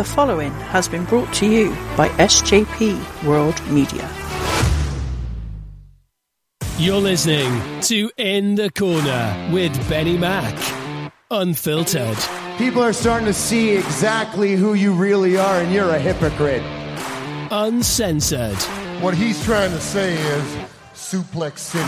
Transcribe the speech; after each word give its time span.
The 0.00 0.04
following 0.04 0.52
has 0.72 0.88
been 0.88 1.04
brought 1.04 1.30
to 1.34 1.46
you 1.46 1.72
by 1.94 2.08
SJP 2.16 3.22
World 3.22 3.60
Media. 3.68 4.08
You're 6.78 7.02
listening 7.02 7.82
to 7.82 8.10
In 8.16 8.54
the 8.54 8.70
Corner 8.70 9.50
with 9.52 9.76
Benny 9.90 10.16
Mac. 10.16 10.56
Unfiltered. 11.30 12.16
People 12.56 12.82
are 12.82 12.94
starting 12.94 13.26
to 13.26 13.34
see 13.34 13.76
exactly 13.76 14.54
who 14.54 14.72
you 14.72 14.94
really 14.94 15.36
are, 15.36 15.60
and 15.60 15.70
you're 15.70 15.90
a 15.90 15.98
hypocrite. 15.98 16.62
Uncensored. 17.50 18.56
What 19.02 19.12
he's 19.12 19.44
trying 19.44 19.72
to 19.72 19.80
say 19.82 20.14
is 20.14 20.56
Suplex 20.94 21.58
City. 21.58 21.84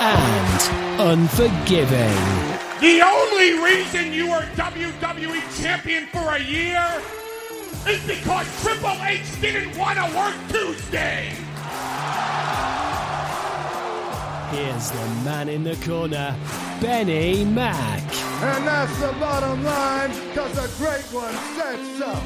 And 0.00 1.20
unforgiving. 1.20 2.61
The 2.82 3.00
only 3.00 3.52
reason 3.62 4.12
you 4.12 4.32
are 4.32 4.42
WWE 4.56 5.62
champion 5.62 6.06
for 6.06 6.34
a 6.34 6.40
year 6.40 6.84
is 7.86 8.04
because 8.04 8.44
Triple 8.60 9.00
H 9.04 9.40
didn't 9.40 9.78
want 9.78 10.00
to 10.00 10.16
work 10.16 10.34
Tuesday. 10.48 11.28
Here's 14.50 14.90
the 14.90 15.06
man 15.24 15.48
in 15.48 15.62
the 15.62 15.76
corner, 15.86 16.36
Benny 16.80 17.44
Mac. 17.44 18.02
And 18.42 18.66
that's 18.66 18.98
the 18.98 19.12
bottom 19.12 19.62
line, 19.62 20.10
because 20.10 20.52
the 20.52 20.84
great 20.84 21.04
one 21.12 21.34
said 21.54 21.78
so. 21.98 22.18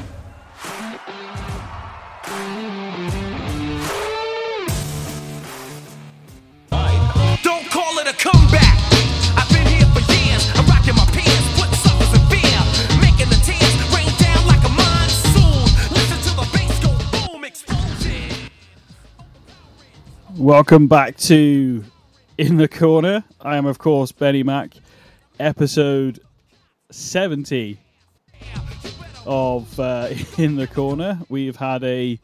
Don't 7.43 7.69
call 7.69 7.99
it 7.99 8.07
a 8.07 8.13
comeback. 8.17 8.66
Welcome 20.37 20.85
back 20.85 21.17
to 21.17 21.83
In 22.37 22.57
the 22.57 22.67
Corner. 22.67 23.23
I 23.41 23.57
am, 23.57 23.65
of 23.65 23.79
course, 23.79 24.11
Benny 24.11 24.43
Mac, 24.43 24.69
episode 25.39 26.19
70 26.91 27.79
of 29.25 29.79
uh, 29.79 30.09
In 30.37 30.55
the 30.55 30.67
Corner. 30.67 31.19
We've 31.27 31.55
had 31.55 31.83
a 31.83 32.19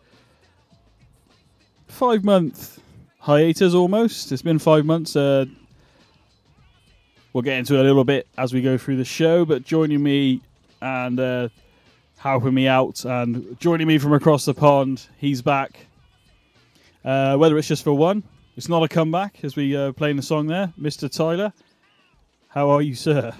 five 1.88 2.24
month 2.24 2.80
hiatus 3.18 3.74
almost. 3.74 4.32
It's 4.32 4.44
been 4.44 4.60
five 4.60 4.86
months. 4.86 5.16
Uh, 5.16 5.46
we'll 7.34 7.42
get 7.42 7.58
into 7.58 7.78
it 7.78 7.80
a 7.80 7.84
little 7.84 8.04
bit 8.06 8.28
as 8.38 8.54
we 8.54 8.62
go 8.62 8.78
through 8.78 8.98
the 8.98 9.06
show, 9.06 9.44
but 9.44 9.64
joining 9.64 10.04
me 10.04 10.40
and 10.84 11.20
uh, 11.20 11.50
helping 12.18 12.54
me 12.54 12.68
out 12.68 13.06
and 13.06 13.60
joining 13.60 13.88
me 13.88 13.98
from 13.98 14.14
across 14.14 14.46
the 14.46 14.54
pond, 14.54 15.08
he's 15.18 15.42
back. 15.42 15.88
Uh, 17.04 17.36
whether 17.38 17.58
it's 17.58 17.68
just 17.68 17.84
for 17.84 17.94
one, 17.94 18.24
it's 18.56 18.70
not 18.70 18.84
a 18.84 18.88
comeback 18.88 19.44
as 19.44 19.56
we 19.56 19.76
uh, 19.76 19.92
playing 19.94 20.16
the 20.16 20.22
song 20.22 20.48
there, 20.48 20.72
Mr. 20.80 21.12
Tyler. 21.12 21.52
How 22.50 22.70
are 22.70 22.82
you, 22.82 22.96
sir? 22.96 23.34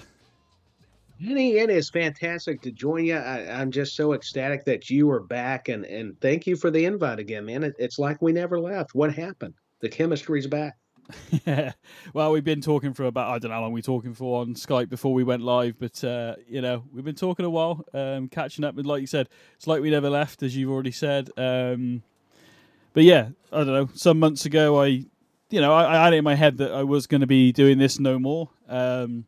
Benny, 1.20 1.58
it 1.58 1.70
is 1.70 1.88
fantastic 1.88 2.60
to 2.62 2.72
join 2.72 3.04
you. 3.04 3.16
I, 3.16 3.60
I'm 3.60 3.70
just 3.70 3.94
so 3.94 4.12
ecstatic 4.12 4.64
that 4.64 4.90
you 4.90 5.08
are 5.10 5.20
back, 5.20 5.68
and 5.68 5.84
and 5.84 6.20
thank 6.20 6.46
you 6.46 6.56
for 6.56 6.70
the 6.70 6.84
invite 6.84 7.18
again, 7.20 7.46
man. 7.46 7.62
It, 7.62 7.74
it's 7.78 7.98
like 7.98 8.20
we 8.20 8.32
never 8.32 8.58
left. 8.58 8.94
What 8.94 9.14
happened? 9.14 9.54
The 9.80 9.88
chemistry's 9.88 10.46
back. 10.46 10.76
yeah. 11.46 11.72
well, 12.14 12.32
we've 12.32 12.44
been 12.44 12.60
talking 12.60 12.92
for 12.92 13.04
about 13.04 13.30
I 13.30 13.38
don't 13.38 13.50
know 13.50 13.54
how 13.54 13.62
long 13.62 13.72
we 13.72 13.78
were 13.78 13.82
talking 13.82 14.14
for 14.14 14.40
on 14.40 14.54
Skype 14.54 14.88
before 14.88 15.14
we 15.14 15.22
went 15.22 15.42
live, 15.42 15.78
but 15.78 16.02
uh, 16.02 16.34
you 16.48 16.60
know 16.60 16.82
we've 16.92 17.04
been 17.04 17.14
talking 17.14 17.46
a 17.46 17.50
while, 17.50 17.84
um, 17.94 18.28
catching 18.28 18.64
up. 18.64 18.76
And 18.76 18.86
like 18.86 19.00
you 19.00 19.06
said, 19.06 19.28
it's 19.54 19.68
like 19.68 19.80
we 19.80 19.90
never 19.90 20.10
left, 20.10 20.42
as 20.42 20.56
you've 20.56 20.70
already 20.70 20.92
said. 20.92 21.30
Um, 21.36 22.02
but 22.94 23.02
yeah, 23.02 23.28
I 23.52 23.58
don't 23.58 23.66
know. 23.66 23.88
Some 23.94 24.18
months 24.18 24.46
ago, 24.46 24.80
I, 24.80 24.86
you 25.50 25.60
know, 25.60 25.74
I, 25.74 25.94
I 26.00 26.04
had 26.04 26.14
it 26.14 26.18
in 26.18 26.24
my 26.24 26.34
head 26.34 26.56
that 26.58 26.72
I 26.72 26.84
was 26.84 27.06
going 27.06 27.20
to 27.20 27.26
be 27.26 27.52
doing 27.52 27.76
this 27.76 28.00
no 28.00 28.18
more. 28.18 28.48
Um, 28.68 29.26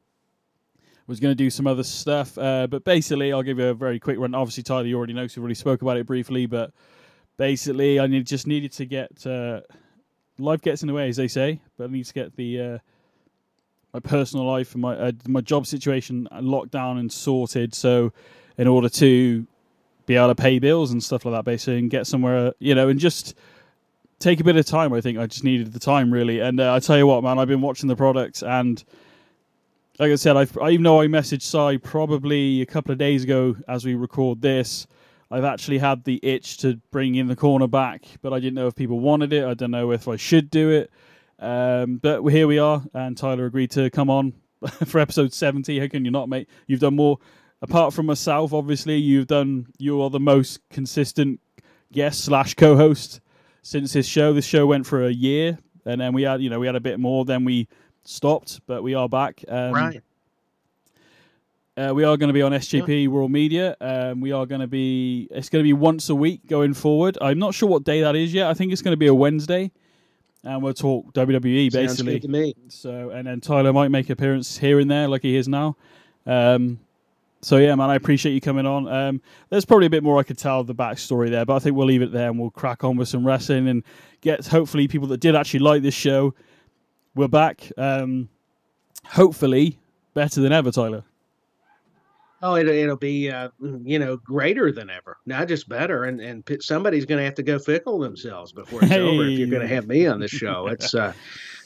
was 1.07 1.21
going 1.21 1.31
to 1.31 1.37
do 1.37 1.51
some 1.51 1.67
other 1.67 1.85
stuff, 1.85 2.37
uh, 2.37 2.67
but 2.67 2.85
basically, 2.85 3.33
I'll 3.33 3.43
give 3.43 3.59
you 3.59 3.67
a 3.67 3.75
very 3.75 4.01
quick 4.01 4.19
run. 4.19 4.35
Obviously, 4.35 4.63
Tyler, 4.65 4.87
you 4.87 4.97
already 4.97 5.13
know, 5.13 5.27
so 5.27 5.41
we 5.41 5.45
already 5.45 5.55
spoke 5.55 5.83
about 5.83 5.97
it 5.97 6.07
briefly. 6.07 6.47
But 6.47 6.73
basically, 7.37 8.01
I 8.01 8.07
need, 8.07 8.27
just 8.27 8.47
needed 8.47 8.73
to 8.73 8.87
get 8.87 9.27
uh, 9.27 9.61
life 10.39 10.63
gets 10.63 10.83
in 10.83 10.89
the 10.89 10.95
way, 10.95 11.09
as 11.09 11.17
they 11.17 11.29
say, 11.29 11.61
but 11.77 11.91
I 11.91 11.93
need 11.93 12.07
to 12.07 12.13
get 12.13 12.35
the 12.37 12.61
uh, 12.61 12.79
my 13.95 14.01
personal 14.01 14.47
life 14.47 14.73
and 14.73 14.83
my 14.83 14.97
uh, 14.97 15.13
my 15.29 15.41
job 15.41 15.67
situation 15.67 16.29
locked 16.41 16.73
down 16.73 16.99
and 16.99 17.11
sorted. 17.11 17.75
So, 17.75 18.13
in 18.59 18.67
order 18.67 18.89
to 18.89 19.47
be 20.07 20.17
able 20.17 20.29
to 20.29 20.35
pay 20.35 20.59
bills 20.59 20.91
and 20.91 21.03
stuff 21.03 21.25
like 21.25 21.35
that, 21.35 21.45
basically, 21.45 21.79
and 21.79 21.91
get 21.91 22.07
somewhere, 22.07 22.53
you 22.59 22.75
know, 22.75 22.89
and 22.89 22.99
just 22.99 23.35
take 24.19 24.41
a 24.41 24.45
bit 24.45 24.57
of 24.57 24.67
time. 24.67 24.93
I 24.93 25.01
think 25.01 25.19
I 25.19 25.27
just 25.27 25.45
needed 25.45 25.73
the 25.73 25.79
time 25.79 26.13
really. 26.13 26.41
And 26.41 26.61
uh, 26.61 26.75
I 26.75 26.81
tell 26.81 26.97
you 26.97 27.07
what, 27.07 27.23
man, 27.23 27.39
I've 27.39 27.49
been 27.49 27.63
watching 27.63 27.89
the 27.89 27.97
products 27.97 28.43
and. 28.43 28.83
Like 29.99 30.13
I 30.13 30.17
said, 30.17 30.37
I've, 30.37 30.55
even 30.69 30.83
though 30.83 31.01
I 31.01 31.07
messaged 31.07 31.41
Sai 31.41 31.79
probably 31.79 32.61
a 32.61 32.67
couple 32.67 32.93
of 32.93 32.99
days 32.99 33.25
ago 33.25 33.57
as 33.67 33.87
we 33.87 33.95
record 33.95 34.43
this, 34.43 34.87
I've 35.31 35.45
actually 35.45 35.79
had 35.79 36.05
the 36.05 36.21
itch 36.23 36.59
to 36.59 36.79
bring 36.91 37.17
in 37.17 37.27
the 37.27 37.35
corner 37.35 37.67
back, 37.67 38.05
but 38.23 38.33
I 38.33 38.39
didn't 38.39 38.55
know 38.55 38.69
if 38.69 38.75
people 38.75 39.01
wanted 39.01 39.33
it. 39.33 39.45
I 39.45 39.55
don't 39.55 39.71
know 39.71 39.91
if 39.91 40.07
I 40.07 40.17
should 40.17 40.51
do 40.51 40.71
it. 40.71 40.91
Um, 41.39 41.97
but 41.97 42.23
here 42.25 42.47
we 42.47 42.59
are, 42.59 42.83
and 42.95 43.17
Tyler 43.17 43.47
agreed 43.47 43.71
to 43.73 43.91
come 43.91 44.09
on 44.09 44.35
for 44.87 45.01
episode 45.01 45.33
70. 45.33 45.79
How 45.79 45.89
can 45.89 46.05
you 46.05 46.11
not, 46.11 46.29
mate? 46.29 46.49
You've 46.67 46.81
done 46.81 46.97
more. 46.97 47.19
Apart 47.63 47.95
from 47.95 48.07
myself, 48.07 48.53
obviously, 48.53 48.97
you've 48.97 49.27
done, 49.27 49.67
you 49.79 50.01
are 50.03 50.11
the 50.11 50.21
most 50.21 50.61
consistent 50.71 51.41
guest 51.91 52.25
slash 52.25 52.55
co 52.55 52.77
host 52.77 53.21
since 53.67 53.93
this 53.93 54.07
show. 54.07 54.33
This 54.33 54.45
show 54.45 54.65
went 54.65 54.87
for 54.87 55.05
a 55.05 55.11
year, 55.11 55.59
and 55.85 56.01
then 56.01 56.13
we 56.13 56.23
had, 56.23 56.41
you 56.41 56.49
know, 56.49 56.61
we 56.61 56.67
had 56.67 56.77
a 56.77 56.81
bit 56.81 57.01
more, 57.01 57.25
then 57.25 57.45
we 57.45 57.67
stopped, 58.05 58.61
but 58.67 58.83
we 58.83 58.95
are 58.95 59.09
back. 59.09 59.45
Um, 59.49 59.73
right. 59.73 60.03
uh, 61.77 61.93
we 61.93 62.05
are 62.05 62.17
going 62.17 62.29
to 62.29 62.33
be 62.33 62.43
on 62.43 62.53
SJP 62.53 63.09
World 63.09 63.33
Media. 63.33 63.77
Um, 63.81 64.21
we 64.21 64.31
are 64.31 64.47
going 64.47 64.61
to 64.61 64.69
be. 64.69 65.27
It's 65.33 65.49
going 65.49 65.65
to 65.65 65.67
be 65.67 65.73
once 65.73 66.09
a 66.09 66.15
week 66.15 66.47
going 66.47 66.75
forward. 66.75 67.19
I'm 67.21 67.41
not 67.41 67.55
sure 67.55 67.69
what 67.69 67.83
day 67.83 68.03
that 68.03 68.15
is 68.15 68.33
yet. 68.33 68.49
I 68.49 68.55
think 68.55 68.73
it's 68.73 68.83
going 68.83 68.93
to 68.93 68.99
be 68.99 69.09
a 69.09 69.15
Wednesday, 69.15 69.73
and 70.45 70.63
we'll 70.63 70.73
talk 70.73 71.13
WWE 71.13 71.73
Sounds 71.73 71.75
basically. 71.75 72.13
good 72.15 72.23
to 72.23 72.29
me. 72.29 72.55
So, 72.69 73.11
and 73.11 73.27
then 73.27 73.41
Tyler 73.41 73.73
might 73.73 73.91
make 73.91 74.11
appearance 74.11 74.59
here 74.59 74.79
and 74.79 74.89
there, 74.89 75.09
like 75.09 75.23
he 75.23 75.35
is 75.35 75.49
now. 75.49 75.77
Um, 76.25 76.79
so 77.43 77.59
yeah, 77.59 77.75
man, 77.75 77.91
I 77.91 77.95
appreciate 77.95 78.33
you 78.33 78.41
coming 78.41 78.67
on. 78.67 78.89
Um, 78.89 79.21
there's 79.51 79.65
probably 79.65 79.87
a 79.87 79.91
bit 79.91 80.03
more 80.03 80.19
I 80.19 80.23
could 80.23 80.39
tell 80.39 80.61
of 80.61 80.67
the 80.67 80.75
backstory 80.75 81.31
there, 81.31 81.45
but 81.45 81.57
I 81.57 81.59
think 81.59 81.77
we'll 81.77 81.87
leave 81.87 82.03
it 82.03 82.13
there 82.13 82.29
and 82.29 82.39
we'll 82.39 82.51
crack 82.51 82.85
on 82.85 82.97
with 82.97 83.09
some 83.09 83.27
wrestling 83.27 83.69
and 83.69 83.83
get 84.21 84.47
hopefully 84.47 84.89
people 84.89 85.09
that 85.09 85.21
did 85.21 85.35
actually 85.35 85.61
like 85.61 85.83
this 85.83 85.95
show. 85.95 86.35
We're 87.15 87.29
back. 87.29 87.71
Um, 87.77 88.29
hopefully 89.05 89.79
better 90.15 90.41
than 90.41 90.53
ever, 90.53 90.71
Tyler. 90.71 91.05
Oh, 92.43 92.55
it, 92.55 92.69
it'll 92.69 92.97
be 92.97 93.31
uh, 93.31 93.49
you 93.61 93.99
know 93.99 94.19
greater 94.19 94.71
than 94.71 94.91
ever, 94.91 95.17
not 95.25 95.49
just 95.49 95.69
better. 95.69 96.05
And 96.05 96.21
and 96.21 96.45
somebody's 96.61 97.07
going 97.07 97.19
to 97.19 97.25
have 97.25 97.35
to 97.37 97.43
go 97.43 97.59
fickle 97.59 97.99
themselves 97.99 98.53
before 98.53 98.81
it's 98.83 98.93
over. 98.93 99.25
If 99.25 99.39
you're 99.39 99.49
going 99.49 99.67
to 99.67 99.75
have 99.75 99.87
me 99.87 100.07
on 100.07 100.21
the 100.21 100.29
show, 100.29 100.67
it's 100.67 100.95
uh, 100.95 101.13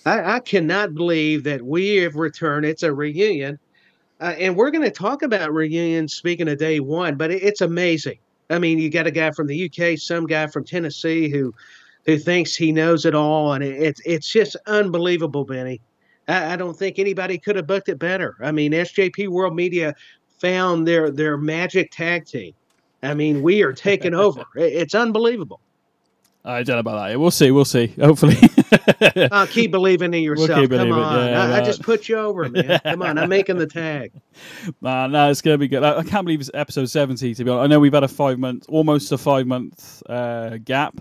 I, 0.06 0.36
I 0.36 0.40
cannot 0.40 0.94
believe 0.94 1.44
that 1.44 1.62
we 1.62 1.96
have 1.96 2.14
returned. 2.14 2.66
It's 2.66 2.82
a 2.82 2.92
reunion, 2.92 3.58
uh, 4.20 4.34
and 4.38 4.56
we're 4.56 4.70
going 4.70 4.84
to 4.84 4.90
talk 4.90 5.22
about 5.22 5.52
reunions. 5.52 6.14
Speaking 6.14 6.48
of 6.48 6.58
day 6.58 6.80
one, 6.80 7.16
but 7.16 7.30
it, 7.30 7.42
it's 7.42 7.60
amazing. 7.60 8.18
I 8.50 8.58
mean, 8.58 8.78
you 8.78 8.90
got 8.90 9.06
a 9.06 9.10
guy 9.10 9.30
from 9.30 9.46
the 9.46 9.70
UK, 9.70 9.98
some 9.98 10.26
guy 10.26 10.46
from 10.46 10.64
Tennessee 10.64 11.28
who 11.30 11.54
who 12.06 12.18
thinks 12.18 12.56
he 12.56 12.72
knows 12.72 13.04
it 13.04 13.14
all, 13.14 13.52
and 13.52 13.62
it, 13.62 13.80
it's 13.80 14.00
it's 14.04 14.30
just 14.30 14.56
unbelievable, 14.66 15.44
Benny. 15.44 15.80
I, 16.28 16.54
I 16.54 16.56
don't 16.56 16.76
think 16.76 16.98
anybody 16.98 17.38
could 17.38 17.56
have 17.56 17.66
booked 17.66 17.88
it 17.88 17.98
better. 17.98 18.36
I 18.42 18.52
mean, 18.52 18.72
SJP 18.72 19.28
World 19.28 19.54
Media 19.54 19.94
found 20.40 20.86
their 20.88 21.10
their 21.10 21.36
magic 21.36 21.90
tag 21.92 22.26
team. 22.26 22.54
I 23.02 23.14
mean, 23.14 23.42
we 23.42 23.62
are 23.62 23.72
taking 23.72 24.14
over. 24.26 24.42
It- 24.56 24.72
It's 24.74 24.94
unbelievable. 24.94 25.60
I 26.44 26.62
don't 26.62 26.76
know 26.76 26.80
about 26.80 27.08
that. 27.08 27.20
We'll 27.20 27.30
see. 27.30 27.50
We'll 27.50 27.64
see. 27.64 27.88
Hopefully. 27.88 28.36
Uh, 29.02 29.46
keep 29.46 29.70
believing 29.70 30.14
in 30.14 30.22
yourself. 30.22 30.60
keep 30.60 30.70
Come 30.70 30.92
on, 30.92 31.26
yeah, 31.26 31.44
I, 31.44 31.58
I 31.58 31.64
just 31.64 31.82
put 31.82 32.08
you 32.08 32.16
over, 32.16 32.48
man. 32.48 32.80
Come 32.84 33.02
on, 33.02 33.18
I'm 33.18 33.28
making 33.28 33.58
the 33.58 33.66
tag. 33.66 34.12
Man, 34.80 35.12
no, 35.12 35.30
it's 35.30 35.42
gonna 35.42 35.58
be 35.58 35.68
good. 35.68 35.82
I, 35.82 35.98
I 35.98 36.02
can't 36.02 36.24
believe 36.24 36.40
it's 36.40 36.50
episode 36.54 36.86
seventy. 36.86 37.34
To 37.34 37.44
be 37.44 37.50
honest, 37.50 37.64
I 37.64 37.66
know 37.66 37.80
we've 37.80 37.92
had 37.92 38.04
a 38.04 38.08
five 38.08 38.38
month, 38.38 38.66
almost 38.68 39.10
a 39.12 39.18
five 39.18 39.46
month 39.46 40.02
uh, 40.08 40.58
gap. 40.58 41.00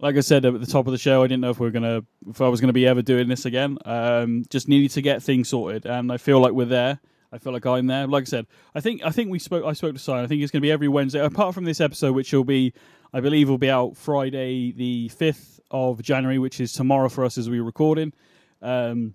Like 0.00 0.16
I 0.16 0.20
said 0.20 0.44
at 0.44 0.60
the 0.60 0.66
top 0.66 0.86
of 0.86 0.92
the 0.92 0.98
show, 0.98 1.22
I 1.22 1.26
didn't 1.26 1.40
know 1.40 1.50
if 1.50 1.58
we 1.58 1.66
are 1.66 1.72
gonna, 1.72 2.02
if 2.28 2.40
I 2.40 2.48
was 2.48 2.60
gonna 2.60 2.72
be 2.72 2.86
ever 2.86 3.02
doing 3.02 3.28
this 3.28 3.44
again. 3.46 3.78
Um, 3.84 4.44
just 4.50 4.68
needed 4.68 4.90
to 4.92 5.02
get 5.02 5.22
things 5.22 5.48
sorted, 5.48 5.86
and 5.86 6.12
I 6.12 6.18
feel 6.18 6.40
like 6.40 6.52
we're 6.52 6.66
there. 6.66 7.00
I 7.32 7.38
feel 7.38 7.52
like 7.52 7.66
I'm 7.66 7.86
there. 7.86 8.06
Like 8.06 8.22
I 8.22 8.26
said, 8.26 8.46
I 8.74 8.80
think 8.80 9.02
I 9.04 9.10
think 9.10 9.30
we 9.30 9.38
spoke. 9.38 9.64
I 9.64 9.72
spoke 9.72 9.94
to 9.94 9.98
Simon. 9.98 10.24
I 10.24 10.26
think 10.26 10.42
it's 10.42 10.52
gonna 10.52 10.62
be 10.62 10.70
every 10.70 10.88
Wednesday, 10.88 11.20
apart 11.24 11.54
from 11.54 11.64
this 11.64 11.80
episode, 11.80 12.12
which 12.12 12.32
will 12.32 12.44
be, 12.44 12.72
I 13.12 13.20
believe, 13.20 13.48
will 13.48 13.58
be 13.58 13.70
out 13.70 13.96
Friday 13.96 14.72
the 14.72 15.08
fifth 15.08 15.60
of 15.70 16.02
January, 16.02 16.38
which 16.38 16.60
is 16.60 16.72
tomorrow 16.72 17.08
for 17.08 17.24
us 17.24 17.36
as 17.36 17.50
we're 17.50 17.64
recording. 17.64 18.12
Um, 18.62 19.14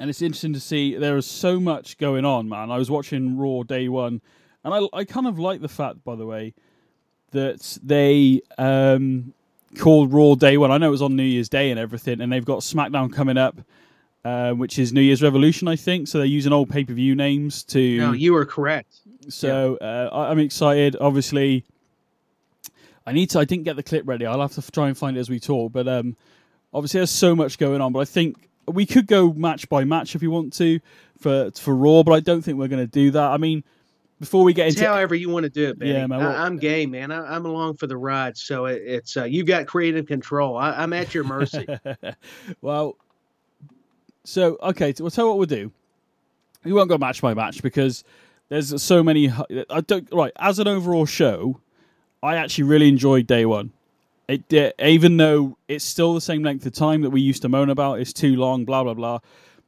and 0.00 0.10
it's 0.10 0.22
interesting 0.22 0.52
to 0.52 0.60
see 0.60 0.94
there 0.94 1.16
is 1.16 1.26
so 1.26 1.58
much 1.58 1.98
going 1.98 2.24
on, 2.24 2.48
man. 2.48 2.70
I 2.70 2.78
was 2.78 2.90
watching 2.90 3.36
Raw 3.36 3.62
day 3.64 3.88
one, 3.88 4.20
And 4.64 4.74
I, 4.74 4.98
I 4.98 5.04
kind 5.04 5.26
of 5.26 5.38
like 5.38 5.60
the 5.60 5.68
fact, 5.68 6.04
by 6.04 6.14
the 6.14 6.26
way, 6.26 6.54
that 7.32 7.78
they 7.82 8.42
um, 8.58 9.32
called 9.76 10.12
Raw 10.12 10.34
Day 10.34 10.56
One. 10.56 10.70
I 10.70 10.78
know 10.78 10.88
it 10.88 10.92
was 10.92 11.02
on 11.02 11.16
New 11.16 11.22
Year's 11.22 11.48
Day 11.48 11.70
and 11.70 11.78
everything, 11.78 12.20
and 12.20 12.32
they've 12.32 12.44
got 12.44 12.60
SmackDown 12.60 13.12
coming 13.12 13.36
up, 13.36 13.60
uh, 14.24 14.52
which 14.52 14.78
is 14.78 14.92
New 14.92 15.00
Year's 15.00 15.22
Revolution, 15.22 15.68
I 15.68 15.76
think. 15.76 16.08
So 16.08 16.18
they're 16.18 16.26
using 16.26 16.52
old 16.52 16.70
pay 16.70 16.84
per 16.84 16.92
view 16.92 17.14
names 17.14 17.62
to. 17.64 17.98
No, 17.98 18.12
you 18.12 18.34
are 18.36 18.44
correct. 18.44 19.00
So 19.28 19.76
uh, 19.76 20.10
I, 20.12 20.30
I'm 20.30 20.38
excited. 20.38 20.96
Obviously, 21.00 21.64
I 23.06 23.12
need 23.12 23.30
to. 23.30 23.38
I 23.38 23.44
didn't 23.44 23.64
get 23.64 23.76
the 23.76 23.82
clip 23.82 24.02
ready. 24.06 24.26
I'll 24.26 24.40
have 24.40 24.54
to 24.54 24.70
try 24.70 24.88
and 24.88 24.96
find 24.96 25.16
it 25.16 25.20
as 25.20 25.30
we 25.30 25.40
talk. 25.40 25.72
But 25.72 25.88
um, 25.88 26.16
obviously, 26.72 26.98
there's 26.98 27.10
so 27.10 27.36
much 27.36 27.58
going 27.58 27.80
on. 27.80 27.92
But 27.92 28.00
I 28.00 28.04
think 28.04 28.48
we 28.66 28.86
could 28.86 29.06
go 29.06 29.32
match 29.32 29.68
by 29.68 29.84
match 29.84 30.14
if 30.14 30.22
you 30.22 30.30
want 30.30 30.52
to 30.54 30.80
for 31.18 31.50
for 31.52 31.74
Raw. 31.74 32.02
But 32.02 32.12
I 32.12 32.20
don't 32.20 32.42
think 32.42 32.58
we're 32.58 32.68
going 32.68 32.84
to 32.84 32.90
do 32.90 33.10
that. 33.12 33.30
I 33.30 33.36
mean, 33.36 33.62
before 34.20 34.44
we 34.44 34.52
get 34.52 34.68
It's 34.68 34.76
into 34.76 34.88
however 34.88 35.14
you 35.14 35.28
want 35.30 35.44
to 35.44 35.50
do 35.50 35.68
it, 35.68 35.78
Benny. 35.78 35.92
Yeah, 35.92 36.06
man, 36.06 36.18
well- 36.18 36.30
I, 36.36 36.44
I'm 36.44 36.58
game, 36.58 36.90
man. 36.90 37.12
I, 37.12 37.34
I'm 37.34 37.46
along 37.46 37.76
for 37.76 37.86
the 37.86 37.96
ride, 37.96 38.36
so 38.36 38.66
it, 38.66 38.82
it's 38.84 39.16
uh, 39.16 39.24
you 39.24 39.44
got 39.44 39.66
creative 39.66 40.06
control. 40.06 40.56
I, 40.56 40.72
I'm 40.72 40.92
at 40.92 41.14
your 41.14 41.24
mercy. 41.24 41.66
well, 42.60 42.96
so 44.28 44.58
okay, 44.62 44.92
so 44.94 45.04
we'll 45.04 45.10
tell 45.10 45.24
you 45.24 45.28
what 45.30 45.38
we'll 45.38 45.46
do. 45.46 45.72
We 46.64 46.72
won't 46.72 46.88
go 46.88 46.98
match 46.98 47.22
by 47.22 47.34
match 47.34 47.62
because 47.62 48.04
there's 48.48 48.82
so 48.82 49.02
many. 49.02 49.30
I 49.70 49.80
don't 49.80 50.08
right 50.12 50.32
as 50.38 50.58
an 50.58 50.68
overall 50.68 51.06
show. 51.06 51.60
I 52.22 52.36
actually 52.36 52.64
really 52.64 52.88
enjoyed 52.88 53.26
day 53.26 53.46
one. 53.46 53.72
It 54.28 54.74
even 54.78 55.16
though 55.16 55.56
it's 55.68 55.84
still 55.84 56.12
the 56.12 56.20
same 56.20 56.42
length 56.42 56.66
of 56.66 56.74
time 56.74 57.02
that 57.02 57.10
we 57.10 57.20
used 57.20 57.42
to 57.42 57.48
moan 57.48 57.70
about. 57.70 58.00
It's 58.00 58.12
too 58.12 58.36
long. 58.36 58.64
Blah 58.64 58.84
blah 58.84 58.94
blah. 58.94 59.20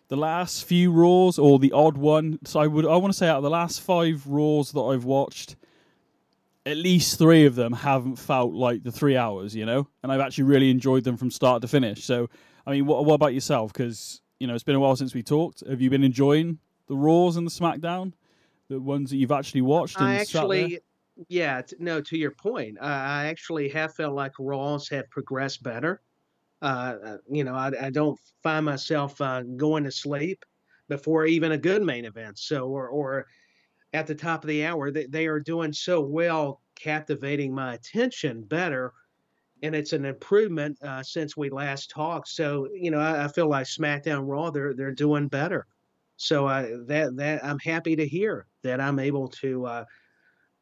The 0.09 0.17
last 0.17 0.65
few 0.65 0.93
Raws 0.93 1.39
or 1.39 1.59
the 1.59 1.73
odd 1.73 1.97
one. 1.97 2.39
So 2.45 2.61
I 2.61 2.67
would 2.67 2.85
I 2.85 2.97
want 2.97 3.15
to 3.15 3.19
say 3.19 3.29
out 3.29 3.39
of 3.39 3.43
the 3.43 3.51
last 3.51 3.81
five 3.81 4.27
Raws 4.27 4.73
that 4.73 4.81
I've 4.81 5.05
watched, 5.05 5.57
at 6.67 6.77
least 6.77 7.19
three 7.19 7.47
of 7.47 7.55
them 7.55 7.73
haven't 7.73 8.17
felt 8.17 8.53
like 8.53 8.83
the 8.83 8.93
three 8.93 9.17
hours, 9.17 9.55
you 9.55 9.65
know, 9.65 9.89
and 10.03 10.13
I've 10.13 10.21
actually 10.21 10.45
really 10.45 10.71
enjoyed 10.71 11.05
them 11.05 11.17
from 11.17 11.31
start 11.31 11.63
to 11.63 11.69
finish. 11.69 12.05
So, 12.05 12.29
I 12.67 12.73
mean, 12.73 12.85
what, 12.85 13.07
what 13.07 13.15
about 13.15 13.33
yourself? 13.33 13.73
Because 13.73 14.21
you 14.41 14.47
know, 14.47 14.55
it's 14.55 14.65
been 14.65 14.75
a 14.75 14.81
while 14.81 14.97
since 14.97 15.15
we 15.15 15.23
talked. 15.23 15.61
Have 15.69 15.81
you 15.81 15.91
been 15.91 16.05
enjoying 16.05 16.59
the 16.87 16.97
Raws 16.97 17.37
and 17.37 17.47
the 17.47 17.51
SmackDown, 17.51 18.15
the 18.69 18.81
ones 18.81 19.11
that 19.11 19.19
you've 19.19 19.33
actually 19.33 19.63
watched? 19.63 20.01
And 20.01 20.11
I 20.11 20.17
actually, 20.17 20.81
yeah, 21.29 21.63
t- 21.63 21.77
no. 21.79 22.01
To 22.01 22.17
your 22.17 22.33
point, 22.33 22.79
I, 22.81 23.25
I 23.25 23.27
actually 23.27 23.69
have 23.71 23.95
felt 23.95 24.15
like 24.15 24.33
Raws 24.39 24.89
have 24.89 25.11
progressed 25.11 25.63
better. 25.63 26.03
Uh, 26.63 26.97
uh, 27.05 27.19
you 27.31 27.45
know, 27.45 27.55
I, 27.55 27.73
I 27.87 27.91
don't 27.91 28.19
find 28.43 28.67
myself 28.67 29.21
uh, 29.21 29.43
going 29.57 29.85
to 29.85 29.93
sleep 29.93 30.45
before 30.89 31.27
even 31.27 31.53
a 31.53 31.59
good 31.59 31.83
main 31.83 32.07
event. 32.07 32.39
So, 32.39 32.69
or 32.69 32.89
or 32.89 33.27
at 33.93 34.07
the 34.07 34.15
top 34.15 34.45
of 34.45 34.49
the 34.49 34.65
hour, 34.67 34.91
they, 34.91 35.07
they 35.07 35.27
are 35.27 35.41
doing 35.41 35.73
so 35.73 36.01
well, 36.01 36.63
captivating 36.77 37.55
my 37.55 37.75
attention 37.75 38.45
better, 38.45 38.93
and 39.63 39.75
it's 39.75 39.93
an 39.93 40.05
improvement 40.05 40.79
uh, 40.83 41.03
since 41.03 41.37
we 41.37 41.51
last 41.51 41.91
talked. 41.91 42.29
So, 42.29 42.69
you 42.73 42.91
know, 42.91 42.99
I, 42.99 43.25
I 43.25 43.29
feel 43.29 43.49
like 43.49 43.67
SmackDown 43.67 44.27
Raw 44.27 44.51
they're 44.51 44.75
they're 44.75 44.93
doing 44.93 45.29
better. 45.29 45.67
So 46.17 46.47
I 46.47 46.63
that 46.87 47.17
that 47.17 47.45
I'm 47.45 47.59
happy 47.59 47.97
to 47.97 48.07
hear 48.07 48.47
that 48.63 48.81
I'm 48.81 48.99
able 48.99 49.29
to 49.29 49.67
uh, 49.67 49.85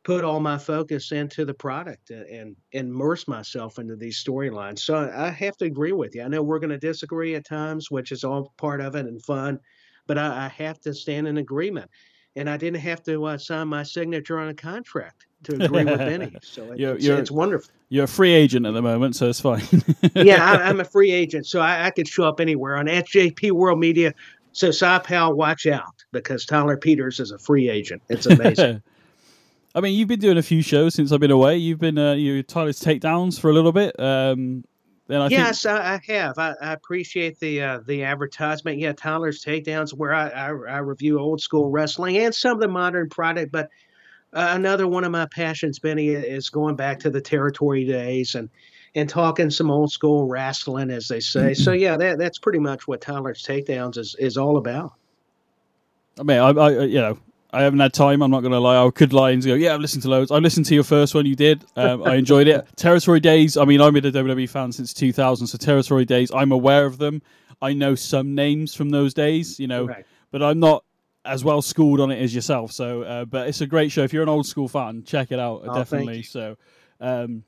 put 0.05 0.25
all 0.25 0.41
my 0.41 0.59
focus 0.59 1.12
into 1.12 1.45
the 1.45 1.55
product 1.55 2.11
and, 2.11 2.27
and 2.31 2.56
immerse 2.73 3.29
myself 3.29 3.79
into 3.79 3.97
these 3.97 4.23
storylines. 4.23 4.81
So 4.81 4.97
I 4.97 5.29
I 5.29 5.31
have 5.31 5.56
to 5.59 5.65
agree 5.65 5.93
with 5.93 6.15
you. 6.15 6.23
I 6.23 6.29
know 6.29 6.43
we're 6.43 6.61
going 6.61 6.71
to 6.71 6.79
disagree 6.79 7.35
at 7.35 7.47
times, 7.47 7.91
which 7.91 8.12
is 8.12 8.25
all 8.25 8.53
part 8.56 8.81
of 8.81 8.95
it 8.95 9.06
and 9.06 9.23
fun, 9.23 9.59
but 10.06 10.19
I, 10.19 10.47
I 10.47 10.49
have 10.49 10.81
to 10.81 10.95
stand 10.95 11.29
in 11.29 11.39
agreement. 11.39 11.91
And 12.37 12.49
I 12.49 12.56
didn't 12.56 12.81
have 12.81 13.03
to 13.05 13.25
uh, 13.25 13.39
sign 13.39 13.69
my 13.69 13.83
signature 13.83 14.39
on 14.39 14.49
a 14.49 14.55
contract 14.55 15.27
to 15.44 15.55
agree 15.64 15.85
with 15.85 15.99
Benny. 15.99 16.37
So 16.43 16.73
it, 16.73 16.79
You're- 16.81 16.94
it's, 16.96 17.05
you're- 17.05 17.20
it's 17.20 17.31
wonderful. 17.31 17.70
You're 17.90 18.05
a 18.05 18.08
free 18.08 18.32
agent 18.32 18.67
at 18.67 18.75
the 18.75 18.82
moment, 18.82 19.17
so 19.17 19.29
it's 19.31 19.40
fine. 19.40 19.62
yeah, 20.14 20.44
I, 20.44 20.69
I'm 20.69 20.79
a 20.79 20.85
free 20.85 21.11
agent, 21.11 21.46
so 21.46 21.61
I, 21.61 21.87
I 21.87 21.90
could 21.90 22.06
show 22.06 22.25
up 22.25 22.38
anywhere 22.38 22.76
on 22.76 22.85
SJP 22.87 23.52
World 23.52 23.79
Media. 23.79 24.12
So, 24.52 24.70
Powell, 25.00 25.35
watch 25.35 25.67
out 25.67 25.94
because 26.12 26.44
Tyler 26.44 26.76
Peters 26.76 27.19
is 27.20 27.31
a 27.31 27.38
free 27.38 27.70
agent. 27.70 28.02
It's 28.11 28.26
amazing. 28.26 28.82
I 29.75 29.81
mean, 29.81 29.94
you've 29.96 30.08
been 30.08 30.20
doing 30.20 30.37
a 30.38 30.43
few 30.43 30.62
shows 30.62 30.94
since 30.94 31.12
I've 31.12 31.20
been 31.20 31.31
away. 31.31 31.56
You've 31.58 31.79
been 31.79 31.96
uh, 31.96 32.12
you 32.14 32.43
Tyler's 32.43 32.81
takedowns 32.81 33.38
for 33.38 33.50
a 33.50 33.55
little 33.55 33.73
bit. 33.73 33.99
Um, 33.99 34.64
then 35.06 35.20
I 35.23 35.29
think 35.29 35.38
yes, 35.38 35.64
I, 35.64 35.94
I 35.94 36.12
have. 36.12 36.38
I, 36.38 36.55
I 36.61 36.73
appreciate 36.73 37.38
the 37.38 37.62
uh, 37.62 37.81
the 37.87 38.02
advertisement. 38.05 38.79
Yeah, 38.79 38.93
Tyler's 38.93 39.43
takedowns, 39.44 39.94
where 39.94 40.12
I, 40.12 40.29
I 40.29 40.46
I 40.49 40.79
review 40.79 41.19
old 41.19 41.40
school 41.40 41.70
wrestling 41.70 42.19
and 42.19 42.35
some 42.35 42.52
of 42.52 42.61
the 42.61 42.69
modern 42.69 43.08
product. 43.08 43.52
But 43.52 43.70
uh, 44.32 44.48
another 44.52 44.86
one 44.86 45.04
of 45.04 45.10
my 45.10 45.26
passions, 45.26 45.78
Benny, 45.78 46.08
is 46.08 46.50
going 46.50 46.76
back 46.76 46.98
to 47.00 47.10
the 47.10 47.20
territory 47.20 47.84
days 47.84 48.34
and 48.34 48.48
and 48.94 49.08
talking 49.08 49.50
some 49.50 49.70
old 49.70 49.92
school 49.92 50.26
wrestling, 50.26 50.90
as 50.90 51.08
they 51.08 51.20
say. 51.20 51.54
so 51.54 51.72
yeah, 51.72 51.96
that 51.96 52.19
that's 52.19 52.38
pretty 52.38 52.58
much 52.58 52.88
what 52.88 53.00
Tyler's 53.00 53.42
takedowns 53.42 53.98
is 53.98 54.14
is 54.19 54.36
all 54.36 54.56
about. 54.56 54.92
I 56.19 56.22
mean, 56.22 56.38
I, 56.38 56.48
I 56.50 56.82
you 56.84 57.00
know, 57.00 57.19
I 57.52 57.62
haven't 57.62 57.80
had 57.80 57.92
time. 57.94 58.22
I'm 58.22 58.30
not 58.30 58.40
going 58.40 58.52
to 58.52 58.58
lie. 58.58 58.84
I 58.84 58.90
could 58.90 59.12
lie 59.12 59.30
and 59.30 59.44
go, 59.44 59.54
yeah, 59.54 59.72
I've 59.75 59.80
listened 59.80 60.02
to 60.02 60.10
loads. 60.10 60.30
I 60.30 60.38
listened 60.38 60.66
to 60.66 60.75
your 60.75 60.84
first 60.84 61.14
one. 61.14 61.26
You 61.26 61.36
did. 61.36 61.64
Um, 61.76 62.02
I 62.02 62.16
enjoyed 62.16 62.46
it. 62.48 62.66
Territory 62.76 63.20
Days. 63.20 63.56
I 63.56 63.64
mean, 63.64 63.80
I'm 63.80 63.94
been 63.94 64.04
a 64.04 64.12
WWE 64.12 64.48
fan 64.50 64.72
since 64.72 64.92
2000, 64.92 65.46
so 65.46 65.56
Territory 65.58 66.04
Days. 66.04 66.30
I'm 66.34 66.52
aware 66.52 66.84
of 66.84 66.98
them. 66.98 67.22
I 67.62 67.72
know 67.72 67.94
some 67.94 68.34
names 68.34 68.75
from 68.75 68.90
those 68.90 69.14
days. 69.14 69.58
You 69.58 69.66
know, 69.66 69.86
Right. 69.86 70.04
but 70.30 70.42
I'm 70.42 70.60
not 70.60 70.84
as 71.25 71.44
well 71.44 71.61
schooled 71.62 72.00
on 72.00 72.11
it 72.11 72.20
as 72.23 72.35
yourself. 72.35 72.73
So, 72.73 73.03
uh, 73.03 73.25
but 73.25 73.49
it's 73.49 73.61
a 73.61 73.67
great 73.67 73.93
show. 73.93 74.03
If 74.03 74.12
you're 74.12 74.23
an 74.23 74.29
old 74.29 74.47
school 74.47 74.69
fan, 74.69 75.05
check 75.05 75.32
it 75.32 75.38
out. 75.38 75.62
Oh, 75.67 75.75
definitely. 75.75 76.23
So, 76.23 76.56
um, 77.00 77.44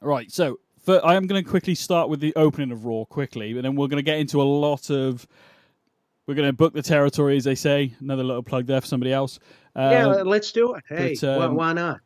right. 0.00 0.30
So, 0.30 0.58
for, 0.84 1.04
I 1.04 1.14
am 1.14 1.26
going 1.26 1.42
to 1.42 1.48
quickly 1.48 1.74
start 1.74 2.08
with 2.08 2.20
the 2.20 2.34
opening 2.36 2.72
of 2.72 2.84
Raw 2.84 3.04
quickly, 3.04 3.54
but 3.54 3.62
then 3.62 3.76
we're 3.76 3.88
going 3.88 3.98
to 3.98 4.02
get 4.02 4.18
into 4.18 4.42
a 4.42 4.44
lot 4.44 4.90
of. 4.90 5.26
We're 6.26 6.34
going 6.34 6.48
to 6.48 6.52
book 6.52 6.72
the 6.72 6.82
territory, 6.82 7.36
as 7.36 7.44
they 7.44 7.56
say. 7.56 7.94
Another 8.00 8.22
little 8.22 8.44
plug 8.44 8.66
there 8.66 8.80
for 8.80 8.86
somebody 8.86 9.12
else. 9.12 9.40
yeah, 9.74 10.06
Um, 10.06 10.28
let's 10.28 10.52
do 10.52 10.74
it. 10.74 10.84
Hey, 10.88 11.16
but, 11.20 11.38
why, 11.38 11.44
um, 11.46 11.54
why 11.56 11.72
not? 11.72 12.00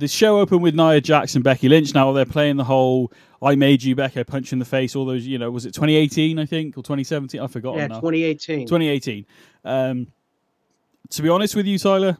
the 0.00 0.08
show 0.08 0.40
opened 0.40 0.62
with 0.62 0.74
Nia 0.74 1.00
Jax 1.00 1.34
and 1.34 1.44
Becky 1.44 1.68
Lynch. 1.68 1.94
Now 1.94 2.10
they're 2.12 2.24
playing 2.24 2.56
the 2.56 2.64
whole 2.64 3.12
"I 3.42 3.54
made 3.54 3.82
you, 3.82 3.94
Becky, 3.94 4.18
I 4.18 4.22
punch 4.24 4.50
you 4.50 4.56
in 4.56 4.58
the 4.58 4.64
face." 4.64 4.96
All 4.96 5.04
those, 5.04 5.26
you 5.26 5.38
know, 5.38 5.50
was 5.50 5.66
it 5.66 5.74
2018? 5.74 6.38
I 6.38 6.46
think 6.46 6.76
or 6.76 6.82
2017? 6.82 7.40
I 7.40 7.46
forgot. 7.46 7.76
Yeah, 7.76 7.86
now. 7.88 8.00
2018. 8.00 8.66
2018. 8.66 9.26
Um, 9.64 10.06
to 11.10 11.22
be 11.22 11.28
honest 11.28 11.54
with 11.54 11.66
you, 11.66 11.78
Tyler, 11.78 12.18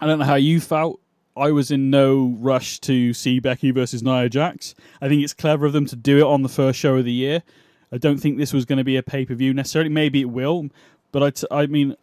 I 0.00 0.06
don't 0.06 0.18
know 0.18 0.24
how 0.24 0.34
you 0.34 0.60
felt. 0.60 1.00
I 1.36 1.50
was 1.50 1.70
in 1.70 1.90
no 1.90 2.36
rush 2.38 2.78
to 2.80 3.12
see 3.12 3.40
Becky 3.40 3.72
versus 3.72 4.02
Nia 4.02 4.28
Jax. 4.28 4.74
I 5.00 5.08
think 5.08 5.24
it's 5.24 5.34
clever 5.34 5.66
of 5.66 5.72
them 5.72 5.86
to 5.86 5.96
do 5.96 6.18
it 6.18 6.24
on 6.24 6.42
the 6.42 6.48
first 6.48 6.78
show 6.78 6.96
of 6.96 7.04
the 7.04 7.12
year. 7.12 7.42
I 7.90 7.98
don't 7.98 8.18
think 8.18 8.38
this 8.38 8.52
was 8.52 8.64
going 8.64 8.78
to 8.78 8.84
be 8.84 8.96
a 8.96 9.02
pay 9.02 9.24
per 9.24 9.34
view 9.34 9.52
necessarily. 9.52 9.90
Maybe 9.90 10.20
it 10.20 10.30
will, 10.30 10.68
but 11.12 11.22
I, 11.22 11.30
t- 11.30 11.46
I 11.50 11.66
mean, 11.66 11.96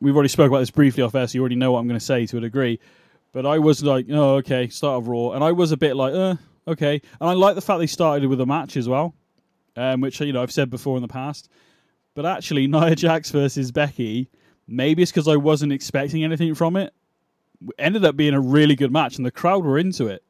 we've 0.00 0.14
already 0.14 0.28
spoke 0.28 0.48
about 0.48 0.60
this 0.60 0.70
briefly 0.70 1.02
off 1.02 1.14
air, 1.14 1.26
so 1.26 1.36
you 1.36 1.40
already 1.40 1.56
know 1.56 1.72
what 1.72 1.80
I'm 1.80 1.88
going 1.88 1.98
to 1.98 2.04
say 2.04 2.26
to 2.26 2.38
a 2.38 2.40
degree. 2.40 2.80
But 3.32 3.46
I 3.46 3.58
was 3.58 3.82
like, 3.82 4.06
oh, 4.10 4.36
okay, 4.36 4.68
start 4.68 5.02
of 5.02 5.08
Raw, 5.08 5.30
and 5.30 5.44
I 5.44 5.52
was 5.52 5.72
a 5.72 5.76
bit 5.76 5.94
like, 5.94 6.14
uh, 6.14 6.36
okay. 6.66 7.00
And 7.20 7.30
I 7.30 7.34
like 7.34 7.54
the 7.54 7.60
fact 7.60 7.78
they 7.78 7.86
started 7.86 8.28
with 8.28 8.40
a 8.40 8.46
match 8.46 8.76
as 8.76 8.88
well, 8.88 9.14
um, 9.76 10.00
which 10.00 10.20
you 10.20 10.32
know 10.32 10.42
I've 10.42 10.52
said 10.52 10.70
before 10.70 10.96
in 10.96 11.02
the 11.02 11.08
past. 11.08 11.48
But 12.14 12.26
actually, 12.26 12.66
Nia 12.68 12.96
Jax 12.96 13.30
versus 13.30 13.70
Becky, 13.72 14.28
maybe 14.70 15.02
it's 15.02 15.10
because 15.10 15.28
I 15.28 15.36
wasn't 15.36 15.72
expecting 15.72 16.24
anything 16.24 16.54
from 16.54 16.76
it. 16.76 16.94
Ended 17.78 18.04
up 18.04 18.16
being 18.16 18.32
a 18.32 18.40
really 18.40 18.76
good 18.76 18.92
match, 18.92 19.16
and 19.16 19.26
the 19.26 19.30
crowd 19.30 19.64
were 19.64 19.76
into 19.76 20.06
it. 20.06 20.22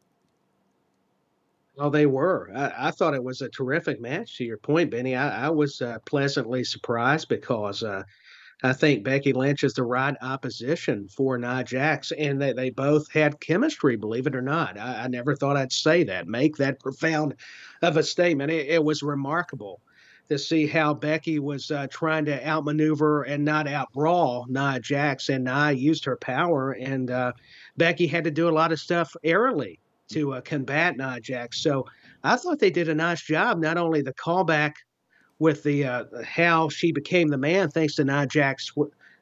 Well, 1.76 1.90
they 1.90 2.06
were. 2.06 2.50
I, 2.54 2.88
I 2.88 2.90
thought 2.90 3.14
it 3.14 3.22
was 3.22 3.40
a 3.40 3.48
terrific 3.48 4.00
match. 4.00 4.36
To 4.38 4.44
your 4.44 4.58
point, 4.58 4.90
Benny, 4.90 5.14
I, 5.14 5.46
I 5.46 5.50
was 5.50 5.80
uh, 5.80 5.98
pleasantly 6.04 6.64
surprised 6.64 7.28
because 7.28 7.82
uh, 7.82 8.02
I 8.62 8.72
think 8.72 9.04
Becky 9.04 9.32
Lynch 9.32 9.62
is 9.62 9.74
the 9.74 9.84
right 9.84 10.16
opposition 10.20 11.08
for 11.08 11.38
Nia 11.38 11.62
Jax, 11.62 12.12
and 12.12 12.42
they, 12.42 12.52
they 12.52 12.70
both 12.70 13.10
had 13.12 13.40
chemistry. 13.40 13.96
Believe 13.96 14.26
it 14.26 14.34
or 14.34 14.42
not, 14.42 14.76
I, 14.76 15.04
I 15.04 15.08
never 15.08 15.36
thought 15.36 15.56
I'd 15.56 15.72
say 15.72 16.02
that, 16.04 16.26
make 16.26 16.56
that 16.56 16.80
profound 16.80 17.36
of 17.80 17.96
a 17.96 18.02
statement. 18.02 18.50
It, 18.50 18.66
it 18.66 18.84
was 18.84 19.02
remarkable 19.02 19.80
to 20.30 20.38
see 20.38 20.66
how 20.66 20.94
Becky 20.94 21.40
was 21.40 21.72
uh, 21.72 21.88
trying 21.90 22.24
to 22.24 22.46
outmaneuver 22.46 23.24
and 23.24 23.44
not 23.44 23.66
outbrawl 23.66 24.46
Nia 24.48 24.78
Jax, 24.80 25.28
and 25.28 25.44
Nia 25.44 25.72
used 25.72 26.04
her 26.04 26.16
power, 26.16 26.72
and 26.72 27.10
uh, 27.10 27.32
Becky 27.76 28.06
had 28.06 28.24
to 28.24 28.30
do 28.30 28.48
a 28.48 28.50
lot 28.50 28.70
of 28.70 28.78
stuff 28.78 29.14
airily 29.24 29.80
to 30.10 30.34
uh, 30.34 30.40
combat 30.40 30.96
Nia 30.96 31.20
Jax. 31.20 31.60
So 31.60 31.84
I 32.22 32.36
thought 32.36 32.60
they 32.60 32.70
did 32.70 32.88
a 32.88 32.94
nice 32.94 33.22
job. 33.22 33.58
Not 33.58 33.76
only 33.76 34.02
the 34.02 34.14
callback 34.14 34.74
with 35.40 35.64
the 35.64 35.84
uh, 35.84 36.04
how 36.24 36.68
she 36.68 36.92
became 36.92 37.28
the 37.28 37.36
man 37.36 37.68
thanks 37.68 37.96
to 37.96 38.04
Nia 38.04 38.26
Jax 38.26 38.72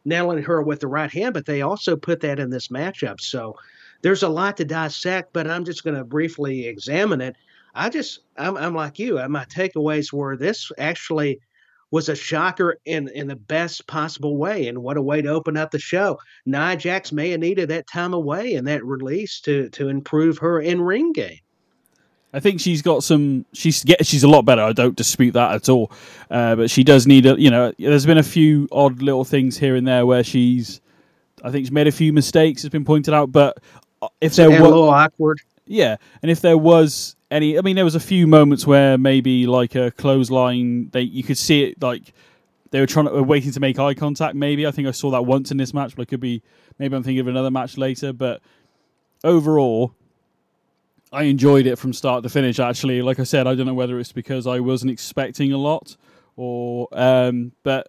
nailing 0.05 0.43
her 0.43 0.63
with 0.63 0.81
the 0.81 0.89
right 0.89 1.11
hand, 1.11 1.33
but 1.33 1.47
they 1.47 1.63
also 1.63 1.97
put 1.97 2.21
that 2.21 2.39
in 2.39 2.51
this 2.51 2.69
matchup. 2.69 3.21
So 3.21 3.57
there's 4.03 4.23
a 4.23 4.29
lot 4.29 4.59
to 4.59 4.65
dissect, 4.65 5.33
but 5.33 5.49
I'm 5.49 5.65
just 5.65 5.85
going 5.85 5.97
to 5.97 6.05
briefly 6.05 6.67
examine 6.67 7.23
it. 7.23 7.37
I 7.79 7.89
just 7.89 8.21
I'm, 8.37 8.57
I'm 8.57 8.75
like 8.75 8.99
you. 8.99 9.19
uh, 9.19 9.29
My 9.29 9.45
takeaways 9.45 10.13
were 10.13 10.37
this 10.37 10.71
actually 10.79 11.41
was 11.91 12.09
a 12.11 12.15
shocker 12.17 12.77
in 12.85 13.09
in 13.15 13.29
the 13.29 13.37
best 13.37 13.87
possible 13.87 14.37
way. 14.37 14.69
And 14.69 14.83
what 14.83 14.97
a 14.97 15.03
way 15.03 15.23
to 15.23 15.29
open 15.29 15.57
up 15.57 15.71
the 15.71 15.79
show. 15.79 16.19
Nia 16.45 16.77
Jax 16.77 17.13
may 17.13 17.31
have 17.31 17.41
needed 17.41 17.71
that 17.71 17.87
time 17.87 18.13
away 18.13 18.55
and 18.55 18.67
that 18.67 18.85
release 18.85 19.41
to 19.43 19.69
to 19.71 19.89
improve 19.89 20.39
her 20.39 20.61
in 20.61 20.83
ring 20.83 21.13
game. 21.13 21.39
I 22.35 22.41
think 22.41 22.61
she's 22.61 22.83
got 22.83 23.05
some. 23.05 23.47
She's 23.55 23.83
get, 23.85 24.05
she's 24.05 24.23
a 24.23 24.29
lot 24.29 24.43
better. 24.45 24.61
I 24.61 24.73
don't 24.73 24.95
dispute 24.97 25.33
that 25.33 25.53
at 25.53 25.69
all. 25.71 25.91
Uh, 26.31 26.57
but 26.57 26.71
she 26.71 26.85
does 26.85 27.07
need 27.07 27.25
a. 27.25 27.41
You 27.41 27.51
know, 27.51 27.73
there's 27.79 28.05
been 28.05 28.19
a 28.19 28.23
few 28.23 28.69
odd 28.71 29.01
little 29.01 29.25
things 29.25 29.57
here 29.57 29.77
and 29.77 29.89
there 29.89 30.05
where 30.05 30.23
she's. 30.23 30.83
I 31.43 31.51
think 31.51 31.65
she's 31.65 31.73
made 31.73 31.87
a 31.87 31.93
few 31.93 32.13
mistakes. 32.13 32.65
It's 32.65 32.73
been 32.73 32.85
pointed 32.85 33.15
out, 33.15 33.33
but 33.33 33.59
uh, 34.03 34.09
if 34.21 34.35
there 34.37 34.51
And 34.51 34.61
a 34.61 34.69
little 34.69 34.91
awkward. 34.91 35.41
yeah, 35.67 35.97
and 36.21 36.31
if 36.31 36.41
there 36.43 36.59
was 36.59 37.17
any, 37.31 37.59
I 37.59 37.63
mean, 37.63 37.77
there 37.77 37.85
was 37.85 37.95
a 37.95 38.01
few 38.01 38.27
moments 38.27 38.67
where 38.67 38.97
maybe 38.97 39.47
like 39.47 39.75
a 39.75 39.91
clothesline, 39.91 40.89
they 40.91 41.03
you 41.03 41.23
could 41.23 41.39
see 41.39 41.65
it 41.65 41.83
like 41.83 42.13
they 42.71 42.81
were 42.81 42.87
trying 42.87 43.07
to 43.07 43.13
were 43.13 43.23
waiting 43.23 43.53
to 43.53 43.61
make 43.61 43.79
eye 43.79 43.95
contact. 43.95 44.35
Maybe 44.35 44.67
I 44.67 44.71
think 44.71 44.89
I 44.89 44.93
saw 44.93 45.11
that 45.11 45.27
once 45.27 45.51
in 45.51 45.57
this 45.57 45.75
match, 45.75 45.95
but 45.97 46.03
it 46.03 46.07
could 46.07 46.21
be 46.21 46.43
maybe 46.79 46.97
I'm 46.97 47.03
thinking 47.03 47.21
of 47.21 47.29
another 47.29 47.51
match 47.51 47.77
later. 47.77 48.13
But 48.13 48.41
overall, 49.25 49.95
I 51.13 51.25
enjoyed 51.25 51.67
it 51.67 51.77
from 51.77 51.93
start 51.93 52.23
to 52.23 52.29
finish. 52.29 52.59
Actually, 52.59 53.03
like 53.03 53.19
I 53.21 53.25
said, 53.25 53.47
I 53.47 53.55
don't 53.55 53.67
know 53.67 53.75
whether 53.75 53.99
it's 53.99 54.13
because 54.13 54.47
I 54.47 54.61
wasn't 54.61 54.91
expecting 54.91 55.53
a 55.53 55.59
lot 55.59 55.97
or, 56.37 56.89
um, 56.93 57.53
but 57.63 57.89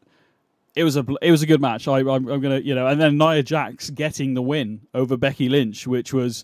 it 0.75 0.83
was 0.83 0.97
a 0.97 1.05
it 1.21 1.31
was 1.31 1.41
a 1.41 1.45
good 1.45 1.61
match. 1.61 1.87
I, 1.87 1.99
I'm, 1.99 2.27
I'm 2.27 2.41
gonna 2.41 2.59
you 2.59 2.75
know, 2.75 2.87
and 2.87 2.99
then 2.99 3.17
Nia 3.17 3.43
Jax 3.43 3.89
getting 3.89 4.33
the 4.33 4.41
win 4.41 4.81
over 4.93 5.17
Becky 5.17 5.49
Lynch, 5.49 5.87
which 5.87 6.13
was 6.13 6.43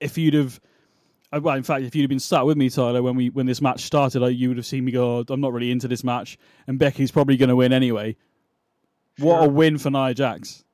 if 0.00 0.18
you'd 0.18 0.34
have. 0.34 0.60
Uh, 1.32 1.40
Well, 1.42 1.56
in 1.56 1.62
fact, 1.62 1.84
if 1.84 1.94
you'd 1.94 2.02
have 2.02 2.08
been 2.10 2.18
sat 2.20 2.46
with 2.46 2.56
me, 2.56 2.70
Tyler, 2.70 3.02
when 3.02 3.16
we 3.16 3.30
when 3.30 3.46
this 3.46 3.60
match 3.62 3.82
started, 3.82 4.20
you 4.32 4.48
would 4.48 4.56
have 4.56 4.66
seen 4.66 4.84
me 4.84 4.92
go, 4.92 5.18
"Oh, 5.18 5.24
"I'm 5.28 5.40
not 5.40 5.52
really 5.52 5.70
into 5.70 5.88
this 5.88 6.04
match," 6.04 6.38
and 6.66 6.78
Becky's 6.78 7.10
probably 7.10 7.36
going 7.36 7.48
to 7.48 7.56
win 7.56 7.72
anyway. 7.72 8.16
What 9.18 9.44
a 9.44 9.48
win 9.48 9.78
for 9.78 9.90
Nia 9.90 10.14
Jax! 10.14 10.64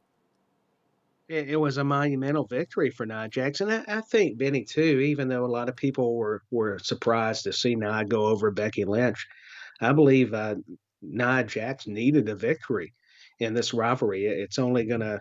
It, 1.28 1.50
it 1.50 1.56
was 1.56 1.78
a 1.78 1.84
monumental 1.84 2.46
victory 2.46 2.90
for 2.90 3.06
Nia 3.06 3.28
Jax, 3.28 3.60
and 3.60 3.72
I, 3.72 3.84
I 3.88 4.00
think 4.02 4.38
Benny 4.38 4.64
too. 4.64 5.00
Even 5.00 5.28
though 5.28 5.44
a 5.44 5.46
lot 5.46 5.68
of 5.68 5.76
people 5.76 6.16
were 6.16 6.42
were 6.50 6.78
surprised 6.80 7.44
to 7.44 7.52
see 7.52 7.74
Nia 7.74 8.04
go 8.04 8.26
over 8.26 8.50
Becky 8.50 8.84
Lynch, 8.84 9.26
I 9.80 9.92
believe 9.92 10.34
uh, 10.34 10.56
Nia 11.00 11.44
Jax 11.44 11.86
needed 11.86 12.28
a 12.28 12.34
victory 12.34 12.92
in 13.38 13.54
this 13.54 13.72
rivalry. 13.72 14.26
It- 14.26 14.38
It's 14.40 14.58
only 14.58 14.84
going 14.84 15.00
to 15.00 15.20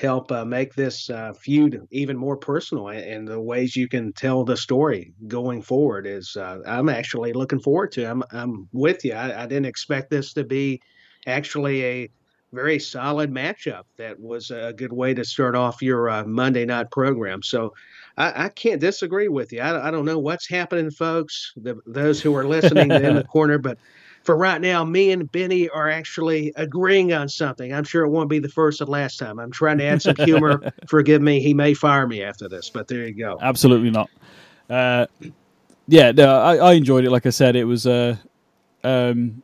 help 0.00 0.32
uh, 0.32 0.44
make 0.44 0.74
this 0.74 1.10
uh, 1.10 1.32
feud 1.34 1.86
even 1.90 2.16
more 2.16 2.36
personal, 2.36 2.88
and 2.88 3.28
the 3.28 3.40
ways 3.40 3.76
you 3.76 3.88
can 3.88 4.12
tell 4.12 4.44
the 4.44 4.56
story 4.56 5.12
going 5.28 5.62
forward 5.62 6.06
is 6.06 6.36
uh, 6.36 6.58
I'm 6.66 6.88
actually 6.88 7.32
looking 7.32 7.60
forward 7.60 7.92
to. 7.92 8.04
I'm 8.04 8.22
I'm 8.32 8.68
with 8.72 9.04
you. 9.04 9.12
I, 9.12 9.42
I 9.42 9.46
didn't 9.46 9.66
expect 9.66 10.10
this 10.10 10.32
to 10.34 10.44
be 10.44 10.80
actually 11.26 11.84
a 11.84 12.10
very 12.52 12.78
solid 12.78 13.32
matchup. 13.32 13.84
That 13.96 14.18
was 14.18 14.50
a 14.50 14.72
good 14.76 14.92
way 14.92 15.14
to 15.14 15.24
start 15.24 15.54
off 15.54 15.82
your 15.82 16.08
uh, 16.08 16.24
Monday 16.24 16.64
night 16.64 16.90
program. 16.90 17.42
So 17.42 17.74
I, 18.16 18.46
I 18.46 18.48
can't 18.48 18.80
disagree 18.80 19.28
with 19.28 19.52
you. 19.52 19.60
I, 19.60 19.88
I 19.88 19.90
don't 19.90 20.04
know 20.04 20.18
what's 20.18 20.48
happening, 20.48 20.90
folks, 20.90 21.52
the, 21.56 21.78
those 21.86 22.20
who 22.20 22.34
are 22.34 22.46
listening 22.46 22.90
in 22.90 23.14
the 23.14 23.24
corner, 23.30 23.58
but 23.58 23.78
for 24.22 24.36
right 24.36 24.60
now, 24.60 24.84
me 24.84 25.12
and 25.12 25.30
Benny 25.32 25.68
are 25.70 25.88
actually 25.88 26.52
agreeing 26.56 27.12
on 27.12 27.28
something. 27.28 27.72
I'm 27.72 27.84
sure 27.84 28.04
it 28.04 28.10
won't 28.10 28.28
be 28.28 28.38
the 28.38 28.48
first 28.48 28.80
and 28.80 28.90
last 28.90 29.18
time. 29.18 29.38
I'm 29.38 29.50
trying 29.50 29.78
to 29.78 29.84
add 29.84 30.02
some 30.02 30.16
humor. 30.16 30.72
Forgive 30.88 31.22
me. 31.22 31.40
He 31.40 31.54
may 31.54 31.74
fire 31.74 32.06
me 32.06 32.22
after 32.22 32.48
this, 32.48 32.68
but 32.70 32.86
there 32.88 33.06
you 33.06 33.14
go. 33.14 33.38
Absolutely 33.40 33.90
not. 33.90 34.10
Uh, 34.68 35.06
yeah, 35.88 36.12
no, 36.12 36.36
I, 36.40 36.56
I 36.56 36.72
enjoyed 36.74 37.04
it. 37.04 37.10
Like 37.10 37.26
I 37.26 37.30
said, 37.30 37.56
it 37.56 37.64
was. 37.64 37.86
Uh, 37.86 38.16
um, 38.84 39.42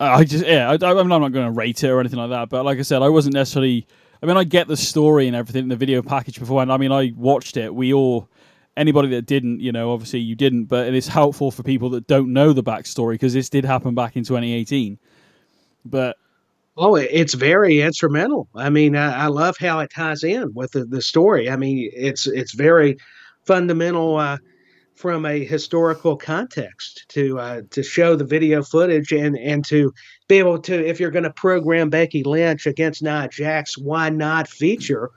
I 0.00 0.24
just 0.24 0.44
yeah, 0.44 0.68
I, 0.70 0.74
I- 0.74 0.98
I'm 0.98 1.08
not 1.08 1.20
going 1.20 1.46
to 1.46 1.50
rate 1.52 1.82
it 1.84 1.88
or 1.88 2.00
anything 2.00 2.18
like 2.18 2.30
that. 2.30 2.48
But 2.48 2.64
like 2.64 2.78
I 2.78 2.82
said, 2.82 3.02
I 3.02 3.08
wasn't 3.08 3.34
necessarily. 3.34 3.86
I 4.22 4.26
mean, 4.26 4.36
I 4.36 4.44
get 4.44 4.68
the 4.68 4.76
story 4.76 5.26
and 5.26 5.34
everything 5.34 5.64
in 5.64 5.68
the 5.68 5.76
video 5.76 6.02
package 6.02 6.38
beforehand. 6.38 6.72
I 6.72 6.76
mean, 6.76 6.92
I 6.92 7.12
watched 7.16 7.56
it. 7.56 7.74
We 7.74 7.92
all, 7.92 8.28
anybody 8.76 9.08
that 9.08 9.26
didn't, 9.26 9.60
you 9.60 9.72
know, 9.72 9.92
obviously 9.92 10.20
you 10.20 10.34
didn't, 10.34 10.64
but 10.64 10.86
it 10.86 10.94
is 10.94 11.08
helpful 11.08 11.50
for 11.50 11.62
people 11.62 11.90
that 11.90 12.06
don't 12.06 12.32
know 12.32 12.52
the 12.52 12.62
backstory 12.62 13.14
because 13.14 13.34
this 13.34 13.48
did 13.48 13.64
happen 13.64 13.94
back 13.94 14.16
in 14.16 14.24
2018. 14.24 14.98
But 15.84 16.16
Oh, 16.76 16.94
it's 16.94 17.34
very 17.34 17.82
instrumental. 17.82 18.48
I 18.54 18.70
mean, 18.70 18.96
I, 18.96 19.24
I 19.24 19.26
love 19.26 19.56
how 19.58 19.80
it 19.80 19.90
ties 19.94 20.24
in 20.24 20.54
with 20.54 20.72
the, 20.72 20.86
the 20.86 21.02
story. 21.02 21.50
I 21.50 21.56
mean, 21.56 21.90
it's 21.92 22.26
it's 22.26 22.54
very 22.54 22.96
fundamental 23.44 24.16
uh, 24.16 24.38
from 24.94 25.26
a 25.26 25.44
historical 25.44 26.16
context 26.16 27.04
to 27.08 27.38
uh, 27.38 27.62
to 27.70 27.82
show 27.82 28.16
the 28.16 28.24
video 28.24 28.62
footage 28.62 29.12
and 29.12 29.36
and 29.36 29.66
to 29.66 29.92
be 30.28 30.38
able 30.38 30.58
to, 30.60 30.88
if 30.88 30.98
you're 30.98 31.10
going 31.10 31.24
to 31.24 31.30
program 31.30 31.90
Becky 31.90 32.22
Lynch 32.22 32.66
against 32.66 33.02
Nia 33.02 33.28
Jax, 33.28 33.76
why 33.76 34.08
not 34.08 34.48
feature 34.48 35.10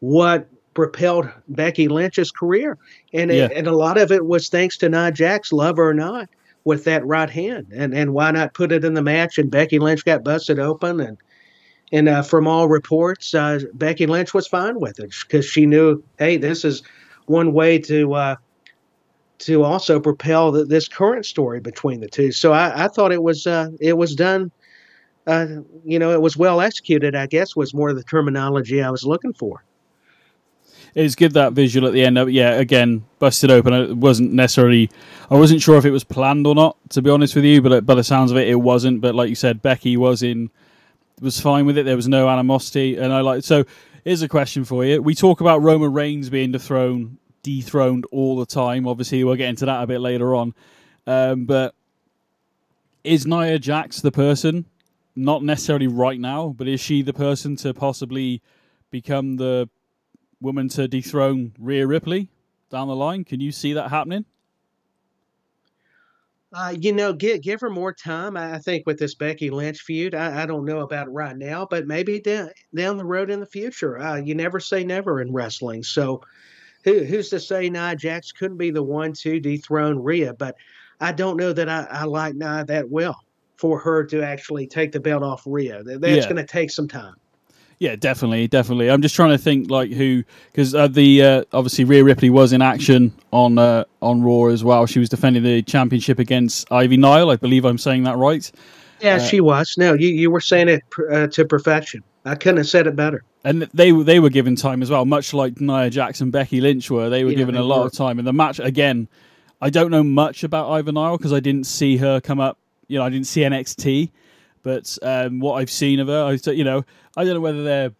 what 0.00 0.48
propelled 0.74 1.28
Becky 1.48 1.88
Lynch's 1.88 2.30
career? 2.30 2.78
And 3.12 3.30
Yeah. 3.30 3.44
it, 3.44 3.52
and 3.52 3.66
a 3.66 3.76
lot 3.76 3.98
of 3.98 4.12
it 4.12 4.26
was 4.26 4.48
thanks 4.48 4.76
to 4.78 4.88
Nia 4.88 5.12
Jax, 5.12 5.52
love 5.52 5.78
or 5.78 5.94
not, 5.94 6.28
with 6.64 6.84
that 6.84 7.04
right 7.06 7.30
hand. 7.30 7.66
And 7.74 7.94
and 7.94 8.14
why 8.14 8.30
not 8.30 8.54
put 8.54 8.72
it 8.72 8.84
in 8.84 8.94
the 8.94 9.02
match? 9.02 9.38
And 9.38 9.50
Becky 9.50 9.78
Lynch 9.78 10.04
got 10.04 10.24
busted 10.24 10.58
open 10.58 11.00
and. 11.00 11.18
And 11.94 12.08
uh, 12.08 12.22
from 12.22 12.48
all 12.48 12.68
reports, 12.68 13.34
uh, 13.34 13.58
Becky 13.74 14.06
Lynch 14.06 14.32
was 14.32 14.46
fine 14.46 14.80
with 14.80 14.98
it 14.98 15.12
because 15.28 15.44
she 15.44 15.66
knew, 15.66 16.02
hey, 16.18 16.38
this 16.38 16.64
is 16.64 16.82
one 17.26 17.52
way 17.52 17.78
to 17.80 18.14
uh, 18.14 18.36
to 19.40 19.62
also 19.62 20.00
propel 20.00 20.52
the, 20.52 20.64
this 20.64 20.88
current 20.88 21.26
story 21.26 21.60
between 21.60 22.00
the 22.00 22.08
two. 22.08 22.32
So 22.32 22.52
I, 22.54 22.84
I 22.84 22.88
thought 22.88 23.12
it 23.12 23.22
was 23.22 23.46
uh, 23.46 23.68
it 23.78 23.98
was 23.98 24.14
done. 24.14 24.50
Uh, 25.26 25.46
you 25.84 25.98
know, 25.98 26.12
it 26.12 26.22
was 26.22 26.34
well 26.34 26.62
executed. 26.62 27.14
I 27.14 27.26
guess 27.26 27.54
was 27.54 27.74
more 27.74 27.92
the 27.92 28.02
terminology 28.04 28.82
I 28.82 28.90
was 28.90 29.04
looking 29.04 29.34
for. 29.34 29.62
Was 30.94 31.14
good 31.14 31.32
that 31.32 31.54
visual 31.54 31.86
at 31.86 31.94
the 31.94 32.04
end. 32.04 32.18
Uh, 32.18 32.26
Yeah, 32.26 32.52
again, 32.52 33.04
busted 33.18 33.50
open. 33.50 33.72
It 33.72 33.96
wasn't 33.96 34.32
necessarily. 34.32 34.90
I 35.30 35.36
wasn't 35.36 35.62
sure 35.62 35.78
if 35.78 35.86
it 35.86 35.90
was 35.90 36.04
planned 36.04 36.46
or 36.46 36.54
not, 36.54 36.76
to 36.90 37.00
be 37.00 37.08
honest 37.08 37.34
with 37.34 37.44
you. 37.44 37.62
But 37.62 37.86
by 37.86 37.94
the 37.94 38.04
sounds 38.04 38.30
of 38.30 38.36
it, 38.36 38.48
it 38.48 38.56
wasn't. 38.56 39.00
But 39.00 39.14
like 39.14 39.30
you 39.30 39.34
said, 39.34 39.62
Becky 39.62 39.96
was 39.96 40.22
in, 40.22 40.50
was 41.20 41.40
fine 41.40 41.64
with 41.64 41.78
it. 41.78 41.84
There 41.84 41.96
was 41.96 42.08
no 42.08 42.28
animosity, 42.28 42.96
and 42.96 43.12
I 43.12 43.20
like. 43.22 43.42
So 43.42 43.64
here's 44.04 44.22
a 44.22 44.28
question 44.28 44.64
for 44.64 44.84
you. 44.84 45.00
We 45.00 45.14
talk 45.14 45.40
about 45.40 45.62
Roman 45.62 45.92
Reigns 45.92 46.28
being 46.28 46.52
dethroned, 46.52 47.16
dethroned 47.42 48.04
all 48.12 48.36
the 48.36 48.46
time. 48.46 48.86
Obviously, 48.86 49.24
we'll 49.24 49.36
get 49.36 49.48
into 49.48 49.64
that 49.66 49.82
a 49.82 49.86
bit 49.86 50.00
later 50.00 50.34
on. 50.34 50.54
Um, 51.06 51.46
but 51.46 51.74
is 53.02 53.26
Nia 53.26 53.58
Jax 53.58 54.00
the 54.00 54.12
person? 54.12 54.66
Not 55.16 55.42
necessarily 55.42 55.88
right 55.88 56.18
now, 56.20 56.54
but 56.56 56.68
is 56.68 56.80
she 56.80 57.02
the 57.02 57.12
person 57.12 57.56
to 57.56 57.74
possibly 57.74 58.40
become 58.90 59.36
the 59.36 59.68
woman 60.42 60.68
to 60.70 60.88
dethrone 60.88 61.52
Rhea 61.58 61.86
Ripley 61.86 62.28
down 62.70 62.88
the 62.88 62.96
line? 62.96 63.24
Can 63.24 63.40
you 63.40 63.52
see 63.52 63.72
that 63.72 63.90
happening? 63.90 64.24
Uh, 66.54 66.74
you 66.78 66.92
know, 66.92 67.14
give 67.14 67.40
give 67.40 67.60
her 67.62 67.70
more 67.70 67.94
time. 67.94 68.36
I, 68.36 68.54
I 68.54 68.58
think 68.58 68.86
with 68.86 68.98
this 68.98 69.14
Becky 69.14 69.48
Lynch 69.48 69.80
feud, 69.80 70.14
I, 70.14 70.42
I 70.42 70.46
don't 70.46 70.66
know 70.66 70.80
about 70.80 71.10
right 71.10 71.36
now, 71.36 71.66
but 71.70 71.86
maybe 71.86 72.20
down 72.20 72.50
down 72.74 72.98
the 72.98 73.06
road 73.06 73.30
in 73.30 73.40
the 73.40 73.46
future. 73.46 73.98
Uh, 73.98 74.16
you 74.16 74.34
never 74.34 74.60
say 74.60 74.84
never 74.84 75.22
in 75.22 75.32
wrestling. 75.32 75.82
So, 75.82 76.20
who 76.84 77.04
who's 77.04 77.30
to 77.30 77.40
say 77.40 77.70
Nia 77.70 77.96
Jax 77.96 78.32
couldn't 78.32 78.58
be 78.58 78.70
the 78.70 78.82
one 78.82 79.14
to 79.14 79.40
dethrone 79.40 79.98
Rhea? 79.98 80.34
But 80.34 80.56
I 81.00 81.12
don't 81.12 81.38
know 81.38 81.54
that 81.54 81.70
I, 81.70 81.86
I 81.90 82.04
like 82.04 82.34
Nia 82.34 82.66
that 82.66 82.90
well 82.90 83.18
for 83.56 83.78
her 83.78 84.04
to 84.04 84.22
actually 84.22 84.66
take 84.66 84.92
the 84.92 85.00
belt 85.00 85.22
off 85.22 85.44
Rhea. 85.46 85.82
That's 85.84 86.04
Yeah. 86.04 86.22
going 86.24 86.36
to 86.36 86.44
take 86.44 86.70
some 86.70 86.88
time. 86.88 87.14
Yeah, 87.82 87.96
definitely, 87.96 88.46
definitely. 88.46 88.88
I'm 88.88 89.02
just 89.02 89.16
trying 89.16 89.30
to 89.30 89.38
think 89.38 89.68
like 89.68 89.90
who 89.90 90.22
because 90.52 90.72
uh, 90.72 90.86
the 90.86 91.20
uh, 91.20 91.44
obviously 91.52 91.82
Rhea 91.84 92.04
Ripley 92.04 92.30
was 92.30 92.52
in 92.52 92.62
action 92.62 93.12
on 93.32 93.58
uh, 93.58 93.82
on 94.00 94.22
Raw 94.22 94.44
as 94.46 94.62
well. 94.62 94.86
She 94.86 95.00
was 95.00 95.08
defending 95.08 95.42
the 95.42 95.62
championship 95.62 96.20
against 96.20 96.70
Ivy 96.70 96.96
Nile. 96.96 97.28
I 97.30 97.34
believe 97.34 97.64
I'm 97.64 97.78
saying 97.78 98.04
that 98.04 98.16
right. 98.16 98.48
Yeah, 99.00 99.16
Uh, 99.16 99.18
she 99.18 99.40
was. 99.40 99.74
No, 99.76 99.94
you, 99.94 100.10
you 100.10 100.30
were 100.30 100.40
saying 100.40 100.68
it 100.68 100.82
pr- 100.90 101.10
uh, 101.12 101.26
to 101.26 101.44
perfection. 101.44 102.04
I 102.24 102.36
couldn't 102.36 102.58
have 102.58 102.68
said 102.68 102.86
it 102.86 102.94
better. 102.94 103.24
And 103.42 103.62
they 103.74 103.90
they 103.90 104.20
were 104.20 104.30
given 104.30 104.54
time 104.54 104.80
as 104.80 104.88
well, 104.88 105.04
much 105.04 105.34
like 105.34 105.60
Nia 105.60 105.90
Jackson, 105.90 106.30
Becky 106.30 106.60
Lynch 106.60 106.88
were. 106.88 107.10
They 107.10 107.24
were 107.24 107.32
Yeah, 107.32 107.38
given 107.38 107.56
they 107.56 107.60
a 107.60 107.64
lot 107.64 107.80
were. 107.80 107.86
of 107.86 107.94
time. 107.94 108.20
And 108.20 108.28
the 108.28 108.32
match 108.32 108.60
again, 108.60 109.08
I 109.60 109.70
don't 109.70 109.90
know 109.90 110.04
much 110.04 110.44
about 110.44 110.70
Ivy 110.70 110.92
Nile 110.92 111.16
because 111.18 111.32
I 111.32 111.40
didn't 111.40 111.66
see 111.66 111.96
her 111.96 112.20
come 112.20 112.38
up. 112.38 112.58
You 112.86 112.98
know, 113.00 113.04
I 113.04 113.08
didn't 113.08 113.26
see 113.26 113.40
NXT, 113.40 114.10
but 114.62 114.98
um, 115.02 115.40
what 115.40 115.54
I've 115.54 115.70
seen 115.70 116.00
of 116.00 116.08
her, 116.08 116.24
I 116.24 116.50
you 116.50 116.64
know, 116.64 116.84
I 117.16 117.24
don't 117.24 117.34
know 117.34 117.40
whether 117.40 117.62
they're 117.62 117.92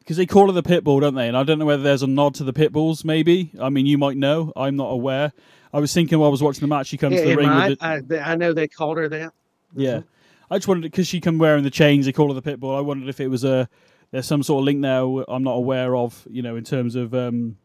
because 0.00 0.16
they 0.16 0.26
call 0.26 0.46
her 0.46 0.52
the 0.52 0.62
Pitbull, 0.62 1.00
don't 1.00 1.16
they? 1.16 1.26
And 1.26 1.36
I 1.36 1.42
don't 1.42 1.58
know 1.58 1.64
whether 1.66 1.82
there's 1.82 2.02
a 2.02 2.06
nod 2.06 2.34
to 2.36 2.44
the 2.44 2.52
Pitbulls. 2.52 3.04
Maybe 3.04 3.50
I 3.60 3.68
mean 3.70 3.86
you 3.86 3.98
might 3.98 4.16
know. 4.16 4.52
I'm 4.56 4.76
not 4.76 4.90
aware. 4.90 5.32
I 5.72 5.80
was 5.80 5.92
thinking 5.92 6.18
while 6.18 6.28
I 6.28 6.30
was 6.30 6.42
watching 6.42 6.60
the 6.60 6.68
match, 6.68 6.86
she 6.88 6.96
comes 6.96 7.16
to 7.16 7.22
the 7.22 7.36
ring 7.36 7.48
I, 7.48 7.68
with 7.70 8.08
the, 8.08 8.20
I, 8.20 8.32
I 8.32 8.36
know 8.36 8.52
they 8.52 8.68
called 8.68 8.98
her 8.98 9.08
that. 9.08 9.32
yeah. 9.74 10.02
I 10.48 10.58
just 10.58 10.68
wondered 10.68 10.90
because 10.90 11.08
she 11.08 11.20
come 11.20 11.38
wearing 11.38 11.64
the 11.64 11.70
chains. 11.70 12.06
They 12.06 12.12
call 12.12 12.32
her 12.32 12.40
the 12.40 12.56
Pitbull. 12.56 12.76
I 12.76 12.80
wondered 12.80 13.08
if 13.08 13.20
it 13.20 13.26
was 13.28 13.42
a 13.42 13.68
there's 14.12 14.26
some 14.26 14.42
sort 14.42 14.60
of 14.60 14.64
link 14.64 14.80
there 14.82 15.02
I'm 15.28 15.42
not 15.42 15.54
aware 15.54 15.96
of. 15.96 16.26
You 16.30 16.42
know, 16.42 16.56
in 16.56 16.64
terms 16.64 16.94
of 16.94 17.14
um, 17.14 17.56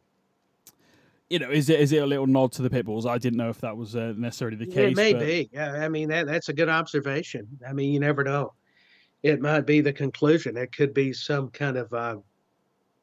you 1.32 1.40
know, 1.40 1.50
is 1.50 1.70
it 1.70 1.80
is 1.80 1.94
it 1.94 2.04
a 2.04 2.06
little 2.06 2.28
nod 2.28 2.52
to 2.54 2.62
the 2.62 2.70
Pitbulls? 2.70 3.06
I 3.06 3.18
didn't 3.18 3.38
know 3.38 3.50
if 3.50 3.62
that 3.62 3.78
was 3.78 3.96
uh, 3.96 4.14
necessarily 4.18 4.58
the 4.58 4.66
case. 4.66 4.92
It 4.92 4.98
may 4.98 5.14
but- 5.14 5.22
be. 5.22 5.50
Yeah, 5.54 5.72
I 5.72 5.88
mean 5.88 6.10
that 6.10 6.28
that's 6.28 6.50
a 6.50 6.54
good 6.54 6.68
observation. 6.70 7.48
I 7.68 7.72
mean, 7.72 7.94
you 7.94 8.00
never 8.00 8.24
know. 8.24 8.54
It 9.24 9.40
might 9.40 9.62
be 9.62 9.82
the 9.82 9.94
conclusion. 9.94 10.58
It 10.58 10.76
could 10.76 10.94
be 10.94 11.14
some 11.14 11.50
kind 11.50 11.78
of 11.78 11.94
uh, 11.94 12.18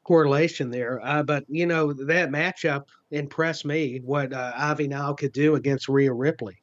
correlation 0.03 0.69
there. 0.69 0.99
Uh, 1.03 1.23
but 1.23 1.43
you 1.47 1.65
know 1.65 1.91
that 1.93 2.29
matchup 2.29 2.85
impressed 3.09 3.65
me. 3.65 3.99
What 4.03 4.31
uh, 4.31 4.51
Ivy 4.55 4.87
Nile 4.87 5.15
could 5.15 5.31
do 5.31 5.55
against 5.55 5.89
Rhea 5.89 6.13
Ripley. 6.13 6.57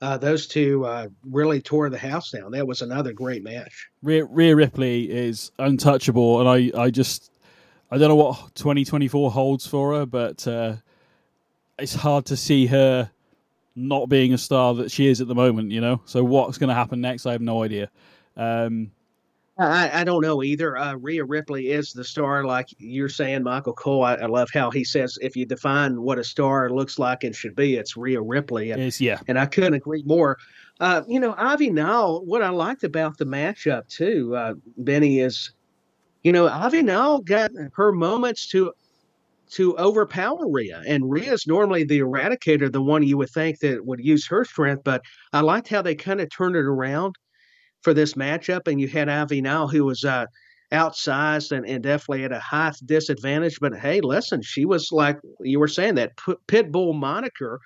Uh, 0.00 0.16
those 0.16 0.46
two 0.46 0.84
uh, 0.86 1.08
really 1.28 1.60
tore 1.60 1.90
the 1.90 1.98
house 1.98 2.30
down. 2.30 2.52
That 2.52 2.66
was 2.66 2.80
another 2.80 3.12
great 3.12 3.44
match. 3.44 3.88
Rhea, 4.02 4.24
Rhea 4.24 4.56
Ripley 4.56 5.10
is 5.10 5.52
untouchable, 5.58 6.40
and 6.40 6.48
I, 6.48 6.80
I 6.82 6.90
just 6.90 7.30
I 7.90 7.98
don't 7.98 8.08
know 8.08 8.16
what 8.16 8.54
2024 8.54 9.30
holds 9.30 9.66
for 9.66 9.94
her, 9.94 10.06
but 10.06 10.46
uh, 10.48 10.76
it's 11.82 11.94
hard 11.94 12.24
to 12.26 12.36
see 12.36 12.66
her 12.66 13.10
not 13.74 14.08
being 14.08 14.32
a 14.32 14.38
star 14.38 14.74
that 14.74 14.90
she 14.90 15.08
is 15.08 15.20
at 15.20 15.28
the 15.28 15.34
moment. 15.34 15.70
You 15.70 15.80
know, 15.80 16.00
so 16.04 16.22
what's 16.22 16.58
going 16.58 16.68
to 16.68 16.74
happen 16.74 17.00
next? 17.00 17.26
I 17.26 17.32
have 17.32 17.40
no 17.40 17.62
idea. 17.62 17.90
Um, 18.36 18.90
I, 19.58 20.00
I 20.00 20.04
don't 20.04 20.22
know 20.22 20.42
either. 20.42 20.76
Uh, 20.76 20.94
Rhea 20.94 21.24
Ripley 21.24 21.70
is 21.70 21.92
the 21.92 22.04
star, 22.04 22.44
like 22.44 22.68
you're 22.78 23.08
saying, 23.08 23.42
Michael 23.42 23.74
Cole. 23.74 24.02
I, 24.02 24.14
I 24.14 24.26
love 24.26 24.48
how 24.52 24.70
he 24.70 24.82
says 24.82 25.18
if 25.20 25.36
you 25.36 25.44
define 25.44 26.00
what 26.00 26.18
a 26.18 26.24
star 26.24 26.70
looks 26.70 26.98
like 26.98 27.22
and 27.24 27.34
should 27.34 27.54
be, 27.54 27.76
it's 27.76 27.96
Rhea 27.96 28.20
Ripley. 28.20 28.70
And, 28.70 28.80
is 28.80 29.00
yeah, 29.00 29.20
and 29.28 29.38
I 29.38 29.46
couldn't 29.46 29.74
agree 29.74 30.02
more. 30.04 30.38
Uh, 30.80 31.02
you 31.06 31.20
know, 31.20 31.34
Ivy 31.36 31.70
Nile, 31.70 32.24
what 32.24 32.42
I 32.42 32.48
liked 32.48 32.82
about 32.82 33.18
the 33.18 33.26
matchup 33.26 33.88
too, 33.88 34.34
uh, 34.34 34.54
Benny, 34.78 35.20
is, 35.20 35.52
you 36.24 36.32
know, 36.32 36.48
Ivy 36.48 36.82
Nile 36.82 37.20
got 37.20 37.50
her 37.74 37.92
moments 37.92 38.48
to 38.48 38.72
to 39.54 39.76
overpower 39.76 40.48
Rhea. 40.50 40.82
And 40.86 41.10
Rhea's 41.10 41.46
normally 41.46 41.84
the 41.84 42.00
eradicator, 42.00 42.72
the 42.72 42.82
one 42.82 43.02
you 43.02 43.18
would 43.18 43.30
think 43.30 43.58
that 43.60 43.84
would 43.84 44.00
use 44.00 44.26
her 44.28 44.44
strength. 44.44 44.82
But 44.84 45.02
I 45.32 45.40
liked 45.40 45.68
how 45.68 45.82
they 45.82 45.94
kind 45.94 46.20
of 46.20 46.30
turned 46.30 46.56
it 46.56 46.64
around 46.64 47.14
for 47.82 47.92
this 47.92 48.14
matchup. 48.14 48.66
And 48.66 48.80
you 48.80 48.88
had 48.88 49.08
Ivy 49.08 49.42
Nile, 49.42 49.68
who 49.68 49.84
was 49.84 50.04
uh, 50.04 50.26
outsized 50.72 51.52
and, 51.52 51.66
and 51.66 51.82
definitely 51.82 52.24
at 52.24 52.32
a 52.32 52.38
high 52.38 52.72
disadvantage. 52.84 53.58
But 53.60 53.78
hey, 53.78 54.00
listen, 54.00 54.40
she 54.42 54.64
was 54.64 54.90
like 54.90 55.18
you 55.40 55.60
were 55.60 55.68
saying, 55.68 55.96
that 55.96 56.12
pit 56.46 56.72
bull 56.72 56.94
moniker. 56.94 57.60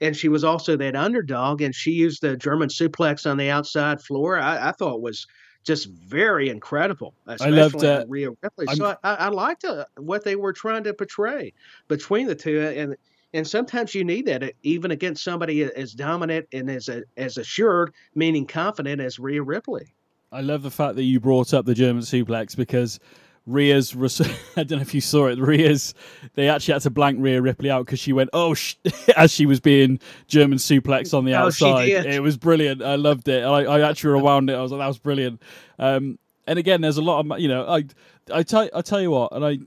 And 0.00 0.16
she 0.16 0.28
was 0.28 0.42
also 0.42 0.76
that 0.78 0.96
underdog, 0.96 1.62
and 1.62 1.72
she 1.72 1.92
used 1.92 2.22
the 2.22 2.36
German 2.36 2.68
suplex 2.68 3.24
on 3.30 3.36
the 3.36 3.50
outside 3.50 4.02
floor. 4.02 4.36
I, 4.36 4.70
I 4.70 4.72
thought 4.72 5.00
was 5.00 5.24
just 5.64 5.88
very 5.88 6.48
incredible. 6.48 7.14
Especially 7.26 7.56
loved, 7.56 7.84
uh, 7.84 8.04
Rhea 8.08 8.30
Ripley. 8.42 8.66
I'm- 8.68 8.76
So 8.76 8.96
I, 9.04 9.14
I 9.14 9.28
liked 9.28 9.64
uh, 9.64 9.84
what 9.96 10.24
they 10.24 10.36
were 10.36 10.52
trying 10.52 10.84
to 10.84 10.94
portray 10.94 11.52
between 11.88 12.26
the 12.26 12.34
two, 12.34 12.60
and 12.60 12.96
and 13.34 13.46
sometimes 13.46 13.94
you 13.94 14.04
need 14.04 14.26
that 14.26 14.42
uh, 14.42 14.48
even 14.62 14.90
against 14.90 15.24
somebody 15.24 15.62
as 15.64 15.92
dominant 15.94 16.46
and 16.52 16.70
as 16.70 16.88
a, 16.88 17.02
as 17.16 17.38
assured, 17.38 17.94
meaning 18.14 18.46
confident 18.46 19.00
as 19.00 19.18
Rhea 19.18 19.42
Ripley. 19.42 19.94
I 20.32 20.40
love 20.40 20.62
the 20.62 20.70
fact 20.70 20.96
that 20.96 21.04
you 21.04 21.20
brought 21.20 21.52
up 21.54 21.64
the 21.66 21.74
German 21.74 22.02
suplex 22.02 22.56
because 22.56 22.98
Rhea's. 23.46 23.94
I 24.56 24.62
don't 24.62 24.78
know 24.78 24.82
if 24.82 24.94
you 24.94 25.00
saw 25.00 25.26
it. 25.26 25.38
Rhea's. 25.38 25.94
They 26.34 26.48
actually 26.48 26.74
had 26.74 26.82
to 26.82 26.90
blank 26.90 27.18
Rhea 27.20 27.40
Ripley 27.40 27.70
out 27.70 27.84
because 27.86 27.98
she 27.98 28.12
went 28.12 28.30
oh 28.32 28.54
sh-, 28.54 28.76
as 29.16 29.32
she 29.32 29.46
was 29.46 29.60
being 29.60 30.00
German 30.28 30.58
suplex 30.58 31.12
on 31.16 31.24
the 31.24 31.34
Oh, 31.34 31.46
outside. 31.46 31.88
It 31.88 32.22
was 32.22 32.36
brilliant. 32.36 32.82
I 32.82 32.96
loved 32.96 33.28
it. 33.28 33.44
I, 33.44 33.64
I 33.64 33.88
actually 33.88 34.12
rewound 34.12 34.50
it. 34.50 34.54
I 34.54 34.62
was 34.62 34.72
like 34.72 34.80
that 34.80 34.86
was 34.88 34.98
brilliant. 34.98 35.42
Um, 35.78 36.18
and 36.46 36.58
again, 36.58 36.80
there's 36.80 36.98
a 36.98 37.02
lot 37.02 37.24
of 37.24 37.40
you 37.40 37.48
know. 37.48 37.66
I 37.66 37.84
I 38.32 38.42
tell 38.42 38.68
I 38.74 38.82
tell 38.82 39.00
you 39.00 39.10
what, 39.10 39.32
and 39.32 39.44
I 39.44 39.58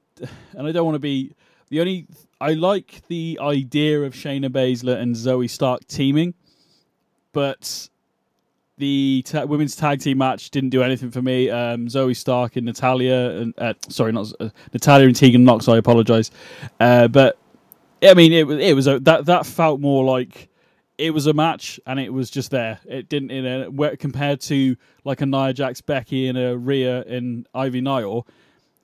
and 0.57 0.67
I 0.67 0.71
don't 0.71 0.85
want 0.85 0.95
to 0.95 0.99
be 0.99 1.33
the 1.69 1.79
only. 1.79 2.07
I 2.41 2.53
like 2.53 3.01
the 3.07 3.39
idea 3.41 4.01
of 4.03 4.13
Shayna 4.13 4.49
Baszler 4.49 4.97
and 4.97 5.15
Zoey 5.15 5.49
Stark 5.49 5.87
teaming, 5.87 6.33
but 7.31 7.89
the 8.77 9.23
ta- 9.25 9.45
women's 9.45 9.75
tag 9.75 10.01
team 10.01 10.17
match 10.17 10.49
didn't 10.49 10.69
do 10.69 10.83
anything 10.83 11.11
for 11.11 11.21
me. 11.21 11.49
Um, 11.49 11.87
Zoey 11.87 12.15
Stark 12.15 12.55
and 12.55 12.65
Natalya, 12.65 13.31
and 13.31 13.53
uh, 13.57 13.73
sorry, 13.89 14.11
not 14.11 14.31
uh, 14.39 14.49
Natalya 14.73 15.07
and 15.07 15.15
Tegan 15.15 15.43
Knox. 15.43 15.67
I 15.67 15.77
apologize, 15.77 16.31
uh, 16.79 17.07
but 17.07 17.37
I 18.01 18.13
mean, 18.13 18.33
it 18.33 18.45
was 18.47 18.59
it 18.59 18.75
was 18.75 18.87
a, 18.87 18.99
that 19.01 19.25
that 19.25 19.45
felt 19.45 19.79
more 19.79 20.03
like 20.03 20.49
it 20.97 21.11
was 21.11 21.27
a 21.27 21.33
match, 21.33 21.79
and 21.85 21.99
it 21.99 22.11
was 22.11 22.29
just 22.29 22.51
there. 22.51 22.79
It 22.85 23.09
didn't 23.09 23.31
in 23.31 23.45
a 23.45 23.97
compared 23.97 24.41
to 24.41 24.75
like 25.03 25.21
a 25.21 25.25
Nia 25.25 25.53
Jax, 25.53 25.81
Becky, 25.81 26.27
and 26.27 26.37
a 26.37 26.57
Rhea 26.57 27.03
and 27.03 27.47
Ivy 27.53 27.81
Nile. 27.81 28.27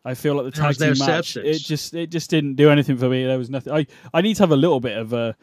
I 0.04 0.16
feel 0.16 0.34
like 0.36 0.46
the 0.46 0.60
tag 0.60 0.78
team 0.78 0.90
match 0.90 1.34
substance. 1.34 1.48
it 1.48 1.60
just 1.60 1.94
it 1.94 2.08
just 2.08 2.30
didn't 2.30 2.56
do 2.56 2.70
anything 2.70 2.98
for 2.98 3.10
me. 3.10 3.26
There 3.26 3.38
was 3.38 3.50
nothing. 3.50 3.74
I 3.74 3.86
I 4.14 4.22
need 4.22 4.36
to 4.36 4.44
have 4.44 4.52
a 4.52 4.56
little 4.56 4.80
bit 4.80 4.98
of 4.98 5.14
a 5.14 5.36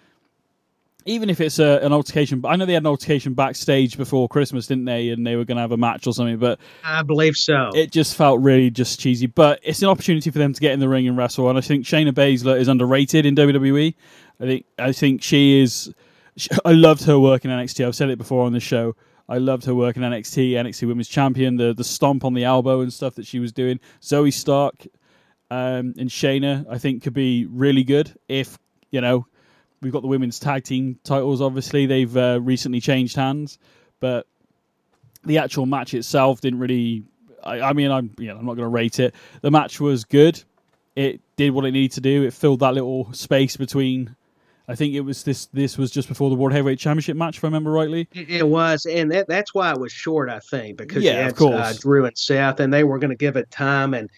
even 1.08 1.30
if 1.30 1.40
it's 1.40 1.58
a, 1.58 1.78
an 1.82 1.92
altercation. 1.92 2.44
I 2.44 2.56
know 2.56 2.66
they 2.66 2.74
had 2.74 2.82
an 2.82 2.86
altercation 2.86 3.32
backstage 3.32 3.96
before 3.96 4.28
Christmas, 4.28 4.66
didn't 4.66 4.84
they? 4.84 5.08
And 5.08 5.26
they 5.26 5.36
were 5.36 5.44
going 5.44 5.56
to 5.56 5.62
have 5.62 5.72
a 5.72 5.76
match 5.76 6.06
or 6.06 6.12
something, 6.12 6.36
but 6.36 6.60
I 6.84 7.02
believe 7.02 7.34
so. 7.34 7.70
it 7.74 7.90
just 7.90 8.14
felt 8.14 8.40
really 8.40 8.70
just 8.70 9.00
cheesy. 9.00 9.26
But 9.26 9.58
it's 9.62 9.80
an 9.80 9.88
opportunity 9.88 10.30
for 10.30 10.38
them 10.38 10.52
to 10.52 10.60
get 10.60 10.72
in 10.72 10.80
the 10.80 10.88
ring 10.88 11.08
and 11.08 11.16
wrestle. 11.16 11.48
And 11.48 11.56
I 11.56 11.62
think 11.62 11.86
Shayna 11.86 12.12
Baszler 12.12 12.58
is 12.60 12.68
underrated 12.68 13.24
in 13.24 13.34
WWE. 13.34 13.94
I 14.38 14.44
think 14.44 14.66
I 14.78 14.92
think 14.92 15.22
she 15.22 15.60
is. 15.60 15.92
sh- 16.36 16.48
I 16.64 16.72
loved 16.72 17.04
her 17.04 17.18
work 17.18 17.44
in 17.44 17.50
NXT. 17.50 17.86
I've 17.86 17.96
said 17.96 18.10
it 18.10 18.18
before 18.18 18.44
on 18.44 18.52
the 18.52 18.60
show. 18.60 18.94
I 19.30 19.38
loved 19.38 19.64
her 19.64 19.74
work 19.74 19.96
in 19.96 20.02
NXT, 20.02 20.52
NXT 20.52 20.86
Women's 20.88 21.08
Champion, 21.08 21.56
the 21.56 21.72
the 21.72 21.84
stomp 21.84 22.24
on 22.24 22.34
the 22.34 22.44
elbow 22.44 22.82
and 22.82 22.92
stuff 22.92 23.14
that 23.14 23.26
she 23.26 23.38
was 23.38 23.50
doing. 23.50 23.80
Zoey 24.02 24.32
Stark 24.32 24.86
um, 25.50 25.94
and 25.98 26.10
Shayna, 26.10 26.66
I 26.70 26.76
think, 26.76 27.02
could 27.02 27.14
be 27.14 27.46
really 27.46 27.82
good 27.82 28.14
if 28.28 28.58
you 28.90 29.00
know 29.00 29.26
we've 29.80 29.92
got 29.92 30.02
the 30.02 30.08
women's 30.08 30.38
tag 30.38 30.64
team 30.64 30.98
titles. 31.04 31.40
Obviously, 31.40 31.86
they've 31.86 32.16
uh, 32.16 32.40
recently 32.42 32.80
changed 32.80 33.16
hands, 33.16 33.58
but 34.00 34.26
the 35.24 35.38
actual 35.38 35.66
match 35.66 35.94
itself 35.94 36.40
didn't 36.40 36.58
really. 36.58 37.04
I, 37.44 37.60
I 37.60 37.72
mean, 37.72 37.90
I'm 37.90 38.14
know 38.18 38.36
I'm 38.36 38.46
not 38.46 38.54
going 38.54 38.66
to 38.66 38.68
rate 38.68 38.98
it. 38.98 39.14
The 39.42 39.50
match 39.50 39.80
was 39.80 40.04
good. 40.04 40.42
It 40.96 41.20
did 41.36 41.50
what 41.50 41.64
it 41.64 41.72
needed 41.72 41.92
to 41.92 42.00
do. 42.00 42.24
It 42.24 42.32
filled 42.32 42.60
that 42.60 42.74
little 42.74 43.12
space 43.12 43.56
between. 43.56 44.16
I 44.70 44.74
think 44.74 44.94
it 44.94 45.00
was 45.00 45.22
this. 45.22 45.46
This 45.46 45.78
was 45.78 45.90
just 45.90 46.08
before 46.08 46.28
the 46.28 46.36
World 46.36 46.52
Heavyweight 46.52 46.78
Championship 46.78 47.16
match, 47.16 47.38
if 47.38 47.44
I 47.44 47.46
remember 47.46 47.70
rightly. 47.70 48.08
It 48.12 48.28
it 48.28 48.48
was, 48.48 48.84
and 48.84 49.10
that, 49.12 49.26
that's 49.26 49.54
why 49.54 49.70
it 49.70 49.80
was 49.80 49.92
short, 49.92 50.28
I 50.28 50.40
think, 50.40 50.76
because 50.76 51.02
Yeah, 51.02 51.22
you 51.22 51.28
of 51.28 51.36
course. 51.36 51.54
Uh, 51.54 51.74
Drew 51.78 52.04
and 52.04 52.18
Seth, 52.18 52.60
and 52.60 52.72
they 52.72 52.84
were 52.84 52.98
going 52.98 53.10
to 53.10 53.16
give 53.16 53.36
it 53.36 53.50
time, 53.50 53.94
and 53.94 54.10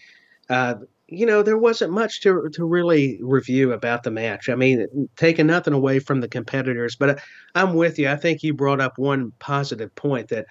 uh, 0.49 0.75
you 1.11 1.25
know 1.25 1.43
there 1.43 1.57
wasn't 1.57 1.91
much 1.91 2.21
to 2.21 2.49
to 2.53 2.65
really 2.65 3.19
review 3.21 3.73
about 3.73 4.03
the 4.03 4.11
match. 4.11 4.49
I 4.49 4.55
mean, 4.55 5.09
taking 5.17 5.47
nothing 5.47 5.73
away 5.73 5.99
from 5.99 6.21
the 6.21 6.27
competitors, 6.27 6.95
but 6.95 7.09
uh, 7.09 7.15
I'm 7.53 7.73
with 7.73 7.99
you. 7.99 8.09
I 8.09 8.15
think 8.15 8.41
you 8.41 8.53
brought 8.53 8.79
up 8.79 8.97
one 8.97 9.33
positive 9.39 9.93
point 9.95 10.29
that 10.29 10.45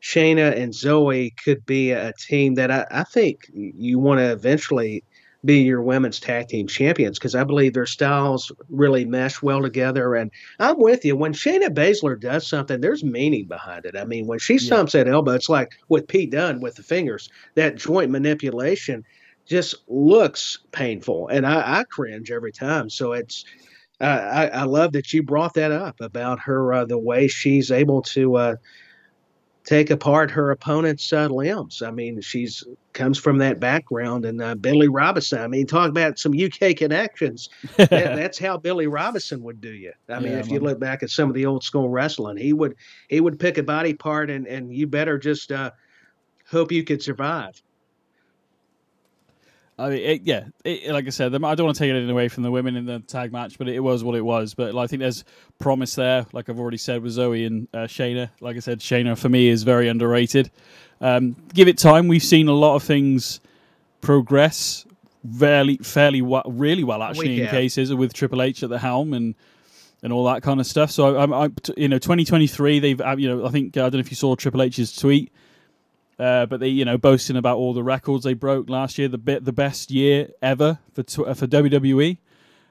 Shayna 0.00 0.56
and 0.56 0.72
Zoey 0.72 1.32
could 1.44 1.66
be 1.66 1.90
a 1.90 2.12
team 2.18 2.54
that 2.54 2.70
I, 2.70 2.86
I 2.90 3.04
think 3.04 3.50
you 3.52 3.98
want 3.98 4.20
to 4.20 4.30
eventually 4.30 5.02
be 5.44 5.60
your 5.60 5.82
women's 5.82 6.20
tag 6.20 6.48
team 6.48 6.66
champions 6.66 7.18
because 7.18 7.34
I 7.34 7.44
believe 7.44 7.74
their 7.74 7.84
styles 7.84 8.50
really 8.70 9.04
mesh 9.04 9.42
well 9.42 9.62
together. 9.62 10.14
And 10.14 10.30
I'm 10.58 10.78
with 10.78 11.04
you. 11.04 11.16
When 11.16 11.34
Shayna 11.34 11.68
Baszler 11.68 12.18
does 12.18 12.46
something, 12.46 12.80
there's 12.80 13.04
meaning 13.04 13.46
behind 13.46 13.84
it. 13.84 13.96
I 13.96 14.04
mean, 14.04 14.26
when 14.26 14.38
she 14.38 14.54
stomps 14.56 14.92
that 14.92 15.08
elbow, 15.08 15.32
it's 15.32 15.50
like 15.50 15.72
with 15.88 16.08
Pete 16.08 16.30
Dunne 16.30 16.60
with 16.60 16.76
the 16.76 16.82
fingers, 16.82 17.28
that 17.56 17.76
joint 17.76 18.10
manipulation 18.10 19.04
just 19.46 19.76
looks 19.88 20.58
painful. 20.72 21.28
And 21.28 21.46
I, 21.46 21.80
I 21.80 21.84
cringe 21.84 22.30
every 22.30 22.52
time. 22.52 22.88
So 22.90 23.12
it's, 23.12 23.44
uh, 24.00 24.04
I, 24.04 24.46
I 24.48 24.62
love 24.64 24.92
that 24.92 25.12
you 25.12 25.22
brought 25.22 25.54
that 25.54 25.72
up 25.72 26.00
about 26.00 26.40
her, 26.40 26.72
uh, 26.72 26.84
the 26.84 26.98
way 26.98 27.28
she's 27.28 27.70
able 27.70 28.02
to, 28.02 28.36
uh, 28.36 28.56
take 29.64 29.90
apart 29.90 30.30
her 30.30 30.50
opponent's 30.50 31.12
uh, 31.12 31.26
limbs. 31.26 31.82
I 31.82 31.90
mean, 31.90 32.20
she's 32.20 32.64
comes 32.92 33.18
from 33.18 33.38
that 33.38 33.58
background, 33.58 34.24
and 34.24 34.40
uh, 34.40 34.54
Billy 34.54 34.88
Robinson. 34.88 35.40
I 35.40 35.48
mean, 35.48 35.66
talk 35.66 35.88
about 35.88 36.18
some 36.18 36.32
UK 36.32 36.76
connections. 36.76 37.48
that, 37.76 37.88
that's 37.90 38.38
how 38.38 38.58
Billy 38.58 38.86
Robinson 38.86 39.42
would 39.42 39.60
do 39.60 39.72
you. 39.72 39.92
I 40.08 40.20
mean, 40.20 40.32
Yeah, 40.32 40.38
if 40.38 40.50
you 40.50 40.60
look 40.60 40.78
back 40.78 41.02
at 41.02 41.10
some 41.10 41.28
of 41.28 41.34
the 41.34 41.46
old 41.46 41.64
school 41.64 41.88
wrestling, 41.88 42.36
he 42.36 42.52
would 42.52 42.76
he 43.08 43.20
would 43.20 43.38
pick 43.40 43.58
a 43.58 43.62
body 43.62 43.94
part, 43.94 44.30
and 44.30 44.46
and 44.46 44.72
you 44.72 44.86
better 44.86 45.18
just 45.18 45.50
uh, 45.50 45.70
hope 46.46 46.70
you 46.70 46.84
could 46.84 47.02
survive. 47.02 47.60
I 49.76 49.88
mean, 49.88 49.98
it, 49.98 50.22
yeah, 50.24 50.44
it, 50.64 50.92
like 50.92 51.06
I 51.06 51.10
said, 51.10 51.32
the- 51.32 51.44
I 51.44 51.54
don't 51.56 51.66
want 51.66 51.76
to 51.76 51.82
take 51.82 51.90
anything 51.90 52.08
away 52.10 52.28
from 52.28 52.44
the 52.44 52.50
women 52.50 52.76
in 52.76 52.86
the 52.86 53.00
tag 53.00 53.32
match, 53.32 53.58
but 53.58 53.68
it 53.68 53.80
was 53.80 54.04
what 54.04 54.14
it 54.14 54.20
was. 54.20 54.54
But 54.54 54.76
I 54.76 54.86
think 54.86 55.00
there's 55.00 55.24
promise 55.58 55.96
there, 55.96 56.26
like 56.32 56.48
I've 56.48 56.60
already 56.60 56.76
said 56.76 57.02
with 57.02 57.16
Zoey 57.16 57.46
and 57.46 57.66
uh, 57.74 57.78
Shayna. 57.88 58.30
Like 58.40 58.56
I 58.56 58.60
said, 58.60 58.78
Shayna 58.78 59.18
for 59.18 59.28
me 59.28 59.48
is 59.48 59.64
very 59.64 59.88
underrated. 59.88 60.50
Um, 61.00 61.34
give 61.52 61.66
it 61.66 61.76
time. 61.76 62.06
We've 62.06 62.22
seen 62.22 62.46
a 62.46 62.52
lot 62.52 62.76
of 62.76 62.84
things 62.84 63.40
progress 64.00 64.86
fairly, 65.38 65.78
fairly 65.78 66.22
well, 66.22 66.44
really 66.46 66.84
well 66.84 67.02
actually 67.02 67.34
in 67.44 67.50
cases 67.50 67.92
with 67.94 68.12
Triple 68.12 68.42
H 68.42 68.62
at 68.62 68.70
the 68.70 68.78
helm 68.78 69.12
and 69.14 69.34
and 70.02 70.12
all 70.12 70.24
that 70.26 70.42
kind 70.42 70.60
of 70.60 70.66
stuff. 70.66 70.90
So 70.90 71.16
I'm, 71.18 71.30
you 71.78 71.88
know, 71.88 71.98
2023. 71.98 72.78
They've, 72.78 73.00
uh, 73.00 73.16
you 73.18 73.26
know, 73.26 73.46
I 73.46 73.50
think 73.50 73.74
I 73.76 73.80
don't 73.80 73.94
know 73.94 73.98
if 74.00 74.10
you 74.10 74.16
saw 74.16 74.34
Triple 74.36 74.60
H's 74.62 74.94
tweet. 74.94 75.32
Uh, 76.18 76.46
but 76.46 76.60
they, 76.60 76.68
you 76.68 76.84
know, 76.84 76.96
boasting 76.96 77.36
about 77.36 77.56
all 77.58 77.74
the 77.74 77.82
records 77.82 78.24
they 78.24 78.34
broke 78.34 78.70
last 78.70 78.98
year, 78.98 79.08
the 79.08 79.18
bit, 79.18 79.44
the 79.44 79.52
best 79.52 79.90
year 79.90 80.28
ever 80.42 80.78
for 80.92 81.02
tw- 81.02 81.18
uh, 81.26 81.34
for 81.34 81.46
WWE. 81.48 82.18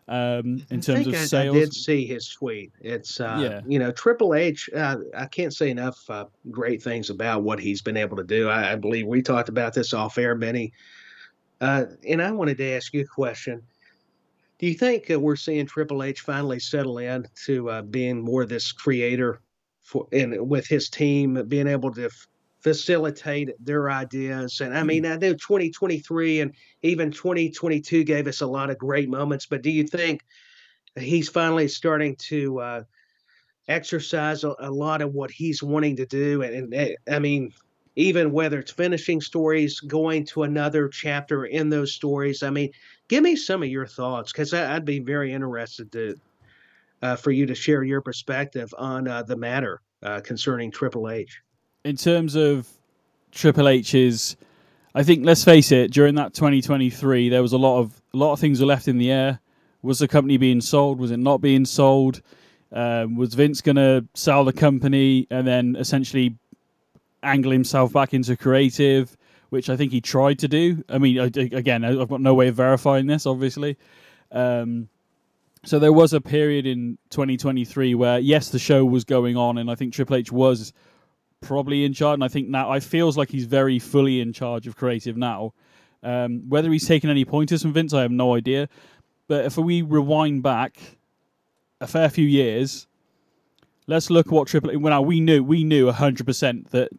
um, 0.08 0.66
in 0.70 0.78
I 0.78 0.78
terms 0.80 1.08
of 1.08 1.14
I, 1.14 1.18
sales. 1.18 1.56
I 1.56 1.60
did 1.60 1.74
see 1.74 2.06
his 2.06 2.30
tweet. 2.30 2.72
It's 2.82 3.20
uh, 3.20 3.40
Yeah. 3.42 3.62
you 3.68 3.80
know 3.80 3.92
Triple 3.92 4.34
H. 4.34 4.70
Uh, 4.76 4.98
I 5.16 5.26
can't 5.26 5.54
say 5.54 5.70
enough 5.70 5.98
uh, 6.10 6.26
great 6.52 6.82
things 6.82 7.10
about 7.10 7.44
what 7.44 7.60
he's 7.60 7.82
been 7.82 7.98
able 7.98 8.16
to 8.18 8.24
do. 8.24 8.48
I, 8.50 8.74
I 8.74 8.76
believe 8.76 9.08
we 9.08 9.22
talked 9.22 9.50
about 9.50 9.74
this 9.74 9.94
off 9.94 10.18
air, 10.18 10.36
Benny. 10.36 10.72
Uh, 11.62 11.86
and 12.08 12.22
I 12.22 12.32
wanted 12.32 12.58
to 12.58 12.72
ask 12.72 12.94
you 12.94 13.02
a 13.02 13.06
question. 13.06 13.62
Do 14.60 14.68
you 14.68 14.74
think 14.74 15.08
we're 15.10 15.36
seeing 15.36 15.66
Triple 15.66 16.04
H 16.04 16.22
finally 16.22 16.60
settle 16.60 16.98
in 17.00 17.28
to 17.46 17.70
uh, 17.70 17.82
being 17.82 18.22
more 18.22 18.46
this 18.46 18.72
creator 18.72 19.42
for 19.82 20.08
and 20.14 20.48
with 20.50 20.66
his 20.68 20.90
team 20.90 21.44
being 21.50 21.68
able 21.68 21.92
to 21.94 22.06
f- 22.06 22.28
facilitate 22.64 23.52
their 23.60 23.92
ideas? 23.92 24.62
And 24.62 24.76
I 24.76 24.84
mean, 24.84 25.06
I 25.06 25.18
know 25.18 25.34
2023 25.34 26.42
and 26.42 26.54
even 26.82 27.12
2022 27.12 28.04
gave 28.04 28.28
us 28.28 28.42
a 28.42 28.48
lot 28.48 28.70
of 28.70 28.78
great 28.78 29.10
moments, 29.10 29.46
but 29.46 29.62
do 29.62 29.70
you 29.70 29.86
think 29.86 30.24
he's 30.98 31.30
finally 31.30 31.68
starting 31.68 32.16
to 32.16 32.60
uh, 32.60 32.84
exercise 33.68 34.44
a, 34.44 34.56
a 34.60 34.72
lot 34.72 35.02
of 35.02 35.14
what 35.14 35.32
he's 35.32 35.64
wanting 35.64 35.96
to 35.98 36.06
do. 36.06 36.42
And, 36.42 36.74
and 36.74 36.74
uh, 36.74 37.14
I 37.16 37.20
mean, 37.20 37.54
even 37.96 38.32
whether 38.32 38.60
it's 38.60 38.72
finishing 38.72 39.22
stories, 39.22 39.80
going 39.80 40.26
to 40.26 40.44
another 40.44 40.88
chapter 40.90 41.46
in 41.46 41.70
those 41.70 41.94
stories. 41.94 42.42
I 42.44 42.50
mean, 42.50 42.72
give 43.08 43.24
me 43.24 43.36
some 43.36 43.62
of 43.62 43.70
your 43.70 43.86
thoughts 43.86 44.32
because 44.32 44.54
I'd 44.54 44.86
be 44.86 45.00
very 45.00 45.32
interested 45.32 45.92
to 45.92 46.20
uh, 47.02 47.16
for 47.18 47.32
you 47.32 47.46
to 47.46 47.56
share 47.56 47.84
your 47.84 48.02
perspective 48.02 48.74
on 48.78 49.08
uh, 49.08 49.24
the 49.24 49.36
matter 49.36 49.82
uh, 50.02 50.22
concerning 50.22 50.72
Triple 50.72 51.10
H. 51.10 51.42
in 51.84 51.96
terms 51.96 52.36
of 52.36 52.68
Triple 53.32 53.68
H's, 53.68 54.36
I 54.96 55.04
think 55.04 55.26
let's 55.26 55.44
face 55.44 55.72
it, 55.72 55.92
during 55.92 56.16
that 56.16 56.34
2023, 56.34 57.30
there 57.30 57.42
was 57.42 57.54
a 57.54 57.58
lot 57.58 57.80
of 57.80 58.02
a 58.14 58.18
lot 58.18 58.34
of 58.34 58.40
things 58.40 58.60
were 58.60 58.68
left 58.68 58.88
in 58.88 58.98
the 58.98 59.12
air. 59.12 59.40
Was 59.82 60.00
the 60.00 60.08
company 60.08 60.38
being 60.38 60.62
sold? 60.62 61.00
Was 61.00 61.12
it 61.12 61.18
not 61.18 61.42
being 61.42 61.66
sold? 61.66 62.22
Um, 62.72 63.16
was 63.16 63.34
Vince 63.34 63.62
going 63.62 63.76
to 63.76 64.06
sell 64.14 64.46
the 64.46 64.54
company 64.54 65.28
and 65.30 65.46
then 65.46 65.76
essentially 65.76 66.38
angle 67.22 67.52
himself 67.52 67.94
back 67.94 68.14
into 68.14 68.36
creative, 68.36 69.16
which 69.50 69.70
I 69.70 69.76
think 69.76 69.92
he 69.92 70.02
tried 70.02 70.40
to 70.40 70.48
do? 70.48 70.84
I 70.90 70.98
mean, 71.00 71.20
I, 71.20 71.26
again, 71.26 71.84
I've 71.84 72.10
got 72.10 72.22
no 72.22 72.34
way 72.34 72.48
of 72.48 72.56
verifying 72.56 73.08
this, 73.08 73.26
obviously. 73.26 73.78
Um, 74.32 74.90
so 75.66 75.80
there 75.80 75.94
was 75.94 76.14
a 76.14 76.22
period 76.22 76.66
in 76.66 76.98
2023 77.10 77.96
where 77.96 78.20
yes, 78.20 78.50
the 78.50 78.60
show 78.60 78.86
was 78.86 79.04
going 79.04 79.38
on, 79.38 79.58
and 79.58 79.70
I 79.70 79.76
think 79.76 79.94
Triple 79.94 80.16
H 80.16 80.32
was 80.32 80.74
probably 81.44 81.86
in 81.86 81.94
charge. 81.94 82.16
And 82.16 82.24
I 82.24 82.28
think 82.28 82.50
now 82.50 82.72
I 82.72 82.80
feels 82.80 83.18
like 83.18 83.30
he's 83.30 83.46
very 83.46 83.80
fully 83.80 84.22
in 84.22 84.34
charge 84.34 84.68
of 84.68 84.76
creative 84.76 85.18
now. 85.18 85.54
Um, 86.02 86.50
whether 86.50 86.72
he's 86.72 86.88
taken 86.88 87.10
any 87.10 87.26
pointers 87.26 87.62
from 87.62 87.74
Vince, 87.74 87.94
I 87.94 88.02
have 88.02 88.12
no 88.12 88.36
idea. 88.36 88.68
But 89.28 89.46
if 89.46 89.58
we 89.58 89.82
rewind 89.82 90.44
back 90.44 90.78
a 91.80 91.88
fair 91.88 92.10
few 92.10 92.26
years, 92.26 92.88
let's 93.88 94.10
look 94.10 94.28
at 94.28 94.34
what 94.34 94.48
Triple 94.48 94.72
H. 94.72 94.78
Well, 94.78 95.06
we 95.06 95.22
knew 95.22 95.44
we 95.44 95.64
knew 95.64 95.92
hundred 95.92 96.26
percent 96.26 96.72
that 96.72 96.90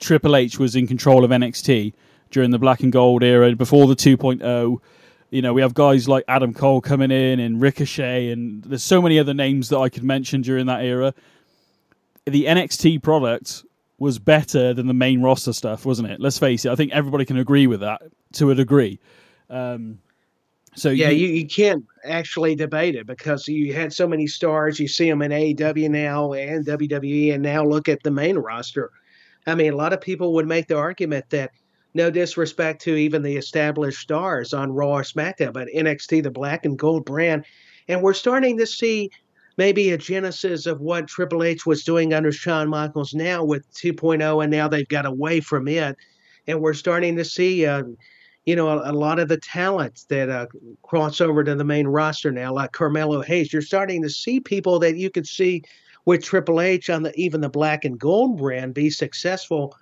Triple 0.00 0.36
H 0.36 0.58
was 0.58 0.76
in 0.76 0.86
control 0.86 1.24
of 1.24 1.30
NXT 1.30 1.92
during 2.30 2.50
the 2.50 2.58
Black 2.58 2.80
and 2.80 2.92
Gold 2.92 3.22
era 3.22 3.54
before 3.54 3.86
the 3.86 3.96
2.0. 3.96 4.78
You 5.30 5.42
know, 5.42 5.52
we 5.52 5.60
have 5.60 5.74
guys 5.74 6.08
like 6.08 6.24
Adam 6.28 6.54
Cole 6.54 6.80
coming 6.80 7.10
in 7.10 7.40
and 7.40 7.60
Ricochet, 7.60 8.30
and 8.30 8.62
there's 8.64 8.82
so 8.82 9.02
many 9.02 9.18
other 9.18 9.34
names 9.34 9.68
that 9.68 9.78
I 9.78 9.88
could 9.88 10.04
mention 10.04 10.40
during 10.40 10.66
that 10.66 10.82
era. 10.82 11.14
The 12.30 12.44
NXT 12.44 13.02
product 13.02 13.64
was 13.98 14.18
better 14.18 14.72
than 14.72 14.86
the 14.86 14.94
main 14.94 15.20
roster 15.20 15.52
stuff, 15.52 15.84
wasn't 15.84 16.10
it? 16.10 16.20
Let's 16.20 16.38
face 16.38 16.64
it. 16.64 16.70
I 16.70 16.76
think 16.76 16.92
everybody 16.92 17.24
can 17.24 17.36
agree 17.36 17.66
with 17.66 17.80
that 17.80 18.02
to 18.34 18.50
a 18.50 18.54
degree. 18.54 19.00
Um, 19.50 19.98
so 20.74 20.90
Yeah, 20.90 21.08
you, 21.08 21.26
you, 21.26 21.34
you 21.34 21.46
can't 21.46 21.84
actually 22.04 22.54
debate 22.54 22.94
it 22.94 23.06
because 23.06 23.48
you 23.48 23.74
had 23.74 23.92
so 23.92 24.06
many 24.06 24.26
stars. 24.26 24.78
You 24.78 24.86
see 24.86 25.10
them 25.10 25.22
in 25.22 25.32
AEW 25.32 25.90
now 25.90 26.32
and 26.32 26.64
WWE, 26.64 27.34
and 27.34 27.42
now 27.42 27.64
look 27.64 27.88
at 27.88 28.02
the 28.02 28.10
main 28.10 28.38
roster. 28.38 28.92
I 29.46 29.54
mean, 29.54 29.72
a 29.72 29.76
lot 29.76 29.92
of 29.92 30.00
people 30.00 30.34
would 30.34 30.46
make 30.46 30.68
the 30.68 30.76
argument 30.76 31.30
that 31.30 31.50
no 31.94 32.10
disrespect 32.10 32.82
to 32.82 32.94
even 32.94 33.22
the 33.22 33.36
established 33.36 34.00
stars 34.00 34.52
on 34.54 34.72
Raw 34.72 34.98
or 34.98 35.02
SmackDown, 35.02 35.52
but 35.52 35.68
NXT, 35.74 36.22
the 36.22 36.30
black 36.30 36.64
and 36.64 36.78
gold 36.78 37.04
brand, 37.04 37.44
and 37.88 38.02
we're 38.02 38.14
starting 38.14 38.58
to 38.58 38.66
see 38.66 39.10
maybe 39.58 39.90
a 39.90 39.98
genesis 39.98 40.64
of 40.64 40.80
what 40.80 41.08
Triple 41.08 41.42
H 41.42 41.66
was 41.66 41.84
doing 41.84 42.14
under 42.14 42.32
Shawn 42.32 42.70
Michaels 42.70 43.12
now 43.12 43.44
with 43.44 43.70
2.0, 43.74 44.42
and 44.42 44.50
now 44.50 44.68
they've 44.68 44.88
got 44.88 45.04
away 45.04 45.40
from 45.40 45.68
it, 45.68 45.96
and 46.46 46.62
we're 46.62 46.74
starting 46.74 47.16
to 47.16 47.24
see. 47.24 47.66
Uh, 47.66 47.82
you 48.46 48.56
know, 48.56 48.68
a, 48.70 48.92
a 48.92 48.94
lot 48.94 49.18
of 49.18 49.28
the 49.28 49.36
talent 49.36 50.06
that 50.08 50.30
uh, 50.30 50.46
cross 50.80 51.20
over 51.20 51.44
to 51.44 51.54
the 51.54 51.64
main 51.64 51.86
roster 51.86 52.32
now, 52.32 52.50
like 52.50 52.72
Carmelo 52.72 53.20
Hayes, 53.20 53.52
you're 53.52 53.60
starting 53.60 54.00
to 54.02 54.08
see 54.08 54.40
people 54.40 54.78
that 54.78 54.96
you 54.96 55.10
could 55.10 55.26
see 55.26 55.64
with 56.06 56.24
Triple 56.24 56.62
H 56.62 56.88
on 56.88 57.02
the 57.02 57.12
even 57.14 57.42
the 57.42 57.50
black 57.50 57.84
and 57.84 57.98
gold 57.98 58.38
brand 58.38 58.72
be 58.72 58.88
successful 58.88 59.76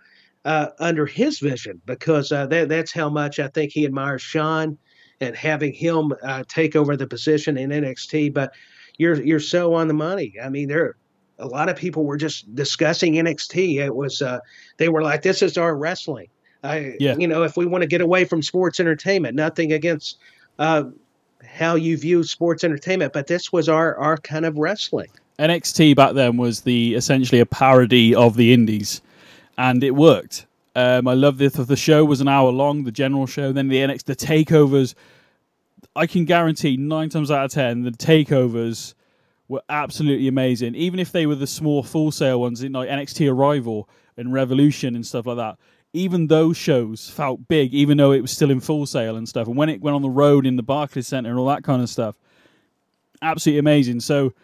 uh, 0.44 0.70
under 0.80 1.06
his 1.06 1.38
vision 1.38 1.80
because 1.86 2.32
uh, 2.32 2.46
that, 2.46 2.68
that's 2.68 2.90
how 2.92 3.08
much 3.08 3.38
I 3.38 3.46
think 3.46 3.70
he 3.70 3.84
admires 3.84 4.22
Shawn 4.22 4.76
and 5.20 5.36
having 5.36 5.72
him 5.72 6.12
uh, 6.24 6.42
take 6.48 6.74
over 6.74 6.96
the 6.96 7.06
position 7.06 7.56
in 7.56 7.70
NXT. 7.70 8.34
But 8.34 8.52
you're 8.98 9.20
you're 9.22 9.40
so 9.40 9.74
on 9.74 9.88
the 9.88 9.94
money. 9.94 10.34
I 10.42 10.48
mean, 10.48 10.68
there 10.68 10.96
a 11.38 11.46
lot 11.46 11.68
of 11.68 11.76
people 11.76 12.04
were 12.04 12.16
just 12.16 12.54
discussing 12.54 13.14
NXT. 13.14 13.78
It 13.78 13.94
was 13.94 14.22
uh, 14.22 14.40
they 14.78 14.88
were 14.88 15.02
like, 15.02 15.22
"This 15.22 15.42
is 15.42 15.58
our 15.58 15.76
wrestling." 15.76 16.28
I, 16.64 16.96
Yeah. 16.98 17.16
you 17.16 17.28
know, 17.28 17.42
if 17.42 17.56
we 17.56 17.66
want 17.66 17.82
to 17.82 17.86
get 17.86 18.00
away 18.00 18.24
from 18.24 18.42
sports 18.42 18.80
entertainment, 18.80 19.36
nothing 19.36 19.72
against 19.72 20.18
uh, 20.58 20.84
how 21.44 21.74
you 21.74 21.96
view 21.96 22.24
sports 22.24 22.64
entertainment, 22.64 23.12
but 23.12 23.26
this 23.26 23.52
was 23.52 23.68
our 23.68 23.96
our 23.96 24.16
kind 24.16 24.44
of 24.46 24.56
wrestling. 24.56 25.08
NXT 25.38 25.94
back 25.94 26.14
then 26.14 26.38
was 26.38 26.62
the 26.62 26.94
essentially 26.94 27.40
a 27.40 27.46
parody 27.46 28.14
of 28.14 28.36
the 28.36 28.52
Indies, 28.54 29.02
and 29.58 29.84
it 29.84 29.92
worked. 29.92 30.46
Um, 30.74 31.08
I 31.08 31.14
love 31.14 31.38
this. 31.38 31.54
The 31.54 31.76
show 31.76 32.04
was 32.04 32.20
an 32.20 32.28
hour 32.28 32.50
long, 32.50 32.84
the 32.84 32.92
general 32.92 33.26
show. 33.26 33.52
Then 33.52 33.68
the 33.68 33.78
NXT, 33.78 34.04
the 34.04 34.16
takeovers. 34.16 34.94
I 35.96 36.06
can 36.06 36.24
guarantee 36.24 36.76
nine 36.76 37.08
times 37.08 37.30
out 37.30 37.46
of 37.46 37.50
ten, 37.50 37.82
the 37.82 37.90
takeovers 37.90 38.94
were 39.48 39.62
absolutely 39.68 40.28
amazing. 40.28 40.74
Even 40.74 41.00
if 41.00 41.12
they 41.12 41.26
were 41.26 41.34
the 41.34 41.46
small 41.46 41.82
Full 41.82 42.12
Sail 42.12 42.40
ones 42.40 42.62
in 42.62 42.72
like 42.72 42.88
NXT 42.88 43.30
Arrival 43.30 43.88
and 44.16 44.32
Revolution 44.32 44.94
and 44.94 45.06
stuff 45.06 45.26
like 45.26 45.36
that. 45.36 45.56
Even 45.92 46.26
those 46.26 46.56
shows 46.56 47.08
felt 47.08 47.48
big, 47.48 47.72
even 47.72 47.96
though 47.96 48.12
it 48.12 48.20
was 48.20 48.30
still 48.30 48.50
in 48.50 48.60
Full 48.60 48.86
Sail 48.86 49.16
and 49.16 49.28
stuff. 49.28 49.46
And 49.46 49.56
when 49.56 49.68
it 49.68 49.80
went 49.80 49.94
on 49.94 50.02
the 50.02 50.10
road 50.10 50.46
in 50.46 50.56
the 50.56 50.62
Barclays 50.62 51.06
Center 51.06 51.30
and 51.30 51.38
all 51.38 51.46
that 51.46 51.64
kind 51.64 51.80
of 51.80 51.88
stuff, 51.88 52.16
absolutely 53.22 53.60
amazing. 53.60 54.00
So 54.00 54.34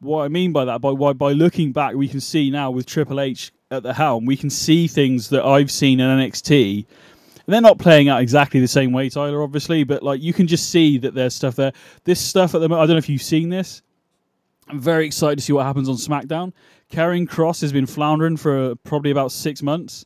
what 0.00 0.24
I 0.24 0.28
mean 0.28 0.52
by 0.52 0.64
that, 0.66 0.80
by 0.80 0.92
by, 0.92 1.12
by 1.12 1.32
looking 1.32 1.72
back, 1.72 1.94
we 1.94 2.08
can 2.08 2.20
see 2.20 2.50
now 2.50 2.70
with 2.70 2.86
Triple 2.86 3.20
H 3.20 3.52
at 3.70 3.82
the 3.82 3.94
helm, 3.94 4.26
we 4.26 4.36
can 4.36 4.50
see 4.50 4.86
things 4.86 5.30
that 5.30 5.44
I've 5.44 5.70
seen 5.70 5.98
in 5.98 6.18
NXT. 6.18 6.86
They're 7.46 7.60
not 7.60 7.78
playing 7.78 8.08
out 8.08 8.20
exactly 8.22 8.60
the 8.60 8.68
same 8.68 8.92
way, 8.92 9.08
Tyler, 9.08 9.42
obviously, 9.42 9.84
but 9.84 10.02
like 10.02 10.22
you 10.22 10.32
can 10.32 10.46
just 10.46 10.70
see 10.70 10.98
that 10.98 11.14
there's 11.14 11.34
stuff 11.34 11.56
there. 11.56 11.72
This 12.04 12.20
stuff 12.20 12.54
at 12.54 12.60
the 12.60 12.68
moment, 12.68 12.82
I 12.84 12.86
don't 12.86 12.94
know 12.94 12.98
if 12.98 13.08
you've 13.08 13.22
seen 13.22 13.48
this. 13.48 13.82
I'm 14.68 14.80
very 14.80 15.04
excited 15.06 15.38
to 15.38 15.44
see 15.44 15.52
what 15.52 15.66
happens 15.66 15.88
on 15.88 15.96
SmackDown. 15.96 16.52
Karrion 16.90 17.26
Kross 17.28 17.60
has 17.62 17.72
been 17.72 17.86
floundering 17.86 18.36
for 18.36 18.74
probably 18.84 19.10
about 19.10 19.32
six 19.32 19.62
months. 19.62 20.04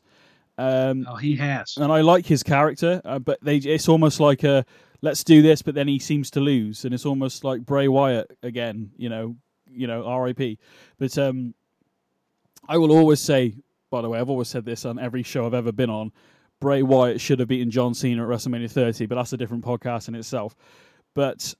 Um, 0.57 1.05
Oh, 1.07 1.15
he 1.15 1.35
has. 1.35 1.75
and 1.77 1.91
I 1.91 2.01
like 2.01 2.25
his 2.25 2.41
character, 2.41 2.99
uh, 3.05 3.19
but 3.19 3.37
they 3.43 3.57
it's 3.57 3.87
almost 3.87 4.19
like 4.19 4.43
a 4.43 4.65
let's 5.03 5.23
do 5.23 5.43
this, 5.43 5.61
but 5.61 5.75
then 5.75 5.87
he 5.87 5.99
seems 5.99 6.31
to 6.31 6.39
lose, 6.39 6.83
and 6.85 6.93
it's 6.93 7.05
almost 7.05 7.43
like 7.43 7.61
Bray 7.61 7.87
Wyatt 7.87 8.35
again, 8.41 8.89
you 8.97 9.09
know, 9.09 9.35
you 9.71 9.85
know, 9.85 10.03
R.I.P. 10.05 10.57
But 10.97 11.15
um, 11.19 11.53
I 12.67 12.77
will 12.79 12.91
always 12.91 13.19
say, 13.19 13.53
by 13.91 14.01
the 14.01 14.09
way, 14.09 14.19
I've 14.19 14.29
always 14.31 14.47
said 14.47 14.65
this 14.65 14.83
on 14.85 14.97
every 14.97 15.21
show 15.21 15.45
I've 15.45 15.53
ever 15.53 15.71
been 15.71 15.91
on. 15.91 16.11
Bray 16.59 16.81
Wyatt 16.81 17.21
should 17.21 17.39
have 17.39 17.47
beaten 17.47 17.69
John 17.69 17.93
Cena 17.93 18.23
at 18.23 18.29
WrestleMania 18.29 18.71
30, 18.71 19.05
but 19.05 19.15
that's 19.15 19.33
a 19.33 19.37
different 19.37 19.63
podcast 19.63 20.07
in 20.07 20.15
itself. 20.15 20.55
But 21.13 21.53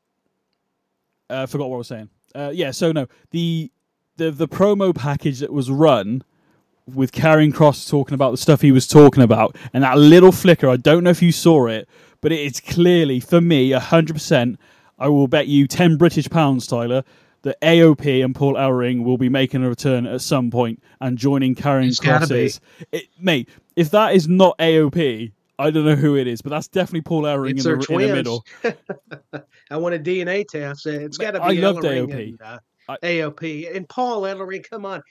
uh, 1.30 1.44
I 1.44 1.46
forgot 1.46 1.70
what 1.70 1.76
I 1.76 1.80
was 1.80 1.88
saying. 1.88 2.10
Uh, 2.34 2.52
yeah, 2.54 2.72
so 2.72 2.92
no, 2.92 3.08
the 3.32 3.72
the 4.18 4.32
the 4.32 4.48
promo 4.48 4.94
package 4.94 5.40
that 5.40 5.52
was 5.52 5.70
run 5.70 6.24
with 6.88 7.12
Karrion 7.12 7.54
Kross 7.54 7.90
talking 7.90 8.16
about 8.16 8.32
the 8.32 8.38
stuff 8.38 8.62
he 8.62 8.72
was 8.72 8.88
talking 8.88 9.24
about, 9.24 9.56
and 9.74 9.84
that 9.84 9.98
little 9.98 10.32
flicker. 10.32 10.70
I 10.70 10.78
don't 10.78 11.04
know 11.04 11.10
if 11.10 11.22
you 11.22 11.32
saw 11.32 11.68
it, 11.68 11.88
but 12.22 12.32
it 12.32 12.40
is 12.40 12.60
clearly 12.60 13.20
for 13.20 13.42
me 13.42 13.72
hundred 13.72 14.14
percent. 14.14 14.60
I 15.00 15.10
will 15.10 15.28
bet 15.28 15.48
you 15.48 15.68
ten 15.68 15.98
British 15.98 16.30
pounds, 16.30 16.68
Tyler, 16.68 17.04
that 17.48 17.60
AOP 17.62 18.24
and 18.24 18.36
Paul 18.36 18.56
Ellering 18.56 19.04
will 19.06 19.18
be 19.18 19.30
making 19.30 19.64
a 19.64 19.70
return 19.70 20.06
at 20.06 20.20
some 20.20 20.52
point 20.52 20.84
and 21.00 21.18
joining 21.18 21.56
Karrion 21.56 21.88
It's 21.88 22.00
gotta 22.00 22.28
be. 22.28 22.34
Kross's. 22.48 22.60
It, 22.92 23.04
mate, 23.20 23.48
if 23.78 23.90
that 23.92 24.14
is 24.14 24.28
not 24.28 24.58
AOP, 24.58 25.32
I 25.58 25.72
don't 25.72 25.86
know 25.86 25.96
who 25.96 26.18
it 26.18 26.28
is, 26.28 26.42
but 26.42 26.50
that's 26.50 26.68
definitely 26.68 27.02
Paul 27.04 27.24
Ellering 27.24 27.52
in 27.52 27.56
the, 27.58 27.74
in 27.90 28.02
the 28.02 28.14
middle. 28.14 28.46
I 29.72 29.78
want 29.78 29.96
a 29.96 30.00
DNA 30.00 30.46
test. 30.46 30.86
It's 30.86 31.18
got 31.18 31.32
to 31.32 31.42
I 31.42 31.56
be 31.56 31.62
loved 31.62 31.84
Ellering 31.84 32.10
AOP. 32.10 32.28
and, 32.30 32.42
uh, 32.42 32.60
I- 32.90 32.98
AOP 32.98 33.76
and 33.76 33.88
Paul 33.88 34.24
Ellering. 34.24 34.70
Come 34.70 34.86
on, 34.86 35.02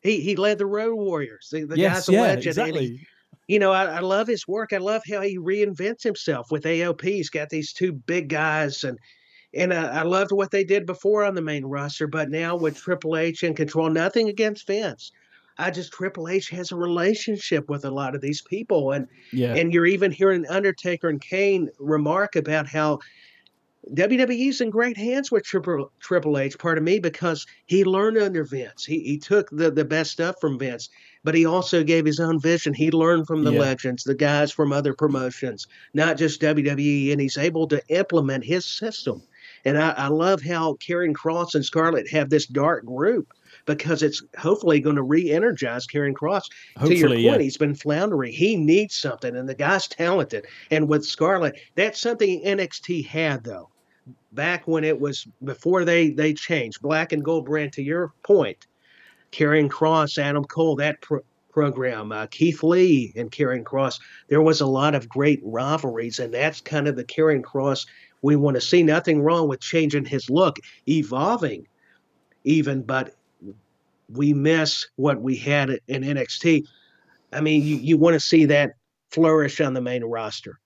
he 0.00 0.20
he 0.20 0.36
led 0.36 0.58
the 0.58 0.66
Road 0.66 0.94
Warriors. 0.94 1.48
The, 1.50 1.64
the 1.64 1.76
yes, 1.76 1.94
guy's 1.94 2.08
a 2.08 2.12
yeah, 2.12 2.20
legend. 2.22 2.58
and 2.58 2.66
he- 2.76 2.84
exactly. 2.84 3.06
you 3.48 3.58
know, 3.58 3.72
I, 3.72 3.84
I 3.96 3.98
love 4.00 4.28
his 4.28 4.46
work. 4.46 4.72
I 4.72 4.78
love 4.78 5.02
how 5.10 5.22
he 5.22 5.38
reinvents 5.38 6.04
himself 6.04 6.52
with 6.52 6.62
AOP. 6.62 7.02
He's 7.02 7.30
got 7.30 7.48
these 7.50 7.72
two 7.72 7.92
big 7.92 8.28
guys, 8.28 8.84
and 8.84 8.96
And 9.54 9.72
uh, 9.72 9.90
I 9.92 10.02
loved 10.02 10.30
what 10.32 10.50
they 10.52 10.64
did 10.64 10.86
before 10.86 11.24
on 11.24 11.34
the 11.34 11.42
main 11.42 11.64
roster, 11.64 12.06
but 12.06 12.30
now 12.30 12.56
with 12.56 12.76
Triple 12.76 13.16
H 13.16 13.42
in 13.42 13.54
control, 13.54 13.90
nothing 13.90 14.28
against 14.28 14.66
Vince. 14.66 15.10
I 15.58 15.70
just 15.70 15.92
Triple 15.92 16.28
H 16.28 16.48
has 16.50 16.70
a 16.70 16.76
relationship 16.76 17.68
with 17.68 17.84
a 17.84 17.90
lot 17.90 18.14
of 18.14 18.20
these 18.20 18.42
people, 18.42 18.92
and 18.92 19.06
Yeah. 19.32 19.54
and 19.56 19.74
you're 19.74 19.86
even 19.86 20.10
hearing 20.12 20.46
Undertaker 20.46 21.08
and 21.08 21.20
Kane 21.20 21.68
remark 21.78 22.36
about 22.36 22.66
how 22.68 23.00
WWE's 23.94 24.60
in 24.60 24.70
great 24.70 24.96
hands 24.96 25.30
with 25.32 25.42
Triple 25.44 25.90
Triple 26.00 26.38
H. 26.38 26.58
Pardon 26.58 26.84
me, 26.84 26.98
because 26.98 27.44
he 27.66 27.84
learned 27.84 28.18
under 28.18 28.44
Vince. 28.44 28.84
He 28.84 29.00
he 29.00 29.18
took 29.18 29.48
the 29.50 29.70
the 29.70 29.84
best 29.84 30.12
stuff 30.12 30.36
from 30.40 30.58
Vince, 30.58 30.88
but 31.24 31.34
he 31.34 31.44
also 31.44 31.82
gave 31.82 32.04
his 32.06 32.20
own 32.20 32.38
vision. 32.40 32.72
He 32.74 32.90
learned 32.90 33.26
from 33.26 33.42
the 33.44 33.52
Yeah. 33.52 33.58
legends, 33.58 34.04
the 34.04 34.14
guys 34.14 34.52
from 34.52 34.72
other 34.72 34.94
promotions, 34.94 35.66
not 35.94 36.18
just 36.18 36.40
WWE, 36.40 37.10
and 37.12 37.20
he's 37.20 37.36
able 37.38 37.66
to 37.68 37.82
implement 37.88 38.44
his 38.44 38.64
system. 38.64 39.22
And 39.64 39.78
I, 39.78 39.90
I 39.90 40.08
love 40.08 40.42
how 40.42 40.74
Karrion 40.74 41.12
Kross 41.12 41.54
and 41.54 41.64
Scarlett 41.64 42.10
have 42.10 42.30
this 42.30 42.46
dark 42.46 42.84
group 42.84 43.32
because 43.66 44.02
it's 44.02 44.22
hopefully 44.38 44.80
going 44.80 44.96
to 44.96 45.02
re-energize 45.02 45.86
Karrion 45.86 46.14
Kross. 46.14 46.44
to 46.84 46.94
your 46.94 47.08
point, 47.08 47.20
yeah. 47.20 47.38
he's 47.38 47.56
been 47.56 47.74
floundering. 47.74 48.32
He 48.32 48.56
needs 48.56 48.94
something, 48.94 49.36
and 49.36 49.48
the 49.48 49.54
guy's 49.54 49.88
talented. 49.88 50.46
And 50.70 50.88
with 50.88 51.04
Scarlett, 51.04 51.58
that's 51.74 52.00
something 52.00 52.42
NXT 52.42 53.06
had 53.06 53.44
though. 53.44 53.68
Back 54.32 54.66
when 54.66 54.84
it 54.84 54.98
was 54.98 55.26
before 55.44 55.84
they 55.84 56.10
they 56.10 56.32
changed 56.32 56.80
black 56.80 57.12
and 57.12 57.24
gold 57.24 57.46
brand. 57.46 57.72
To 57.74 57.82
your 57.82 58.12
point, 58.22 58.66
Karrion 59.32 59.68
Kross, 59.68 60.18
Adam 60.18 60.44
Cole, 60.44 60.76
that 60.76 61.00
pro- 61.00 61.20
program, 61.50 62.12
uh, 62.12 62.26
Keith 62.26 62.62
Lee 62.62 63.12
and 63.16 63.30
Karrion 63.30 63.64
Kross. 63.64 64.00
There 64.28 64.42
was 64.42 64.60
a 64.60 64.66
lot 64.66 64.94
of 64.94 65.08
great 65.08 65.40
rivalries, 65.42 66.18
and 66.18 66.32
that's 66.32 66.60
kind 66.60 66.88
of 66.88 66.96
the 66.96 67.04
Karrion 67.04 67.42
Kross 67.42 67.86
we 68.22 68.36
want 68.36 68.56
to 68.56 68.60
see. 68.60 68.82
Nothing 68.82 69.22
wrong 69.22 69.48
with 69.48 69.60
changing 69.60 70.04
his 70.04 70.30
look, 70.30 70.58
evolving, 70.88 71.66
even, 72.44 72.82
but 72.82 73.14
we 74.12 74.32
miss 74.32 74.86
what 74.96 75.20
we 75.20 75.36
had 75.36 75.78
in 75.88 76.02
NXT. 76.02 76.66
I 77.32 77.40
mean, 77.40 77.62
you, 77.62 77.76
you 77.76 77.96
want 77.96 78.14
to 78.14 78.20
see 78.20 78.46
that 78.46 78.74
flourish 79.10 79.60
on 79.60 79.74
the 79.74 79.80
main 79.80 80.04
roster. 80.04 80.58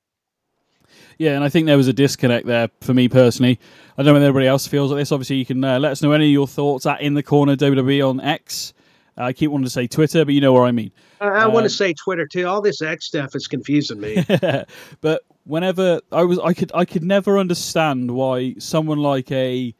Yeah, 1.18 1.34
and 1.34 1.44
I 1.44 1.48
think 1.48 1.66
there 1.66 1.76
was 1.76 1.88
a 1.88 1.92
disconnect 1.92 2.46
there 2.46 2.70
for 2.80 2.94
me 2.94 3.08
personally. 3.08 3.58
I 3.96 4.02
don't 4.02 4.14
know 4.14 4.20
if 4.20 4.26
everybody 4.26 4.46
else 4.46 4.66
feels 4.66 4.90
like 4.90 5.00
this. 5.00 5.12
Obviously, 5.12 5.36
you 5.36 5.46
can 5.46 5.62
uh, 5.62 5.78
let 5.78 5.92
us 5.92 6.02
know 6.02 6.12
any 6.12 6.26
of 6.26 6.32
your 6.32 6.46
thoughts 6.46 6.86
at 6.86 7.00
In 7.00 7.14
the 7.14 7.22
Corner 7.22 7.56
WWE 7.56 8.08
on 8.08 8.20
X. 8.20 8.74
I 9.16 9.33
keep 9.33 9.50
wanting 9.50 9.64
to 9.64 9.70
say 9.70 9.87
Twitter, 9.87 10.24
but 10.24 10.35
you 10.35 10.40
know 10.40 10.53
what 10.53 10.66
I 10.66 10.72
mean. 10.72 10.90
I, 11.20 11.29
I 11.29 11.46
want 11.46 11.59
Um, 11.59 11.62
to 11.64 11.70
say 11.70 11.92
Twitter 11.94 12.27
too. 12.27 12.46
All 12.46 12.61
this 12.61 12.83
X 12.83 13.07
stuff 13.07 13.35
is 13.35 13.46
confusing 13.46 14.00
me. 14.00 14.24
but 15.00 15.22
whenever 15.44 16.00
I 16.11 16.24
was, 16.24 16.38
I 16.40 16.53
could, 16.53 16.72
I 16.74 16.85
could 16.85 17.05
never 17.05 17.38
understand 17.38 18.11
why 18.11 18.55
someone 18.59 18.98
like 18.98 19.31
a, 19.31 19.74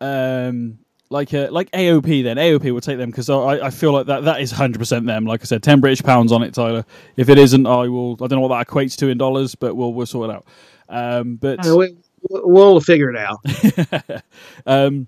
um, 0.00 0.78
like 1.10 1.32
a 1.32 1.48
like 1.48 1.70
AOP 1.72 2.24
then 2.24 2.36
AOP 2.38 2.72
will 2.72 2.80
take 2.80 2.98
them 2.98 3.10
because 3.10 3.30
I, 3.30 3.66
I 3.66 3.70
feel 3.70 3.92
like 3.92 4.06
that 4.06 4.24
that 4.24 4.40
is 4.40 4.50
hundred 4.50 4.78
percent 4.78 5.06
them. 5.06 5.26
Like 5.26 5.42
I 5.42 5.44
said, 5.44 5.62
ten 5.62 5.80
British 5.80 6.02
pounds 6.02 6.32
on 6.32 6.42
it, 6.42 6.54
Tyler. 6.54 6.84
If 7.16 7.28
it 7.28 7.38
isn't, 7.38 7.66
I 7.66 7.88
will. 7.88 8.14
I 8.14 8.26
don't 8.26 8.32
know 8.32 8.40
what 8.40 8.56
that 8.56 8.66
equates 8.66 8.96
to 8.98 9.08
in 9.08 9.18
dollars, 9.18 9.54
but 9.54 9.74
we'll 9.74 9.92
we'll 9.92 10.06
sort 10.06 10.30
it 10.30 10.36
out. 10.36 10.46
Um, 10.88 11.36
but 11.36 11.64
Uh, 11.66 11.76
we, 11.76 11.96
we'll 12.30 12.80
figure 12.80 13.10
it 13.10 13.16
out. 13.16 14.22
um, 14.66 15.06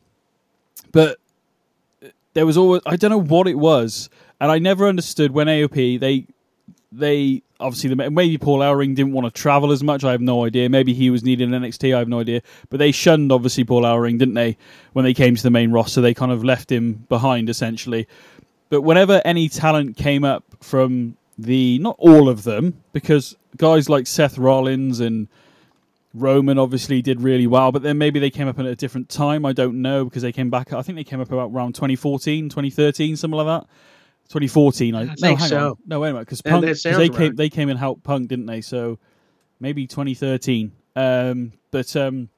but 0.93 1.19
there 2.37 2.45
was 2.45 2.59
always 2.59 2.83
I 2.85 2.97
don't 2.97 3.11
know 3.11 3.21
what 3.21 3.49
it 3.49 3.59
was, 3.59 4.11
and 4.41 4.53
I 4.53 4.59
never 4.59 4.87
understood 4.87 5.31
when 5.31 5.47
AOP 5.47 5.99
they 5.99 6.27
they 6.93 7.43
obviously 7.59 7.89
the, 7.89 8.11
maybe 8.11 8.37
Paul 8.37 8.59
Ellering 8.59 8.95
didn't 8.95 9.13
want 9.13 9.25
to 9.25 9.31
travel 9.31 9.73
as 9.73 9.83
much. 9.83 10.05
I 10.05 10.13
have 10.13 10.21
no 10.21 10.45
idea. 10.45 10.69
Maybe 10.69 10.93
he 10.93 11.09
was 11.09 11.25
needed 11.25 11.51
in 11.51 11.63
NXT. 11.63 11.95
I 11.95 11.99
have 11.99 12.09
no 12.09 12.21
idea. 12.21 12.43
But 12.69 12.77
they 12.77 12.93
shunned 12.93 13.33
obviously 13.33 13.65
Paul 13.65 13.83
Ellering, 13.83 14.19
didn't 14.19 14.35
they? 14.35 14.59
When 14.93 15.07
they 15.07 15.15
came 15.15 15.35
to 15.35 15.43
the 15.43 15.51
main 15.51 15.73
roster, 15.73 16.03
they 16.03 16.13
kind 16.13 16.31
of 16.31 16.45
left 16.45 16.71
him 16.71 17.07
behind 17.09 17.49
essentially. 17.49 18.07
But 18.69 18.83
whenever 18.83 19.23
any 19.25 19.49
talent 19.49 19.97
came 19.97 20.23
up 20.23 20.45
from 20.61 21.17
the 21.39 21.79
not 21.79 21.97
all 21.99 22.29
of 22.29 22.45
them, 22.45 22.83
because 22.93 23.35
guys 23.57 23.89
like 23.89 24.07
Seth 24.07 24.37
Rollins 24.37 25.01
and 25.01 25.29
Roman 26.17 26.59
obviously 26.59 27.03
did 27.03 27.21
really 27.21 27.47
well, 27.47 27.73
but 27.73 27.83
then 27.83 27.99
maybe 27.99 28.19
they 28.19 28.31
came 28.31 28.49
up 28.49 28.59
at 28.59 28.67
a 28.67 28.75
different 28.75 29.09
time. 29.09 29.45
I 29.45 29.53
don't 29.53 29.83
know 29.83 30.05
because 30.05 30.23
they 30.23 30.33
came 30.33 30.51
back. 30.51 30.73
I 30.73 30.83
think 30.83 30.97
they 30.97 31.05
came 31.05 31.21
up 31.21 31.31
about 31.31 31.51
around 31.51 31.75
2014, 31.75 32.49
2013, 32.49 33.17
something 33.17 33.37
like 33.37 33.47
that. 33.47 33.69
2014. 34.29 34.95
I, 34.95 35.05
no, 35.05 35.15
think 35.21 35.39
hang 35.39 35.49
so. 35.49 35.71
on. 35.71 35.75
No, 35.87 36.01
wait 36.01 36.11
a 36.11 36.13
minute. 36.15 36.27
Because 36.27 36.43
Punk, 36.43 36.65
'cause 36.65 36.83
they 36.83 37.09
came, 37.09 37.19
right. 37.19 37.37
they 37.37 37.49
came 37.49 37.69
and 37.69 37.79
helped 37.79 38.03
Punk, 38.03 38.29
didn't 38.29 38.47
they? 38.47 38.61
So 38.61 38.99
maybe 39.61 39.87
2013. 39.87 40.73
Um, 40.97 41.53
but 41.71 41.95
um, 41.95 42.29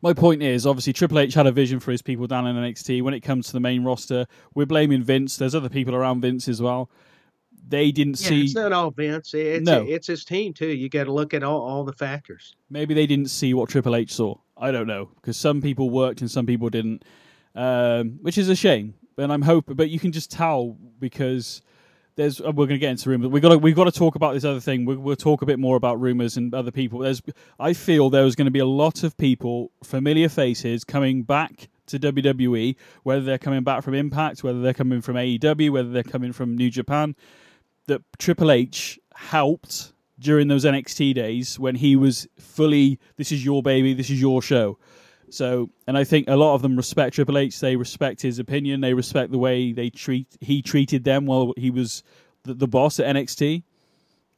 my 0.00 0.12
point 0.12 0.42
is, 0.42 0.66
obviously, 0.66 0.92
Triple 0.92 1.18
H 1.18 1.34
had 1.34 1.46
a 1.46 1.52
vision 1.52 1.80
for 1.80 1.90
his 1.90 2.02
people 2.02 2.26
down 2.26 2.46
in 2.46 2.56
NXT. 2.56 3.02
When 3.02 3.14
it 3.14 3.20
comes 3.20 3.46
to 3.48 3.52
the 3.52 3.60
main 3.60 3.84
roster, 3.84 4.26
we're 4.54 4.66
blaming 4.66 5.02
Vince. 5.02 5.36
There's 5.36 5.54
other 5.54 5.68
people 5.68 5.94
around 5.94 6.22
Vince 6.22 6.48
as 6.48 6.62
well. 6.62 6.90
They 7.68 7.92
didn't 7.92 8.20
Yeah, 8.20 8.28
see. 8.28 8.44
it's 8.44 8.54
not 8.54 8.72
all 8.72 8.90
Vince. 8.90 9.32
It's 9.34 9.64
No. 9.64 9.84
it's 9.88 10.06
his 10.08 10.24
team 10.24 10.52
too. 10.52 10.68
You 10.68 10.88
got 10.88 11.04
to 11.04 11.12
look 11.12 11.32
at 11.34 11.42
all, 11.42 11.60
all 11.60 11.84
the 11.84 11.92
factors. 11.92 12.54
maybe 12.70 12.92
they 12.94 13.06
didn't 13.06 13.30
see 13.30 13.54
what 13.54 13.68
Triple 13.70 13.94
H 13.96 14.12
saw. 14.12 14.34
I 14.56 14.70
don't 14.70 14.86
know 14.86 15.08
because 15.16 15.36
some 15.36 15.60
people 15.60 15.90
worked 15.90 16.20
and 16.20 16.30
some 16.30 16.46
people 16.46 16.68
didn't, 16.70 17.04
um, 17.54 18.18
which 18.22 18.38
is 18.38 18.48
a 18.48 18.56
shame. 18.56 18.94
And 19.18 19.32
I'm 19.32 19.42
hoping, 19.42 19.76
but 19.76 19.90
you 19.90 19.98
can 19.98 20.10
just 20.12 20.30
tell 20.30 20.76
because 20.98 21.60
there's. 22.16 22.40
uh, 22.40 22.44
We're 22.46 22.66
going 22.66 22.68
to 22.70 22.78
get 22.78 22.90
into 22.90 23.10
rumors. 23.10 23.28
We 23.30 23.40
got 23.40 23.50
to 23.50 23.58
we've 23.58 23.76
got 23.76 23.84
to 23.84 23.92
talk 23.92 24.14
about 24.14 24.34
this 24.34 24.44
other 24.44 24.60
thing. 24.60 24.84
We, 24.86 24.96
we'll 24.96 25.16
talk 25.16 25.42
a 25.42 25.46
bit 25.46 25.58
more 25.58 25.76
about 25.76 26.00
rumors 26.00 26.36
and 26.36 26.54
other 26.54 26.70
people. 26.70 27.00
There's. 27.00 27.20
I 27.60 27.72
feel 27.74 28.08
there 28.10 28.24
was 28.24 28.34
going 28.36 28.46
to 28.46 28.50
be 28.50 28.58
a 28.58 28.66
lot 28.66 29.02
of 29.04 29.16
people, 29.18 29.70
familiar 29.84 30.28
faces, 30.30 30.82
coming 30.84 31.22
back 31.24 31.68
to 31.86 31.98
WWE, 31.98 32.76
whether 33.02 33.22
they're 33.22 33.38
coming 33.38 33.64
back 33.64 33.82
from 33.82 33.94
Impact, 33.94 34.42
whether 34.42 34.60
they're 34.62 34.72
coming 34.74 35.02
from 35.02 35.16
AEW, 35.16 35.70
whether 35.70 35.90
they're 35.90 36.02
coming 36.02 36.32
from 36.32 36.56
New 36.56 36.70
Japan 36.70 37.14
that 37.86 38.02
Triple 38.18 38.50
H 38.50 38.98
helped 39.14 39.92
during 40.18 40.48
those 40.48 40.64
NXT 40.64 41.14
days 41.14 41.58
when 41.58 41.74
he 41.74 41.96
was 41.96 42.28
fully, 42.38 42.98
this 43.16 43.32
is 43.32 43.44
your 43.44 43.62
baby, 43.62 43.94
this 43.94 44.10
is 44.10 44.20
your 44.20 44.40
show. 44.40 44.78
So, 45.30 45.70
and 45.86 45.96
I 45.96 46.04
think 46.04 46.28
a 46.28 46.36
lot 46.36 46.54
of 46.54 46.62
them 46.62 46.76
respect 46.76 47.14
Triple 47.14 47.38
H. 47.38 47.58
They 47.58 47.74
respect 47.74 48.20
his 48.20 48.38
opinion. 48.38 48.82
They 48.82 48.92
respect 48.92 49.32
the 49.32 49.38
way 49.38 49.72
they 49.72 49.88
treat 49.88 50.28
he 50.40 50.60
treated 50.60 51.04
them 51.04 51.24
while 51.24 51.54
he 51.56 51.70
was 51.70 52.02
the, 52.42 52.52
the 52.52 52.68
boss 52.68 53.00
at 53.00 53.16
NXT. 53.16 53.62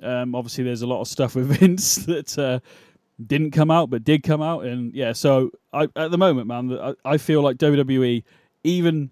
Um, 0.03 0.37
obviously, 0.37 0.63
there's 0.63 0.83
a 0.83 0.87
lot 0.87 1.01
of 1.01 1.09
stuff 1.09 1.35
with 1.35 1.47
Vince 1.59 1.97
that 2.07 2.39
uh, 2.39 2.61
didn't 3.27 3.51
come 3.51 3.73
out, 3.73 3.91
but 3.91 4.05
did 4.05 4.23
come 4.23 4.41
out, 4.41 4.65
and 4.67 4.95
yeah. 4.95 5.13
So, 5.13 5.51
I, 5.73 5.89
at 5.97 6.13
the 6.13 6.19
moment, 6.19 6.47
man, 6.47 6.79
I, 6.79 6.95
I 7.05 7.17
feel 7.17 7.43
like 7.43 7.57
WWE, 7.57 8.23
even 8.63 9.11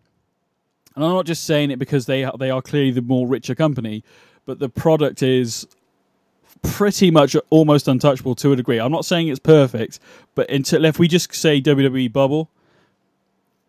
and 0.94 1.04
I'm 1.04 1.10
not 1.12 1.26
just 1.26 1.44
saying 1.44 1.70
it 1.70 1.78
because 1.78 2.06
they 2.06 2.28
they 2.38 2.50
are 2.50 2.62
clearly 2.62 2.90
the 2.90 3.02
more 3.02 3.26
richer 3.26 3.54
company, 3.54 4.04
but 4.46 4.58
the 4.58 4.68
product 4.68 5.22
is 5.22 5.66
pretty 6.62 7.10
much 7.10 7.34
almost 7.50 7.88
untouchable 7.88 8.34
to 8.36 8.52
a 8.52 8.56
degree. 8.56 8.78
I'm 8.78 8.92
not 8.92 9.04
saying 9.04 9.28
it's 9.28 9.40
perfect, 9.40 9.98
but 10.34 10.48
until 10.50 10.84
if 10.84 10.98
we 10.98 11.08
just 11.08 11.34
say 11.34 11.60
WWE 11.60 12.12
bubble, 12.12 12.48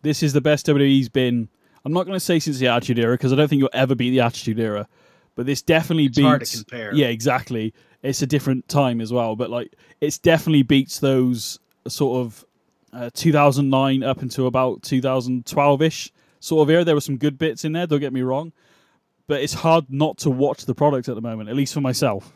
this 0.02 0.22
is 0.22 0.32
the 0.32 0.40
best 0.40 0.66
WWE's 0.66 1.08
been. 1.08 1.48
I'm 1.84 1.92
not 1.92 2.06
going 2.06 2.16
to 2.16 2.20
say 2.20 2.38
since 2.38 2.58
the 2.58 2.68
Attitude 2.68 2.98
Era 2.98 3.14
because 3.14 3.32
I 3.32 3.36
don't 3.36 3.48
think 3.48 3.58
you'll 3.60 3.68
ever 3.74 3.94
beat 3.94 4.10
the 4.10 4.20
Attitude 4.20 4.58
Era, 4.58 4.88
but 5.34 5.44
this 5.46 5.60
definitely 5.60 6.06
It's 6.06 6.16
beats. 6.16 6.26
hard 6.26 6.44
to 6.44 6.56
compare. 6.58 6.94
Yeah, 6.94 7.08
exactly. 7.08 7.74
It's 8.02 8.22
a 8.22 8.26
different 8.26 8.68
time 8.68 9.00
as 9.00 9.12
well, 9.12 9.34
but 9.36 9.50
like 9.50 9.74
it's 10.00 10.18
definitely 10.18 10.62
beats 10.62 10.98
those 11.00 11.58
sort 11.88 12.24
of 12.24 12.44
uh, 12.92 13.10
2009 13.12 14.02
up 14.02 14.22
until 14.22 14.46
about 14.46 14.82
2012 14.82 15.82
ish 15.82 16.12
sort 16.44 16.68
of 16.68 16.70
era. 16.70 16.84
There 16.84 16.94
were 16.94 17.00
some 17.00 17.18
good 17.18 17.38
bits 17.38 17.64
in 17.64 17.72
there. 17.72 17.86
Don't 17.86 18.00
get 18.00 18.12
me 18.12 18.22
wrong, 18.22 18.52
but 19.26 19.42
it's 19.42 19.54
hard 19.54 19.86
not 19.88 20.18
to 20.18 20.30
watch 20.30 20.66
the 20.66 20.74
product 20.74 21.08
at 21.08 21.14
the 21.14 21.22
moment, 21.22 21.48
at 21.48 21.56
least 21.56 21.74
for 21.74 21.80
myself. 21.80 22.32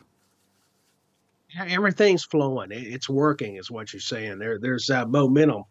Everything's 1.57 2.23
flowing. 2.23 2.69
It's 2.71 3.09
working, 3.09 3.55
is 3.55 3.71
what 3.71 3.91
you're 3.91 3.99
saying. 3.99 4.39
There, 4.39 4.59
there's 4.59 4.89
uh, 4.89 5.05
momentum. 5.05 5.63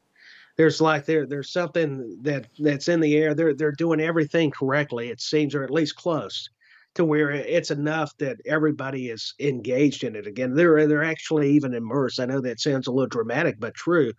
There's 0.57 0.81
like 0.81 1.05
there, 1.05 1.25
there's 1.25 1.53
something 1.53 2.19
that 2.23 2.49
that's 2.59 2.89
in 2.89 2.99
the 2.99 3.17
air. 3.17 3.33
They're 3.35 3.55
they're 3.55 3.71
doing 3.71 4.01
everything 4.01 4.51
correctly. 4.51 5.09
It 5.09 5.21
seems, 5.21 5.55
or 5.55 5.63
at 5.63 5.71
least 5.71 5.95
close, 5.95 6.51
to 6.95 7.05
where 7.05 7.31
it's 7.31 7.71
enough 7.71 8.17
that 8.19 8.39
everybody 8.45 9.09
is 9.09 9.35
engaged 9.39 10.03
in 10.03 10.17
it 10.17 10.27
again. 10.27 10.55
They're 10.55 10.89
they're 10.89 11.05
actually 11.05 11.51
even 11.51 11.75
immersed. 11.75 12.19
I 12.19 12.27
know 12.27 12.41
that 12.41 12.59
sounds 12.59 12.89
a 12.89 12.91
little 12.91 13.07
dramatic, 13.07 13.61
but 13.61 13.75
true. 13.75 14.13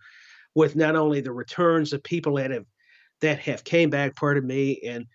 With 0.54 0.76
not 0.76 0.96
only 0.96 1.20
the 1.20 1.32
returns 1.32 1.92
of 1.92 2.02
people 2.02 2.36
that 2.36 2.50
have 2.50 2.64
that 3.20 3.40
have 3.40 3.64
came 3.64 3.90
back, 3.90 4.16
pardon 4.16 4.46
me, 4.46 4.80
and 4.86 5.06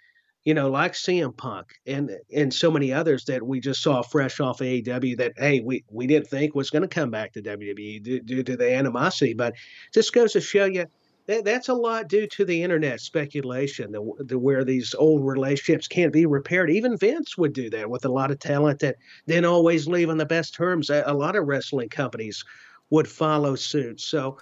you 0.44 0.54
know, 0.54 0.70
like 0.70 0.94
CM 0.94 1.36
Punk 1.36 1.74
and 1.88 2.12
and 2.34 2.54
so 2.54 2.70
many 2.70 2.94
others 2.94 3.26
that 3.26 3.42
we 3.42 3.60
just 3.60 3.82
saw 3.82 4.04
fresh 4.04 4.40
off 4.40 4.60
AEW 4.60 5.18
that 5.18 5.34
hey, 5.38 5.60
we 5.60 5.84
we 5.90 6.06
didn't 6.08 6.28
think 6.28 6.54
was 6.54 6.70
going 6.70 6.84
to 6.84 6.88
come 6.88 7.10
back 7.10 7.34
to 7.34 7.42
WWE 7.42 8.04
due, 8.04 8.20
due 8.22 8.44
to 8.44 8.56
the 8.56 8.72
animosity, 8.74 9.34
but 9.34 9.56
just 9.94 10.14
goes 10.14 10.34
to 10.34 10.42
show 10.42 10.66
you 10.66 10.86
that 11.28 11.44
that's 11.44 11.70
a 11.70 11.74
lot 11.74 12.08
due 12.08 12.28
to 12.28 12.46
the 12.46 12.62
internet 12.62 13.02
speculation, 13.02 13.92
the, 13.92 14.12
the 14.20 14.38
where 14.38 14.64
these 14.64 14.94
old 14.94 15.26
relationships 15.26 15.88
can't 15.88 16.14
be 16.14 16.28
repaired. 16.28 16.70
Even 16.70 16.98
Vince 16.98 17.38
would 17.38 17.54
do 17.54 17.70
that 17.72 17.90
with 17.90 18.06
a 18.06 18.10
lot 18.10 18.30
of 18.30 18.40
talent 18.40 18.80
that 18.80 18.98
didn't 19.28 19.46
always 19.46 19.88
leave 19.88 20.10
on 20.10 20.18
the 20.18 20.26
best 20.26 20.54
terms. 20.54 20.92
A, 20.92 21.04
a 21.08 21.14
lot 21.14 21.36
of 21.36 21.48
wrestling 21.48 21.90
companies 21.90 22.44
would 22.92 23.08
follow 23.08 23.56
suit. 23.56 24.00
So 24.00 24.38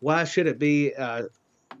why 0.00 0.24
should 0.24 0.46
it 0.46 0.58
be 0.58 0.94
uh, 0.94 1.22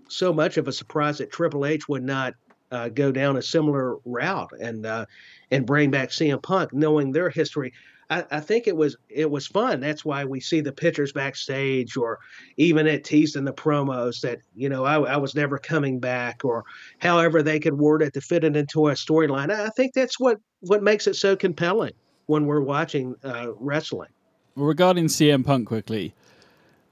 so 0.08 0.32
much 0.32 0.56
of 0.56 0.68
a 0.68 0.72
surprise 0.72 1.18
that 1.18 1.32
Triple 1.32 1.66
H 1.66 1.88
would 1.88 2.02
not 2.02 2.34
uh, 2.70 2.88
go 2.88 3.12
down 3.12 3.36
a 3.36 3.42
similar 3.42 3.96
route 4.04 4.50
and 4.60 4.86
uh, 4.86 5.06
and 5.50 5.66
bring 5.66 5.90
back 5.90 6.10
CM 6.10 6.42
Punk, 6.42 6.72
knowing 6.72 7.12
their 7.12 7.30
history? 7.30 7.72
I, 8.08 8.24
I, 8.30 8.40
think 8.40 8.68
it 8.68 8.76
was 8.76 8.96
it 9.08 9.30
was 9.30 9.46
fun. 9.46 9.80
That's 9.80 10.04
why 10.04 10.24
we 10.24 10.40
see 10.40 10.60
the 10.60 10.72
pictures 10.72 11.12
backstage, 11.12 11.96
or 11.96 12.18
even 12.56 12.86
at 12.86 13.04
teasing 13.04 13.44
the 13.44 13.52
promos 13.52 14.20
that 14.20 14.38
you 14.54 14.68
know 14.68 14.84
I, 14.84 15.00
I 15.00 15.16
was 15.16 15.34
never 15.34 15.58
coming 15.58 15.98
back, 15.98 16.44
or 16.44 16.64
however 16.98 17.42
they 17.42 17.58
could 17.58 17.78
word 17.78 18.02
it 18.02 18.14
to 18.14 18.20
fit 18.20 18.44
it 18.44 18.56
into 18.56 18.88
a 18.88 18.92
storyline. 18.92 19.50
I 19.50 19.70
think 19.70 19.94
that's 19.94 20.20
what 20.20 20.38
what 20.60 20.82
makes 20.82 21.06
it 21.06 21.16
so 21.16 21.36
compelling 21.36 21.92
when 22.26 22.46
we're 22.46 22.60
watching 22.60 23.14
uh, 23.24 23.52
wrestling. 23.58 24.10
Regarding 24.54 25.06
CM 25.06 25.44
Punk, 25.44 25.66
quickly, 25.66 26.14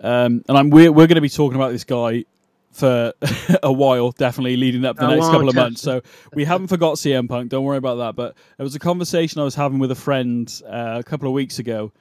um, 0.00 0.44
and 0.48 0.58
I'm 0.58 0.70
we're, 0.70 0.92
we're 0.92 1.06
going 1.06 1.14
to 1.14 1.20
be 1.20 1.28
talking 1.28 1.56
about 1.56 1.70
this 1.70 1.84
guy 1.84 2.24
for 2.74 3.12
a 3.62 3.72
while, 3.72 4.10
definitely 4.12 4.56
leading 4.56 4.84
up 4.84 4.96
the 4.96 5.06
a 5.08 5.14
next 5.14 5.26
couple 5.26 5.48
of 5.48 5.54
months. 5.54 5.80
So 5.80 6.02
we 6.34 6.44
haven't 6.44 6.68
forgot 6.68 6.96
CM 6.96 7.28
Punk. 7.28 7.50
Don't 7.50 7.64
worry 7.64 7.78
about 7.78 7.96
that. 7.96 8.16
But 8.16 8.36
it 8.58 8.62
was 8.62 8.74
a 8.74 8.78
conversation 8.78 9.40
I 9.40 9.44
was 9.44 9.54
having 9.54 9.78
with 9.78 9.90
a 9.90 9.96
friend 9.96 10.52
uh, 10.66 10.96
a 10.98 11.02
couple 11.02 11.28
of 11.28 11.34
weeks 11.34 11.58
ago, 11.58 11.92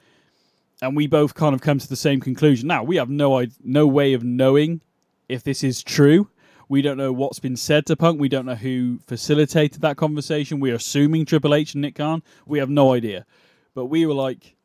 and 0.82 0.96
we 0.96 1.06
both 1.06 1.34
kind 1.34 1.54
of 1.54 1.60
come 1.60 1.78
to 1.78 1.88
the 1.88 1.96
same 1.96 2.20
conclusion. 2.20 2.68
Now 2.68 2.82
we 2.82 2.96
have 2.96 3.08
no 3.08 3.44
no 3.62 3.86
way 3.86 4.12
of 4.12 4.24
knowing 4.24 4.80
if 5.28 5.42
this 5.42 5.64
is 5.64 5.82
true. 5.82 6.28
We 6.68 6.82
don't 6.82 6.96
know 6.96 7.12
what's 7.12 7.38
been 7.40 7.56
said 7.56 7.86
to 7.86 7.96
Punk. 7.96 8.18
We 8.18 8.28
don't 8.28 8.46
know 8.46 8.54
who 8.54 8.98
facilitated 9.06 9.82
that 9.82 9.96
conversation. 9.96 10.60
We're 10.60 10.76
assuming 10.76 11.26
Triple 11.26 11.54
H 11.54 11.74
and 11.74 11.82
Nick 11.82 11.96
Khan. 11.96 12.22
We 12.46 12.58
have 12.58 12.70
no 12.70 12.94
idea. 12.94 13.26
But 13.74 13.86
we 13.86 14.06
were 14.06 14.14
like, 14.14 14.56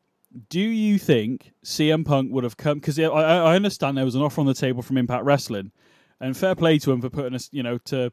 do 0.48 0.60
you 0.60 0.98
think 0.98 1.52
CM 1.64 2.04
Punk 2.04 2.32
would 2.32 2.44
have 2.44 2.56
come? 2.56 2.78
Because 2.78 2.98
I, 2.98 3.04
I 3.04 3.56
understand 3.56 3.96
there 3.96 4.04
was 4.04 4.14
an 4.14 4.22
offer 4.22 4.40
on 4.40 4.46
the 4.46 4.54
table 4.54 4.82
from 4.82 4.96
Impact 4.96 5.24
Wrestling, 5.24 5.72
and 6.20 6.36
fair 6.36 6.54
play 6.54 6.78
to 6.78 6.92
him 6.92 7.00
for 7.00 7.10
putting 7.10 7.34
us, 7.34 7.48
you 7.52 7.62
know, 7.62 7.78
to 7.78 8.12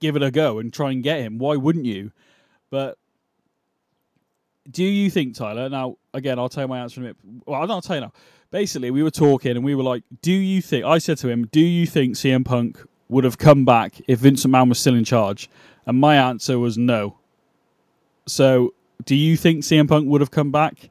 give 0.00 0.16
it 0.16 0.22
a 0.22 0.30
go 0.30 0.58
and 0.58 0.72
try 0.72 0.90
and 0.90 1.02
get 1.02 1.20
him. 1.20 1.38
Why 1.38 1.56
wouldn't 1.56 1.84
you? 1.84 2.12
But 2.70 2.98
do 4.70 4.84
you 4.84 5.10
think, 5.10 5.34
Tyler? 5.34 5.68
Now, 5.68 5.96
again, 6.12 6.38
I'll 6.38 6.48
tell 6.48 6.64
you 6.64 6.68
my 6.68 6.80
answer 6.80 7.00
in 7.00 7.06
a 7.06 7.08
minute. 7.08 7.44
Well, 7.46 7.70
I'll 7.70 7.80
tell 7.80 7.96
you 7.96 8.02
now. 8.02 8.12
Basically, 8.50 8.90
we 8.90 9.02
were 9.02 9.10
talking 9.10 9.52
and 9.52 9.64
we 9.64 9.74
were 9.74 9.82
like, 9.82 10.02
do 10.22 10.32
you 10.32 10.62
think, 10.62 10.84
I 10.84 10.98
said 10.98 11.18
to 11.18 11.28
him, 11.28 11.46
do 11.46 11.60
you 11.60 11.86
think 11.86 12.14
CM 12.14 12.44
Punk 12.44 12.80
would 13.08 13.24
have 13.24 13.38
come 13.38 13.64
back 13.64 14.00
if 14.08 14.20
Vince 14.20 14.44
McMahon 14.44 14.68
was 14.68 14.78
still 14.78 14.94
in 14.94 15.04
charge? 15.04 15.50
And 15.86 16.00
my 16.00 16.16
answer 16.16 16.58
was 16.58 16.78
no. 16.78 17.18
So, 18.26 18.74
do 19.04 19.14
you 19.14 19.36
think 19.36 19.64
CM 19.64 19.88
Punk 19.88 20.08
would 20.08 20.20
have 20.20 20.30
come 20.30 20.50
back 20.50 20.90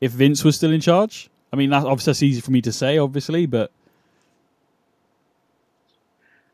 if 0.00 0.12
Vince 0.12 0.44
was 0.44 0.56
still 0.56 0.72
in 0.72 0.80
charge? 0.80 1.30
I 1.52 1.56
mean, 1.56 1.70
that, 1.70 1.84
obviously 1.84 2.10
that's 2.10 2.22
easy 2.22 2.40
for 2.40 2.50
me 2.50 2.60
to 2.62 2.72
say, 2.72 2.98
obviously, 2.98 3.46
but 3.46 3.72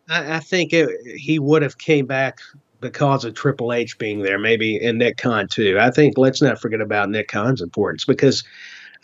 I, 0.08 0.36
I 0.36 0.38
think 0.40 0.72
it, 0.72 0.88
he 1.16 1.38
would 1.38 1.62
have 1.62 1.78
came 1.78 2.06
back 2.06 2.38
because 2.80 3.24
of 3.24 3.34
Triple 3.34 3.72
H 3.72 3.96
being 3.98 4.22
there, 4.22 4.38
maybe 4.38 4.78
and 4.84 4.98
Nick 4.98 5.16
Khan 5.16 5.48
too. 5.48 5.78
I 5.80 5.90
think 5.90 6.18
let's 6.18 6.42
not 6.42 6.60
forget 6.60 6.80
about 6.80 7.10
Nick 7.10 7.28
Khan's 7.28 7.62
importance 7.62 8.04
because 8.04 8.42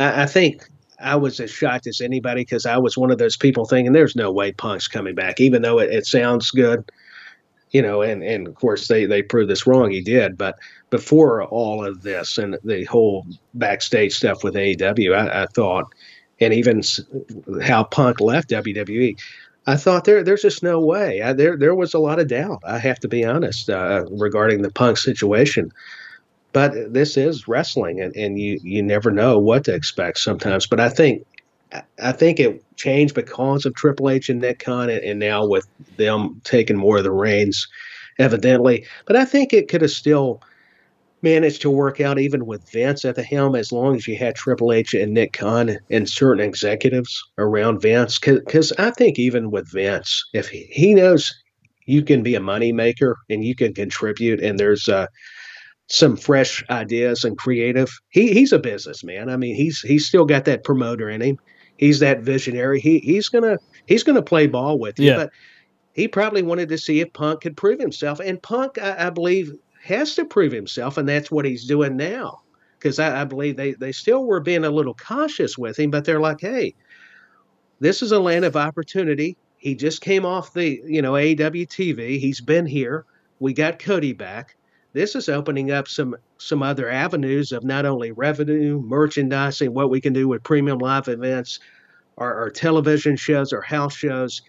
I, 0.01 0.23
I 0.23 0.27
think 0.27 0.69
I 1.01 1.17
was 1.17 1.41
as 1.41 1.51
shocked 1.51 1.87
as 1.87 2.01
anybody 2.01 2.43
because 2.43 2.67
I 2.67 2.77
was 2.77 2.99
one 2.99 3.11
of 3.11 3.19
those 3.19 3.37
people 3.37 3.65
thinking 3.65 3.93
there's 3.93 4.17
no 4.17 4.33
way 4.33 4.53
Punk's 4.53 4.89
coming 4.89 5.15
back, 5.15 5.41
even 5.41 5.63
though 5.63 5.79
it, 5.79 5.91
it 5.91 6.07
sounds 6.07 6.51
good, 6.51 6.91
you 7.71 7.81
know. 7.81 8.03
And 8.03 8.23
and 8.23 8.49
of 8.49 8.57
course 8.57 8.89
they 8.89 9.07
they 9.07 9.23
proved 9.23 9.51
this 9.51 9.67
wrong. 9.67 9.91
He 9.91 10.03
did, 10.03 10.37
but 10.37 10.59
before 10.91 11.45
all 11.45 11.85
of 11.85 12.03
this 12.03 12.37
and 12.37 12.59
the 12.65 12.85
whole 12.85 13.27
backstage 13.55 14.15
stuff 14.15 14.43
with 14.43 14.55
AEW, 14.55 15.15
I, 15.15 15.43
I 15.43 15.47
thought, 15.47 15.93
and 16.41 16.53
even 16.53 16.83
how 17.63 17.85
Punk 17.85 18.21
left 18.21 18.51
WWE, 18.51 19.17
I 19.69 19.77
thought 19.77 20.07
there 20.07 20.25
there's 20.25 20.41
just 20.41 20.63
no 20.63 20.81
way. 20.81 21.21
I, 21.21 21.35
there 21.35 21.55
there 21.55 21.75
was 21.75 21.93
a 21.93 21.99
lot 21.99 22.19
of 22.19 22.29
doubt. 22.29 22.63
I 22.67 22.79
have 22.79 22.99
to 23.01 23.09
be 23.09 23.23
honest 23.23 23.69
uh, 23.69 24.07
regarding 24.11 24.63
the 24.63 24.71
Punk 24.71 24.97
situation. 24.97 25.71
But 26.55 26.95
this 26.95 27.19
is 27.19 27.47
wrestling, 27.47 28.01
and, 28.01 28.17
and 28.17 28.39
you 28.39 28.59
you 28.63 28.83
never 28.83 29.11
know 29.11 29.39
what 29.39 29.65
to 29.65 29.75
expect 29.75 30.21
sometimes. 30.21 30.67
But 30.67 30.81
I 30.81 30.89
think 30.89 31.27
I 32.03 32.13
think 32.13 32.41
it 32.41 32.65
changed 32.77 33.15
because 33.15 33.67
of 33.67 33.75
Triple 33.75 34.09
H 34.09 34.31
and 34.31 34.41
Nick 34.41 34.61
Khan, 34.61 34.89
and, 34.89 35.05
and 35.05 35.21
now 35.21 35.45
with 35.45 35.67
them 35.99 36.41
taking 36.45 36.79
more 36.79 36.97
of 36.97 37.05
the 37.05 37.13
reins, 37.13 37.69
evidently. 38.19 38.87
But 39.05 39.17
I 39.17 39.27
think 39.27 39.53
it 39.53 39.69
could 39.69 39.83
have 39.83 39.91
still 39.91 40.41
managed 41.23 41.63
to 41.63 41.71
work 41.71 42.01
out 42.01 42.19
even 42.19 42.47
with 42.47 42.71
Vince 42.71 43.05
at 43.05 43.17
the 43.17 43.23
helm 43.23 43.55
as 43.55 43.73
long 43.73 43.97
as 43.97 44.07
you 44.07 44.17
had 44.17 44.35
Triple 44.35 44.73
H 44.73 44.95
and 44.95 45.13
Nick 45.13 45.33
Khan 45.33 45.79
and 45.91 46.09
certain 46.09 46.45
executives 46.45 47.23
around 47.39 47.81
Vince. 47.81 48.19
Because 48.19 48.73
I 48.73 48.91
think 48.91 49.19
even 49.19 49.51
with 49.51 49.71
Vince, 49.71 50.25
if 50.33 50.49
he, 50.49 50.69
he 50.71 50.95
knows 50.95 51.35
you 51.87 52.03
can 52.03 52.23
be 52.23 52.35
a 52.35 52.41
moneymaker 52.41 53.15
and 53.31 53.45
you 53.45 53.55
can 53.55 53.75
contribute, 53.75 54.41
and 54.41 54.59
there's 54.59 54.89
uh, 54.89 55.07
some 55.89 56.17
fresh 56.17 56.63
ideas 56.71 57.25
and 57.25 57.37
creative. 57.39 57.91
He 58.11 58.33
he's 58.33 58.53
a 58.53 58.59
businessman. 58.59 59.31
I 59.31 59.37
mean, 59.37 59.55
he's 59.55 59.81
he's 59.81 60.07
still 60.07 60.25
got 60.25 60.45
that 60.45 60.65
promoter 60.65 61.09
in 61.09 61.23
him. 61.23 61.39
He's 61.79 62.01
that 62.01 62.21
visionary. 62.21 62.81
He 62.81 62.99
he's 62.99 63.29
gonna 63.29 63.57
he's 63.87 64.05
gonna 64.05 64.23
play 64.23 64.47
ball 64.47 64.79
with 64.79 64.99
you. 64.99 65.07
Yeah. 65.07 65.17
But 65.17 65.31
he 65.95 66.07
probably 66.07 66.43
wanted 66.43 66.69
to 66.69 66.79
see 66.79 67.01
if 67.01 67.13
Punk 67.13 67.41
could 67.41 67.57
prove 67.57 67.81
himself. 67.81 68.21
And 68.21 68.41
Punk, 68.41 68.79
I, 68.79 69.07
I 69.07 69.11
believe, 69.11 69.53
has 69.88 70.14
to 70.14 70.24
prove 70.24 70.53
himself, 70.53 70.96
and 70.98 71.09
that's 71.09 71.31
what 71.31 71.44
he's 71.44 71.64
doing 71.64 71.96
now. 71.96 72.42
Because 72.79 72.98
I, 72.98 73.22
I, 73.22 73.24
believe 73.24 73.57
they, 73.57 73.72
they 73.72 73.90
still 73.90 74.24
were 74.24 74.40
being 74.40 74.64
a 74.64 74.70
little 74.70 74.94
cautious 74.94 75.59
with 75.59 75.79
him, 75.79 75.90
but 75.90 76.05
they're 76.05 76.20
like, 76.20 76.40
hey, 76.40 76.74
this 77.81 78.03
is 78.03 78.12
a 78.12 78.20
land 78.20 78.44
of 78.44 78.57
opportunity. 78.57 79.37
He 79.57 79.74
just 79.74 80.01
came 80.01 80.24
off 80.24 80.53
the, 80.53 80.81
you 80.87 81.03
know, 81.03 81.12
AEW 81.12 81.66
TV. 81.66 82.20
He's 82.20 82.40
been 82.40 82.66
here. 82.66 83.05
We 83.40 83.53
got 83.53 83.81
Cody 83.81 84.12
back. 84.12 84.57
This 84.92 85.16
is 85.16 85.29
opening 85.29 85.70
up 85.70 85.88
some 85.88 86.16
some 86.38 86.62
other 86.62 86.88
avenues 86.88 87.51
of 87.53 87.64
not 87.64 87.85
only 87.85 88.12
revenue, 88.12 88.81
merchandising, 88.81 89.74
what 89.74 89.90
we 89.90 90.01
can 90.01 90.12
do 90.12 90.29
with 90.29 90.42
premium 90.44 90.79
live 90.79 91.09
events, 91.09 91.59
our, 92.16 92.35
our 92.35 92.51
television 92.51 93.16
shows, 93.16 93.53
our 93.53 93.61
house 93.61 93.94
shows, 93.94 94.42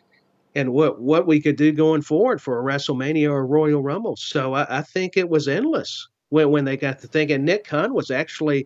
and 0.56 0.74
what 0.74 1.00
what 1.00 1.28
we 1.28 1.42
could 1.42 1.56
do 1.56 1.72
going 1.72 2.02
forward 2.02 2.42
for 2.42 2.60
a 2.60 2.64
WrestleMania 2.64 3.30
or 3.30 3.46
Royal 3.46 3.82
Rumble. 3.82 4.16
So 4.16 4.54
I, 4.54 4.80
I 4.80 4.82
think 4.82 5.16
it 5.16 5.30
was 5.30 5.48
endless 5.48 6.08
when 6.30 6.50
when 6.52 6.66
they 6.66 6.78
got 6.78 7.00
to 7.00 7.08
thinking. 7.08 7.46
Nick 7.46 7.66
Khan 7.66 7.94
was 7.94 8.12
actually 8.12 8.66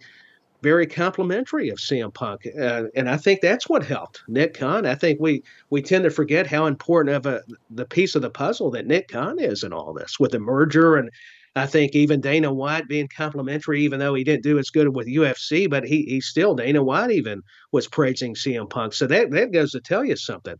very 0.62 0.88
complimentary 0.88 1.68
of 1.70 1.78
CM 1.78 2.14
Punk, 2.14 2.48
uh, 2.58 2.84
and 2.96 3.10
I 3.10 3.18
think 3.18 3.42
that's 3.42 3.68
what 3.68 3.84
helped 3.84 4.24
Nick 4.30 4.54
Khan. 4.54 4.86
I 4.86 4.96
think 4.96 5.20
we 5.20 5.44
we 5.70 5.82
tend 5.82 6.06
to 6.06 6.10
forget 6.10 6.48
how 6.48 6.66
important 6.66 7.16
of 7.16 7.26
a 7.26 7.42
the 7.70 7.86
piece 7.86 8.16
of 8.16 8.22
the 8.22 8.30
puzzle 8.30 8.72
that 8.72 8.88
Nick 8.88 9.10
Khan 9.10 9.40
is 9.40 9.64
in 9.64 9.74
all 9.74 9.94
this 9.94 10.20
with 10.20 10.32
the 10.32 10.40
merger 10.40 10.96
and. 10.96 11.10
I 11.56 11.68
think 11.68 11.94
even 11.94 12.20
Dana 12.20 12.52
White 12.52 12.88
being 12.88 13.08
complimentary, 13.08 13.84
even 13.84 14.00
though 14.00 14.16
he 14.16 14.24
didn't 14.24 14.42
do 14.42 14.58
as 14.58 14.72
good 14.72 14.96
with 14.96 15.06
UFC, 15.06 15.70
but 15.70 15.84
he 15.84 16.02
he 16.02 16.20
still 16.20 16.56
Dana 16.56 16.84
White 16.84 17.12
even 17.12 17.44
was 17.72 17.88
praising 17.88 18.34
CM 18.34 18.68
Punk. 18.68 18.94
So 18.94 19.06
that 19.06 19.30
that 19.30 19.52
goes 19.52 19.72
to 19.74 19.80
tell 19.80 20.04
you 20.04 20.16
something 20.16 20.56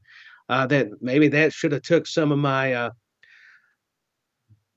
uh, 0.54 0.68
that 0.68 1.02
maybe 1.02 1.28
that 1.28 1.52
should 1.52 1.72
have 1.72 1.82
took 1.82 2.06
some 2.06 2.32
of 2.32 2.38
my 2.38 2.74
uh, 2.74 2.90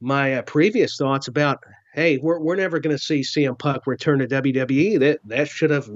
my 0.01 0.35
uh, 0.35 0.43
previous 0.43 0.97
thoughts 0.97 1.29
about 1.29 1.63
hey 1.95 2.17
we're, 2.19 2.39
we're 2.39 2.57
never 2.57 2.79
going 2.79 2.97
to 2.97 3.03
see 3.03 3.21
CM 3.21 3.59
Punk 3.59 3.87
return 3.87 4.19
to 4.21 4.27
WWE 4.27 4.99
that 5.01 5.21
that 5.25 5.49
should 5.49 5.71
have 5.71 5.91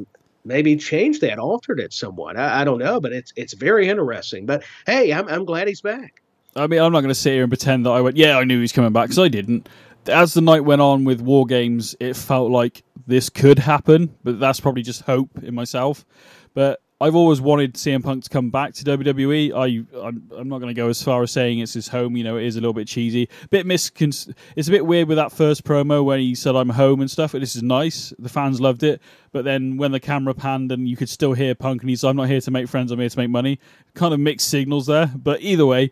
maybe 0.45 0.77
changed 0.77 1.23
that 1.23 1.39
altered 1.39 1.81
it 1.81 1.93
somewhat. 1.95 2.37
I, 2.37 2.61
I, 2.61 2.65
don't 2.65 2.79
know 2.79 3.01
but 3.01 3.13
it's 3.13 3.33
it's 3.37 3.55
very 3.55 3.89
interesting. 3.89 4.45
But 4.45 4.65
hey 4.87 5.13
I'm, 5.15 5.27
I'm 5.29 5.47
glad 5.47 5.67
he's 5.67 5.81
back. 5.81 6.23
I 6.57 6.67
mean 6.67 6.81
I'm 6.81 6.93
not 6.93 7.01
going 7.01 7.09
to 7.09 7.15
sit 7.15 7.33
here 7.33 7.43
and 7.43 7.51
pretend 7.51 7.87
that 7.87 7.91
I 7.91 8.03
went 8.03 8.19
yeah 8.19 8.37
I 8.37 8.45
knew 8.45 8.57
he 8.57 8.63
was 8.63 8.73
coming 8.73 8.93
back 8.93 9.05
because 9.05 9.19
I 9.19 9.29
didn't. 9.29 9.69
As 10.07 10.35
the 10.35 10.41
night 10.43 10.65
went 10.65 10.83
on 10.83 11.05
with 11.05 11.23
War 11.23 11.47
Games 11.47 11.97
it 12.01 12.17
felt 12.17 12.51
like 12.51 12.83
this 13.07 13.31
could 13.31 13.59
happen 13.59 14.15
but 14.25 14.39
that's 14.39 14.61
probably 14.61 14.83
just 14.83 15.03
hope 15.03 15.31
in 15.43 15.55
myself. 15.55 16.05
But 16.53 16.81
I've 17.03 17.15
always 17.15 17.41
wanted 17.41 17.75
CM 17.75 18.05
Punk 18.05 18.25
to 18.25 18.31
come 18.31 18.51
back 18.51 18.75
to 18.75 18.85
WWE. 18.85 19.55
I 19.55 20.07
I'm, 20.07 20.31
I'm 20.37 20.49
not 20.49 20.59
going 20.59 20.69
to 20.69 20.79
go 20.79 20.89
as 20.89 21.03
far 21.03 21.23
as 21.23 21.31
saying 21.31 21.61
it's 21.61 21.73
his 21.73 21.89
home. 21.89 22.15
You 22.15 22.25
know, 22.25 22.37
it 22.37 22.45
is 22.45 22.57
a 22.57 22.61
little 22.61 22.75
bit 22.75 22.89
cheesy, 22.89 23.31
bit 23.49 23.67
miscon. 23.67 24.35
It's 24.55 24.69
a 24.69 24.71
bit 24.71 24.85
weird 24.85 25.09
with 25.09 25.17
that 25.17 25.33
first 25.33 25.65
promo 25.65 26.05
when 26.05 26.21
he 26.21 26.35
said 26.35 26.55
"I'm 26.55 26.69
home" 26.69 27.01
and 27.01 27.11
stuff. 27.11 27.33
This 27.33 27.57
is 27.57 27.63
nice. 27.63 28.13
The 28.19 28.29
fans 28.29 28.61
loved 28.61 28.83
it. 28.83 29.01
But 29.33 29.45
then 29.47 29.79
when 29.79 29.93
the 29.93 30.01
camera 30.01 30.35
panned 30.35 30.73
and 30.73 30.87
you 30.87 30.97
could 30.97 31.09
still 31.09 31.33
hear 31.33 31.55
Punk 31.55 31.81
and 31.81 31.89
he's 31.89 32.05
"I'm 32.05 32.17
not 32.17 32.29
here 32.29 32.41
to 32.43 32.51
make 32.51 32.69
friends. 32.69 32.93
I'm 32.93 33.01
here 33.01 33.09
to 33.09 33.19
make 33.19 33.31
money." 33.31 33.61
Kind 33.95 34.13
of 34.13 34.21
mixed 34.21 34.51
signals 34.51 34.87
there. 34.87 35.11
But 35.17 35.41
either 35.41 35.65
way, 35.65 35.91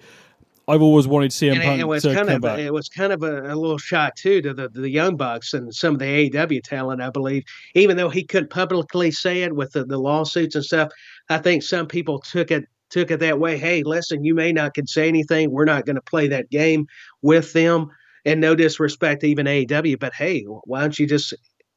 I've 0.68 0.82
always 0.82 1.08
wanted 1.08 1.30
CM 1.30 1.54
and 1.54 1.62
Punk 1.62 1.80
it 1.80 1.84
was 1.84 2.02
to 2.02 2.14
kind 2.14 2.28
come 2.28 2.36
of, 2.36 2.42
back. 2.42 2.58
It 2.58 2.72
was 2.72 2.90
kind 2.90 3.10
of 3.10 3.22
a, 3.22 3.52
a, 3.52 3.56
little 3.56 3.78
shot 3.78 4.14
too 4.16 4.42
to 4.42 4.52
the, 4.52 4.68
the 4.68 4.90
Young 4.90 5.16
Bucks 5.16 5.54
and 5.54 5.74
some 5.74 5.94
of 5.94 5.98
the 5.98 6.30
AEW 6.30 6.62
talent, 6.62 7.00
I 7.00 7.08
believe. 7.08 7.44
Even 7.74 7.96
though 7.96 8.10
he 8.10 8.22
couldn't 8.22 8.50
publicly 8.50 9.10
say 9.10 9.42
it 9.42 9.56
with 9.56 9.72
the, 9.72 9.84
the 9.84 9.96
lawsuits 9.96 10.54
and 10.54 10.64
stuff, 10.64 10.90
I 11.30 11.38
think 11.38 11.62
some 11.62 11.86
people 11.86 12.18
took 12.18 12.50
it 12.50 12.66
took 12.90 13.10
it 13.10 13.20
that 13.20 13.38
way. 13.38 13.56
Hey, 13.56 13.82
listen, 13.82 14.24
you 14.24 14.34
may 14.34 14.52
not 14.52 14.74
can 14.74 14.86
say 14.86 15.08
anything. 15.08 15.50
We're 15.50 15.64
not 15.64 15.86
going 15.86 15.96
to 15.96 16.02
play 16.02 16.28
that 16.28 16.50
game 16.50 16.86
with 17.22 17.52
them. 17.54 17.90
And 18.24 18.40
no 18.40 18.54
disrespect 18.54 19.22
to 19.22 19.26
even 19.26 19.46
AEW, 19.46 19.98
but 19.98 20.12
hey, 20.12 20.42
why 20.42 20.80
don't 20.80 20.98
you 20.98 21.06
just 21.06 21.32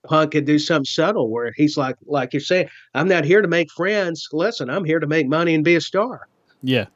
Punk 0.06 0.32
could 0.32 0.46
do 0.46 0.60
something 0.60 0.86
subtle 0.86 1.30
where 1.30 1.54
he's 1.56 1.78
like, 1.78 1.96
like 2.08 2.34
you're 2.34 2.42
saying, 2.42 2.68
I'm 2.94 3.08
not 3.08 3.24
here 3.24 3.42
to 3.42 3.48
make 3.48 3.72
friends. 3.72 4.28
Listen, 4.34 4.70
I'm 4.70 4.84
here 4.84 5.00
to 5.00 5.08
make 5.08 5.28
money 5.28 5.54
and 5.54 5.64
be 5.64 5.76
a 5.76 5.82
star. 5.82 6.28
Yeah. 6.64 6.88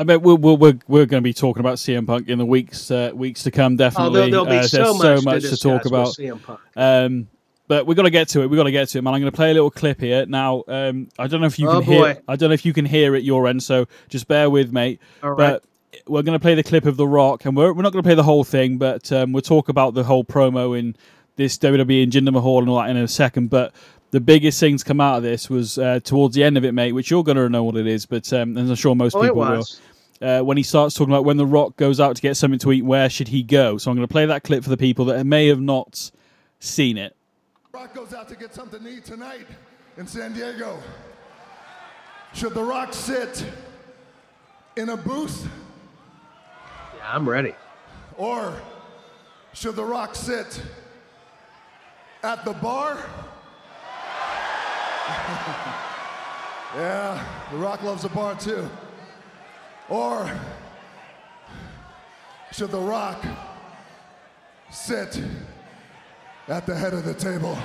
I 0.00 0.04
mean, 0.04 0.22
we're 0.22 0.34
we're 0.34 0.54
we're, 0.54 0.78
we're 0.88 1.04
going 1.06 1.20
to 1.22 1.24
be 1.24 1.34
talking 1.34 1.60
about 1.60 1.76
CM 1.76 2.06
Punk 2.06 2.28
in 2.28 2.38
the 2.38 2.46
weeks 2.46 2.90
uh, 2.90 3.10
weeks 3.14 3.42
to 3.42 3.50
come. 3.50 3.74
Oh, 3.74 3.76
Definitely, 3.76 4.30
there'll, 4.30 4.46
there'll 4.46 4.60
be 4.60 4.64
Uh, 4.64 4.68
so 4.68 4.76
there's 4.78 4.98
much, 4.98 5.18
so 5.18 5.30
much 5.30 5.42
to, 5.42 5.50
to, 5.50 5.56
talk 5.58 5.84
about. 5.84 6.06
CM 6.08 6.42
Punk. 6.42 6.60
Um, 6.74 7.28
but 7.68 7.86
we've 7.86 7.96
got 7.96 8.04
to 8.04 8.10
get 8.10 8.26
to 8.28 8.40
it. 8.40 8.46
We've 8.48 8.56
got 8.56 8.64
to 8.64 8.72
get 8.72 8.88
to 8.88 8.98
it, 8.98 9.02
man. 9.02 9.12
I'm 9.12 9.20
going 9.20 9.30
to 9.30 9.36
play 9.36 9.50
a 9.50 9.54
little 9.54 9.70
clip 9.70 10.00
here 10.00 10.24
now. 10.24 10.64
Um, 10.66 11.08
I 11.18 11.26
don't 11.26 11.42
know 11.42 11.46
if 11.46 11.58
you 11.58 11.68
Oh, 11.68 11.74
can 11.80 11.82
hear. 11.82 12.00
boy. 12.14 12.20
I 12.26 12.36
don't 12.36 12.48
know 12.48 12.54
if 12.54 12.64
you 12.64 12.72
can 12.72 12.86
hear 12.86 13.14
at 13.14 13.24
your 13.24 13.46
end, 13.46 13.62
so 13.62 13.86
just 14.08 14.26
bear 14.26 14.48
with, 14.48 14.72
mate. 14.72 15.00
All 15.22 15.32
right. 15.32 15.36
But 15.36 15.64
we're 16.10 16.22
going 16.22 16.36
to 16.36 16.42
play 16.42 16.54
the 16.54 16.62
clip 16.64 16.86
of 16.86 16.96
The 16.96 17.06
Rock, 17.06 17.44
and 17.44 17.54
we're 17.54 17.72
we're 17.74 17.82
not 17.82 17.92
going 17.92 18.02
to 18.02 18.06
play 18.06 18.14
the 18.14 18.22
whole 18.22 18.42
thing, 18.42 18.78
but 18.78 19.12
um, 19.12 19.32
we'll 19.32 19.42
talk 19.42 19.68
about 19.68 19.92
the 19.92 20.04
whole 20.04 20.24
promo 20.24 20.78
in 20.78 20.96
this 21.36 21.58
WWE 21.58 22.02
and 22.04 22.10
Jinder 22.10 22.32
Mahal 22.32 22.60
and 22.60 22.70
all 22.70 22.78
that 22.80 22.88
in 22.88 22.96
a 22.96 23.06
second. 23.06 23.50
But 23.50 23.74
the 24.12 24.20
biggest 24.20 24.58
thing 24.58 24.76
to 24.76 24.84
come 24.84 25.00
out 25.00 25.18
of 25.18 25.22
this 25.22 25.48
was 25.48 25.78
uh, 25.78 26.00
towards 26.02 26.34
the 26.34 26.42
end 26.42 26.56
of 26.56 26.64
it, 26.64 26.72
mate, 26.72 26.92
which 26.92 27.10
you're 27.10 27.22
going 27.22 27.36
to 27.36 27.48
know 27.48 27.62
what 27.64 27.76
it 27.76 27.86
is, 27.86 28.06
but 28.06 28.32
um, 28.32 28.56
I'm 28.56 28.74
sure 28.74 28.94
most 28.96 29.14
Oh, 29.14 29.22
people 29.22 29.36
will. 29.36 29.64
Uh, 30.20 30.40
when 30.42 30.56
he 30.56 30.62
starts 30.62 30.94
talking 30.94 31.12
about 31.12 31.24
when 31.24 31.36
The 31.36 31.46
Rock 31.46 31.76
goes 31.76 31.98
out 32.00 32.16
to 32.16 32.22
get 32.22 32.36
something 32.36 32.58
to 32.60 32.72
eat, 32.72 32.82
where 32.84 33.08
should 33.08 33.28
he 33.28 33.42
go? 33.42 33.78
So 33.78 33.90
I'm 33.90 33.96
going 33.96 34.06
to 34.06 34.12
play 34.12 34.26
that 34.26 34.44
clip 34.44 34.62
for 34.62 34.70
the 34.70 34.76
people 34.76 35.04
that 35.06 35.24
may 35.24 35.46
have 35.48 35.60
not 35.60 36.10
seen 36.58 36.98
it. 36.98 37.16
Rock 37.72 37.94
goes 37.94 38.12
out 38.12 38.28
to 38.28 38.36
get 38.36 38.54
something 38.54 38.82
to 38.82 38.88
eat 38.88 39.04
tonight 39.04 39.46
in 39.96 40.06
San 40.06 40.32
Diego. 40.34 40.78
Should 42.34 42.54
The 42.54 42.62
Rock 42.62 42.92
sit 42.92 43.44
in 44.76 44.88
a 44.90 44.96
booth 44.96 45.48
Yeah, 46.96 47.14
I'm 47.14 47.28
ready. 47.28 47.54
or 48.16 48.54
should 49.52 49.74
The 49.76 49.84
Rock 49.84 50.14
sit 50.14 50.62
at 52.22 52.44
the 52.44 52.52
bar? 52.52 52.94
yeah, 56.76 57.24
The 57.50 57.56
Rock 57.56 57.82
loves 57.82 58.04
a 58.04 58.08
bar 58.10 58.34
too. 58.36 58.68
Or 59.90 60.30
should 62.52 62.70
The 62.70 62.78
Rock 62.78 63.24
sit 64.70 65.20
at 66.46 66.64
the 66.64 66.76
head 66.76 66.94
of 66.94 67.04
the 67.04 67.14
table? 67.14 67.58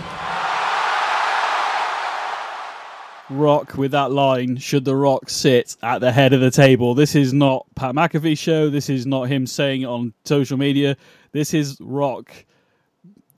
Rock 3.29 3.77
with 3.77 3.91
that 3.91 4.11
line, 4.11 4.57
should 4.57 4.85
The 4.85 4.95
Rock 4.95 5.29
sit 5.29 5.77
at 5.83 5.99
the 5.99 6.11
head 6.11 6.33
of 6.33 6.41
the 6.41 6.49
table? 6.49 6.95
This 6.95 7.15
is 7.15 7.31
not 7.31 7.67
Pat 7.75 7.93
McAfee 7.93 8.37
show. 8.37 8.71
This 8.71 8.89
is 8.89 9.05
not 9.05 9.23
him 9.23 9.45
saying 9.45 9.83
it 9.83 9.85
on 9.85 10.13
social 10.23 10.57
media. 10.57 10.97
This 11.31 11.53
is 11.53 11.77
Rock 11.79 12.31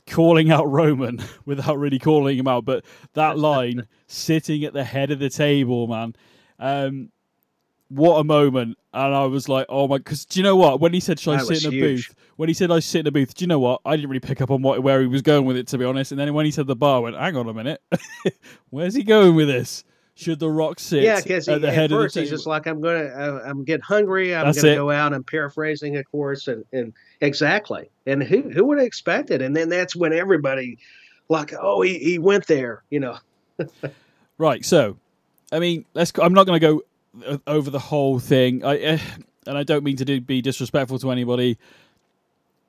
calling 0.06 0.50
out 0.50 0.70
Roman 0.70 1.22
without 1.46 1.78
really 1.78 2.00
calling 2.00 2.38
him 2.38 2.48
out. 2.48 2.64
But 2.64 2.86
that 3.14 3.38
line, 3.38 3.86
sitting 4.08 4.64
at 4.64 4.72
the 4.72 4.86
head 4.86 5.12
of 5.12 5.20
the 5.20 5.30
table, 5.30 5.88
man. 5.88 6.16
Um, 6.60 7.10
what 7.90 8.20
a 8.20 8.24
moment. 8.24 8.78
And 8.94 9.14
I 9.16 9.26
was 9.26 9.48
like, 9.48 9.66
oh 9.70 9.88
my, 9.88 9.98
because 9.98 10.26
do 10.26 10.40
you 10.40 10.44
know 10.44 10.56
what? 10.56 10.80
When 10.80 10.94
he 10.94 11.00
said, 11.00 11.20
should 11.20 11.36
I 11.36 11.44
sit 11.44 11.64
in 11.64 11.70
a 11.70 11.72
huge. 11.72 12.08
booth? 12.08 12.16
When 12.36 12.50
he 12.50 12.54
said, 12.54 12.72
I 12.72 12.80
sit 12.80 13.02
in 13.02 13.08
a 13.08 13.12
booth, 13.12 13.34
do 13.36 13.44
you 13.44 13.48
know 13.48 13.60
what? 13.60 13.82
I 13.86 13.96
didn't 13.96 14.10
really 14.10 14.20
pick 14.20 14.42
up 14.42 14.52
on 14.52 14.62
what 14.62 14.82
where 14.84 15.02
he 15.02 15.08
was 15.08 15.22
going 15.22 15.46
with 15.46 15.58
it, 15.58 15.68
to 15.68 15.78
be 15.78 15.86
honest. 15.86 16.12
And 16.12 16.20
then 16.20 16.34
when 16.34 16.46
he 16.46 16.52
said 16.52 16.68
the 16.68 16.76
bar, 16.76 16.98
I 16.98 17.00
went, 17.00 17.16
hang 17.16 17.36
on 17.36 17.48
a 17.48 17.54
minute. 17.54 17.82
Where's 18.70 18.94
he 18.96 19.04
going 19.04 19.36
with 19.36 19.48
this? 19.48 19.84
Should 20.16 20.40
The 20.40 20.50
Rock 20.50 20.80
sit 20.80 21.04
Yeah, 21.04 21.22
because 21.22 21.48
at 21.48 21.62
the 21.62 21.72
head 21.72 21.92
of 21.92 22.00
the 22.00 22.06
first 22.06 22.16
he's 22.16 22.24
table? 22.30 22.38
just 22.38 22.48
like, 22.48 22.66
I'm 22.66 22.82
gonna, 22.82 23.06
uh, 23.06 23.44
I'm 23.46 23.64
getting 23.64 23.84
hungry. 23.84 24.36
I'm 24.36 24.52
gonna 24.52 24.76
go 24.76 24.90
out. 24.90 25.14
I'm 25.14 25.24
paraphrasing, 25.24 25.96
of 25.98 26.10
course, 26.12 26.48
and 26.48 26.66
and 26.74 26.92
exactly. 27.22 27.90
And 28.08 28.24
who 28.24 28.42
who 28.50 28.66
would 28.66 28.80
have 28.80 28.88
expected? 28.88 29.44
And 29.44 29.56
then 29.56 29.70
that's 29.70 29.96
when 29.96 30.14
everybody, 30.14 30.80
like, 31.30 31.54
oh, 31.60 31.82
he 31.82 32.00
he 32.00 32.18
went 32.18 32.48
there. 32.48 32.82
You 32.90 33.00
know, 33.02 33.18
Right. 34.40 34.64
So, 34.66 34.98
I 35.52 35.60
mean, 35.60 35.86
let's. 35.94 36.12
go- 36.12 36.24
I'm 36.24 36.34
not 36.34 36.46
going 36.46 36.60
to 36.60 36.68
go 36.68 36.82
over 37.46 37.70
the 37.70 37.80
whole 37.80 38.20
thing. 38.20 38.64
I 38.64 38.84
uh, 38.84 38.98
and 39.48 39.58
I 39.58 39.64
don't 39.64 39.84
mean 39.84 39.98
to 39.98 40.06
do, 40.06 40.20
be 40.22 40.42
disrespectful 40.42 41.00
to 41.00 41.12
anybody. 41.12 41.58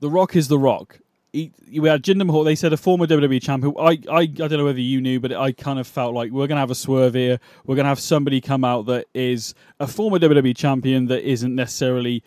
The 0.00 0.08
Rock 0.08 0.36
is 0.36 0.48
the 0.48 0.58
Rock. 0.58 0.98
He, 1.32 1.52
we 1.76 1.88
had 1.88 2.02
Jinder 2.02 2.24
Mahal. 2.24 2.44
They 2.44 2.54
said 2.54 2.72
a 2.72 2.76
former 2.76 3.06
WWE 3.06 3.42
champion. 3.42 3.74
I, 3.78 3.98
I, 4.10 4.20
I 4.20 4.26
don't 4.26 4.52
know 4.52 4.64
whether 4.64 4.80
you 4.80 5.00
knew, 5.00 5.20
but 5.20 5.32
I 5.32 5.52
kind 5.52 5.78
of 5.78 5.86
felt 5.86 6.14
like 6.14 6.30
we're 6.30 6.46
to 6.46 6.56
have 6.56 6.70
a 6.70 6.74
swerve 6.74 7.14
here. 7.14 7.38
We're 7.66 7.76
to 7.76 7.84
have 7.84 8.00
somebody 8.00 8.40
come 8.40 8.64
out 8.64 8.86
that 8.86 9.06
is 9.12 9.54
a 9.78 9.86
former 9.86 10.18
WWE 10.18 10.56
champion 10.56 11.06
that 11.06 11.28
isn't 11.28 11.54
necessarily 11.54 12.22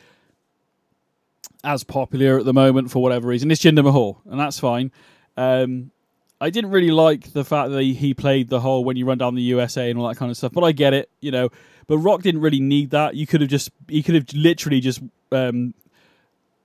as 1.64 1.84
popular 1.84 2.40
at 2.40 2.46
the 2.46 2.54
moment 2.54 2.92
for 2.92 3.02
whatever 3.02 3.28
reason. 3.28 3.50
It's 3.50 3.62
Jinder 3.62 3.84
Mahal, 3.84 4.22
and 4.30 4.40
that's 4.40 4.60
fine. 4.60 4.92
Um, 5.36 5.92
I 6.40 6.50
didn't 6.50 6.72
really 6.72 6.92
like 6.92 7.34
the 7.34 7.44
fact 7.44 7.72
that 7.72 7.84
he 7.84 8.14
played 8.14 8.50
the 8.50 8.60
whole 8.60 8.84
when 8.84 8.98
you 8.98 9.06
run 9.06 9.18
down 9.18 9.36
the 9.36 9.42
USA 9.44 9.90
and 9.90 10.00
all 10.00 10.08
that 10.08 10.18
kind 10.18 10.30
of 10.30 10.38
stuff, 10.38 10.52
but 10.52 10.64
I 10.64 10.72
get 10.72 10.94
it, 10.94 11.10
you 11.22 11.32
know. 11.32 11.50
But 11.88 11.98
Rock 12.00 12.22
didn't 12.22 12.42
really 12.42 12.60
need 12.60 12.92
that. 12.92 13.16
You 13.16 13.26
could 13.28 13.42
have 13.42 13.50
just, 13.50 13.72
he 13.88 14.02
could 14.04 14.16
have 14.16 14.26
literally 14.34 14.80
just 14.80 15.02
um, 15.32 15.74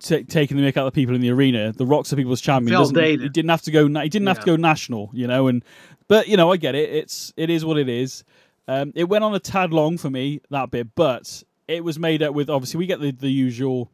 t- 0.01 0.25
taken 0.25 0.57
the 0.57 0.63
mick 0.63 0.77
out 0.77 0.87
of 0.87 0.93
the 0.93 1.01
people 1.01 1.15
in 1.15 1.21
the 1.21 1.31
arena. 1.31 1.73
The 1.73 1.87
Rock's 1.87 2.11
the 2.11 2.17
people's 2.17 2.41
champion. 2.41 2.73
Felt 2.73 2.95
doesn't- 2.95 2.95
He 3.23 3.29
didn't 3.29 3.51
have 3.51 3.63
to 3.63 3.71
go. 3.71 3.89
na- 3.89 4.03
He 4.03 4.09
didn't 4.09 4.29
have 4.29 4.39
to 4.41 4.47
go 4.47 4.57
national, 4.57 5.11
you 5.13 5.27
know. 5.27 5.49
And 5.49 5.65
but 6.09 6.29
you 6.29 6.37
know, 6.37 6.53
I 6.53 6.57
get 6.57 6.75
it. 6.75 6.91
It's 6.91 7.33
it 7.37 7.51
is 7.51 7.65
what 7.65 7.79
it 7.79 7.89
is. 7.89 8.25
Um, 8.69 8.93
it 8.95 9.05
went 9.05 9.25
on 9.25 9.35
a 9.35 9.39
tad 9.39 9.73
long 9.73 9.97
for 9.99 10.11
me 10.11 10.41
that 10.51 10.71
bit, 10.71 10.95
but 10.95 11.43
it 11.69 11.83
was 11.85 11.99
made 11.99 12.23
up 12.23 12.35
with 12.35 12.49
obviously 12.51 12.79
we 12.79 12.87
get 12.87 13.01
the 13.01 13.11
the 13.13 13.31
usual. 13.31 13.91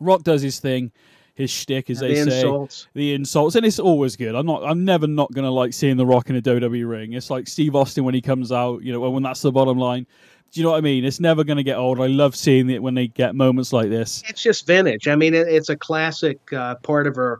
Rock 0.00 0.22
does 0.22 0.42
his 0.42 0.60
thing, 0.60 0.92
his 1.38 1.50
shtick, 1.52 1.88
as 1.88 2.00
the 2.00 2.08
they 2.08 2.14
say 2.16 2.20
insults. 2.40 2.88
the 2.94 3.14
insults, 3.14 3.54
and 3.54 3.64
it's 3.64 3.78
always 3.78 4.16
good. 4.16 4.34
I'm 4.34 4.44
not, 4.44 4.64
I'm 4.64 4.84
never 4.84 5.06
not 5.06 5.32
gonna 5.32 5.52
like 5.52 5.72
seeing 5.72 5.96
The 5.96 6.04
Rock 6.04 6.28
in 6.30 6.34
a 6.36 6.42
WWE 6.42 6.86
ring. 6.88 7.12
It's 7.12 7.30
like 7.30 7.46
Steve 7.46 7.76
Austin 7.76 8.02
when 8.02 8.12
he 8.12 8.20
comes 8.20 8.50
out, 8.50 8.82
you 8.82 8.92
know, 8.92 8.98
when 9.08 9.22
that's 9.22 9.40
the 9.42 9.52
bottom 9.52 9.78
line. 9.78 10.04
Do 10.50 10.60
you 10.60 10.64
know 10.64 10.72
what 10.72 10.78
I 10.78 10.80
mean? 10.80 11.04
It's 11.04 11.20
never 11.20 11.44
gonna 11.44 11.62
get 11.62 11.76
old. 11.76 12.00
I 12.00 12.08
love 12.08 12.34
seeing 12.34 12.68
it 12.70 12.82
when 12.82 12.94
they 12.94 13.06
get 13.06 13.36
moments 13.36 13.72
like 13.72 13.88
this. 13.88 14.24
It's 14.28 14.42
just 14.42 14.66
vintage. 14.66 15.06
I 15.06 15.14
mean, 15.14 15.32
it, 15.32 15.46
it's 15.46 15.68
a 15.68 15.76
classic 15.76 16.40
uh, 16.52 16.74
part 16.82 17.06
of 17.06 17.16
our 17.18 17.38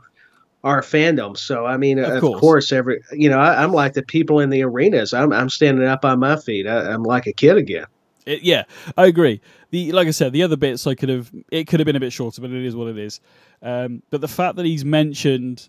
our 0.62 0.80
fandom. 0.80 1.36
So 1.36 1.66
I 1.66 1.76
mean, 1.76 1.98
Of 1.98 2.12
of, 2.12 2.20
course. 2.20 2.40
course. 2.40 2.72
every 2.72 3.00
you 3.12 3.28
know, 3.28 3.38
I, 3.40 3.60
I'm 3.64 3.72
like 3.72 3.94
the 3.94 4.02
people 4.04 4.38
in 4.38 4.50
the 4.50 4.62
arenas. 4.62 5.12
I'm 5.12 5.32
I'm 5.32 5.50
standing 5.50 5.86
up 5.86 6.04
on 6.04 6.20
my 6.20 6.36
feet. 6.36 6.68
I, 6.68 6.92
I'm 6.92 7.02
like 7.02 7.26
a 7.26 7.32
kid 7.32 7.56
again. 7.56 7.86
It, 8.26 8.42
yeah, 8.42 8.62
I 8.96 9.06
agree. 9.06 9.40
The 9.70 9.92
like 9.92 10.08
I 10.08 10.12
said, 10.12 10.32
the 10.32 10.42
other 10.42 10.56
bits 10.56 10.86
I 10.86 10.94
could 10.94 11.08
have 11.08 11.30
it 11.50 11.66
could 11.66 11.80
have 11.80 11.84
been 11.84 11.96
a 11.96 12.00
bit 12.00 12.12
shorter, 12.12 12.40
but 12.40 12.50
it 12.50 12.64
is 12.64 12.74
what 12.74 12.88
it 12.88 12.98
is. 12.98 13.20
Um, 13.62 14.02
but 14.10 14.20
the 14.20 14.28
fact 14.28 14.56
that 14.56 14.64
he's 14.64 14.84
mentioned, 14.84 15.68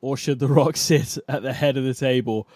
or 0.00 0.16
should 0.16 0.38
The 0.38 0.48
Rock 0.48 0.76
sit 0.76 1.18
at 1.28 1.42
the 1.42 1.52
head 1.52 1.76
of 1.76 1.84
the 1.84 1.94
table? 1.94 2.48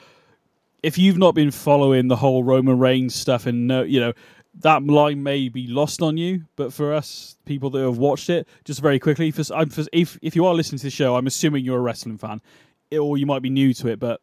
If 0.82 0.98
you've 0.98 1.16
not 1.16 1.34
been 1.34 1.50
following 1.50 2.08
the 2.08 2.16
whole 2.16 2.44
Roman 2.44 2.78
Reigns 2.78 3.14
stuff, 3.14 3.46
and 3.46 3.70
you 3.90 4.00
know 4.00 4.12
that 4.60 4.84
line 4.84 5.22
may 5.22 5.48
be 5.48 5.66
lost 5.66 6.00
on 6.02 6.16
you, 6.16 6.44
but 6.56 6.72
for 6.72 6.92
us 6.92 7.36
people 7.44 7.70
that 7.70 7.82
have 7.82 7.98
watched 7.98 8.30
it, 8.30 8.46
just 8.64 8.80
very 8.80 8.98
quickly, 8.98 9.30
for, 9.30 9.42
for, 9.44 9.84
if 9.92 10.18
if 10.22 10.36
you 10.36 10.46
are 10.46 10.54
listening 10.54 10.78
to 10.78 10.86
the 10.86 10.90
show, 10.90 11.16
I'm 11.16 11.26
assuming 11.26 11.64
you're 11.64 11.78
a 11.78 11.82
wrestling 11.82 12.18
fan, 12.18 12.40
or 12.92 13.18
you 13.18 13.26
might 13.26 13.42
be 13.42 13.50
new 13.50 13.74
to 13.74 13.88
it, 13.88 13.98
but 13.98 14.20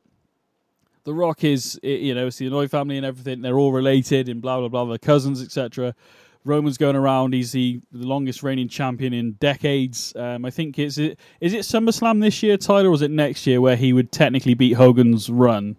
the 1.03 1.13
Rock 1.13 1.43
is, 1.43 1.79
you 1.83 2.13
know, 2.13 2.27
it's 2.27 2.37
the 2.37 2.47
Anoa'i 2.47 2.69
family 2.69 2.97
and 2.97 3.05
everything. 3.05 3.41
They're 3.41 3.57
all 3.57 3.71
related 3.71 4.29
and 4.29 4.41
blah 4.41 4.59
blah 4.59 4.69
blah. 4.69 4.85
They're 4.85 4.97
cousins, 4.97 5.41
etc. 5.41 5.95
Roman's 6.43 6.77
going 6.77 6.95
around. 6.95 7.33
He's 7.33 7.51
the, 7.51 7.79
the 7.91 8.07
longest 8.07 8.41
reigning 8.43 8.67
champion 8.67 9.13
in 9.13 9.33
decades. 9.33 10.13
Um, 10.15 10.45
I 10.45 10.49
think 10.49 10.79
is 10.79 10.97
it 10.97 11.19
is 11.39 11.53
it 11.53 11.61
SummerSlam 11.61 12.21
this 12.21 12.41
year, 12.41 12.57
Tyler, 12.57 12.89
or 12.89 12.93
is 12.93 13.01
it 13.01 13.11
next 13.11 13.45
year 13.45 13.61
where 13.61 13.75
he 13.75 13.93
would 13.93 14.11
technically 14.11 14.53
beat 14.53 14.73
Hogan's 14.73 15.29
run? 15.29 15.75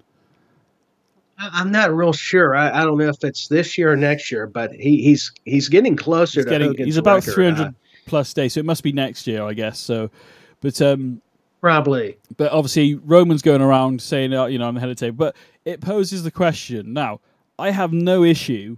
I'm 1.38 1.72
not 1.72 1.92
real 1.92 2.12
sure. 2.12 2.54
I, 2.54 2.82
I 2.82 2.84
don't 2.84 2.98
know 2.98 3.08
if 3.08 3.24
it's 3.24 3.48
this 3.48 3.76
year 3.76 3.92
or 3.92 3.96
next 3.96 4.30
year, 4.30 4.46
but 4.46 4.72
he, 4.72 5.02
he's 5.02 5.32
he's 5.44 5.68
getting 5.68 5.96
closer 5.96 6.40
He's 6.40 6.44
to 6.44 6.50
getting 6.50 6.68
Hogan's 6.68 6.86
he's 6.86 6.96
about 6.96 7.26
record. 7.26 7.34
300 7.34 7.66
Uh, 7.66 7.70
plus 8.06 8.32
days, 8.32 8.52
so 8.54 8.60
it 8.60 8.66
must 8.66 8.82
be 8.82 8.92
next 8.92 9.26
year, 9.26 9.42
I 9.42 9.52
guess. 9.54 9.80
So, 9.80 10.10
but 10.60 10.80
um, 10.80 11.20
probably. 11.60 12.16
but 12.36 12.52
obviously 12.52 12.94
Roman's 12.94 13.42
going 13.42 13.62
around 13.62 14.00
saying, 14.00 14.32
uh, 14.32 14.46
you 14.46 14.58
know, 14.58 14.68
I'm 14.68 14.74
the 14.74 14.80
head 14.80 14.90
of 14.90 14.96
the 14.96 15.00
table. 15.06 15.16
But 15.16 15.36
it 15.64 15.80
poses 15.80 16.22
the 16.22 16.30
question. 16.30 16.92
Now, 16.92 17.20
I 17.58 17.70
have 17.70 17.92
no 17.92 18.22
issue 18.22 18.76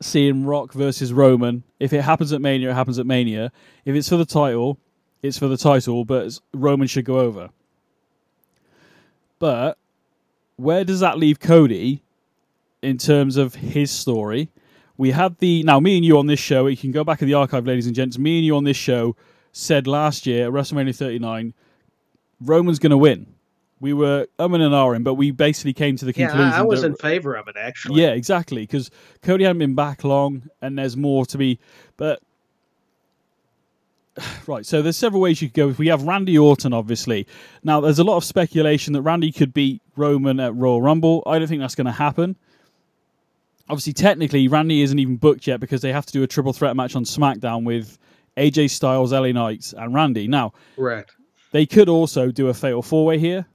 seeing 0.00 0.44
Rock 0.44 0.72
versus 0.72 1.12
Roman. 1.12 1.64
If 1.78 1.92
it 1.92 2.02
happens 2.02 2.32
at 2.32 2.40
Mania, 2.40 2.70
it 2.70 2.74
happens 2.74 2.98
at 2.98 3.06
Mania. 3.06 3.52
If 3.84 3.94
it's 3.94 4.08
for 4.08 4.16
the 4.16 4.24
title, 4.24 4.78
it's 5.22 5.38
for 5.38 5.48
the 5.48 5.56
title, 5.56 6.04
but 6.04 6.38
Roman 6.52 6.86
should 6.86 7.04
go 7.04 7.18
over. 7.18 7.50
But 9.38 9.78
where 10.56 10.84
does 10.84 11.00
that 11.00 11.18
leave 11.18 11.40
Cody 11.40 12.02
in 12.82 12.98
terms 12.98 13.36
of 13.36 13.54
his 13.56 13.90
story? 13.90 14.50
We 14.96 15.12
had 15.12 15.38
the 15.38 15.62
now 15.62 15.78
me 15.78 15.96
and 15.96 16.04
you 16.04 16.18
on 16.18 16.26
this 16.26 16.40
show. 16.40 16.66
You 16.66 16.76
can 16.76 16.90
go 16.90 17.04
back 17.04 17.22
in 17.22 17.28
the 17.28 17.34
archive, 17.34 17.66
ladies 17.66 17.86
and 17.86 17.94
gents. 17.94 18.18
Me 18.18 18.38
and 18.38 18.46
you 18.46 18.56
on 18.56 18.64
this 18.64 18.76
show 18.76 19.16
said 19.52 19.86
last 19.86 20.26
year 20.26 20.46
at 20.46 20.52
WrestleMania 20.52 20.94
39, 20.94 21.54
Roman's 22.40 22.78
going 22.78 22.90
to 22.90 22.96
win. 22.98 23.26
We 23.80 23.92
were 23.92 24.26
umming 24.38 24.60
and 24.62 24.74
ahhing, 24.74 25.04
but 25.04 25.14
we 25.14 25.30
basically 25.30 25.72
came 25.72 25.96
to 25.96 26.04
the 26.04 26.12
conclusion. 26.12 26.40
I, 26.52 26.58
I 26.58 26.62
was 26.62 26.82
that- 26.82 26.88
in 26.88 26.94
favor 26.96 27.34
of 27.34 27.46
it 27.48 27.56
actually. 27.56 28.02
yeah, 28.02 28.08
exactly. 28.10 28.62
Because 28.62 28.90
Cody 29.22 29.44
hadn't 29.44 29.58
been 29.60 29.74
back 29.74 30.02
long, 30.04 30.48
and 30.60 30.76
there's 30.78 30.96
more 30.96 31.24
to 31.26 31.38
be. 31.38 31.58
But 31.96 32.20
Right, 34.46 34.66
so 34.66 34.82
there's 34.82 34.96
several 34.96 35.20
ways 35.22 35.40
you 35.40 35.48
could 35.48 35.54
go. 35.54 35.68
If 35.68 35.78
we 35.78 35.86
have 35.88 36.02
Randy 36.02 36.36
Orton, 36.36 36.72
obviously. 36.72 37.26
Now, 37.62 37.80
there's 37.80 37.98
a 38.00 38.04
lot 38.04 38.16
of 38.16 38.24
speculation 38.24 38.92
that 38.94 39.02
Randy 39.02 39.30
could 39.30 39.54
beat 39.54 39.80
Roman 39.96 40.40
at 40.40 40.54
Royal 40.56 40.82
Rumble. 40.82 41.22
I 41.26 41.38
don't 41.38 41.46
think 41.48 41.60
that's 41.60 41.74
going 41.76 41.86
to 41.86 41.92
happen. 41.92 42.36
Obviously, 43.68 43.92
technically, 43.92 44.48
Randy 44.48 44.80
isn't 44.82 44.98
even 44.98 45.16
booked 45.18 45.46
yet 45.46 45.60
because 45.60 45.82
they 45.82 45.92
have 45.92 46.06
to 46.06 46.12
do 46.12 46.22
a 46.22 46.26
triple 46.26 46.52
threat 46.52 46.74
match 46.74 46.96
on 46.96 47.04
SmackDown 47.04 47.64
with 47.64 47.98
AJ 48.36 48.70
Styles, 48.70 49.12
LA 49.12 49.30
Knights, 49.32 49.74
and 49.76 49.94
Randy. 49.94 50.26
Now, 50.26 50.52
Right. 50.76 51.04
they 51.52 51.66
could 51.66 51.88
also 51.88 52.30
do 52.30 52.48
a 52.48 52.54
fatal 52.54 52.82
four 52.82 53.04
way 53.04 53.18
here. 53.18 53.46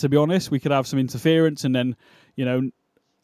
To 0.00 0.08
be 0.08 0.16
honest, 0.16 0.50
we 0.50 0.60
could 0.60 0.72
have 0.72 0.86
some 0.86 0.98
interference, 0.98 1.64
and 1.64 1.74
then 1.74 1.96
you 2.36 2.44
know, 2.44 2.70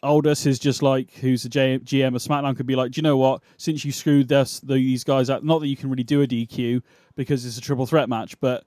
Aldis 0.02 0.46
is 0.46 0.58
just 0.58 0.82
like 0.82 1.12
who's 1.14 1.42
the 1.42 1.48
GM 1.48 2.14
of 2.14 2.22
SmackDown 2.22 2.56
could 2.56 2.66
be 2.66 2.76
like, 2.76 2.92
do 2.92 2.98
you 2.98 3.02
know 3.02 3.16
what? 3.16 3.42
Since 3.56 3.84
you 3.84 3.92
screwed 3.92 4.32
us, 4.32 4.60
these 4.60 5.04
guys 5.04 5.30
out, 5.30 5.44
not 5.44 5.60
that 5.60 5.68
you 5.68 5.76
can 5.76 5.90
really 5.90 6.04
do 6.04 6.22
a 6.22 6.26
DQ 6.26 6.82
because 7.14 7.44
it's 7.44 7.58
a 7.58 7.60
triple 7.60 7.86
threat 7.86 8.08
match, 8.08 8.38
but 8.40 8.64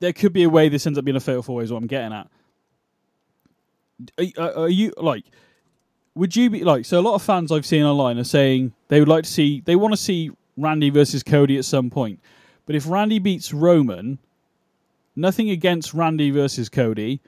there 0.00 0.12
could 0.12 0.32
be 0.32 0.42
a 0.42 0.50
way 0.50 0.68
this 0.68 0.86
ends 0.86 0.98
up 0.98 1.04
being 1.04 1.16
a 1.16 1.20
fatal 1.20 1.42
four. 1.42 1.62
Is 1.62 1.72
what 1.72 1.78
I'm 1.78 1.86
getting 1.86 2.12
at. 2.12 2.28
Are, 4.38 4.52
are 4.52 4.68
you 4.68 4.92
like? 4.98 5.24
Would 6.14 6.36
you 6.36 6.50
be 6.50 6.64
like? 6.64 6.84
So 6.84 6.98
a 6.98 7.02
lot 7.02 7.14
of 7.14 7.22
fans 7.22 7.50
I've 7.50 7.66
seen 7.66 7.82
online 7.82 8.18
are 8.18 8.24
saying 8.24 8.72
they 8.88 9.00
would 9.00 9.08
like 9.08 9.24
to 9.24 9.30
see, 9.30 9.60
they 9.60 9.76
want 9.76 9.92
to 9.92 9.98
see 9.98 10.30
Randy 10.56 10.90
versus 10.90 11.22
Cody 11.22 11.58
at 11.58 11.64
some 11.64 11.90
point. 11.90 12.20
But 12.66 12.74
if 12.74 12.88
Randy 12.88 13.18
beats 13.18 13.52
Roman, 13.52 14.18
nothing 15.16 15.50
against 15.50 15.94
Randy 15.94 16.30
versus 16.30 16.68
Cody. 16.68 17.20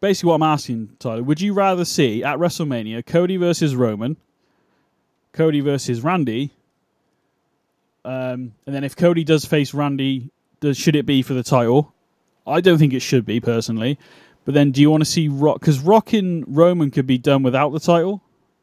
Basically, 0.00 0.28
what 0.28 0.36
I'm 0.36 0.42
asking, 0.42 0.96
Tyler, 0.98 1.22
would 1.22 1.40
you 1.40 1.52
rather 1.52 1.84
see 1.84 2.24
at 2.24 2.38
WrestleMania 2.38 3.04
Cody 3.04 3.36
versus 3.36 3.76
Roman, 3.76 4.16
Cody 5.32 5.60
versus 5.60 6.02
Randy, 6.02 6.50
um, 8.04 8.54
and 8.66 8.74
then 8.74 8.84
if 8.84 8.96
Cody 8.96 9.24
does 9.24 9.44
face 9.44 9.74
Randy, 9.74 10.30
does 10.60 10.78
should 10.78 10.96
it 10.96 11.06
be 11.06 11.22
for 11.22 11.34
the 11.34 11.42
title? 11.42 11.94
I 12.46 12.60
don't 12.60 12.78
think 12.78 12.94
it 12.94 13.00
should 13.00 13.26
be 13.26 13.40
personally. 13.40 13.98
But 14.44 14.54
then, 14.54 14.70
do 14.70 14.80
you 14.80 14.90
want 14.90 15.02
to 15.02 15.10
see 15.10 15.28
Rock? 15.28 15.60
Because 15.60 15.80
Rock 15.80 16.12
and 16.14 16.44
Roman 16.48 16.90
could 16.90 17.06
be 17.06 17.18
done 17.18 17.42
without 17.42 17.70
the 17.70 17.80
title. 17.80 18.22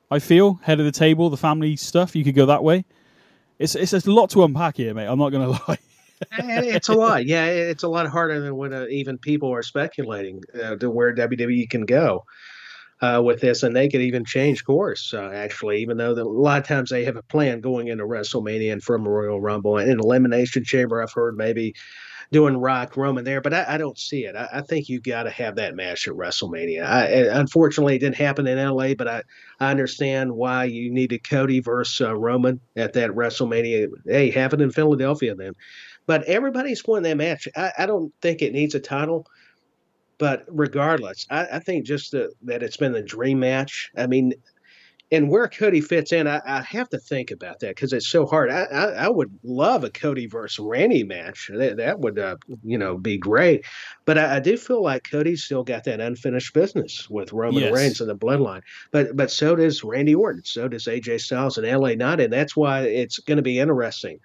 I 0.10 0.20
feel 0.20 0.56
head 0.64 0.80
of 0.80 0.86
the 0.86 0.92
table, 0.92 1.30
the 1.30 1.38
family 1.38 1.76
stuff. 1.76 2.16
You 2.16 2.24
could 2.24 2.36
go 2.36 2.48
that 2.48 2.64
way. 2.64 2.86
It's 3.60 3.76
it's 3.76 3.94
a 3.94 4.12
lot 4.12 4.30
to 4.32 4.44
unpack 4.44 4.78
here, 4.78 4.94
mate. 4.94 5.06
I'm 5.06 5.20
not 5.20 5.30
going 5.30 5.54
to 5.54 5.62
lie. 5.68 5.78
And 6.32 6.66
it's 6.66 6.90
a 6.90 6.94
lot. 6.94 7.26
Yeah, 7.26 7.46
it's 7.46 7.84
a 7.84 7.88
lot 7.88 8.08
harder 8.08 8.40
than 8.40 8.56
what 8.56 8.74
uh, 8.74 8.88
even 8.88 9.18
people 9.18 9.54
are 9.54 9.64
speculating 9.64 10.42
uh, 10.62 10.76
to 10.78 10.90
where 10.90 11.14
WWE 11.14 11.70
can 11.70 11.86
go 11.86 12.26
uh, 13.02 13.22
with 13.24 13.42
this, 13.42 13.64
and 13.64 13.76
they 13.76 13.90
could 13.90 14.02
even 14.02 14.26
change 14.26 14.64
course. 14.64 15.14
Uh, 15.14 15.30
actually, 15.34 15.82
even 15.82 15.98
though 15.98 16.16
the, 16.16 16.24
a 16.24 16.26
lot 16.26 16.60
of 16.60 16.68
times 16.68 16.90
they 16.90 17.06
have 17.06 17.16
a 17.16 17.24
plan 17.24 17.62
going 17.62 17.88
into 17.88 18.04
WrestleMania 18.04 18.74
and 18.74 18.84
from 18.84 19.08
Royal 19.08 19.40
Rumble 19.40 19.78
and 19.78 19.90
an 19.90 20.00
Elimination 20.00 20.64
Chamber, 20.64 21.02
I've 21.02 21.14
heard 21.14 21.38
maybe 21.38 21.74
doing 22.32 22.58
Rock 22.58 22.98
Roman 22.98 23.24
there, 23.24 23.42
but 23.42 23.54
I, 23.54 23.66
I 23.68 23.78
don't 23.78 23.98
see 23.98 24.26
it. 24.26 24.36
I, 24.36 24.50
I 24.54 24.62
think 24.62 24.90
you 24.90 25.00
got 25.00 25.24
to 25.24 25.30
have 25.30 25.56
that 25.56 25.76
match 25.76 26.08
at 26.08 26.14
WrestleMania. 26.14 26.84
I, 26.84 27.06
unfortunately, 27.40 27.96
it 27.96 28.00
didn't 28.00 28.16
happen 28.16 28.48
in 28.48 28.58
LA, 28.58 28.96
but 28.96 29.08
I, 29.08 29.24
I 29.60 29.72
understand 29.72 30.34
why 30.34 30.66
you 30.66 30.92
needed 30.92 31.28
Cody 31.28 31.60
versus 31.60 32.02
uh, 32.06 32.16
Roman 32.16 32.60
at 32.76 32.94
that 32.94 33.12
WrestleMania. 33.12 33.88
Hey, 34.06 34.32
have 34.32 34.54
it 34.54 34.62
in 34.62 34.72
Philadelphia 34.72 35.36
then. 35.36 35.54
But 36.08 36.24
everybody's 36.24 36.86
won 36.88 37.04
that 37.04 37.18
match. 37.18 37.48
I, 37.56 37.72
I 37.78 37.86
don't 37.86 38.12
think 38.22 38.42
it 38.42 38.54
needs 38.54 38.74
a 38.74 38.80
title. 38.80 39.28
But 40.18 40.46
regardless, 40.48 41.28
I, 41.30 41.46
I 41.54 41.60
think 41.60 41.86
just 41.86 42.12
the, 42.12 42.32
that 42.44 42.64
it's 42.64 42.78
been 42.78 42.94
the 42.94 43.04
dream 43.04 43.40
match. 43.40 43.92
I 43.96 44.08
mean, 44.08 44.34
and 45.12 45.30
where 45.30 45.48
Cody 45.48 45.80
fits 45.80 46.12
in, 46.12 46.28
I, 46.28 46.42
I 46.46 46.62
have 46.62 46.90
to 46.90 46.98
think 46.98 47.32
about 47.32 47.60
that 47.60 47.76
because 47.76 47.94
it's 47.94 48.10
so 48.10 48.26
hard. 48.26 48.50
I, 48.50 48.64
I, 48.64 48.84
I, 49.06 49.10
would 49.10 49.32
love 49.44 49.84
a 49.86 49.90
Cody 49.90 50.28
versus 50.28 50.60
Randy 50.60 51.04
match. 51.04 51.50
That, 51.54 51.78
that 51.78 52.00
would, 52.00 52.20
uh, 52.20 52.36
you 52.64 52.78
know, 52.78 52.98
be 52.98 53.18
great. 53.18 53.64
But 54.06 54.18
I, 54.18 54.38
I, 54.38 54.40
do 54.40 54.58
feel 54.58 54.84
like 54.84 55.10
Cody's 55.10 55.44
still 55.44 55.64
got 55.64 55.86
that 55.86 56.02
unfinished 56.02 56.54
business 56.54 57.10
with 57.10 57.32
Roman 57.32 57.64
Yes. 57.64 57.74
Reigns 57.74 58.02
and 58.02 58.10
the 58.10 58.18
Bloodline. 58.18 58.64
But 58.92 59.16
but 59.16 59.32
so 59.32 59.56
does 59.56 59.84
Randy 59.84 60.16
Orton. 60.16 60.44
So 60.44 60.68
does 60.68 60.86
AJ 60.86 61.22
Styles 61.22 61.58
and 61.58 61.68
LA 61.68 61.94
Knight, 61.94 62.20
and 62.20 62.34
that's 62.34 62.56
why 62.56 62.82
it's 62.82 63.20
going 63.20 63.38
to 63.38 63.44
be 63.44 63.60
interesting 63.60 64.20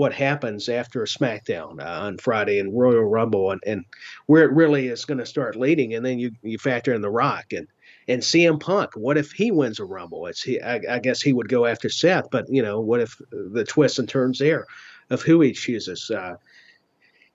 what 0.00 0.14
happens 0.14 0.70
after 0.70 1.02
a 1.02 1.06
SmackDown 1.06 1.78
uh, 1.78 2.06
on 2.06 2.16
Friday 2.16 2.58
and 2.58 2.72
Royal 2.72 3.04
Rumble 3.04 3.50
and, 3.50 3.60
and 3.66 3.84
where 4.24 4.44
it 4.44 4.52
really 4.52 4.88
is 4.88 5.04
going 5.04 5.18
to 5.18 5.26
start 5.26 5.56
leading. 5.56 5.92
And 5.92 6.02
then 6.06 6.18
you, 6.18 6.30
you 6.40 6.56
factor 6.56 6.94
in 6.94 7.02
The 7.02 7.10
Rock 7.10 7.52
and, 7.52 7.68
and 8.08 8.22
CM 8.22 8.58
Punk. 8.58 8.92
What 8.96 9.18
if 9.18 9.30
he 9.32 9.50
wins 9.50 9.78
a 9.78 9.84
Rumble? 9.84 10.24
It's 10.26 10.42
he, 10.42 10.58
I, 10.58 10.80
I 10.88 10.98
guess 11.00 11.20
he 11.20 11.34
would 11.34 11.50
go 11.50 11.66
after 11.66 11.90
Seth, 11.90 12.30
but 12.30 12.46
you 12.48 12.62
know, 12.62 12.80
what 12.80 13.00
if 13.00 13.20
the 13.30 13.62
twists 13.62 13.98
and 13.98 14.08
turns 14.08 14.38
there 14.38 14.64
of 15.10 15.20
who 15.20 15.42
he 15.42 15.52
chooses 15.52 16.10
uh, 16.10 16.36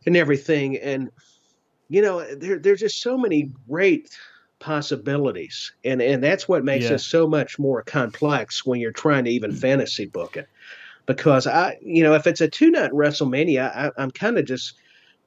and 0.08 0.18
everything? 0.18 0.78
And 0.78 1.12
you 1.88 2.02
know, 2.02 2.26
there 2.34 2.58
there's 2.58 2.80
just 2.80 3.00
so 3.00 3.16
many 3.16 3.52
great 3.70 4.10
possibilities, 4.58 5.72
and 5.84 6.02
and 6.02 6.24
that's 6.24 6.48
what 6.50 6.64
makes 6.66 6.86
Yeah. 6.86 6.94
it 6.94 7.02
so 7.02 7.28
much 7.28 7.60
more 7.60 7.84
complex 7.84 8.66
when 8.66 8.80
you're 8.80 8.92
trying 8.92 9.26
to 9.26 9.30
even 9.30 9.52
fantasy 9.52 10.08
book 10.08 10.36
it 10.36 10.48
because 11.06 11.48
I, 11.48 11.78
you 11.82 12.04
know, 12.04 12.14
if 12.14 12.28
it's 12.28 12.42
a 12.42 12.48
two 12.48 12.72
night 12.72 12.92
WrestleMania, 12.92 13.76
I, 13.76 13.92
I'm 13.98 14.12
kind 14.12 14.38
of 14.38 14.46
just 14.46 14.74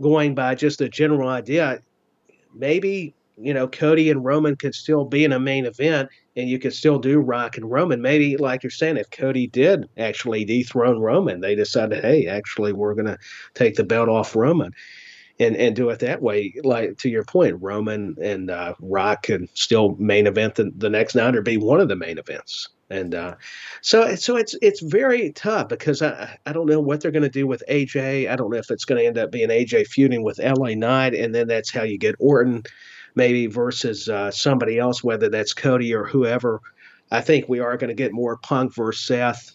going 0.01 0.35
by 0.35 0.55
just 0.55 0.81
a 0.81 0.89
general 0.89 1.29
idea. 1.29 1.81
Maybe 2.55 3.15
you 3.37 3.55
know 3.55 3.69
Cody 3.69 4.11
and 4.11 4.25
Roman 4.25 4.57
could 4.57 4.75
still 4.75 5.05
be 5.05 5.25
in 5.25 5.33
a 5.33 5.41
main 5.41 5.67
event, 5.67 6.09
and 6.37 6.49
you 6.49 6.59
could 6.59 6.75
still 6.75 6.99
do 6.99 7.21
Rock 7.21 7.57
and 7.57 7.71
Roman. 7.71 8.03
Maybe, 8.03 8.37
like 8.37 8.63
you're 8.63 8.71
saying, 8.71 8.97
if 8.97 9.11
Cody 9.11 9.47
did 9.47 9.89
actually 9.97 10.45
dethrone 10.45 10.99
Roman, 10.99 11.41
they 11.41 11.55
decided, 11.55 12.05
hey, 12.05 12.27
actually, 12.27 12.73
we're 12.73 12.95
going 12.95 13.07
to 13.07 13.19
take 13.55 13.77
the 13.77 13.85
belt 13.85 14.09
off 14.09 14.37
Roman. 14.37 14.73
And, 15.41 15.55
and 15.55 15.77
do 15.77 15.89
it 15.91 16.01
that 16.01 16.21
way, 16.21 16.53
like 16.65 16.99
to 16.99 17.09
your 17.09 17.23
point, 17.23 17.59
Roman 17.61 18.17
and 18.21 18.51
uh, 18.51 18.75
Rock 18.81 19.23
could 19.23 19.49
still 19.55 19.95
main 19.97 20.27
event 20.27 20.57
the, 20.57 20.73
the 20.77 20.91
next 20.91 21.15
night 21.15 21.37
or 21.37 21.43
be 21.43 21.57
one 21.57 21.79
of 21.79 21.87
the 21.87 21.95
main 21.95 22.19
events. 22.19 22.69
And 22.91 23.15
uh, 23.15 23.35
so, 23.83 24.15
so 24.15 24.37
it's 24.37 24.55
it's 24.63 24.81
very 24.81 25.33
tough 25.33 25.69
because 25.69 26.01
I 26.01 26.39
I 26.47 26.53
don't 26.53 26.67
know 26.67 26.81
what 26.81 27.01
they're 27.01 27.11
going 27.11 27.23
to 27.23 27.29
do 27.29 27.47
with 27.47 27.63
AJ. 27.69 28.31
I 28.31 28.37
don't 28.37 28.51
know 28.51 28.57
if 28.57 28.71
it's 28.71 28.87
going 28.87 29.01
to 29.01 29.07
end 29.07 29.19
up 29.19 29.31
being 29.31 29.51
AJ 29.51 29.89
feuding 29.89 30.23
with 30.23 30.39
LA 30.39 30.75
Knight, 30.75 31.15
and 31.15 31.35
then 31.35 31.49
that's 31.49 31.71
how 31.71 31.83
you 31.83 31.99
get 31.99 32.17
Orton, 32.19 32.63
maybe 33.15 33.47
versus 33.47 34.09
uh, 34.09 34.31
somebody 34.31 34.79
else, 34.79 35.05
whether 35.05 35.29
that's 35.29 35.53
Cody 35.53 35.95
or 35.95 36.05
whoever. 36.05 36.61
I 37.11 37.21
think 37.21 37.49
we 37.49 37.61
are 37.61 37.77
going 37.77 37.89
to 37.89 37.95
get 37.95 38.13
more 38.13 38.39
Punk 38.39 38.75
versus 38.75 39.05
Seth, 39.05 39.53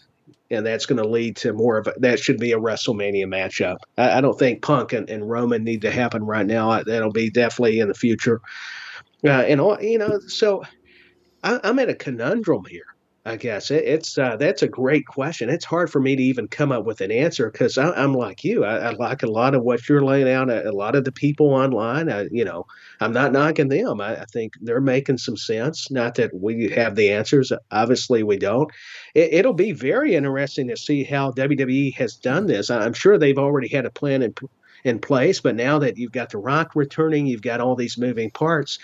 and 0.52 0.64
that's 0.64 0.86
going 0.86 1.02
to 1.02 1.08
lead 1.08 1.36
to 1.38 1.54
more 1.54 1.78
of 1.80 1.88
a, 1.88 1.94
that 1.98 2.20
should 2.20 2.38
be 2.38 2.52
a 2.52 2.60
WrestleMania 2.60 3.26
matchup. 3.26 3.78
I, 3.98 4.20
I 4.20 4.22
don't 4.22 4.38
think 4.38 4.62
Punk 4.62 4.94
and, 4.94 5.10
and 5.10 5.28
Roman 5.28 5.64
need 5.64 5.82
to 5.82 5.92
happen 5.92 6.24
right 6.24 6.46
now. 6.46 6.84
That'll 6.84 7.12
be 7.12 7.32
definitely 7.32 7.80
in 7.80 7.88
the 7.88 7.94
future. 7.96 8.42
Uh, 9.24 9.30
and 9.30 9.60
all 9.60 9.82
you 9.82 9.98
know, 9.98 10.20
so 10.28 10.64
I, 11.44 11.60
I'm 11.64 11.80
at 11.80 11.90
a 11.90 11.96
conundrum 11.96 12.66
here. 12.66 12.93
I 13.26 13.38
guess 13.38 13.72
it, 13.72 13.86
it's 13.86 14.18
uh, 14.18 14.36
that's 14.36 14.64
a 14.64 14.68
great 14.68 15.08
question. 15.08 15.50
It's 15.50 15.64
hard 15.64 15.90
for 15.90 16.02
me 16.02 16.16
to 16.16 16.24
even 16.24 16.50
come 16.50 16.74
up 16.74 16.84
with 16.84 17.00
an 17.00 17.12
answer 17.12 17.50
because 17.50 17.78
I'm 17.78 18.14
like 18.14 18.44
you. 18.44 18.66
I, 18.66 18.90
I 18.90 18.90
like 18.92 19.24
a 19.24 19.32
lot 19.32 19.56
of 19.56 19.64
what 19.64 19.88
you're 19.88 20.04
laying 20.04 20.30
out. 20.30 20.50
A, 20.50 20.70
a 20.70 20.74
lot 20.74 20.96
of 20.96 21.06
the 21.06 21.12
people 21.14 21.54
online, 21.54 22.12
I, 22.12 22.28
you 22.32 22.44
know, 22.44 22.66
I'm 23.00 23.14
not 23.14 23.32
knocking 23.32 23.70
them. 23.70 24.02
I, 24.02 24.22
I 24.22 24.26
think 24.26 24.56
they're 24.62 24.82
making 24.82 25.20
some 25.20 25.38
sense. 25.38 25.90
Not 25.90 26.16
that 26.16 26.34
we 26.34 26.70
have 26.72 26.96
the 26.96 27.12
answers. 27.12 27.54
Obviously, 27.72 28.24
we 28.24 28.36
don't. 28.36 28.70
It, 29.16 29.34
it'll 29.34 29.54
be 29.54 29.72
very 29.72 30.16
interesting 30.16 30.68
to 30.68 30.76
see 30.76 31.06
how 31.06 31.32
WWE 31.32 31.94
has 31.96 32.16
done 32.18 32.48
this. 32.48 32.70
I'm 32.70 32.94
sure 32.94 33.18
they've 33.18 33.38
already 33.38 33.70
had 33.70 33.86
a 33.86 33.92
plan 33.92 34.22
in 34.22 34.34
in 34.84 35.00
place, 35.00 35.40
but 35.40 35.56
now 35.56 35.80
that 35.80 35.98
you've 35.98 36.12
got 36.12 36.30
The 36.30 36.40
Rock 36.40 36.72
returning, 36.76 37.26
you've 37.26 37.42
got 37.42 37.62
all 37.62 37.78
these 37.78 37.98
moving 37.98 38.30
parts, 38.30 38.80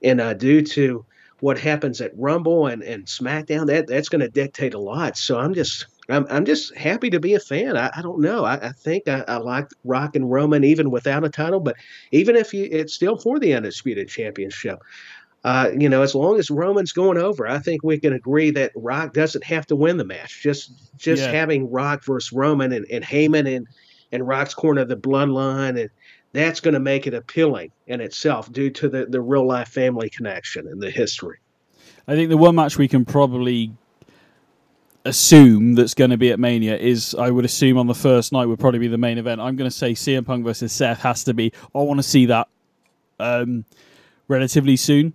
and 0.00 0.20
uh, 0.20 0.34
due 0.34 0.62
to 0.62 1.04
what 1.42 1.58
happens 1.58 2.00
at 2.00 2.12
Rumble 2.16 2.68
and, 2.68 2.84
and 2.84 3.04
SmackDown, 3.04 3.66
that 3.66 3.88
that's 3.88 4.08
going 4.08 4.20
to 4.20 4.28
dictate 4.28 4.74
a 4.74 4.78
lot. 4.78 5.16
So 5.16 5.40
I'm 5.40 5.54
just 5.54 5.86
I'm 6.08 6.24
I'm 6.30 6.44
just 6.44 6.72
happy 6.76 7.10
to 7.10 7.18
be 7.18 7.34
a 7.34 7.40
fan. 7.40 7.76
I, 7.76 7.90
I 7.96 8.00
don't 8.00 8.20
know. 8.20 8.44
I, 8.44 8.68
I 8.68 8.68
think 8.70 9.08
I, 9.08 9.24
I 9.26 9.38
like 9.38 9.66
Rock 9.82 10.14
and 10.14 10.30
Roman 10.30 10.62
even 10.62 10.92
without 10.92 11.24
a 11.24 11.28
title, 11.28 11.58
but 11.58 11.74
even 12.12 12.36
if 12.36 12.54
you, 12.54 12.68
it's 12.70 12.94
still 12.94 13.16
for 13.16 13.40
the 13.40 13.54
undisputed 13.54 14.08
championship. 14.08 14.78
Uh, 15.42 15.70
you 15.76 15.88
know, 15.88 16.02
as 16.02 16.14
long 16.14 16.38
as 16.38 16.48
Roman's 16.48 16.92
going 16.92 17.18
over, 17.18 17.48
I 17.48 17.58
think 17.58 17.82
we 17.82 17.98
can 17.98 18.12
agree 18.12 18.52
that 18.52 18.70
Rock 18.76 19.12
doesn't 19.12 19.42
have 19.42 19.66
to 19.66 19.74
win 19.74 19.96
the 19.96 20.04
match. 20.04 20.44
Just 20.44 20.96
just 20.96 21.24
Yeah. 21.24 21.32
having 21.32 21.68
Rock 21.72 22.04
versus 22.04 22.30
Roman 22.30 22.72
and, 22.72 22.86
and 22.88 23.04
Heyman 23.04 23.52
and 23.52 23.66
and 24.12 24.28
Rock's 24.28 24.54
corner 24.54 24.82
of 24.82 24.88
the 24.88 24.96
bloodline 24.96 25.80
and 25.80 25.90
that's 26.32 26.60
going 26.60 26.74
to 26.74 26.80
make 26.80 27.06
it 27.06 27.14
appealing 27.14 27.70
in 27.86 28.00
itself 28.00 28.50
due 28.52 28.70
to 28.70 28.88
the, 28.88 29.06
the 29.06 29.20
real 29.20 29.46
life 29.46 29.68
family 29.68 30.08
connection 30.08 30.66
and 30.66 30.80
the 30.80 30.90
history. 30.90 31.38
I 32.08 32.14
think 32.14 32.30
the 32.30 32.36
one 32.36 32.54
match 32.54 32.78
we 32.78 32.88
can 32.88 33.04
probably 33.04 33.72
assume 35.04 35.74
that's 35.74 35.94
going 35.94 36.10
to 36.10 36.16
be 36.16 36.30
at 36.30 36.38
Mania 36.38 36.76
is, 36.76 37.14
I 37.14 37.30
would 37.30 37.44
assume, 37.44 37.76
on 37.76 37.86
the 37.86 37.94
first 37.94 38.32
night 38.32 38.46
would 38.46 38.58
probably 38.58 38.78
be 38.78 38.88
the 38.88 38.98
main 38.98 39.18
event. 39.18 39.40
I'm 39.40 39.56
going 39.56 39.70
to 39.70 39.76
say 39.76 39.92
CM 39.92 40.24
Punk 40.24 40.44
versus 40.44 40.72
Seth 40.72 41.00
has 41.00 41.24
to 41.24 41.34
be. 41.34 41.52
I 41.74 41.78
want 41.78 41.98
to 41.98 42.02
see 42.02 42.26
that 42.26 42.48
um, 43.18 43.64
relatively 44.28 44.76
soon. 44.76 45.12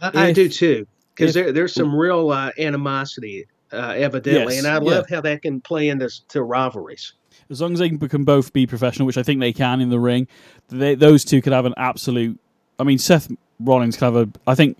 I, 0.00 0.28
I 0.28 0.32
do 0.32 0.48
too, 0.48 0.86
because 1.14 1.34
there, 1.34 1.52
there's 1.52 1.74
some 1.74 1.94
real 1.94 2.30
uh, 2.30 2.52
animosity, 2.58 3.46
uh, 3.72 3.94
evidently, 3.96 4.54
Yes, 4.54 4.64
and 4.64 4.72
I 4.72 4.74
yeah. 4.74 4.96
love 4.96 5.10
how 5.10 5.20
that 5.22 5.42
can 5.42 5.60
play 5.60 5.88
into 5.88 6.08
to 6.28 6.42
rivalries. 6.42 7.14
As 7.50 7.60
long 7.60 7.72
as 7.72 7.78
they 7.78 7.88
can 7.88 8.24
both 8.24 8.52
be 8.52 8.66
professional, 8.66 9.06
which 9.06 9.16
I 9.16 9.22
think 9.22 9.40
they 9.40 9.52
can 9.52 9.80
in 9.80 9.88
the 9.88 9.98
ring, 9.98 10.28
they, 10.68 10.94
those 10.94 11.24
two 11.24 11.40
could 11.40 11.52
have 11.52 11.64
an 11.64 11.74
absolute. 11.76 12.38
I 12.78 12.84
mean, 12.84 12.98
Seth 12.98 13.30
Rollins 13.60 13.96
could 13.96 14.04
have 14.04 14.16
a. 14.16 14.28
I 14.46 14.54
think 14.54 14.76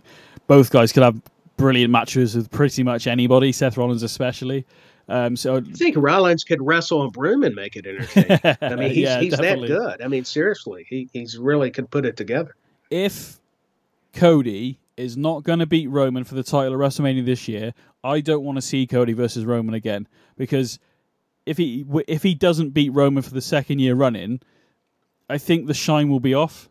both 0.47 0.71
guys 0.71 0.93
could 0.93 1.03
have 1.03 1.21
brilliant 1.57 1.91
matches 1.91 2.37
with 2.37 2.51
pretty 2.51 2.83
much 2.83 3.07
anybody. 3.07 3.53
Seth 3.53 3.77
Rollins 3.77 4.03
especially. 4.03 4.67
Um, 5.09 5.37
so 5.37 5.57
I 5.57 5.61
think 5.61 5.97
Rollins 5.97 6.45
could 6.45 6.61
wrestle 6.61 7.03
a 7.03 7.11
broom 7.11 7.43
and 7.43 7.55
make 7.55 7.77
it 7.77 7.87
entertaining. 7.87 8.57
I 8.61 8.75
mean, 8.77 8.91
he's, 8.95 8.99
Yeah, 8.99 9.21
he's 9.21 9.37
that 9.37 9.59
good. 9.59 10.03
I 10.03 10.09
mean, 10.09 10.25
seriously, 10.25 10.87
he 10.89 11.09
he's 11.13 11.39
really 11.39 11.71
could 11.71 11.91
put 11.91 12.05
it 12.05 12.17
together. 12.17 12.55
if 12.91 13.39
Cody 14.13 14.79
is 14.97 15.17
not 15.17 15.45
going 15.45 15.61
to 15.61 15.67
beat 15.67 15.89
Roman 15.89 16.25
for 16.25 16.35
the 16.35 16.43
title 16.43 16.75
of 16.75 16.81
WrestleMania 16.81 17.25
this 17.25 17.49
year, 17.49 17.73
I 18.03 18.21
don't 18.21 18.45
want 18.45 18.57
to 18.57 18.63
see 18.63 18.87
Cody 18.87 19.13
versus 19.13 19.45
Roman 19.45 19.75
again 19.75 20.09
because 20.37 20.79
if 21.49 21.57
he 21.57 21.87
if 22.07 22.23
he 22.23 22.35
doesn't 22.35 22.71
beat 22.71 22.91
Roman 22.91 23.23
for 23.23 23.35
the 23.35 23.41
second 23.41 23.79
year 23.79 23.95
running, 23.95 24.41
I 25.29 25.39
think 25.39 25.67
the 25.67 25.75
shine 25.75 26.09
will 26.09 26.21
be 26.21 26.35
off. 26.35 26.69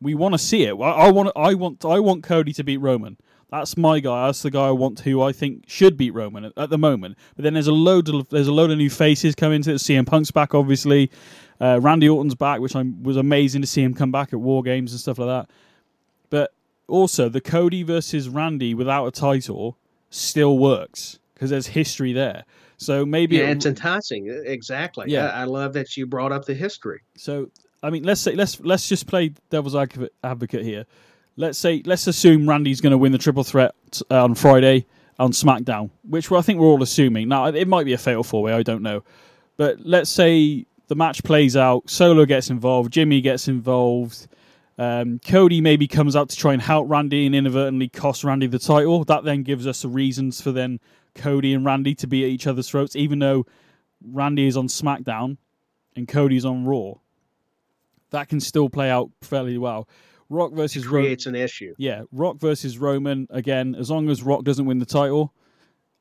We 0.00 0.14
want 0.14 0.34
to 0.34 0.38
see 0.38 0.64
it. 0.64 0.74
I, 0.74 0.90
I 0.90 1.10
want 1.10 1.30
I 1.34 1.54
want 1.54 1.84
I 1.84 1.98
want 2.00 2.22
Cody 2.22 2.52
to 2.52 2.64
beat 2.64 2.78
Roman. 2.78 3.16
That's 3.50 3.78
my 3.78 4.00
guy. 4.00 4.26
That's 4.26 4.42
the 4.42 4.50
guy 4.50 4.66
I 4.66 4.72
want 4.72 5.00
who 5.00 5.22
I 5.22 5.32
think 5.32 5.64
should 5.66 5.96
beat 5.96 6.12
Roman 6.12 6.44
at, 6.44 6.52
at 6.58 6.68
the 6.68 6.76
moment. 6.76 7.16
But 7.34 7.44
then 7.44 7.54
there's 7.54 7.66
a 7.66 7.72
load 7.72 8.08
of 8.08 8.28
there's 8.28 8.48
a 8.48 8.52
load 8.52 8.70
of 8.70 8.78
new 8.78 8.90
faces 8.90 9.34
coming 9.34 9.62
to 9.62 9.72
it. 9.72 9.76
CM 9.76 10.06
Punk's 10.06 10.30
back, 10.30 10.54
obviously. 10.54 11.10
Uh, 11.60 11.80
Randy 11.80 12.08
Orton's 12.08 12.34
back, 12.34 12.60
which 12.60 12.76
I 12.76 12.84
was 13.02 13.16
amazing 13.16 13.62
to 13.62 13.66
see 13.66 13.82
him 13.82 13.94
come 13.94 14.12
back 14.12 14.32
at 14.32 14.38
War 14.38 14.62
Games 14.62 14.92
and 14.92 15.00
stuff 15.00 15.18
like 15.18 15.28
that. 15.28 15.50
But 16.30 16.52
also 16.86 17.28
the 17.28 17.40
Cody 17.40 17.82
versus 17.82 18.28
Randy 18.28 18.74
without 18.74 19.06
a 19.06 19.10
title 19.10 19.76
still 20.10 20.58
works 20.58 21.18
because 21.34 21.50
there's 21.50 21.68
history 21.68 22.12
there. 22.12 22.44
So 22.78 23.04
maybe 23.04 23.36
Yeah, 23.36 23.44
it- 23.50 23.58
it's 23.58 23.66
enticing. 23.66 24.26
E, 24.28 24.30
Exactly. 24.46 25.06
Yeah. 25.08 25.26
I, 25.26 25.42
I 25.42 25.44
love 25.44 25.72
that 25.74 25.96
you 25.96 26.06
brought 26.06 26.32
up 26.32 26.44
the 26.46 26.54
history. 26.54 27.00
So 27.16 27.50
I 27.82 27.90
mean, 27.90 28.02
let's 28.04 28.20
say 28.20 28.34
let's 28.34 28.58
let's 28.60 28.88
just 28.88 29.06
play 29.06 29.32
devil's 29.50 29.76
advocate 29.76 30.12
advocate 30.24 30.64
here. 30.64 30.86
Let's 31.36 31.58
say 31.58 31.82
let's 31.84 32.06
assume 32.06 32.48
Randy's 32.48 32.80
going 32.80 32.90
to 32.92 32.98
win 32.98 33.12
the 33.12 33.18
triple 33.18 33.44
threat 33.44 33.74
uh, 34.10 34.24
on 34.24 34.34
Friday 34.34 34.86
on 35.20 35.32
SmackDown, 35.32 35.90
which 36.08 36.30
I 36.32 36.40
think 36.40 36.58
we're 36.60 36.66
all 36.66 36.82
assuming. 36.82 37.28
Now 37.28 37.46
it 37.46 37.68
might 37.68 37.84
be 37.84 37.92
a 37.92 37.98
fatal 37.98 38.24
four 38.24 38.42
way, 38.42 38.52
I 38.52 38.62
don't 38.62 38.82
know, 38.82 39.02
but 39.56 39.78
let's 39.84 40.10
say 40.10 40.64
the 40.88 40.94
match 40.96 41.22
plays 41.22 41.56
out. 41.56 41.88
Solo 41.90 42.24
gets 42.24 42.50
involved, 42.50 42.92
Jimmy 42.92 43.20
gets 43.20 43.46
involved. 43.48 44.26
Um, 44.78 45.18
Cody 45.26 45.60
maybe 45.60 45.88
comes 45.88 46.14
out 46.14 46.28
to 46.28 46.36
try 46.36 46.52
and 46.52 46.62
help 46.62 46.88
Randy 46.88 47.26
and 47.26 47.34
inadvertently 47.34 47.88
cost 47.88 48.22
Randy 48.22 48.46
the 48.46 48.60
title. 48.60 49.02
That 49.04 49.24
then 49.24 49.42
gives 49.42 49.66
us 49.66 49.82
the 49.82 49.88
reasons 49.88 50.40
for 50.40 50.52
then 50.52 50.78
Cody 51.18 51.52
and 51.52 51.64
Randy 51.64 51.94
to 51.96 52.06
be 52.06 52.24
at 52.24 52.30
each 52.30 52.46
other's 52.46 52.68
throats, 52.68 52.96
even 52.96 53.18
though 53.18 53.46
Randy 54.02 54.46
is 54.46 54.56
on 54.56 54.68
SmackDown 54.68 55.36
and 55.96 56.08
Cody's 56.08 56.44
on 56.44 56.64
Raw. 56.64 56.94
That 58.10 58.28
can 58.28 58.40
still 58.40 58.70
play 58.70 58.90
out 58.90 59.10
fairly 59.20 59.58
well. 59.58 59.88
Rock 60.30 60.52
versus 60.52 60.86
Roman. 60.86 61.06
Creates 61.06 61.26
an 61.26 61.34
issue. 61.34 61.74
Yeah, 61.78 62.02
Rock 62.12 62.38
versus 62.38 62.78
Roman 62.78 63.26
again. 63.30 63.74
As 63.74 63.90
long 63.90 64.08
as 64.08 64.22
Rock 64.22 64.44
doesn't 64.44 64.66
win 64.66 64.78
the 64.78 64.86
title, 64.86 65.32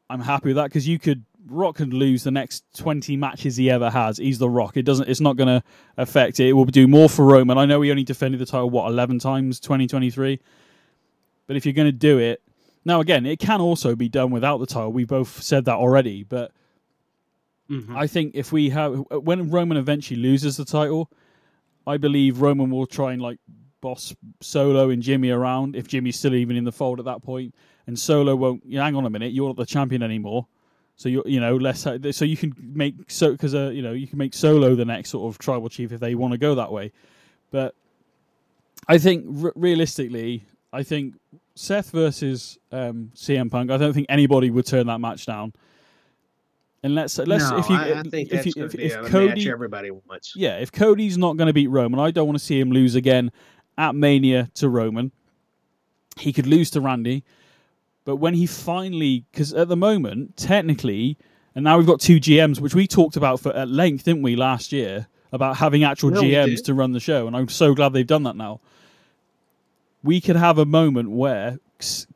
I'm 0.09 0.21
happy 0.21 0.49
with 0.49 0.57
that 0.57 0.65
because 0.65 0.87
you 0.87 0.99
could 0.99 1.23
Rock 1.49 1.75
could 1.75 1.93
lose 1.93 2.23
the 2.23 2.31
next 2.31 2.65
20 2.77 3.15
matches 3.15 3.55
he 3.55 3.69
ever 3.69 3.89
has. 3.89 4.17
He's 4.17 4.37
the 4.37 4.49
Rock. 4.49 4.75
It 4.75 4.83
doesn't. 4.83 5.07
It's 5.07 5.21
not 5.21 5.37
going 5.37 5.47
to 5.47 5.63
affect 5.97 6.39
it. 6.39 6.49
It 6.49 6.53
will 6.53 6.65
do 6.65 6.87
more 6.87 7.07
for 7.07 7.25
Roman. 7.25 7.57
I 7.57 7.65
know 7.65 7.81
he 7.81 7.89
only 7.89 8.03
defended 8.03 8.41
the 8.41 8.45
title 8.45 8.69
what 8.69 8.89
11 8.89 9.19
times 9.19 9.59
2023, 9.61 10.39
but 11.45 11.55
if 11.55 11.65
you're 11.65 11.73
going 11.73 11.87
to 11.87 11.91
do 11.93 12.17
it 12.17 12.41
now, 12.87 13.01
again, 13.01 13.25
it 13.25 13.39
can 13.39 13.59
also 13.59 13.97
be 13.97 14.07
done 14.07 14.31
without 14.31 14.59
the 14.59 14.65
title. 14.65 14.93
We 14.93 15.03
both 15.03 15.41
said 15.41 15.65
that 15.65 15.75
already, 15.75 16.23
but 16.23 16.53
mm-hmm. 17.69 17.95
I 17.95 18.07
think 18.07 18.31
if 18.33 18.53
we 18.53 18.69
have 18.69 19.03
uh, 19.11 19.19
when 19.19 19.51
Roman 19.51 19.75
eventually 19.75 20.17
loses 20.17 20.55
the 20.55 20.63
title, 20.63 21.11
I 21.85 21.97
believe 21.97 22.39
Roman 22.39 22.71
will 22.71 22.87
try 22.87 23.11
and 23.11 23.21
like 23.21 23.39
boss 23.81 24.15
Solo 24.39 24.89
and 24.89 25.03
Jimmy 25.03 25.31
around 25.31 25.75
if 25.75 25.89
Jimmy's 25.89 26.17
still 26.17 26.33
even 26.33 26.55
in 26.55 26.63
the 26.63 26.71
fold 26.71 26.99
at 26.99 27.05
that 27.05 27.21
point, 27.21 27.53
and 27.87 27.99
Solo 27.99 28.37
won't. 28.37 28.65
You 28.65 28.77
know, 28.77 28.83
hang 28.83 28.95
on 28.95 29.05
a 29.05 29.09
minute, 29.09 29.33
you're 29.33 29.47
not 29.47 29.57
the 29.57 29.65
champion 29.65 30.01
anymore. 30.01 30.47
So 30.95 31.09
you 31.09 31.23
you 31.25 31.41
know 31.41 31.57
less 31.57 31.85
uh, 31.85 31.99
so 32.13 32.23
you 32.23 32.37
can 32.37 32.55
make 32.57 32.95
so 33.09 33.33
because 33.33 33.53
uh, 33.53 33.69
you 33.73 33.81
know 33.81 33.91
you 33.91 34.07
can 34.07 34.17
make 34.17 34.33
Solo 34.33 34.75
the 34.75 34.85
next 34.85 35.09
sort 35.09 35.29
of 35.29 35.37
tribal 35.39 35.67
chief 35.67 35.91
if 35.91 35.99
they 35.99 36.15
want 36.15 36.31
to 36.31 36.37
go 36.37 36.55
that 36.55 36.71
way, 36.71 36.93
but 37.51 37.75
I 38.87 38.97
think 38.97 39.43
r- 39.43 39.51
realistically, 39.57 40.45
I 40.71 40.83
think 40.83 41.15
Seth 41.55 41.91
versus 41.91 42.57
um, 42.71 43.11
CM 43.15 43.49
Punk. 43.49 43.71
I 43.71 43.77
don't 43.77 43.93
think 43.93 44.07
anybody 44.09 44.49
would 44.51 44.65
turn 44.65 44.87
that 44.87 44.99
match 44.99 45.25
down. 45.25 45.53
And 46.83 46.93
let's 46.93 47.17
let's 47.17 47.49
no, 47.49 47.57
if 47.57 47.69
you 47.69 47.75
I, 47.75 47.99
I 47.99 48.03
think 48.03 48.31
if 48.31 48.45
you, 48.45 48.65
if, 48.65 48.75
if 48.75 49.05
Cody 49.07 49.49
everybody 49.49 49.91
wants. 49.91 50.35
yeah, 50.35 50.57
if 50.57 50.71
Cody's 50.71 51.17
not 51.17 51.35
going 51.35 51.47
to 51.47 51.53
beat 51.53 51.67
Roman, 51.67 51.99
I 51.99 52.11
don't 52.11 52.27
want 52.27 52.37
to 52.37 52.43
see 52.43 52.59
him 52.59 52.71
lose 52.71 52.95
again 52.95 53.31
at 53.77 53.95
Mania 53.95 54.49
to 54.55 54.69
Roman. 54.69 55.11
He 56.17 56.31
could 56.31 56.45
lose 56.45 56.69
to 56.71 56.81
Randy, 56.81 57.23
but 58.05 58.17
when 58.17 58.35
he 58.35 58.45
finally, 58.45 59.25
because 59.31 59.53
at 59.53 59.67
the 59.67 59.75
moment, 59.75 60.37
technically, 60.37 61.17
and 61.55 61.63
now 61.63 61.77
we've 61.77 61.87
got 61.87 61.99
two 61.99 62.19
GMs, 62.19 62.59
which 62.59 62.75
we 62.75 62.87
talked 62.87 63.17
about 63.17 63.39
for 63.39 63.53
at 63.55 63.67
length, 63.67 64.05
didn't 64.05 64.21
we, 64.21 64.35
last 64.35 64.71
year, 64.71 65.07
about 65.31 65.57
having 65.57 65.83
actual 65.83 66.11
No, 66.11 66.21
GMs 66.21 66.63
to 66.65 66.73
run 66.73 66.91
the 66.91 66.99
show, 66.99 67.27
and 67.27 67.35
I'm 67.35 67.49
so 67.49 67.73
glad 67.73 67.93
they've 67.93 68.05
done 68.05 68.23
that 68.23 68.35
now. 68.35 68.61
We 70.07 70.21
could 70.21 70.37
have 70.37 70.57
a 70.57 70.65
moment 70.65 71.11
where 71.11 71.59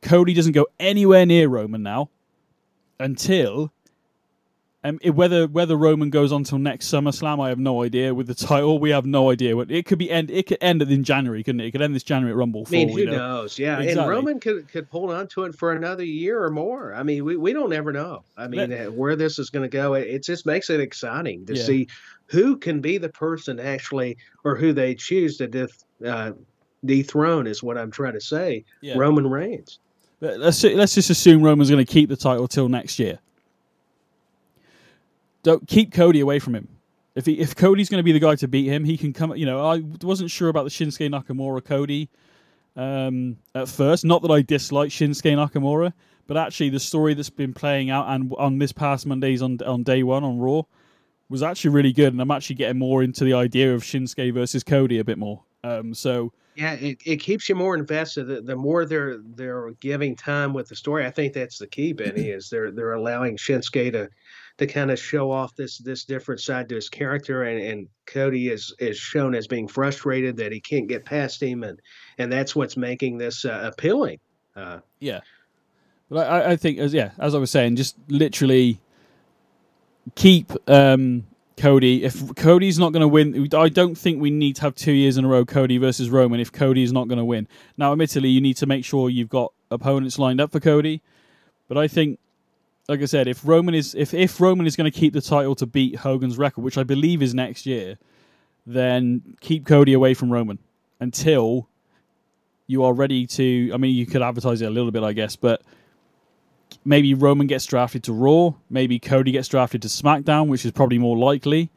Cody 0.01 0.33
doesn't 0.33 0.53
go 0.53 0.65
anywhere 0.79 1.25
near 1.25 1.49
Roman 1.49 1.83
now 1.83 2.09
until 3.01 3.73
um, 4.83 4.97
it- 5.01 5.11
whether 5.11 5.45
whether 5.45 5.75
Roman 5.75 6.09
goes 6.09 6.31
on 6.31 6.45
till 6.45 6.57
next 6.57 6.87
SummerSlam, 6.87 7.43
I 7.43 7.49
have 7.49 7.59
no 7.59 7.83
idea. 7.83 8.15
With 8.15 8.27
the 8.27 8.33
title, 8.33 8.79
we 8.79 8.91
have 8.91 9.05
no 9.05 9.29
idea. 9.29 9.57
What 9.57 9.69
it 9.69 9.85
could 9.85 9.99
be 9.99 10.09
end. 10.09 10.31
It 10.31 10.47
could 10.47 10.57
end 10.61 10.81
in 10.81 11.03
January, 11.03 11.43
couldn't 11.43 11.59
it? 11.59 11.65
It 11.67 11.71
could 11.71 11.81
end 11.81 11.93
this 11.93 12.03
January 12.03 12.31
at 12.31 12.37
Rumble. 12.37 12.63
I 12.65 12.71
mean, 12.71 12.89
who 12.89 13.05
know. 13.05 13.11
knows? 13.11 13.59
Yeah, 13.59 13.79
and 13.79 14.09
Roman 14.09 14.39
could 14.39 14.69
could 14.69 14.87
hold 14.89 15.11
on 15.11 15.27
to 15.27 15.43
it 15.43 15.53
for 15.53 15.73
another 15.73 16.05
year 16.05 16.41
or 16.41 16.49
more. 16.49 16.95
I 16.95 17.03
mean, 17.03 17.25
we, 17.25 17.35
we 17.35 17.51
don't 17.51 17.73
ever 17.73 17.91
know. 17.91 18.23
I 18.37 18.47
mean, 18.47 18.71
uh, 18.71 18.85
where 18.85 19.15
this 19.17 19.37
is 19.37 19.49
going 19.49 19.69
to 19.69 19.77
go, 19.77 19.93
it, 19.95 20.07
it 20.07 20.23
just 20.23 20.45
makes 20.45 20.69
it 20.69 20.79
exciting 20.79 21.45
to 21.47 21.55
Yeah. 21.55 21.63
see 21.63 21.87
who 22.27 22.55
can 22.57 22.79
be 22.79 22.97
the 22.97 23.09
person 23.09 23.59
actually, 23.59 24.17
or 24.45 24.55
who 24.55 24.71
they 24.71 24.95
choose 24.95 25.35
to 25.37 25.47
deth, 25.49 25.83
uh, 26.03 26.31
dethrone. 26.85 27.47
Is 27.47 27.63
what 27.63 27.77
I'm 27.77 27.91
trying 27.91 28.13
to 28.13 28.21
say. 28.21 28.65
Yeah. 28.81 28.95
Roman 28.97 29.29
Reigns. 29.29 29.79
But 30.19 30.39
let's 30.39 30.63
let's 30.63 30.93
just 30.95 31.09
assume 31.09 31.41
Roman's 31.41 31.69
going 31.69 31.83
to 31.83 31.91
keep 31.91 32.09
the 32.09 32.15
title 32.15 32.47
till 32.47 32.69
next 32.69 32.99
year. 32.99 33.19
Don't 35.43 35.67
keep 35.67 35.91
Cody 35.91 36.19
away 36.19 36.39
from 36.39 36.53
him. 36.53 36.67
If 37.15 37.25
he, 37.25 37.39
if 37.39 37.55
Cody's 37.55 37.89
going 37.89 37.99
to 37.99 38.03
be 38.03 38.11
the 38.11 38.19
guy 38.19 38.35
to 38.35 38.47
beat 38.47 38.67
him, 38.67 38.85
he 38.85 38.97
can 38.97 39.13
come. 39.13 39.35
You 39.35 39.45
know, 39.45 39.65
I 39.65 39.81
wasn't 40.01 40.31
sure 40.31 40.49
about 40.49 40.63
the 40.63 40.69
Shinsuke 40.69 41.09
Nakamura 41.09 41.65
Cody 41.65 42.09
um, 42.75 43.37
at 43.55 43.67
first. 43.67 44.05
Not 44.05 44.21
that 44.21 44.31
I 44.31 44.41
dislike 44.41 44.91
Shinsuke 44.91 45.35
Nakamura, 45.35 45.91
but 46.27 46.37
actually 46.37 46.69
the 46.69 46.79
story 46.79 47.13
that's 47.13 47.29
been 47.29 47.53
playing 47.53 47.89
out 47.89 48.07
and 48.07 48.31
on 48.37 48.59
this 48.59 48.71
past 48.71 49.05
Mondays 49.05 49.41
on 49.41 49.57
on 49.65 49.83
day 49.83 50.03
one 50.03 50.23
on 50.23 50.39
Raw 50.39 50.61
was 51.29 51.41
actually 51.41 51.71
really 51.71 51.93
good, 51.93 52.13
and 52.13 52.21
I'm 52.21 52.31
actually 52.31 52.57
getting 52.57 52.77
more 52.77 53.01
into 53.01 53.23
the 53.23 53.33
idea 53.33 53.73
of 53.73 53.83
Shinsuke 53.83 54.33
versus 54.33 54.63
Cody 54.63 54.99
a 54.99 55.03
bit 55.03 55.17
more. 55.17 55.43
Um, 55.63 55.93
so 55.93 56.31
Yeah, 56.55 56.73
it, 56.73 56.97
it 57.05 57.17
keeps 57.17 57.47
you 57.47 57.55
more 57.55 57.75
invested. 57.75 58.25
The, 58.25 58.41
the 58.41 58.55
more 58.57 58.85
they're 58.85 59.19
they're 59.35 59.71
giving 59.79 60.15
time 60.17 60.53
with 60.53 60.67
the 60.67 60.75
story, 60.75 61.05
I 61.05 61.09
think 61.11 61.33
that's 61.33 61.57
the 61.57 61.67
key, 61.67 61.93
Benny. 61.93 62.29
is 62.31 62.49
they're 62.49 62.71
they're 62.71 62.93
allowing 62.93 63.37
Shinsuke 63.37 63.91
to 63.93 64.09
to 64.57 64.67
kind 64.67 64.91
of 64.91 64.99
show 64.99 65.31
off 65.31 65.55
this 65.55 65.77
this 65.77 66.03
different 66.03 66.41
side 66.41 66.67
to 66.69 66.75
his 66.75 66.89
character, 66.89 67.43
and, 67.43 67.61
and 67.61 67.87
Cody 68.05 68.49
is 68.49 68.75
is 68.79 68.97
shown 68.97 69.33
as 69.33 69.47
being 69.47 69.67
frustrated 69.67 70.35
that 70.37 70.51
he 70.51 70.59
can't 70.59 70.89
get 70.89 71.05
past 71.05 71.41
him, 71.41 71.63
and 71.63 71.79
and 72.17 72.31
that's 72.31 72.53
what's 72.55 72.75
making 72.75 73.17
this 73.17 73.45
uh, 73.45 73.61
appealing. 73.71 74.19
Uh, 74.55 74.79
Yeah, 74.99 75.21
but 76.09 76.27
I, 76.27 76.41
I- 76.41 76.49
I 76.51 76.55
think 76.57 76.79
as 76.79 76.93
yeah, 76.93 77.11
as 77.17 77.33
I 77.33 77.37
was 77.37 77.49
saying, 77.49 77.77
just 77.77 77.95
literally 78.09 78.77
keep 80.15 80.51
um, 80.67 81.25
Cody. 81.61 82.03
If 82.03 82.35
Cody's 82.35 82.79
not 82.79 82.91
going 82.91 83.01
to 83.01 83.07
win, 83.07 83.47
I 83.53 83.69
don't 83.69 83.95
think 83.95 84.19
we 84.19 84.31
need 84.31 84.55
to 84.55 84.63
have 84.63 84.73
two 84.73 84.91
years 84.91 85.15
in 85.17 85.25
a 85.25 85.27
row 85.27 85.45
Cody 85.45 85.77
versus 85.77 86.09
Roman. 86.09 86.39
If 86.39 86.51
Cody 86.51 86.81
is 86.81 86.91
not 86.91 87.07
going 87.07 87.19
to 87.19 87.25
win, 87.25 87.47
now 87.77 87.91
admittedly, 87.91 88.29
you 88.29 88.41
need 88.41 88.57
to 88.57 88.65
make 88.65 88.83
sure 88.83 89.09
you've 89.09 89.29
got 89.29 89.53
opponents 89.69 90.17
lined 90.17 90.41
up 90.41 90.51
for 90.51 90.59
Cody. 90.59 91.01
But 91.67 91.77
I 91.77 91.87
think, 91.87 92.19
like 92.89 93.01
I 93.01 93.05
said, 93.05 93.27
if 93.27 93.45
Roman 93.45 93.75
is 93.75 93.93
if 93.93 94.11
if 94.13 94.41
Roman 94.41 94.65
is 94.65 94.75
going 94.75 94.91
to 94.91 94.99
keep 94.99 95.13
the 95.13 95.21
title 95.21 95.53
to 95.55 95.67
beat 95.67 95.97
Hogan's 95.97 96.37
record, 96.37 96.63
which 96.63 96.79
I 96.79 96.83
believe 96.83 97.21
is 97.21 97.35
next 97.35 97.67
year, 97.67 97.99
then 98.65 99.37
keep 99.39 99.65
Cody 99.65 99.93
away 99.93 100.15
from 100.15 100.31
Roman 100.31 100.57
until 100.99 101.67
you 102.65 102.83
are 102.83 102.93
ready 102.93 103.27
to. 103.27 103.71
I 103.71 103.77
mean, 103.77 103.95
you 103.95 104.07
could 104.07 104.23
advertise 104.23 104.61
it 104.61 104.65
a 104.65 104.71
little 104.71 104.91
bit, 104.91 105.03
I 105.03 105.13
guess, 105.13 105.35
but 105.35 105.61
maybe 106.85 107.13
Roman 107.13 107.47
gets 107.47 107.65
drafted 107.65 108.03
to 108.03 108.13
Raw, 108.13 108.53
maybe 108.69 108.99
Cody 108.99 109.31
gets 109.31 109.47
drafted 109.47 109.81
to 109.83 109.87
SmackDown, 109.87 110.47
which 110.47 110.65
is 110.65 110.71
probably 110.71 110.97
more 110.97 111.17
likely. 111.17 111.69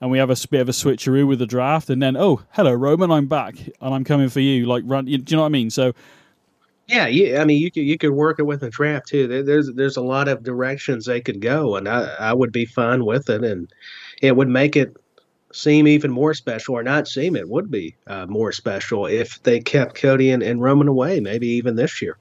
And 0.00 0.10
we 0.10 0.18
have 0.18 0.30
a 0.30 0.48
bit 0.48 0.60
of 0.60 0.68
a 0.68 0.72
switcheroo 0.72 1.28
with 1.28 1.38
the 1.38 1.46
draft, 1.46 1.88
and 1.88 2.02
then 2.02 2.16
oh, 2.16 2.42
hello 2.50 2.72
Roman, 2.72 3.12
I'm 3.12 3.28
back 3.28 3.54
and 3.80 3.94
I'm 3.94 4.02
coming 4.02 4.28
for 4.28 4.40
you. 4.40 4.66
Like, 4.66 4.82
run, 4.84 5.06
you, 5.06 5.18
do 5.18 5.32
you 5.32 5.36
know 5.36 5.42
what 5.42 5.46
I 5.46 5.50
mean? 5.50 5.70
So 5.70 5.92
yeah, 6.88 7.06
you, 7.06 7.38
I 7.38 7.44
mean, 7.44 7.60
you 7.60 7.70
could 7.70 7.84
you 7.84 7.96
could 7.96 8.10
work 8.10 8.38
it 8.38 8.42
with 8.42 8.62
a 8.62 8.70
draft 8.70 9.08
too. 9.08 9.26
There, 9.26 9.42
there's 9.42 9.72
there's 9.74 9.96
a 9.96 10.02
lot 10.02 10.28
of 10.28 10.42
directions 10.42 11.06
they 11.06 11.20
could 11.20 11.40
go, 11.40 11.76
and 11.76 11.88
I 11.88 12.02
I 12.18 12.32
would 12.34 12.52
be 12.52 12.64
fine 12.64 13.04
with 13.04 13.30
it. 13.30 13.44
And 13.44 13.72
it 14.20 14.36
would 14.36 14.48
make 14.48 14.76
it 14.76 14.96
seem 15.52 15.86
even 15.86 16.10
more 16.10 16.34
special, 16.34 16.74
or 16.74 16.82
not 16.82 17.08
seem 17.08 17.36
it 17.36 17.48
would 17.48 17.70
be 17.70 17.94
uh, 18.06 18.26
more 18.26 18.52
special 18.52 19.06
if 19.06 19.42
they 19.42 19.60
kept 19.60 19.94
Cody 19.94 20.30
and, 20.30 20.42
and 20.42 20.62
Roman 20.62 20.88
away, 20.88 21.20
maybe 21.20 21.46
even 21.48 21.76
this 21.76 22.02
year. 22.02 22.18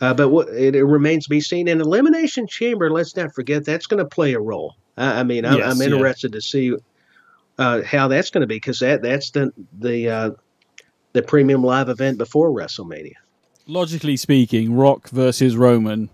Uh, 0.00 0.14
but 0.14 0.28
what, 0.28 0.48
it, 0.48 0.76
it, 0.76 0.84
remains 0.84 1.24
to 1.24 1.30
be 1.30 1.40
seen. 1.40 1.66
In 1.66 1.80
Elimination 1.80 2.46
Chamber, 2.46 2.90
let's 2.90 3.16
not 3.16 3.34
forget 3.34 3.64
that's 3.64 3.86
going 3.86 3.98
to 3.98 4.08
play 4.08 4.32
a 4.34 4.40
role. 4.40 4.76
I, 4.96 5.20
I 5.20 5.22
mean, 5.24 5.44
I'm, 5.44 5.58
yes, 5.58 5.74
I'm 5.74 5.80
interested 5.80 6.32
yeah. 6.32 6.36
to 6.36 6.40
see 6.40 6.76
uh, 7.58 7.82
how 7.82 8.06
that's 8.08 8.30
going 8.30 8.42
to 8.42 8.46
be 8.46 8.56
because 8.56 8.78
that 8.78 9.02
that's 9.02 9.30
the 9.30 9.52
the 9.78 10.08
uh, 10.08 10.30
the 11.12 11.22
premium 11.22 11.64
live 11.64 11.88
event 11.88 12.18
before 12.18 12.50
WrestleMania. 12.50 13.14
Logically 13.66 14.16
speaking, 14.16 14.74
Rock 14.74 15.08
versus 15.10 15.56
Roman 15.56 16.08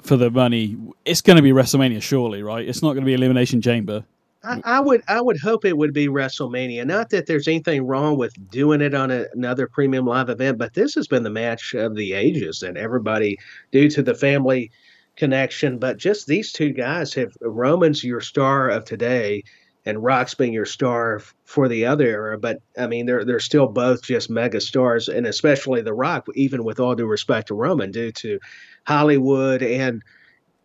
for 0.00 0.16
the 0.16 0.30
money, 0.30 0.76
it's 1.04 1.20
going 1.20 1.36
to 1.36 1.42
be 1.42 1.52
WrestleMania, 1.52 2.02
surely, 2.02 2.42
right? 2.42 2.68
It's 2.68 2.82
not 2.82 2.94
going 2.94 3.02
to 3.02 3.06
be 3.06 3.14
Elimination 3.14 3.62
Chamber. 3.62 4.04
I, 4.44 4.56
mm. 4.56 4.62
I, 4.64 4.80
would 4.80 5.02
I 5.08 5.20
would 5.20 5.38
hope 5.38 5.64
it 5.64 5.76
would 5.76 5.92
be 5.92 6.08
WrestleMania. 6.08 6.86
Not 6.86 7.10
that 7.10 7.26
there's 7.26 7.48
anything 7.48 7.86
wrong 7.86 8.16
with 8.16 8.34
doing 8.50 8.80
it 8.80 8.94
on 8.94 9.10
a, 9.10 9.26
another 9.34 9.66
premium 9.66 10.06
live 10.06 10.28
event, 10.28 10.58
but 10.58 10.74
this 10.74 10.94
has 10.94 11.06
been 11.06 11.22
the 11.22 11.30
match 11.30 11.74
of 11.74 11.94
the 11.94 12.12
ages, 12.12 12.62
and 12.62 12.76
everybody, 12.76 13.38
due 13.70 13.88
to 13.90 14.02
the 14.02 14.14
family 14.14 14.70
connection, 15.16 15.78
but 15.78 15.98
just 15.98 16.26
these 16.26 16.52
two 16.52 16.70
guys 16.70 17.14
have 17.14 17.32
Roman's 17.40 18.02
your 18.02 18.20
star 18.20 18.68
of 18.70 18.84
today, 18.84 19.44
and 19.84 20.02
Rock's 20.02 20.34
being 20.34 20.52
your 20.52 20.64
star 20.64 21.20
for 21.44 21.68
the 21.68 21.86
other 21.86 22.06
era. 22.06 22.38
But 22.38 22.58
I 22.78 22.86
mean, 22.86 23.06
they're 23.06 23.24
they're 23.24 23.40
still 23.40 23.68
both 23.68 24.02
just 24.02 24.30
mega 24.30 24.60
stars, 24.60 25.08
and 25.08 25.26
especially 25.26 25.82
the 25.82 25.94
Rock, 25.94 26.26
even 26.34 26.64
with 26.64 26.80
all 26.80 26.94
due 26.94 27.06
respect 27.06 27.48
to 27.48 27.54
Roman, 27.54 27.90
due 27.90 28.12
to 28.12 28.38
Hollywood 28.86 29.62
and 29.62 30.02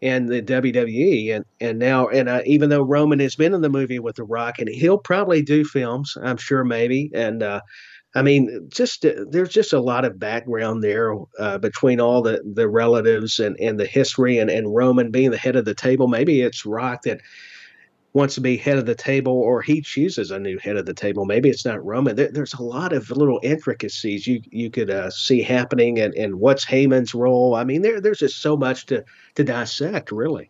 and 0.02 0.30
the 0.30 0.42
WWE, 0.42 1.36
and 1.36 1.46
and 1.60 1.80
now 1.80 2.08
and 2.08 2.30
uh, 2.30 2.42
even 2.46 2.70
though 2.70 2.84
Roman 2.84 3.20
has 3.20 3.36
been 3.36 3.54
in 3.54 3.62
the 3.62 3.70
movie 3.70 4.00
with 4.00 4.16
The 4.16 4.24
Rock, 4.24 4.60
and 4.60 4.70
he'll 4.70 4.98
probably 4.98 5.42
do 5.42 5.64
films, 5.64 6.18
I'm 6.22 6.38
sure 6.38 6.64
maybe, 6.64 7.10
and 7.14 7.42
uh, 7.42 7.62
I 8.16 8.22
mean, 8.22 8.68
just 8.70 9.06
uh, 9.06 9.26
there's 9.30 9.50
just 9.50 9.74
a 9.74 9.80
lot 9.80 10.06
of 10.06 10.20
background 10.20 10.84
there 10.84 11.16
uh, 11.40 11.58
between 11.58 12.00
all 12.00 12.22
the 12.22 12.42
the 12.54 12.68
relatives 12.68 13.40
and 13.40 13.56
and 13.60 13.80
the 13.80 13.86
history, 13.86 14.38
and 14.38 14.50
and 14.50 14.74
Roman 14.74 15.12
being 15.12 15.32
the 15.32 15.38
head 15.38 15.56
of 15.56 15.66
the 15.66 15.76
table. 15.76 16.08
Maybe 16.08 16.42
it's 16.42 16.66
Rock 16.66 17.04
that 17.04 17.22
wants 18.18 18.34
to 18.34 18.42
be 18.42 18.58
head 18.58 18.80
of 18.80 18.88
the 18.88 18.96
table 18.96 19.34
or 19.34 19.62
he 19.62 19.80
chooses 19.80 20.32
a 20.32 20.40
new 20.40 20.58
head 20.58 20.76
of 20.76 20.88
the 20.88 20.94
table. 20.94 21.24
Maybe 21.24 21.50
it's 21.50 21.64
not 21.64 21.86
Roman. 21.86 22.16
There, 22.16 22.32
there's 22.32 22.56
a 22.56 22.64
lot 22.64 22.92
of 22.92 23.12
little 23.12 23.40
intricacies 23.44 24.26
you 24.26 24.42
you 24.50 24.72
could 24.72 24.90
uh, 24.90 25.12
see 25.12 25.44
happening 25.44 26.00
and, 26.00 26.16
and 26.16 26.40
what's 26.40 26.66
Heyman's 26.66 27.14
role. 27.14 27.54
I 27.54 27.64
mean, 27.64 27.84
there 27.84 28.02
there's 28.02 28.18
just 28.18 28.42
so 28.42 28.58
much 28.58 28.88
to, 28.88 29.06
to 29.36 29.44
dissect, 29.44 30.12
really. 30.12 30.50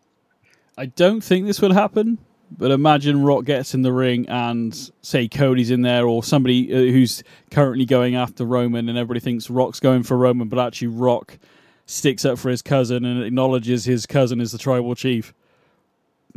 I 0.78 0.86
don't 0.86 1.22
think 1.22 1.46
this 1.46 1.60
will 1.60 1.74
happen, 1.74 2.18
but 2.58 2.72
imagine 2.72 3.24
Rock 3.24 3.44
gets 3.44 3.74
in 3.74 3.82
the 3.82 3.92
ring 3.92 4.30
and 4.30 4.90
say 5.02 5.28
Cody's 5.28 5.70
in 5.70 5.82
there 5.82 6.08
or 6.08 6.24
somebody 6.24 6.74
uh, 6.74 6.78
who's 6.78 7.22
currently 7.52 7.86
going 7.86 8.16
after 8.16 8.46
Roman 8.46 8.88
and 8.88 8.98
everybody 8.98 9.20
thinks 9.20 9.50
Rock's 9.50 9.82
going 9.82 10.04
for 10.04 10.16
Roman, 10.16 10.48
but 10.48 10.58
actually 10.58 10.88
Rock 10.88 11.38
sticks 11.86 12.24
up 12.24 12.38
for 12.38 12.50
his 12.50 12.62
cousin 12.62 13.04
and 13.04 13.24
acknowledges 13.24 13.84
his 13.84 14.06
cousin 14.06 14.40
is 14.40 14.54
the 14.54 14.58
tribal 14.58 14.96
chief. 14.96 15.34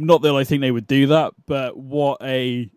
Not 0.00 0.22
that 0.22 0.34
I 0.34 0.44
think 0.44 0.62
they 0.62 0.70
would 0.70 0.86
do 0.86 1.06
that, 1.08 1.34
but 1.46 1.76
what 1.76 2.18
a 2.22 2.70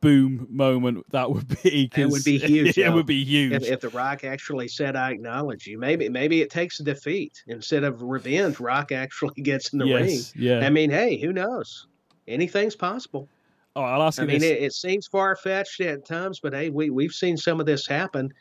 boom 0.00 0.48
moment 0.50 1.04
that 1.12 1.30
would 1.30 1.48
be. 1.62 1.90
It 1.94 2.10
would 2.10 2.24
be 2.24 2.38
huge. 2.46 2.76
it 2.76 2.92
would 2.92 3.06
be 3.06 3.24
huge 3.24 3.52
if, 3.52 3.64
if, 3.64 3.80
The 3.80 3.90
Rock 3.90 4.24
actually 4.24 4.68
said, 4.68 4.96
"I 4.96 5.10
acknowledge 5.12 5.66
you." 5.66 5.78
Maybe 5.78 6.08
maybe 6.08 6.40
it 6.40 6.50
takes 6.50 6.80
a 6.80 6.82
defeat 6.82 7.42
instead 7.46 7.84
of 7.84 8.02
revenge. 8.02 8.58
Rock 8.58 8.90
actually 8.90 9.34
gets 9.42 9.72
in 9.72 9.78
the 9.78 9.86
yes, 9.86 10.34
ring. 10.34 10.44
Yeah. 10.44 10.66
I 10.66 10.70
mean, 10.70 10.90
hey, 10.90 11.18
who 11.18 11.32
knows? 11.32 11.86
Anything's 12.26 12.76
possible. 12.76 13.28
Oh, 13.76 13.82
I'll 13.82 14.02
ask 14.02 14.18
you. 14.18 14.24
I 14.24 14.26
mean, 14.26 14.42
it, 14.42 14.62
it, 14.62 14.72
seems 14.74 15.06
far 15.06 15.34
fetched 15.34 15.80
at 15.80 16.04
times, 16.04 16.40
but 16.40 16.52
hey, 16.52 16.70
we 16.70 16.90
we've 16.90 17.12
seen 17.12 17.36
some 17.36 17.60
of 17.60 17.66
this 17.66 17.86
happen, 17.86 18.32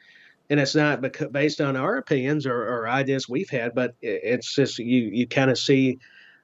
and 0.50 0.60
it's 0.60 0.76
not 0.76 1.02
based 1.32 1.60
on 1.60 1.76
our 1.76 1.98
opinions 1.98 2.46
or, 2.46 2.62
or 2.64 2.90
ideas 2.90 3.30
we've 3.30 3.50
had, 3.50 3.74
but 3.76 3.94
it's 4.02 4.56
just 4.56 4.80
you 4.80 5.04
you 5.04 5.28
kind 5.28 5.52
of 5.52 5.58
see 5.58 6.00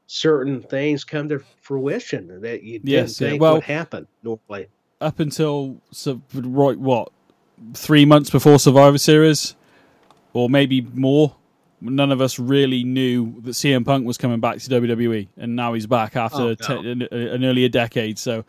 certain 0.07 0.61
things 0.61 1.03
come 1.03 1.29
to 1.29 1.39
fruition 1.61 2.41
that 2.41 2.63
you 2.63 2.79
didn't 2.79 2.89
yes, 2.89 3.17
think 3.19 3.33
yeah. 3.33 3.39
well, 3.39 3.53
would 3.55 3.63
happen 3.63 4.07
normally. 4.23 4.67
Up 4.99 5.19
until 5.19 5.79
so, 5.91 6.21
right, 6.33 6.79
what 6.79 7.11
three 7.73 8.05
months 8.05 8.29
before 8.29 8.57
Survivor 8.57 8.97
Series, 8.97 9.55
or 10.33 10.49
maybe 10.49 10.81
more, 10.81 11.35
none 11.81 12.11
of 12.11 12.21
us 12.21 12.39
really 12.39 12.83
knew 12.83 13.39
that 13.41 13.51
CM 13.51 13.85
Punk 13.85 14.07
was 14.07 14.17
coming 14.17 14.39
back 14.39 14.57
to 14.57 14.69
WWE, 14.69 15.27
and 15.37 15.55
now 15.55 15.73
he's 15.73 15.85
back 15.85 16.15
after 16.15 16.41
oh, 16.41 16.47
no. 16.47 16.55
te- 16.55 16.91
an, 16.91 17.01
an 17.03 17.45
earlier 17.45 17.69
decade. 17.69 18.17
So 18.17 18.43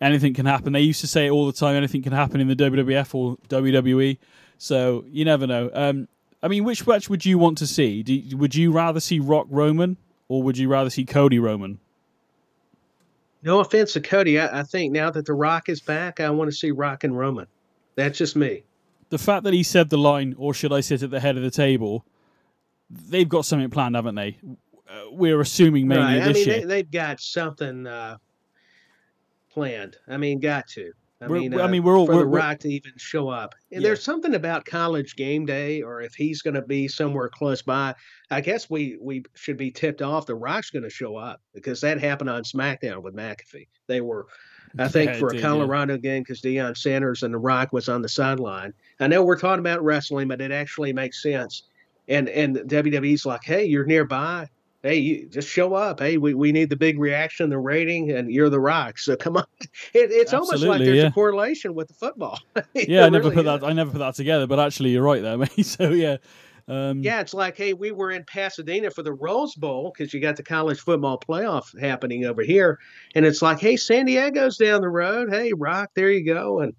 anything 0.00 0.34
can 0.34 0.44
happen. 0.44 0.72
They 0.72 0.80
used 0.80 1.00
to 1.00 1.06
say 1.06 1.26
it 1.26 1.30
all 1.30 1.46
the 1.46 1.52
time: 1.52 1.76
anything 1.76 2.02
can 2.02 2.12
happen 2.12 2.40
in 2.40 2.48
the 2.48 2.56
WWF 2.56 3.14
or 3.14 3.36
WWE. 3.48 4.18
So 4.58 5.04
you 5.08 5.24
never 5.24 5.46
know. 5.46 5.70
Um, 5.72 6.08
I 6.42 6.48
mean, 6.48 6.64
which 6.64 6.86
match 6.86 7.08
would 7.08 7.24
you 7.24 7.38
want 7.38 7.58
to 7.58 7.66
see? 7.66 8.02
Do, 8.02 8.36
would 8.36 8.54
you 8.54 8.72
rather 8.72 9.00
see 9.00 9.18
Rock 9.18 9.46
Roman 9.48 9.96
or 10.28 10.42
would 10.42 10.58
you 10.58 10.68
rather 10.68 10.90
see 10.90 11.04
Cody 11.04 11.38
Roman? 11.38 11.78
No 13.42 13.60
offense 13.60 13.92
to 13.92 14.00
Cody. 14.00 14.40
I, 14.40 14.60
I 14.60 14.62
think 14.62 14.92
now 14.92 15.10
that 15.10 15.26
The 15.26 15.32
Rock 15.32 15.68
is 15.68 15.80
back, 15.80 16.20
I 16.20 16.30
want 16.30 16.50
to 16.50 16.56
see 16.56 16.70
Rock 16.70 17.04
and 17.04 17.16
Roman. 17.16 17.46
That's 17.94 18.18
just 18.18 18.36
me. 18.36 18.64
The 19.08 19.18
fact 19.18 19.44
that 19.44 19.54
he 19.54 19.62
said 19.62 19.88
the 19.88 19.98
line, 19.98 20.34
or 20.36 20.52
should 20.52 20.72
I 20.72 20.80
sit 20.80 21.02
at 21.02 21.10
the 21.10 21.20
head 21.20 21.36
of 21.36 21.42
the 21.42 21.50
table, 21.50 22.04
they've 22.90 23.28
got 23.28 23.44
something 23.44 23.70
planned, 23.70 23.94
haven't 23.94 24.16
they? 24.16 24.38
Uh, 24.88 25.10
we're 25.12 25.40
assuming 25.40 25.86
maybe 25.86 26.00
right. 26.00 26.18
this 26.18 26.28
I 26.28 26.32
mean, 26.32 26.48
year. 26.48 26.66
They, 26.66 26.76
have 26.78 26.90
got 26.90 27.20
something 27.20 27.86
uh, 27.86 28.16
planned. 29.50 29.96
I 30.08 30.16
mean, 30.16 30.40
got 30.40 30.66
to. 30.68 30.92
I 31.20 31.28
we're, 31.28 31.40
mean, 31.40 31.58
I 31.58 31.66
mean, 31.66 31.82
we're 31.82 31.96
all 31.96 32.06
for 32.06 32.14
we're, 32.14 32.20
the 32.20 32.26
Rock 32.26 32.58
to 32.60 32.68
even 32.68 32.92
show 32.96 33.28
up. 33.28 33.54
And 33.72 33.80
yeah. 33.80 33.88
there's 33.88 34.02
something 34.02 34.34
about 34.34 34.64
college 34.64 35.16
game 35.16 35.46
day, 35.46 35.82
or 35.82 36.02
if 36.02 36.14
he's 36.14 36.42
going 36.42 36.54
to 36.54 36.62
be 36.62 36.88
somewhere 36.88 37.28
close 37.28 37.62
by. 37.62 37.94
I 38.30 38.40
guess 38.40 38.68
we 38.68 38.98
we 39.00 39.24
should 39.34 39.56
be 39.56 39.70
tipped 39.70 40.02
off. 40.02 40.26
The 40.26 40.34
Rock's 40.34 40.70
going 40.70 40.82
to 40.82 40.90
show 40.90 41.16
up 41.16 41.40
because 41.54 41.80
that 41.82 42.00
happened 42.00 42.30
on 42.30 42.42
SmackDown 42.42 43.02
with 43.02 43.14
McAfee. 43.14 43.68
They 43.86 44.00
were, 44.00 44.26
I 44.78 44.88
think, 44.88 45.12
yeah, 45.12 45.18
for 45.18 45.28
a 45.28 45.40
Colorado 45.40 45.94
yeah. 45.94 46.00
game 46.00 46.22
because 46.22 46.40
Deion 46.40 46.76
Sanders 46.76 47.22
and 47.22 47.32
The 47.32 47.38
Rock 47.38 47.72
was 47.72 47.88
on 47.88 48.02
the 48.02 48.08
sideline. 48.08 48.74
I 48.98 49.06
know 49.06 49.24
we're 49.24 49.38
talking 49.38 49.60
about 49.60 49.84
wrestling, 49.84 50.28
but 50.28 50.40
it 50.40 50.50
actually 50.50 50.92
makes 50.92 51.22
sense. 51.22 51.64
And 52.08 52.28
and 52.28 52.56
WWE's 52.56 53.26
like, 53.26 53.44
hey, 53.44 53.64
you're 53.64 53.86
nearby 53.86 54.48
hey, 54.86 54.96
you 54.96 55.26
just 55.28 55.48
show 55.48 55.74
up. 55.74 56.00
Hey, 56.00 56.16
we, 56.16 56.34
we 56.34 56.52
need 56.52 56.70
the 56.70 56.76
big 56.76 56.98
reaction, 56.98 57.50
the 57.50 57.58
rating, 57.58 58.12
and 58.12 58.30
you're 58.30 58.50
the 58.50 58.60
rock. 58.60 58.98
So 58.98 59.16
come 59.16 59.36
on. 59.36 59.44
It, 59.92 60.10
it's 60.10 60.32
Absolutely, 60.32 60.68
almost 60.68 60.80
like 60.80 60.86
there's 60.86 60.96
yeah. 60.98 61.08
a 61.08 61.12
correlation 61.12 61.74
with 61.74 61.88
the 61.88 61.94
football. 61.94 62.38
yeah, 62.74 63.04
I 63.04 63.08
never 63.08 63.30
put 63.30 63.44
that. 63.44 63.64
I 63.64 63.72
never 63.72 63.90
put 63.90 63.98
that 63.98 64.14
together, 64.14 64.46
but 64.46 64.58
actually, 64.58 64.90
you're 64.90 65.02
right 65.02 65.22
there, 65.22 65.38
mate. 65.38 65.64
So 65.64 65.90
yeah. 65.90 66.16
Um, 66.68 67.00
yeah, 67.02 67.20
it's 67.20 67.34
like, 67.34 67.56
hey, 67.56 67.74
we 67.74 67.92
were 67.92 68.10
in 68.10 68.24
Pasadena 68.24 68.90
for 68.90 69.02
the 69.02 69.12
Rose 69.12 69.54
Bowl 69.54 69.92
because 69.92 70.12
you 70.12 70.20
got 70.20 70.36
the 70.36 70.42
college 70.42 70.80
football 70.80 71.18
playoff 71.18 71.78
happening 71.80 72.24
over 72.24 72.42
here, 72.42 72.80
and 73.14 73.24
it's 73.24 73.40
like, 73.40 73.60
hey, 73.60 73.76
San 73.76 74.06
Diego's 74.06 74.56
down 74.56 74.80
the 74.80 74.88
road. 74.88 75.32
Hey, 75.32 75.52
Rock, 75.52 75.90
there 75.94 76.10
you 76.10 76.24
go, 76.24 76.60
and 76.60 76.74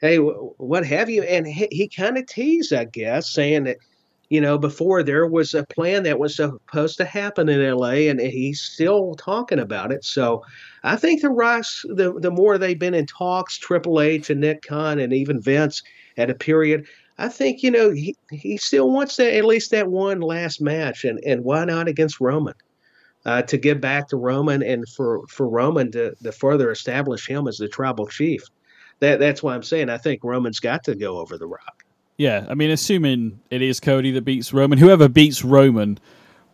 hey, 0.00 0.16
what 0.16 0.86
have 0.86 1.10
you? 1.10 1.22
And 1.22 1.46
he, 1.46 1.68
he 1.70 1.88
kind 1.88 2.16
of 2.16 2.26
teased, 2.26 2.72
I 2.72 2.84
guess, 2.84 3.30
saying 3.30 3.64
that 3.64 3.76
you 4.28 4.40
know, 4.40 4.58
before 4.58 5.02
there 5.02 5.26
was 5.26 5.54
a 5.54 5.64
plan 5.64 6.02
that 6.02 6.18
was 6.18 6.36
supposed 6.36 6.96
to 6.96 7.04
happen 7.04 7.48
in 7.48 7.74
LA, 7.74 8.08
and 8.10 8.20
he's 8.20 8.60
still 8.60 9.14
talking 9.14 9.58
about 9.58 9.92
it. 9.92 10.04
So 10.04 10.42
I 10.82 10.96
think 10.96 11.22
the 11.22 11.30
Rocks, 11.30 11.84
the, 11.88 12.12
the 12.18 12.30
more 12.30 12.58
they've 12.58 12.78
been 12.78 12.94
in 12.94 13.06
talks, 13.06 13.56
Triple 13.56 14.00
H 14.00 14.30
and 14.30 14.40
Nick 14.40 14.62
Khan 14.62 14.98
and 14.98 15.12
even 15.12 15.40
Vince 15.40 15.82
at 16.16 16.30
a 16.30 16.34
period, 16.34 16.86
I 17.18 17.28
think, 17.28 17.62
you 17.62 17.70
know, 17.70 17.90
he, 17.90 18.14
he 18.30 18.56
still 18.58 18.90
wants 18.90 19.16
that, 19.16 19.34
at 19.34 19.44
least 19.44 19.70
that 19.70 19.88
one 19.88 20.20
last 20.20 20.60
match. 20.60 21.04
And, 21.04 21.18
and 21.24 21.44
why 21.44 21.64
not 21.64 21.88
against 21.88 22.20
Roman? 22.20 22.54
Uh, 23.24 23.42
to 23.42 23.56
give 23.56 23.80
back 23.80 24.08
to 24.08 24.16
Roman 24.16 24.62
and 24.62 24.88
for, 24.90 25.26
for 25.26 25.48
Roman 25.48 25.90
to, 25.92 26.14
to 26.22 26.30
further 26.30 26.70
establish 26.70 27.26
him 27.26 27.48
as 27.48 27.56
the 27.56 27.66
tribal 27.68 28.06
chief. 28.06 28.42
That, 29.00 29.18
that's 29.18 29.42
why 29.42 29.54
I'm 29.54 29.64
saying 29.64 29.90
I 29.90 29.98
think 29.98 30.22
Roman's 30.22 30.60
got 30.60 30.84
to 30.84 30.94
go 30.94 31.18
over 31.18 31.36
the 31.36 31.46
Rock. 31.46 31.84
Yeah, 32.18 32.46
I 32.48 32.54
mean, 32.54 32.70
assuming 32.70 33.40
it 33.50 33.62
is 33.62 33.80
Cody 33.80 34.10
that 34.12 34.24
beats 34.24 34.52
Roman, 34.52 34.78
whoever 34.78 35.08
beats 35.08 35.44
Roman, 35.44 35.98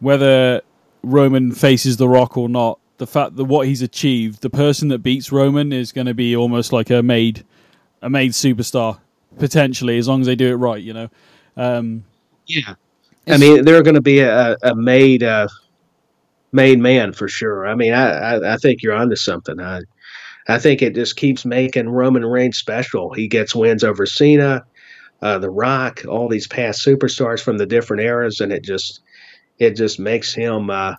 whether 0.00 0.62
Roman 1.02 1.52
faces 1.52 1.98
The 1.98 2.08
Rock 2.08 2.36
or 2.36 2.48
not, 2.48 2.78
the 2.98 3.06
fact 3.06 3.36
that 3.36 3.44
what 3.44 3.66
he's 3.66 3.82
achieved, 3.82 4.42
the 4.42 4.50
person 4.50 4.88
that 4.88 5.00
beats 5.00 5.30
Roman 5.30 5.72
is 5.72 5.92
going 5.92 6.06
to 6.06 6.14
be 6.14 6.34
almost 6.34 6.72
like 6.72 6.88
a 6.88 7.02
made, 7.02 7.44
a 8.00 8.08
made 8.08 8.32
superstar 8.32 8.98
potentially, 9.38 9.98
as 9.98 10.08
long 10.08 10.20
as 10.20 10.26
they 10.26 10.36
do 10.36 10.52
it 10.52 10.56
right. 10.56 10.82
You 10.82 10.94
know. 10.94 11.08
Um, 11.56 12.04
yeah, 12.46 12.74
I 13.28 13.36
mean, 13.36 13.64
they're 13.64 13.82
going 13.82 13.94
to 13.94 14.00
be 14.00 14.20
a, 14.20 14.56
a 14.62 14.74
made, 14.74 15.22
uh, 15.22 15.48
made 16.50 16.78
man 16.78 17.12
for 17.12 17.28
sure. 17.28 17.66
I 17.66 17.74
mean, 17.74 17.92
I, 17.92 18.10
I, 18.10 18.54
I 18.54 18.56
think 18.56 18.82
you're 18.82 18.94
onto 18.94 19.16
something. 19.16 19.60
I, 19.60 19.82
I 20.48 20.58
think 20.58 20.82
it 20.82 20.94
just 20.94 21.16
keeps 21.16 21.44
making 21.44 21.88
Roman 21.88 22.24
Reigns 22.24 22.58
special. 22.58 23.12
He 23.12 23.28
gets 23.28 23.54
wins 23.54 23.84
over 23.84 24.06
Cena 24.06 24.64
uh, 25.20 25.38
The 25.38 25.50
Rock, 25.50 26.02
all 26.08 26.28
these 26.28 26.48
past 26.48 26.84
superstars 26.84 27.40
from 27.40 27.58
the 27.58 27.66
different 27.66 28.02
eras, 28.02 28.40
and 28.40 28.52
it 28.52 28.64
just 28.64 29.00
it 29.58 29.76
just 29.76 30.00
makes 30.00 30.34
him 30.34 30.68
uh, 30.68 30.96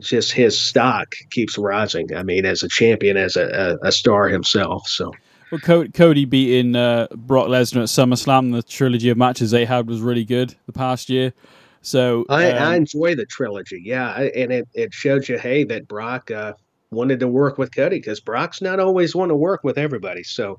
just 0.00 0.32
his 0.32 0.58
stock 0.58 1.14
keeps 1.30 1.56
rising. 1.56 2.12
I 2.16 2.24
mean, 2.24 2.44
as 2.44 2.64
a 2.64 2.68
champion, 2.68 3.16
as 3.16 3.36
a, 3.36 3.78
a, 3.82 3.88
a 3.88 3.92
star 3.92 4.28
himself. 4.28 4.88
So. 4.88 5.12
Well, 5.50 5.60
Co- 5.60 5.88
Cody 5.88 6.26
beating 6.26 6.76
uh, 6.76 7.06
Brock 7.14 7.48
Lesnar 7.48 7.82
at 7.82 7.88
SummerSlam, 7.88 8.52
the 8.52 8.62
trilogy 8.62 9.08
of 9.08 9.16
matches 9.16 9.50
they 9.50 9.64
had 9.64 9.88
was 9.88 10.00
really 10.00 10.24
good 10.24 10.54
the 10.66 10.72
past 10.72 11.08
year. 11.08 11.32
So 11.80 12.26
I, 12.28 12.50
um, 12.52 12.72
I 12.72 12.76
enjoy 12.76 13.14
the 13.14 13.24
trilogy, 13.24 13.80
yeah, 13.82 14.12
and 14.14 14.52
it, 14.52 14.68
it 14.74 14.92
showed 14.92 15.28
you, 15.28 15.38
hey, 15.38 15.64
that 15.64 15.88
Brock 15.88 16.30
uh, 16.30 16.52
wanted 16.90 17.20
to 17.20 17.28
work 17.28 17.56
with 17.56 17.74
Cody 17.74 17.98
because 17.98 18.20
Brock's 18.20 18.60
not 18.60 18.78
always 18.80 19.14
want 19.14 19.30
to 19.30 19.36
work 19.36 19.64
with 19.64 19.78
everybody. 19.78 20.22
So 20.22 20.58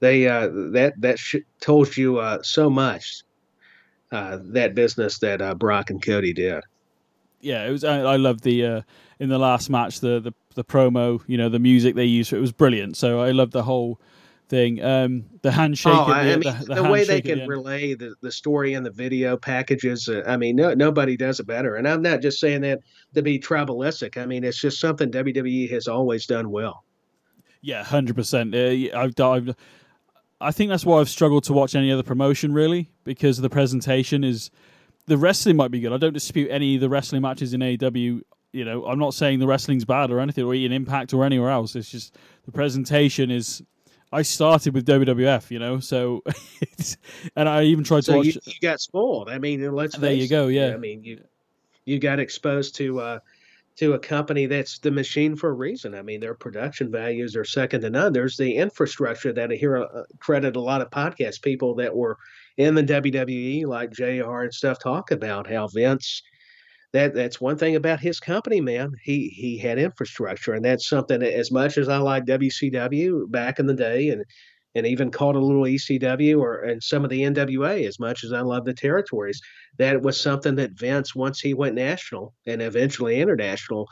they 0.00 0.26
uh, 0.26 0.48
that 0.72 0.94
that 0.98 1.18
sh- 1.18 1.36
told 1.60 1.96
you 1.96 2.18
uh, 2.18 2.42
so 2.42 2.70
much 2.70 3.22
uh, 4.10 4.38
that 4.42 4.74
business 4.74 5.18
that 5.20 5.40
uh, 5.42 5.54
Brock 5.54 5.90
and 5.90 6.02
Cody 6.02 6.32
did. 6.32 6.64
yeah, 7.40 7.66
it 7.66 7.70
was. 7.70 7.84
I, 7.84 8.00
I 8.00 8.16
love 8.16 8.40
the 8.40 8.64
uh, 8.64 8.82
in 9.20 9.28
the 9.28 9.38
last 9.38 9.70
match 9.70 10.00
the, 10.00 10.20
the 10.20 10.32
the 10.54 10.64
promo. 10.64 11.22
You 11.26 11.38
know, 11.38 11.48
the 11.48 11.58
music 11.58 11.94
they 11.94 12.04
used. 12.04 12.30
For 12.30 12.36
it 12.36 12.40
was 12.40 12.52
brilliant. 12.52 12.96
So 12.96 13.20
I 13.20 13.30
love 13.30 13.50
the 13.50 13.62
whole 13.62 14.00
thing. 14.48 14.82
Um, 14.82 15.24
the 15.42 15.52
handshake. 15.52 15.92
Oh, 15.94 16.04
I, 16.04 16.24
the, 16.24 16.30
mean, 16.30 16.40
the, 16.40 16.64
the, 16.66 16.74
the 16.82 16.90
way 16.90 17.04
they 17.04 17.20
can 17.20 17.46
relay 17.46 17.94
the, 17.94 18.14
the 18.20 18.32
story 18.32 18.74
and 18.74 18.84
the 18.84 18.90
video 18.90 19.36
packages. 19.36 20.08
Uh, 20.08 20.22
I 20.26 20.36
mean, 20.36 20.56
no, 20.56 20.74
nobody 20.74 21.16
does 21.16 21.40
it 21.40 21.46
better. 21.46 21.76
And 21.76 21.86
I'm 21.86 22.02
not 22.02 22.20
just 22.20 22.40
saying 22.40 22.62
that 22.62 22.80
to 23.14 23.22
be 23.22 23.38
tribalistic. 23.38 24.16
I 24.16 24.26
mean, 24.26 24.44
it's 24.44 24.60
just 24.60 24.80
something 24.80 25.10
WWE 25.10 25.70
has 25.70 25.88
always 25.88 26.26
done 26.26 26.50
well. 26.50 26.84
Yeah, 27.60 27.84
hundred 27.84 28.16
percent. 28.16 28.54
I've, 28.54 29.18
I've, 29.18 29.54
I 30.40 30.52
think 30.52 30.70
that's 30.70 30.86
why 30.86 31.00
I've 31.00 31.08
struggled 31.08 31.44
to 31.44 31.52
watch 31.52 31.74
any 31.74 31.90
other 31.90 32.04
promotion 32.04 32.52
really 32.52 32.92
because 33.04 33.38
the 33.38 33.50
presentation 33.50 34.22
is 34.22 34.50
the 35.06 35.18
wrestling 35.18 35.56
might 35.56 35.70
be 35.70 35.80
good. 35.80 35.92
I 35.92 35.96
don't 35.96 36.12
dispute 36.12 36.48
any 36.50 36.76
of 36.76 36.80
the 36.80 36.88
wrestling 36.88 37.22
matches 37.22 37.54
in 37.54 37.60
AEW. 37.60 38.20
You 38.52 38.64
know, 38.64 38.86
I'm 38.86 38.98
not 38.98 39.14
saying 39.14 39.40
the 39.40 39.46
wrestling's 39.46 39.84
bad 39.84 40.10
or 40.10 40.20
anything, 40.20 40.44
or 40.44 40.54
in 40.54 40.72
Impact 40.72 41.12
or 41.12 41.24
anywhere 41.24 41.50
else. 41.50 41.76
It's 41.76 41.90
just 41.90 42.16
the 42.44 42.52
presentation 42.52 43.30
is. 43.30 43.62
I 44.10 44.22
started 44.22 44.72
with 44.72 44.86
WWF, 44.86 45.50
you 45.50 45.58
know, 45.58 45.80
so 45.80 46.22
and 47.36 47.46
I 47.46 47.64
even 47.64 47.84
tried 47.84 48.04
to 48.04 48.16
watch. 48.16 48.24
you, 48.24 48.32
you 48.46 48.54
got 48.62 48.80
spoiled. 48.80 49.28
I 49.28 49.36
mean, 49.38 49.70
let's 49.74 49.98
There 49.98 50.14
you 50.14 50.26
go, 50.26 50.46
yeah. 50.46 50.72
I 50.72 50.78
mean, 50.78 51.04
you 51.04 51.20
you 51.84 51.98
got 51.98 52.18
exposed 52.18 52.74
to 52.76 53.00
uh, 53.00 53.18
to 53.78 53.92
a 53.92 53.98
company 53.98 54.46
that's 54.46 54.80
the 54.80 54.90
machine 54.90 55.36
for 55.36 55.50
a 55.50 55.52
reason. 55.54 55.94
I 55.94 56.02
mean, 56.02 56.18
their 56.18 56.34
production 56.34 56.90
values 56.90 57.36
are 57.36 57.44
second 57.44 57.82
to 57.82 57.90
none. 57.90 58.12
There's 58.12 58.36
the 58.36 58.56
infrastructure 58.56 59.32
that 59.32 59.52
I 59.52 59.54
hear 59.54 59.76
uh, 59.76 60.02
credit 60.18 60.56
a 60.56 60.60
lot 60.60 60.82
of 60.82 60.90
podcast 60.90 61.42
people 61.42 61.76
that 61.76 61.94
were 61.94 62.18
in 62.56 62.74
the 62.74 62.82
WWE, 62.82 63.66
like 63.66 63.92
JR 63.92 64.40
and 64.40 64.52
stuff, 64.52 64.80
talk 64.80 65.12
about 65.12 65.48
how 65.48 65.68
Vince. 65.68 66.22
That 66.92 67.14
that's 67.14 67.40
one 67.40 67.56
thing 67.58 67.76
about 67.76 68.00
his 68.00 68.20
company, 68.20 68.60
man. 68.60 68.92
He 69.02 69.28
he 69.28 69.58
had 69.58 69.78
infrastructure, 69.78 70.52
and 70.54 70.64
that's 70.64 70.88
something. 70.88 71.20
that 71.20 71.34
As 71.34 71.50
much 71.50 71.76
as 71.78 71.88
I 71.88 71.98
like 71.98 72.24
WCW 72.26 73.26
back 73.30 73.58
in 73.58 73.66
the 73.66 73.74
day, 73.74 74.08
and 74.10 74.24
and 74.74 74.86
even 74.86 75.10
called 75.10 75.36
a 75.36 75.40
little 75.40 75.66
ECW 75.66 76.38
or 76.40 76.60
and 76.62 76.82
some 76.82 77.04
of 77.04 77.10
the 77.10 77.22
NWA 77.24 77.86
as 77.86 77.98
much 77.98 78.22
as 78.24 78.32
I 78.32 78.40
love 78.40 78.64
the 78.64 78.74
territories. 78.74 79.40
That 79.78 80.02
was 80.02 80.20
something 80.20 80.54
that 80.56 80.72
Vince, 80.78 81.14
once 81.14 81.40
he 81.40 81.54
went 81.54 81.74
national 81.74 82.34
and 82.46 82.62
eventually 82.62 83.20
international, 83.20 83.86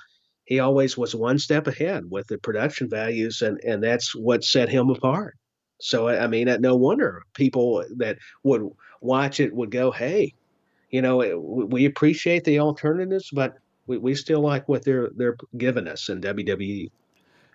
he 0.45 0.59
always 0.61 0.97
was 0.97 1.15
one 1.15 1.39
step 1.39 1.67
ahead 1.67 2.05
with 2.11 2.27
the 2.29 2.39
production 2.39 2.89
values, 2.89 3.43
and 3.43 3.59
and 3.65 3.83
that's 3.83 4.15
what 4.15 4.45
set 4.45 4.69
him 4.69 4.91
apart. 4.91 5.35
So 5.81 6.09
I 6.09 6.27
mean, 6.29 6.49
no 6.61 6.77
wonder 6.77 7.23
people 7.35 7.85
that 7.99 8.19
would 8.45 8.63
watch 9.03 9.41
it 9.41 9.55
would 9.55 9.71
go, 9.71 9.91
"Hey, 9.91 10.33
you 10.91 11.03
know, 11.03 11.21
it- 11.21 11.41
we 11.41 11.85
appreciate 11.87 12.45
the 12.45 12.61
alternatives, 12.61 13.31
but 13.33 13.57
we, 13.87 13.99
we 13.99 14.15
still 14.15 14.41
like 14.41 14.69
what 14.69 14.85
they're 14.85 15.11
they're 15.17 15.37
giving 15.57 15.89
us 15.89 16.09
in 16.09 16.19
E." 16.19 16.21
WWE." 16.23 16.91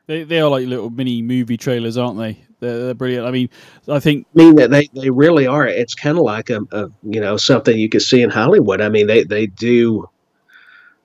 They 0.07 0.23
they 0.23 0.39
are 0.39 0.49
like 0.49 0.67
little 0.67 0.89
mini 0.89 1.21
movie 1.21 1.57
trailers, 1.57 1.97
aren't 1.97 2.17
they? 2.17 2.43
They're, 2.59 2.85
they're 2.85 2.93
brilliant. 2.93 3.25
I 3.27 3.31
mean, 3.31 3.49
I 3.87 3.99
think 3.99 4.27
I 4.35 4.37
mean 4.43 4.55
that 4.55 4.69
they, 4.71 4.89
they 4.93 5.09
really 5.09 5.47
are. 5.47 5.67
It's 5.67 5.95
kind 5.95 6.17
of 6.17 6.23
like 6.23 6.49
a, 6.49 6.61
a 6.71 6.89
you 7.03 7.21
know 7.21 7.37
something 7.37 7.77
you 7.77 7.89
could 7.89 8.01
see 8.01 8.21
in 8.21 8.29
Hollywood. 8.29 8.81
I 8.81 8.89
mean 8.89 9.07
they 9.07 9.23
they 9.23 9.47
do 9.47 10.09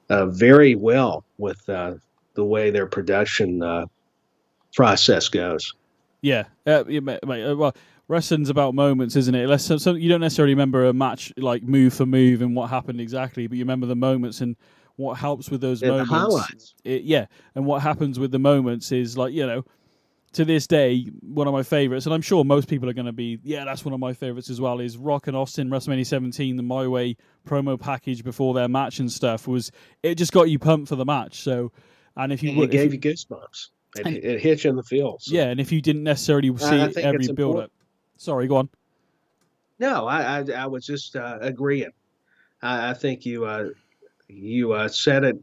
uh, 0.09 0.27
very 0.27 0.75
well 0.75 1.25
with 1.39 1.69
uh, 1.69 1.95
the 2.35 2.45
way 2.45 2.71
their 2.71 2.87
production 2.87 3.63
uh, 3.63 3.87
process 4.75 5.29
goes. 5.29 5.75
Yeah, 6.23 6.45
uh, 6.67 6.85
yeah, 6.89 7.01
mate, 7.01 7.21
mate, 7.27 7.45
uh, 7.45 7.55
well, 7.57 7.75
wrestling's 8.09 8.51
about 8.51 8.75
moments, 8.75 9.17
isn't 9.17 9.35
it? 9.35 9.45
Unless 9.45 9.83
some, 9.83 9.97
you 9.99 10.09
don't 10.09 10.21
necessarily 10.21 10.55
remember 10.55 10.87
a 10.87 10.93
match 10.93 11.33
like 11.37 11.63
move 11.63 11.95
for 11.95 12.07
move 12.07 12.43
and 12.43 12.55
what 12.55 12.71
happened 12.71 13.01
exactly, 13.01 13.47
but 13.47 13.57
you 13.59 13.65
remember 13.65 13.87
the 13.87 13.97
moments 13.97 14.41
and 14.41 14.57
what 14.97 15.15
helps 15.19 15.51
with 15.51 15.61
those 15.61 15.81
the 15.81 16.05
moments. 16.05 16.75
It- 16.85 17.03
yeah, 17.03 17.27
and 17.55 17.67
what 17.67 17.83
happens 17.83 18.19
with 18.19 18.31
the 18.31 18.39
moments 18.39 18.93
is 18.93 19.19
like 19.19 19.33
you 19.33 19.47
know, 19.47 19.65
to 20.33 20.45
this 20.45 20.67
day, 20.67 21.07
one 21.23 21.47
of 21.47 21.53
my 21.53 21.63
favorites, 21.63 22.07
and 22.07 22.15
I'm 22.15 22.23
sure 22.23 22.45
most 22.45 22.69
people 22.69 22.89
are 22.89 22.93
going 22.93 23.07
to 23.07 23.13
be, 23.13 23.39
yeah, 23.43 23.65
that's 23.65 23.85
one 23.85 23.95
of 23.95 24.01
my 24.01 24.13
favorites 24.13 24.51
as 24.51 24.61
well. 24.61 24.81
Is 24.81 24.97
Rock 24.99 25.27
and 25.29 25.37
Austin 25.37 25.71
WrestleMania 25.71 26.07
17, 26.07 26.57
the 26.57 26.63
My 26.63 26.87
Way 26.87 27.17
promo 27.47 27.79
package 27.81 28.23
before 28.23 28.53
their 28.55 28.69
match 28.69 28.99
and 28.99 29.11
stuff 29.11 29.47
was 29.49 29.71
it 30.03 30.17
just 30.17 30.33
got 30.33 30.51
you 30.51 30.59
pumped 30.59 30.89
for 30.89 30.97
the 30.97 31.05
match. 31.07 31.41
So, 31.43 31.73
and 32.17 32.33
if 32.33 32.43
you 32.43 32.55
would, 32.57 32.73
it 32.75 32.77
if 32.79 32.91
gave 32.91 32.95
you- 32.95 33.01
goosebumps. 33.01 33.69
It, 33.99 34.07
it 34.25 34.41
hit 34.43 34.63
you 34.65 34.69
in 34.71 34.77
the 34.77 34.83
feels. 34.83 35.27
yeah, 35.27 35.45
and 35.45 35.59
if 35.59 35.73
you 35.73 35.81
didn't 35.81 36.03
necessarily 36.03 36.55
see 36.59 36.67
every 36.99 37.29
build 37.33 37.57
up, 37.61 37.71
sorry, 38.17 38.47
go 38.47 38.57
on. 38.57 38.69
No, 39.79 40.07
I 40.07 40.39
I, 40.39 40.45
I 40.57 40.67
was 40.67 40.87
just 40.87 41.17
uh, 41.17 41.39
agreeing. 41.41 41.91
I, 42.63 42.91
I 42.91 42.95
think 42.95 43.27
you 43.27 43.45
uh, 43.45 43.69
you 44.29 44.73
uh, 44.73 44.89
said 44.89 45.25
it 45.25 45.37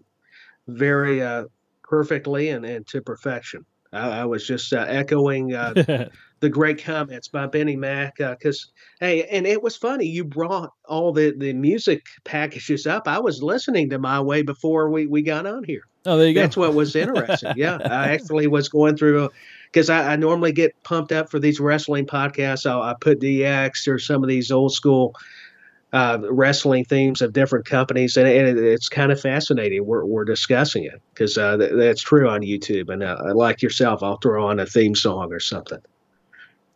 very 0.68 1.22
uh, 1.22 1.46
perfectly 1.84 2.50
and, 2.50 2.66
and 2.66 2.88
to 2.88 3.02
perfection. 3.02 3.66
I, 3.92 4.22
I 4.22 4.26
was 4.26 4.46
just 4.46 4.74
uh, 4.74 4.86
echoing 4.88 5.54
uh, 5.54 5.74
the 6.40 6.50
great 6.50 6.84
comments 6.84 7.28
by 7.28 7.46
Benny 7.48 7.76
Mack 7.76 8.18
because 8.18 8.72
hey, 9.00 9.24
and 9.26 9.46
it 9.46 9.62
was 9.62 9.78
funny. 9.78 10.06
You 10.06 10.24
brought 10.24 10.72
all 10.86 11.14
the 11.14 11.34
the 11.38 11.54
music 11.54 12.04
packages 12.24 12.88
up. 12.88 13.08
I 13.08 13.20
was 13.20 13.44
listening 13.44 13.90
to 13.92 14.00
My 14.00 14.20
Way 14.20 14.42
before 14.42 14.90
we 14.90 15.06
we 15.06 15.22
got 15.22 15.46
on 15.46 15.64
here. 15.64 15.84
Oh, 16.06 16.18
there 16.18 16.28
you 16.28 16.34
go. 16.34 16.42
That's 16.42 16.58
what 16.58 16.74
was 16.74 16.96
interesting. 16.98 17.54
yeah, 17.56 17.78
I 17.84 18.12
actually 18.12 18.48
was 18.48 18.68
going 18.70 18.98
through 18.98 19.30
because 19.74 19.90
I, 19.90 20.14
I 20.14 20.16
normally 20.16 20.52
get 20.52 20.82
pumped 20.84 21.12
up 21.12 21.30
for 21.30 21.40
these 21.40 21.60
wrestling 21.60 22.06
podcasts. 22.06 22.70
I'll, 22.70 22.84
I 22.84 22.94
put 23.00 23.20
DX 23.20 23.88
or 23.88 23.98
some 23.98 24.24
of 24.24 24.30
these 24.30 24.52
old 24.52 24.72
school 24.72 25.16
uh, 25.94 26.20
wrestling 26.30 26.86
themes 26.86 27.22
of 27.22 27.34
different 27.34 27.66
companies, 27.66 28.16
and, 28.16 28.28
it, 28.28 28.58
it's 28.58 28.88
kind 28.88 29.12
of 29.12 29.20
fascinating. 29.20 29.86
We're, 29.86 30.06
we're 30.06 30.26
discussing 30.26 30.84
it 30.84 31.02
because 31.14 31.38
uh, 31.38 31.58
th- 31.58 31.72
that's 31.74 32.02
true 32.02 32.30
on 32.30 32.42
YouTube. 32.42 32.90
And 32.90 33.02
uh, 33.02 33.18
like 33.34 33.62
yourself, 33.62 34.04
I'll 34.04 34.18
throw 34.18 34.48
on 34.48 34.60
a 34.60 34.66
theme 34.66 34.96
song 34.96 35.34
or 35.34 35.40
something. 35.40 35.80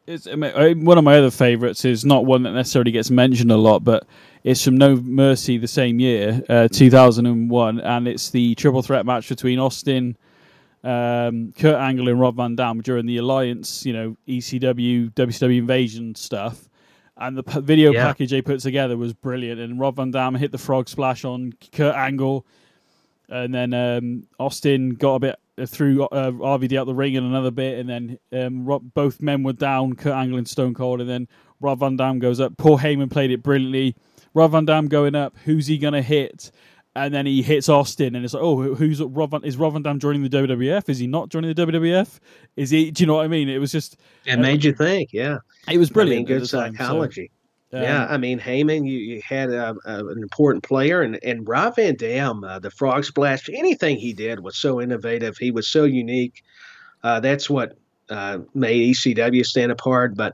It's, 0.07 0.25
one 0.25 0.97
of 0.97 1.03
my 1.03 1.17
other 1.17 1.31
favourites 1.31 1.83
is 1.83 2.05
not 2.05 2.25
one 2.25 2.43
that 2.43 2.53
necessarily 2.53 2.91
gets 2.91 3.11
mentioned 3.11 3.51
a 3.51 3.57
lot, 3.57 3.83
but 3.83 4.07
it's 4.43 4.63
from 4.63 4.77
No 4.77 4.95
Mercy 4.95 5.57
the 5.57 5.67
same 5.67 5.99
year, 5.99 6.41
uh, 6.47 6.69
2001, 6.69 7.79
and 7.81 8.07
it's 8.07 8.29
the 8.29 8.55
triple 8.55 8.81
threat 8.81 9.05
match 9.05 9.27
between 9.27 9.59
Austin, 9.59 10.15
um, 10.88 11.51
Kurt 11.57 11.75
Angle, 11.75 12.07
and 12.09 12.19
Rob 12.19 12.38
Van 12.38 12.55
Dam 12.55 12.81
during 12.81 13.05
the 13.05 13.17
Alliance, 13.17 13.85
you 13.85 13.93
know, 13.93 14.15
ECW, 14.27 15.11
WCW 15.13 15.57
Invasion 15.57 16.15
stuff. 16.15 16.69
And 17.17 17.35
the 17.38 17.43
p- 17.43 17.61
video 17.61 17.91
Yeah. 17.91 18.05
package 18.05 18.29
they 18.31 18.41
put 18.41 18.59
together 18.59 18.95
was 18.95 19.11
brilliant. 19.13 19.59
And 19.59 19.79
Rob 19.79 19.95
Van 19.95 20.11
Dam 20.11 20.35
hit 20.35 20.51
the 20.51 20.57
frog 20.57 20.88
splash 20.88 21.25
on 21.25 21.53
Kurt 21.71 21.95
Angle, 21.95 22.45
and 23.29 23.53
then 23.53 23.73
um, 23.73 24.27
Austin 24.39 24.91
got 24.91 25.15
a 25.15 25.19
bit 25.19 25.35
uh, 25.59 25.65
threw 25.65 26.03
uh, 26.05 26.31
RVD 26.31 26.77
out 26.77 26.85
the 26.85 26.93
ring 26.93 27.15
in 27.15 27.23
another 27.23 27.51
bit, 27.51 27.79
and 27.79 27.89
then 27.89 28.19
um, 28.31 28.65
Rob, 28.65 28.93
both 28.93 29.21
men 29.21 29.43
were 29.43 29.53
down, 29.53 29.95
Kurt 29.95 30.13
Angle 30.13 30.38
and 30.38 30.47
Stone 30.47 30.75
Cold, 30.75 31.01
and 31.01 31.09
then 31.09 31.27
Rob 31.59 31.79
Van 31.79 31.97
Dam 31.97 32.19
goes 32.19 32.39
up. 32.39 32.55
Paul 32.57 32.77
Heyman 32.77 33.09
played 33.09 33.31
it 33.31 33.41
brilliantly. 33.43 33.95
Rob 34.35 34.51
Van 34.51 34.65
Dam 34.65 34.88
going 34.88 35.15
up, 35.15 35.35
who's 35.45 35.65
he 35.67 35.77
gonna 35.79 36.03
hit? 36.03 36.51
And 36.97 37.13
then 37.13 37.25
he 37.27 37.43
hits 37.43 37.69
Austin, 37.69 38.15
and 38.15 38.25
it's 38.25 38.33
like, 38.33 38.41
oh, 38.41 38.73
who's 38.73 39.01
Rob? 39.01 39.31
Van, 39.31 39.43
is 39.43 39.55
Rob 39.55 39.73
Van 39.73 39.83
Dam 39.83 39.99
joining 39.99 40.23
the 40.23 40.29
WWF? 40.29 40.89
Is 40.89 40.97
he 40.97 41.05
not 41.05 41.29
joining 41.29 41.53
the 41.53 41.65
WWF? 41.65 42.19
Is 42.55 42.71
he? 42.71 42.89
Do 42.89 43.03
you 43.03 43.07
know 43.07 43.15
what 43.15 43.25
I 43.25 43.27
mean? 43.27 43.49
It 43.49 43.59
was 43.59 43.71
just, 43.71 43.97
It 44.25 44.37
made 44.39 44.63
you 44.63 44.73
think, 44.73 45.13
yeah. 45.13 45.37
it 45.69 45.77
was 45.77 45.91
brilliant. 45.91 46.27
I 46.27 46.31
mean, 46.31 46.39
good 46.39 46.49
time, 46.49 46.75
so, 46.75 46.83
psychology. 46.83 47.31
um, 47.73 47.81
yeah, 47.83 48.07
I 48.09 48.17
mean 48.17 48.39
Heyman, 48.39 48.87
you, 48.87 48.97
you 48.97 49.21
had 49.23 49.51
uh, 49.53 49.75
uh, 49.85 50.07
an 50.07 50.21
important 50.23 50.63
player, 50.63 51.01
and 51.03 51.19
and 51.23 51.47
Rob 51.47 51.75
Van 51.75 51.95
Dam, 51.95 52.43
uh, 52.43 52.57
the 52.59 52.71
Frog 52.71 53.05
Splash, 53.05 53.47
anything 53.49 53.97
he 53.97 54.13
did 54.13 54.39
was 54.39 54.57
so 54.57 54.81
innovative. 54.81 55.37
He 55.37 55.51
was 55.51 55.67
so 55.67 55.83
unique. 55.83 56.41
Uh, 57.03 57.19
that's 57.19 57.49
what 57.49 57.77
uh, 58.09 58.39
made 58.53 58.95
ECW 58.95 59.45
stand 59.45 59.71
apart. 59.71 60.15
But 60.15 60.33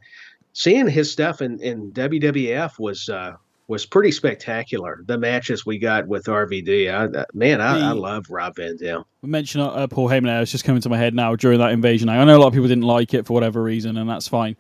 seeing 0.54 0.88
his 0.88 1.12
stuff 1.12 1.42
in, 1.42 1.60
in 1.60 1.92
WWF 1.92 2.80
was 2.80 3.10
uh, 3.10 3.34
was 3.68 3.86
pretty 3.86 4.12
spectacular. 4.12 5.04
The 5.06 5.18
matches 5.18 5.66
we 5.66 5.80
got 5.80 6.08
with 6.08 6.26
RVD, 6.26 6.94
I, 6.94 7.20
uh, 7.20 7.26
man, 7.34 7.62
I, 7.62 7.90
I 7.90 7.92
love 7.92 8.26
Rob 8.30 8.56
Van 8.58 8.76
Dam. 8.78 9.04
We 9.22 9.30
mentioned 9.30 9.64
uh, 9.64 9.88
Paul 9.88 10.10
Heyman. 10.10 10.26
there, 10.26 10.42
It's 10.42 10.52
just 10.52 10.66
coming 10.66 10.82
to 10.82 10.90
my 10.90 10.98
head 10.98 11.14
now 11.14 11.36
during 11.36 11.60
that 11.60 11.72
invasion. 11.72 12.10
I 12.10 12.24
know 12.26 12.38
a 12.38 12.40
lot 12.40 12.48
of 12.48 12.54
people 12.54 12.68
didn't 12.68 12.84
like 12.84 13.14
it 13.14 13.26
for 13.26 13.34
whatever 13.34 13.64
reason, 13.64 13.98
and 13.98 14.10
that's 14.10 14.28
fine. 14.28 14.58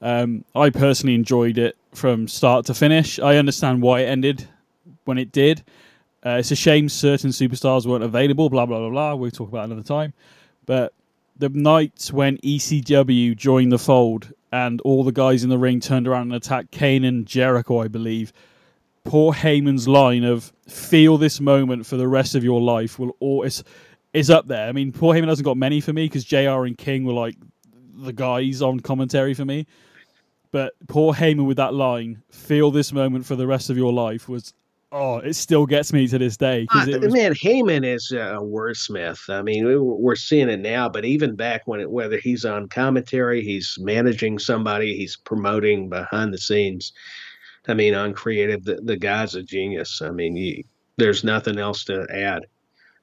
Um, 0.00 0.44
I 0.54 0.70
personally 0.70 1.14
enjoyed 1.14 1.58
it 1.58 1.76
from 1.92 2.28
start 2.28 2.66
to 2.66 2.74
finish. 2.74 3.18
I 3.18 3.36
understand 3.36 3.82
why 3.82 4.00
it 4.00 4.06
ended 4.06 4.46
when 5.04 5.18
it 5.18 5.32
did. 5.32 5.64
Uh, 6.24 6.36
it's 6.38 6.50
a 6.50 6.56
shame 6.56 6.88
certain 6.88 7.30
superstars 7.30 7.86
weren't 7.86 8.04
available. 8.04 8.48
Blah 8.50 8.66
blah 8.66 8.78
blah 8.78 8.90
blah. 8.90 9.14
We'll 9.14 9.30
talk 9.30 9.48
about 9.48 9.62
it 9.62 9.72
another 9.72 9.82
time. 9.82 10.12
But 10.66 10.94
the 11.36 11.48
night 11.48 12.10
when 12.12 12.38
ECW 12.38 13.36
joined 13.36 13.72
the 13.72 13.78
fold 13.78 14.32
and 14.52 14.80
all 14.82 15.02
the 15.02 15.12
guys 15.12 15.42
in 15.42 15.50
the 15.50 15.58
ring 15.58 15.80
turned 15.80 16.06
around 16.06 16.22
and 16.22 16.34
attacked 16.34 16.70
Kane 16.70 17.04
and 17.04 17.26
Jericho, 17.26 17.80
I 17.80 17.88
believe. 17.88 18.32
Paul 19.04 19.34
Heyman's 19.34 19.86
line 19.88 20.24
of 20.24 20.52
"feel 20.68 21.18
this 21.18 21.40
moment 21.40 21.86
for 21.86 21.96
the 21.96 22.08
rest 22.08 22.34
of 22.34 22.44
your 22.44 22.60
life" 22.60 22.98
will 22.98 23.16
always 23.20 23.62
is 24.12 24.30
up 24.30 24.46
there. 24.46 24.68
I 24.68 24.72
mean, 24.72 24.92
Paul 24.92 25.12
Heyman 25.12 25.28
hasn't 25.28 25.44
got 25.44 25.56
many 25.56 25.80
for 25.80 25.92
me 25.92 26.06
because 26.06 26.24
Jr. 26.24 26.64
and 26.64 26.78
King 26.78 27.04
were 27.04 27.12
like 27.12 27.36
the 27.96 28.12
guys 28.12 28.62
on 28.62 28.80
commentary 28.80 29.34
for 29.34 29.44
me. 29.44 29.66
But 30.52 30.74
Paul 30.86 31.14
Heyman 31.14 31.46
with 31.46 31.56
that 31.56 31.74
line, 31.74 32.22
"Feel 32.30 32.70
this 32.70 32.92
moment 32.92 33.26
for 33.26 33.36
the 33.36 33.46
rest 33.46 33.70
of 33.70 33.76
your 33.76 33.92
life," 33.92 34.28
was 34.28 34.54
oh, 34.94 35.18
it 35.18 35.34
still 35.34 35.66
gets 35.66 35.92
me 35.92 36.06
to 36.08 36.18
this 36.18 36.36
day. 36.36 36.66
Uh, 36.72 36.86
was- 37.00 37.12
man, 37.12 37.34
Heyman 37.34 37.84
is 37.84 38.10
a 38.12 38.38
wordsmith. 38.40 39.28
I 39.28 39.42
mean, 39.42 39.66
we- 39.66 39.76
we're 39.76 40.14
seeing 40.14 40.48
it 40.48 40.60
now, 40.60 40.88
but 40.88 41.04
even 41.04 41.34
back 41.34 41.62
when 41.66 41.80
it, 41.80 41.90
whether 41.90 42.16
he's 42.18 42.44
on 42.44 42.68
commentary, 42.68 43.42
he's 43.42 43.76
managing 43.80 44.38
somebody, 44.38 44.96
he's 44.96 45.16
promoting 45.16 45.88
behind 45.88 46.32
the 46.32 46.38
scenes. 46.38 46.92
I 47.66 47.74
mean, 47.74 47.94
on 47.94 48.12
creative, 48.12 48.64
the, 48.64 48.76
the 48.76 48.96
guy's 48.96 49.34
a 49.34 49.42
genius. 49.42 50.00
I 50.00 50.10
mean, 50.10 50.36
you, 50.36 50.62
there's 50.96 51.24
nothing 51.24 51.58
else 51.58 51.84
to 51.86 52.06
add. 52.10 52.46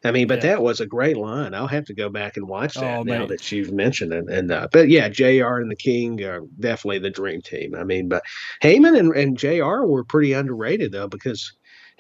I 0.04 0.12
mean, 0.12 0.28
but 0.28 0.40
Yeah. 0.44 0.52
that 0.52 0.64
was 0.64 0.80
a 0.80 0.88
great 0.88 1.16
line. 1.18 1.54
I'll 1.54 1.68
have 1.68 1.86
to 1.86 1.94
go 1.94 2.10
back 2.10 2.36
and 2.38 2.48
watch 2.48 2.74
that 2.76 3.00
Oh, 3.00 3.04
now 3.04 3.28
that 3.28 3.52
you've 3.52 3.72
mentioned 3.72 4.14
it. 4.14 4.26
And 4.30 4.52
uh, 4.52 4.68
but 4.72 4.90
yeah, 4.90 5.10
Jr. 5.10 5.58
and 5.60 5.70
the 5.70 5.76
King 5.76 6.24
are 6.24 6.42
definitely 6.60 6.98
the 7.00 7.12
dream 7.12 7.42
team. 7.42 7.76
I 7.76 7.84
mean, 7.84 8.08
but 8.10 8.24
Heyman 8.64 8.98
and, 8.98 9.16
and 9.16 9.38
Jr. 9.38 9.86
were 9.86 10.04
pretty 10.04 10.34
underrated 10.34 10.92
though 10.92 11.08
because 11.08 11.52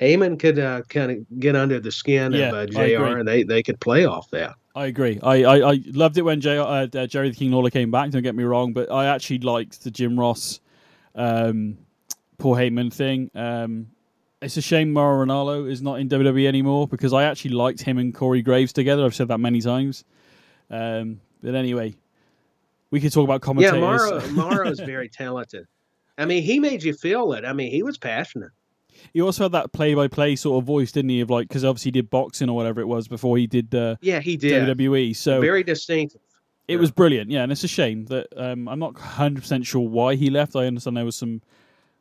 Heyman 0.01 0.39
could 0.39 0.57
uh, 0.57 0.81
kind 0.89 1.11
of 1.11 1.39
get 1.39 1.55
under 1.55 1.79
the 1.79 1.91
skin 1.91 2.31
Yeah, 2.31 2.49
of 2.49 2.53
uh, 2.53 2.65
Jr. 2.65 3.17
and 3.17 3.27
they 3.27 3.43
they 3.43 3.61
could 3.61 3.79
play 3.79 4.05
off 4.05 4.29
that. 4.31 4.55
I 4.75 4.87
agree. 4.87 5.19
I, 5.21 5.43
I, 5.43 5.71
I 5.73 5.83
loved 5.87 6.17
it 6.17 6.21
when 6.21 6.39
J, 6.39 6.57
uh, 6.57 6.63
uh, 6.63 6.87
Jerry 7.05 7.29
the 7.29 7.35
King 7.35 7.51
Lawler 7.51 7.69
came 7.69 7.91
back. 7.91 8.09
Don't 8.09 8.23
get 8.23 8.35
me 8.35 8.45
wrong, 8.45 8.73
but 8.73 8.89
I 8.89 9.05
actually 9.05 9.39
liked 9.39 9.83
the 9.83 9.91
Jim 9.91 10.17
Ross, 10.17 10.61
um, 11.13 11.77
Paul 12.37 12.55
Heyman 12.55 12.91
thing. 12.91 13.29
Um, 13.35 13.87
it's 14.41 14.57
a 14.57 14.61
shame 14.61 14.91
Mauro 14.91 15.25
Ranallo 15.25 15.69
is 15.69 15.81
not 15.81 15.99
in 15.99 16.09
WWE 16.09 16.47
anymore 16.47 16.87
because 16.87 17.13
I 17.13 17.25
actually 17.25 17.51
liked 17.51 17.81
him 17.81 17.97
and 17.97 18.15
Corey 18.15 18.41
Graves 18.41 18.73
together. 18.73 19.05
I've 19.05 19.13
said 19.13 19.27
that 19.27 19.39
many 19.39 19.61
times. 19.61 20.03
Um, 20.69 21.19
but 21.43 21.53
anyway, 21.53 21.93
we 22.91 23.01
could 23.01 23.11
talk 23.11 23.25
about 23.25 23.41
commentators. 23.41 23.81
Yeah. 23.81 24.31
Mauro 24.31 24.55
Mauro's 24.55 24.79
very 24.79 25.09
talented. 25.09 25.67
I 26.17 26.25
mean, 26.25 26.43
he 26.43 26.59
made 26.59 26.81
you 26.81 26.93
feel 26.93 27.33
it. 27.33 27.45
I 27.45 27.53
mean, 27.53 27.71
he 27.71 27.83
was 27.83 27.97
passionate. 27.97 28.51
He 29.13 29.21
also 29.21 29.43
had 29.43 29.51
that 29.53 29.71
play-by-play 29.71 30.35
sort 30.35 30.61
of 30.61 30.67
voice, 30.67 30.91
didn't 30.91 31.09
he? 31.09 31.21
Of 31.21 31.29
like 31.29 31.47
because 31.47 31.63
obviously 31.63 31.89
he 31.89 31.91
did 31.91 32.09
boxing 32.09 32.49
or 32.49 32.55
whatever 32.55 32.81
it 32.81 32.87
was 32.87 33.07
before 33.07 33.37
he 33.37 33.47
did 33.47 33.73
uh, 33.73 33.95
Yeah, 34.01 34.19
he 34.19 34.37
did. 34.37 34.77
WWE. 34.77 35.15
So 35.15 35.41
very 35.41 35.63
distinctive. 35.63 36.21
It 36.67 36.77
was 36.77 36.91
brilliant, 36.91 37.29
yeah, 37.29 37.43
and 37.43 37.51
it's 37.51 37.63
a 37.63 37.67
shame 37.67 38.05
that 38.05 38.27
um, 38.37 38.67
I'm 38.69 38.79
not 38.79 38.93
100 38.93 39.41
percent 39.41 39.65
sure 39.65 39.81
why 39.81 40.15
he 40.15 40.29
left. 40.29 40.55
I 40.55 40.67
understand 40.67 40.95
there 40.95 41.03
was 41.03 41.17
some, 41.17 41.41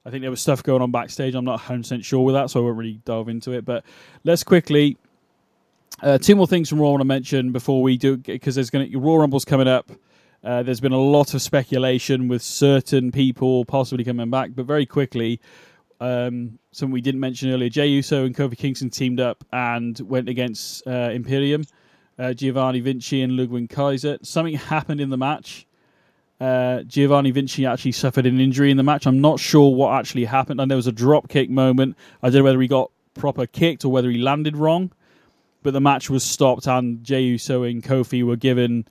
I 0.05 0.11
think 0.11 0.23
there 0.23 0.31
was 0.31 0.41
stuff 0.41 0.63
going 0.63 0.81
on 0.81 0.93
backstage. 0.93 1.35
I'm 1.35 1.45
not 1.45 1.53
100 1.53 1.83
percent 1.83 2.05
sure 2.05 2.25
with 2.25 2.35
that, 2.35 2.51
so 2.51 2.61
I 2.61 2.65
won't 2.65 2.79
really 2.79 3.01
delve 3.05 3.29
into 3.29 3.53
it. 3.53 3.65
But 3.65 3.85
let's 4.23 4.45
quickly 4.45 4.97
uh, 6.03 6.19
two 6.19 6.37
more 6.37 6.47
things 6.47 6.69
from 6.69 6.81
Raw 6.81 6.89
I 6.89 6.91
want 6.93 7.01
to 7.01 7.07
mention 7.07 7.53
before 7.53 7.83
we 7.83 7.97
do 7.97 8.17
because 8.17 8.55
there's 8.55 8.71
going 8.71 8.91
to 8.91 8.99
Raw 8.99 9.17
Rumble's 9.17 9.45
coming 9.45 9.69
up. 9.69 9.91
Uh, 10.43 10.63
there's 10.63 10.81
been 10.81 10.93
a 10.93 11.01
lot 11.01 11.35
of 11.35 11.43
speculation 11.43 12.29
with 12.29 12.41
certain 12.43 13.13
people 13.13 13.65
possibly 13.67 14.05
coming 14.05 14.31
back, 14.31 14.51
but 14.55 14.65
very 14.65 14.87
quickly, 14.87 15.41
um, 16.01 16.59
something 16.73 16.93
we 16.93 17.01
didn't 17.01 17.21
mention 17.21 17.51
earlier: 17.51 17.69
Jey 17.69 17.89
Uso 17.89 18.25
and 18.25 18.35
Kofi 18.35 18.57
Kingston 18.57 18.91
teamed 18.91 19.21
up 19.21 19.45
and 19.53 19.99
went 20.01 20.29
against 20.29 20.87
uh, 20.87 21.11
Imperium, 21.13 21.65
uh, 22.19 22.33
Giovanni 22.33 22.81
Vinci 22.81 23.23
and 23.23 23.37
Ludwig 23.37 23.71
Kaiser. 23.71 24.19
Something 24.23 24.55
happened 24.55 25.01
in 25.01 25.11
the 25.11 25.19
match. 25.19 25.67
Uh, 26.41 26.83
Giovanni 26.85 27.31
Vinci 27.31 27.67
actually 27.67 27.93
suffered 27.93 28.25
an 28.25 28.41
injury 28.41 28.71
in 28.71 28.79
the 28.79 28.83
match. 28.83 29.07
I'm 29.07 29.21
not 29.21 29.39
sure 29.39 29.75
what 29.75 29.99
actually 29.99 30.25
happened. 30.25 30.59
And 30.61 30.71
there 30.71 30.77
was 30.77 30.87
a 30.87 30.93
drop 30.93 31.29
kick 31.29 31.51
moment. 31.51 31.97
I 32.23 32.31
don't 32.31 32.39
know 32.39 32.45
whether 32.45 32.61
he 32.61 32.69
got 32.69 32.91
proper 33.15 33.47
kicked 33.47 33.85
or 33.85 33.93
whether 33.93 34.11
he 34.11 34.19
landed 34.19 34.57
wrong. 34.57 34.91
But 35.63 35.75
the 35.75 35.81
match 35.81 36.09
was 36.09 36.25
stopped, 36.25 36.67
and 36.67 37.05
Jey 37.05 37.21
Uso 37.21 37.65
and 37.65 37.83
Kofi 37.83 38.25
were 38.25 38.37
given 38.37 38.87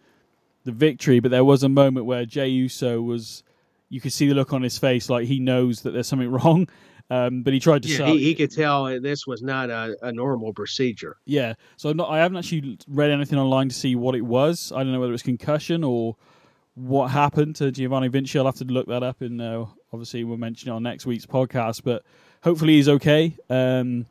the 0.66 0.72
victory. 0.72 1.20
But 1.20 1.32
there 1.32 1.44
was 1.44 1.64
a 1.64 1.70
moment 1.70 2.06
where 2.06 2.26
Jey 2.26 2.50
Uso 2.50 3.02
was, 3.02 3.44
you 3.90 4.00
could 4.00 4.14
see 4.14 4.28
the 4.28 4.36
look 4.36 4.54
on 4.54 4.62
his 4.62 4.78
face, 4.78 5.10
like 5.10 5.26
he 5.26 5.40
knows 5.40 5.82
that 5.82 5.92
there's 5.92 6.08
something 6.08 6.30
wrong. 6.32 6.68
Um, 7.12 7.42
but 7.42 7.54
he 7.54 7.60
tried 7.60 7.82
to 7.84 7.90
Yeah, 7.90 7.98
sell. 7.98 8.08
he, 8.14 8.20
he 8.20 8.36
could 8.36 8.52
tell 8.52 8.86
this 9.02 9.26
was 9.26 9.42
not 9.42 9.70
a, 9.72 9.98
a 10.04 10.12
normal 10.12 10.54
procedure. 10.54 11.18
Yeah, 11.26 11.56
so 11.76 11.90
I'm 11.90 11.98
not, 11.98 12.10
I 12.12 12.20
haven't 12.20 12.38
actually 12.38 12.78
read 12.88 13.10
anything 13.10 13.40
online 13.40 13.70
to 13.70 13.76
see 13.76 13.96
what 13.96 14.14
it 14.16 14.22
was. 14.22 14.72
I 14.76 14.84
don't 14.84 14.92
know 14.94 15.00
whether 15.00 15.14
it's 15.14 15.24
concussion 15.24 15.84
or 15.84 16.16
what 16.76 17.08
happened 17.08 17.56
to 17.58 17.72
Giovanni 17.72 18.10
Vinci. 18.10 18.38
I'll 18.38 18.46
have 18.46 18.56
to 18.56 18.64
look 18.66 18.88
that 18.88 19.02
up, 19.04 19.22
and 19.22 19.42
uh, 19.42 19.66
obviously 19.92 20.24
we'll 20.24 20.38
mention 20.38 20.70
it 20.70 20.74
on 20.74 20.84
next 20.84 21.06
week's 21.08 21.26
podcast. 21.26 21.84
But 21.84 22.04
hopefully 22.44 22.74
he's 22.74 22.88
okay. 22.88 23.36
Um, 23.50 24.06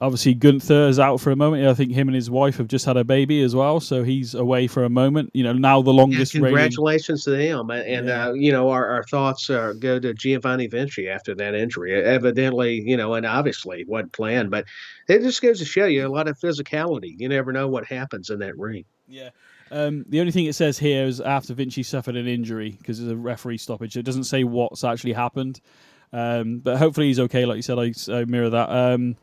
obviously 0.00 0.34
Gunther 0.34 0.88
is 0.88 0.98
out 0.98 1.20
for 1.20 1.30
a 1.30 1.36
moment. 1.36 1.66
I 1.66 1.74
think 1.74 1.92
him 1.92 2.08
and 2.08 2.14
his 2.14 2.30
wife 2.30 2.56
have 2.56 2.68
just 2.68 2.86
had 2.86 2.96
a 2.96 3.04
baby 3.04 3.42
as 3.42 3.54
well, 3.54 3.80
so 3.80 4.02
he's 4.02 4.34
away 4.34 4.66
for 4.66 4.84
a 4.84 4.88
moment. 4.88 5.30
You 5.34 5.44
know, 5.44 5.52
now 5.52 5.82
the 5.82 5.92
Yeah, 5.92 6.00
longest 6.00 6.34
reigning. 6.34 6.48
congratulations 6.48 7.24
to 7.24 7.30
them, 7.30 7.70
and, 7.70 7.86
and 7.86 8.06
Yeah. 8.08 8.28
uh, 8.28 8.32
you 8.32 8.52
know 8.52 8.70
our, 8.70 8.86
our 8.86 9.02
thoughts 9.04 9.50
uh, 9.50 9.74
go 9.78 9.98
to 9.98 10.14
Giovanni 10.14 10.66
Vinci 10.66 11.08
after 11.08 11.34
that 11.34 11.54
injury. 11.54 11.94
Evidently, 11.94 12.82
you 12.84 12.96
know, 12.96 13.14
and 13.14 13.26
obviously 13.26 13.84
wasn't 13.86 14.12
planned, 14.12 14.50
but 14.50 14.64
it 15.08 15.20
just 15.20 15.42
goes 15.42 15.58
to 15.58 15.64
show 15.64 15.86
you 15.86 16.06
a 16.06 16.08
lot 16.08 16.28
of 16.28 16.38
physicality. 16.38 17.14
You 17.18 17.28
never 17.28 17.52
know 17.52 17.68
what 17.68 17.84
happens 17.86 18.30
in 18.30 18.38
that 18.40 18.56
ring. 18.58 18.84
Yeah. 19.08 19.30
Um, 19.72 20.04
the 20.08 20.18
only 20.18 20.32
thing 20.32 20.46
it 20.46 20.54
says 20.54 20.78
here 20.78 21.04
is 21.04 21.20
after 21.20 21.54
Vinci 21.54 21.82
suffered 21.84 22.16
an 22.16 22.26
injury 22.26 22.76
because 22.78 22.98
there's 22.98 23.12
a 23.12 23.16
referee 23.16 23.58
stoppage. 23.58 23.96
It 23.96 24.02
doesn't 24.04 24.24
say 24.24 24.42
what's 24.44 24.82
actually 24.82 25.12
happened. 25.12 25.60
Um, 26.12 26.58
but 26.58 26.76
hopefully 26.76 27.06
he's 27.06 27.20
okay. 27.20 27.44
Like 27.44 27.54
you 27.56 27.62
said, 27.62 27.78
I, 27.78 27.92
I 28.12 28.24
mirror 28.24 28.50
that. 28.50 28.68
Um, 28.68 29.14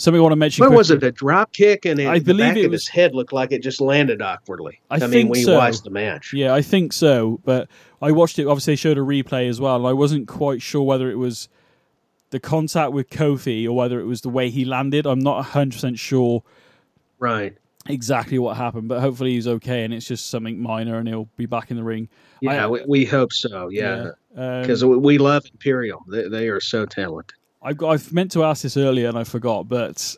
something 0.00 0.18
I 0.18 0.22
want 0.22 0.32
to 0.32 0.36
mention. 0.36 0.64
What 0.64 0.76
was 0.76 0.90
it? 0.90 1.02
A 1.02 1.12
drop 1.12 1.52
kick, 1.52 1.84
and 1.84 2.00
it, 2.00 2.06
I 2.08 2.18
the 2.18 2.24
believe 2.26 2.40
back 2.54 2.56
it 2.56 2.64
of 2.66 2.70
was- 2.72 2.82
his 2.82 2.88
head 2.88 3.14
looked 3.14 3.32
like 3.32 3.52
it 3.52 3.62
just 3.62 3.80
landed 3.80 4.20
awkwardly. 4.22 4.80
I 4.90 4.98
mean, 4.98 5.10
think 5.10 5.30
when 5.30 5.40
you 5.40 5.46
so. 5.46 5.58
watched 5.58 5.84
the 5.84 5.90
match. 5.90 6.32
Yeah, 6.32 6.54
I 6.54 6.62
think 6.62 6.92
so. 6.92 7.40
But 7.44 7.68
I 8.02 8.12
watched 8.12 8.38
it. 8.38 8.46
Obviously, 8.46 8.72
they 8.72 8.76
showed 8.76 8.98
a 8.98 9.02
replay 9.02 9.48
as 9.48 9.60
well, 9.60 9.76
and 9.76 9.86
I 9.86 9.92
wasn't 9.92 10.26
quite 10.28 10.62
sure 10.62 10.82
whether 10.82 11.10
it 11.10 11.16
was 11.16 11.48
the 12.30 12.40
contact 12.40 12.92
with 12.92 13.10
Kofi 13.10 13.66
or 13.66 13.72
whether 13.72 14.00
it 14.00 14.04
was 14.04 14.20
the 14.20 14.28
way 14.28 14.50
he 14.50 14.64
landed. 14.64 15.06
I'm 15.06 15.18
not 15.18 15.36
100 15.36 15.72
percent 15.74 15.98
sure 15.98 16.42
Right. 17.18 17.56
exactly 17.88 18.38
what 18.38 18.56
happened, 18.56 18.88
but 18.88 19.00
hopefully 19.00 19.32
he's 19.32 19.48
okay 19.48 19.84
and 19.84 19.92
it's 19.92 20.06
just 20.06 20.30
something 20.30 20.60
minor 20.62 20.98
and 20.98 21.08
he'll 21.08 21.28
be 21.36 21.46
back 21.46 21.70
in 21.70 21.76
the 21.76 21.82
ring. 21.82 22.08
Yeah, 22.40 22.64
I- 22.64 22.68
we, 22.68 22.80
we 22.86 23.04
hope 23.04 23.32
so. 23.32 23.68
Yeah, 23.68 24.10
Um, 24.36 24.62
because 24.62 24.84
we 24.84 25.18
love 25.18 25.44
Imperium. 25.52 25.98
They, 26.08 26.28
they 26.28 26.48
are 26.48 26.60
so 26.60 26.86
talented. 26.86 27.36
I've 27.62 27.76
got, 27.76 27.90
I've 27.90 28.12
meant 28.12 28.32
to 28.32 28.44
ask 28.44 28.62
this 28.62 28.76
earlier 28.76 29.08
and 29.08 29.18
I 29.18 29.24
forgot, 29.24 29.68
but 29.68 30.16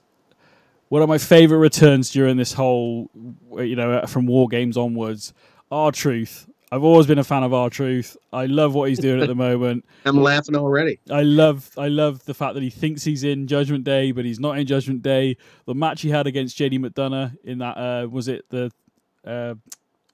one 0.88 1.02
of 1.02 1.08
my 1.08 1.18
favorite 1.18 1.58
returns 1.58 2.10
during 2.10 2.36
this 2.36 2.52
whole, 2.52 3.10
you 3.56 3.76
know, 3.76 4.04
from 4.06 4.26
War 4.26 4.48
Games 4.48 4.76
onwards, 4.76 5.32
R 5.70 5.90
Truth. 5.90 6.48
I've 6.70 6.84
always 6.84 7.06
been 7.06 7.18
a 7.18 7.24
fan 7.24 7.42
of 7.42 7.52
R 7.52 7.68
Truth. 7.68 8.16
I 8.32 8.46
love 8.46 8.74
what 8.74 8.88
he's 8.88 8.98
doing 8.98 9.20
at 9.20 9.28
the 9.28 9.34
moment. 9.48 9.84
I'm 10.04 10.20
laughing 10.20 10.56
already. 10.56 11.00
I 11.10 11.22
love, 11.22 11.70
I 11.76 11.88
love 11.88 12.24
the 12.24 12.34
fact 12.34 12.54
that 12.54 12.62
he 12.62 12.70
thinks 12.70 13.04
he's 13.04 13.24
in 13.24 13.46
Judgment 13.46 13.84
Day, 13.84 14.12
but 14.12 14.24
he's 14.24 14.38
not 14.38 14.58
in 14.58 14.66
Judgment 14.66 15.02
Day. 15.02 15.36
The 15.66 15.74
match 15.74 16.02
he 16.02 16.10
had 16.10 16.26
against 16.26 16.56
JD 16.58 16.78
McDonagh 16.78 17.36
in 17.44 17.58
that 17.58 17.76
uh, 17.76 18.06
was 18.08 18.28
it 18.28 18.44
the 18.50 18.70
uh, 19.26 19.54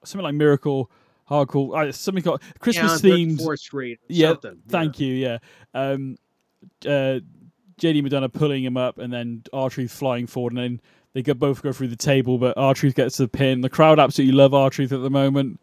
something 0.04 0.24
like 0.24 0.34
Miracle 0.34 0.90
Hardcore, 1.28 1.88
uh, 1.88 1.92
something 1.92 2.22
called 2.22 2.42
Christmas 2.58 3.02
yeah, 3.02 3.10
themed. 3.10 3.58
Street. 3.58 4.00
Yeah, 4.08 4.28
something. 4.28 4.62
thank 4.68 5.00
you. 5.00 5.12
Yeah, 5.12 5.38
um, 5.74 6.16
uh, 6.86 7.20
JD 7.80 8.02
McDonagh 8.02 8.32
pulling 8.32 8.64
him 8.64 8.76
up, 8.76 8.98
and 8.98 9.12
then 9.12 9.42
R 9.52 9.70
Truth 9.70 9.92
flying 9.92 10.26
forward, 10.26 10.52
and 10.54 10.58
then 10.62 10.80
they 11.14 11.22
go, 11.22 11.34
both 11.34 11.62
go 11.62 11.72
through 11.72 11.88
the 11.88 11.96
table, 11.96 12.38
but 12.38 12.56
R 12.56 12.74
Truth 12.74 12.94
gets 12.96 13.16
the 13.16 13.28
pin. 13.28 13.60
The 13.60 13.68
crowd 13.70 13.98
absolutely 13.98 14.36
love 14.36 14.54
R 14.54 14.70
Truth 14.70 14.92
at 14.92 15.00
the 15.02 15.10
moment. 15.10 15.60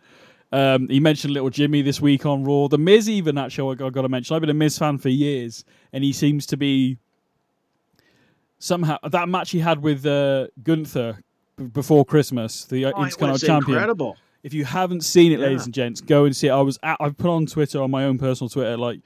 Um, 0.52 0.88
he 0.88 1.00
mentioned 1.00 1.34
Little 1.34 1.50
Jimmy 1.50 1.82
this 1.82 2.00
week 2.00 2.26
on 2.26 2.44
Raw. 2.46 2.68
The 2.68 2.78
Miz, 2.78 3.10
even 3.10 3.38
actually, 3.38 3.74
I 3.84 3.90
got 3.90 4.02
to 4.04 4.10
mention. 4.10 4.36
I've 4.36 4.42
been 4.42 4.50
a 4.50 4.54
Miz 4.54 4.78
fan 4.78 4.98
for 4.98 5.10
years, 5.10 5.66
and 5.92 6.04
he 6.04 6.14
seems 6.14 6.46
to 6.48 6.56
be 6.58 6.98
somehow 8.60 8.98
that 9.10 9.28
match 9.30 9.52
he 9.52 9.60
had 9.60 9.82
with 9.82 10.06
uh, 10.06 10.48
Gunther 10.64 11.20
b- 11.58 11.66
before 11.66 12.06
Christmas, 12.06 12.66
the 12.66 12.86
uh, 12.86 12.92
Oh, 12.96 13.04
Intercontinental 13.04 13.48
Champion. 13.48 13.78
incredible. 13.78 14.18
If 14.44 14.54
you 14.54 14.64
haven't 14.64 15.02
seen 15.02 15.32
it, 15.32 15.40
Yeah. 15.40 15.48
ladies 15.48 15.66
and 15.66 15.74
gents, 15.74 16.02
go 16.02 16.26
and 16.26 16.36
see 16.36 16.48
it. 16.48 16.52
I 16.52 16.62
was 16.62 16.78
at, 16.84 16.98
I've 17.00 17.18
put 17.18 17.30
on 17.32 17.46
Twitter 17.48 17.82
on 17.82 17.90
my 17.92 18.06
own 18.06 18.18
personal 18.18 18.48
Twitter 18.50 18.78
like 18.78 19.02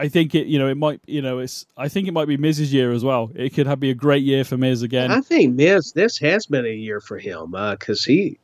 I 0.00 0.08
think 0.08 0.34
it 0.34 0.46
you 0.46 0.58
know 0.58 0.66
it 0.66 0.78
might 0.78 1.00
you 1.06 1.20
know 1.20 1.40
it's 1.40 1.66
I 1.76 1.88
think 1.88 2.08
it 2.08 2.12
might 2.12 2.26
be 2.26 2.38
Miz's 2.38 2.72
year 2.72 2.90
as 2.90 3.04
well. 3.04 3.30
It 3.34 3.50
could 3.50 3.66
have 3.66 3.80
be 3.80 3.90
a 3.90 3.94
great 3.94 4.24
year 4.24 4.44
for 4.44 4.56
Miz 4.56 4.82
again. 4.82 5.10
I 5.10 5.20
think 5.20 5.54
Miz, 5.54 5.92
this 5.92 6.18
has 6.18 6.46
been 6.46 6.64
a 6.64 6.72
year 6.72 7.00
for 7.00 7.18
him 7.18 7.50
because 7.50 8.02
he, 8.02 8.38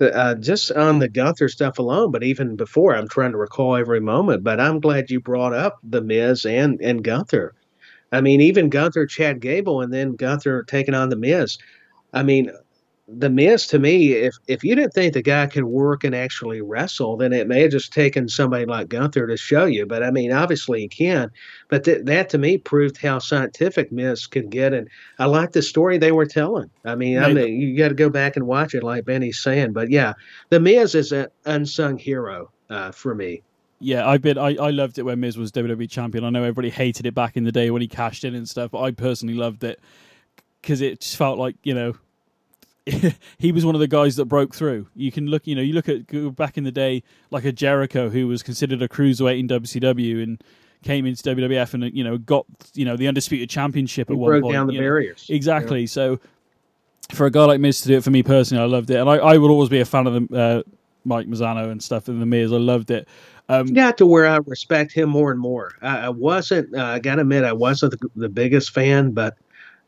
uh, 0.00 0.34
just 0.34 0.72
on 0.72 0.98
the 0.98 1.08
Gunther 1.08 1.48
stuff 1.48 1.78
alone, 1.78 2.10
but 2.10 2.24
even 2.24 2.56
before, 2.56 2.96
I'm 2.96 3.06
trying 3.06 3.30
to 3.30 3.38
recall 3.38 3.76
every 3.76 4.00
moment. 4.00 4.42
But 4.42 4.58
I'm 4.58 4.80
glad 4.80 5.08
you 5.08 5.20
brought 5.20 5.54
up 5.54 5.78
the 5.84 6.02
Miz 6.02 6.44
and 6.44 6.80
and 6.80 7.04
Gunther. 7.04 7.54
I 8.10 8.20
mean, 8.20 8.40
even 8.40 8.68
Gunther, 8.68 9.06
Chad 9.06 9.40
Gable, 9.40 9.82
and 9.82 9.94
then 9.94 10.16
Gunther 10.16 10.64
taking 10.64 10.94
on 10.94 11.10
the 11.10 11.16
Miz. 11.16 11.58
I 12.12 12.24
mean, 12.24 12.50
the 13.18 13.30
Miz 13.30 13.66
to 13.68 13.78
me, 13.78 14.12
if 14.12 14.34
if 14.48 14.64
you 14.64 14.74
didn't 14.74 14.92
think 14.92 15.14
the 15.14 15.22
guy 15.22 15.46
could 15.46 15.64
work 15.64 16.04
and 16.04 16.14
actually 16.14 16.60
wrestle, 16.60 17.16
then 17.16 17.32
it 17.32 17.46
may 17.46 17.62
have 17.62 17.70
just 17.70 17.92
taken 17.92 18.28
somebody 18.28 18.64
like 18.64 18.88
Gunther 18.88 19.26
to 19.26 19.36
show 19.36 19.64
you. 19.64 19.86
But 19.86 20.02
I 20.02 20.10
mean, 20.10 20.32
obviously 20.32 20.80
he 20.80 20.88
can. 20.88 21.30
But 21.68 21.84
th- 21.84 22.04
that 22.04 22.28
to 22.30 22.38
me 22.38 22.58
proved 22.58 22.98
how 22.98 23.18
scientific 23.18 23.92
Miz 23.92 24.26
could 24.26 24.50
get, 24.50 24.72
and 24.72 24.88
I 25.18 25.26
like 25.26 25.52
the 25.52 25.62
story 25.62 25.98
they 25.98 26.12
were 26.12 26.26
telling. 26.26 26.70
I 26.84 26.94
mean, 26.94 27.18
I 27.18 27.32
mean 27.32 27.60
you 27.60 27.76
got 27.76 27.88
to 27.88 27.94
go 27.94 28.10
back 28.10 28.36
and 28.36 28.46
watch 28.46 28.74
it, 28.74 28.82
like 28.82 29.04
Benny's 29.04 29.38
saying. 29.38 29.72
But 29.72 29.90
yeah, 29.90 30.14
the 30.50 30.60
Miz 30.60 30.94
is 30.94 31.12
an 31.12 31.28
unsung 31.44 31.98
hero 31.98 32.50
uh, 32.70 32.92
for 32.92 33.14
me. 33.14 33.42
Yeah, 33.80 34.08
I've 34.08 34.22
been. 34.22 34.38
I, 34.38 34.54
I 34.56 34.70
loved 34.70 34.98
it 34.98 35.02
when 35.02 35.18
Miz 35.20 35.36
was 35.36 35.50
WWE 35.50 35.90
champion. 35.90 36.24
I 36.24 36.30
know 36.30 36.42
everybody 36.42 36.70
hated 36.70 37.04
it 37.04 37.14
back 37.14 37.36
in 37.36 37.44
the 37.44 37.52
day 37.52 37.70
when 37.70 37.82
he 37.82 37.88
cashed 37.88 38.24
in 38.24 38.34
and 38.34 38.48
stuff, 38.48 38.70
but 38.70 38.80
I 38.80 38.92
personally 38.92 39.34
loved 39.34 39.64
it 39.64 39.80
because 40.60 40.80
it 40.80 41.00
just 41.00 41.16
felt 41.16 41.36
like 41.38 41.56
you 41.64 41.74
know 41.74 41.94
he 43.38 43.52
was 43.52 43.64
one 43.64 43.74
of 43.74 43.80
the 43.80 43.88
guys 43.88 44.16
that 44.16 44.24
broke 44.24 44.54
through. 44.54 44.88
You 44.94 45.12
can 45.12 45.26
look, 45.26 45.46
you 45.46 45.54
know, 45.54 45.62
you 45.62 45.72
look 45.72 45.88
at 45.88 46.36
back 46.36 46.58
in 46.58 46.64
the 46.64 46.72
day, 46.72 47.02
like 47.30 47.44
a 47.44 47.52
Jericho 47.52 48.08
who 48.10 48.26
was 48.26 48.42
considered 48.42 48.82
a 48.82 48.88
cruiserweight 48.88 49.38
in 49.38 49.48
WCW 49.48 50.22
and 50.22 50.42
came 50.82 51.06
into 51.06 51.22
WWF 51.22 51.74
and 51.74 51.96
you 51.96 52.02
know 52.02 52.18
got 52.18 52.44
you 52.74 52.84
know 52.84 52.96
the 52.96 53.06
undisputed 53.06 53.48
championship 53.48 54.08
He 54.08 54.14
at 54.14 54.18
one 54.18 54.30
broke 54.30 54.42
point. 54.42 54.54
down 54.54 54.66
the 54.66 54.72
you 54.74 54.80
know. 54.80 54.84
barriers. 54.84 55.26
Exactly. 55.28 55.86
So 55.86 56.18
for 57.12 57.26
a 57.26 57.30
guy 57.30 57.44
like 57.44 57.60
Miz 57.60 57.82
to 57.82 57.88
do 57.88 57.96
it 57.98 58.04
for 58.04 58.10
me 58.10 58.22
personally, 58.22 58.62
I 58.62 58.66
loved 58.66 58.90
it, 58.90 58.96
and 58.96 59.08
I, 59.08 59.16
I 59.16 59.38
will 59.38 59.50
always 59.50 59.68
be 59.68 59.80
a 59.80 59.84
fan 59.84 60.06
of 60.06 60.28
the 60.28 60.36
uh, 60.36 60.62
Mike 61.04 61.26
Mizanin 61.26 61.70
and 61.70 61.82
stuff 61.82 62.08
and 62.08 62.20
the 62.20 62.26
Miz. 62.26 62.52
I 62.52 62.56
loved 62.56 62.90
it. 62.90 63.08
Um, 63.48 63.66
got 63.66 63.98
to 63.98 64.06
where 64.06 64.26
I 64.26 64.38
respect 64.46 64.92
him 64.92 65.08
more 65.10 65.30
and 65.30 65.40
more. 65.40 65.72
I, 65.82 66.06
I 66.06 66.08
wasn't, 66.08 66.74
uh, 66.74 66.84
I 66.84 66.98
got 67.00 67.16
to 67.16 67.22
admit, 67.22 67.44
I 67.44 67.52
wasn't 67.52 67.92
the, 67.92 68.08
the 68.16 68.28
biggest 68.28 68.70
fan, 68.70 69.10
but 69.10 69.36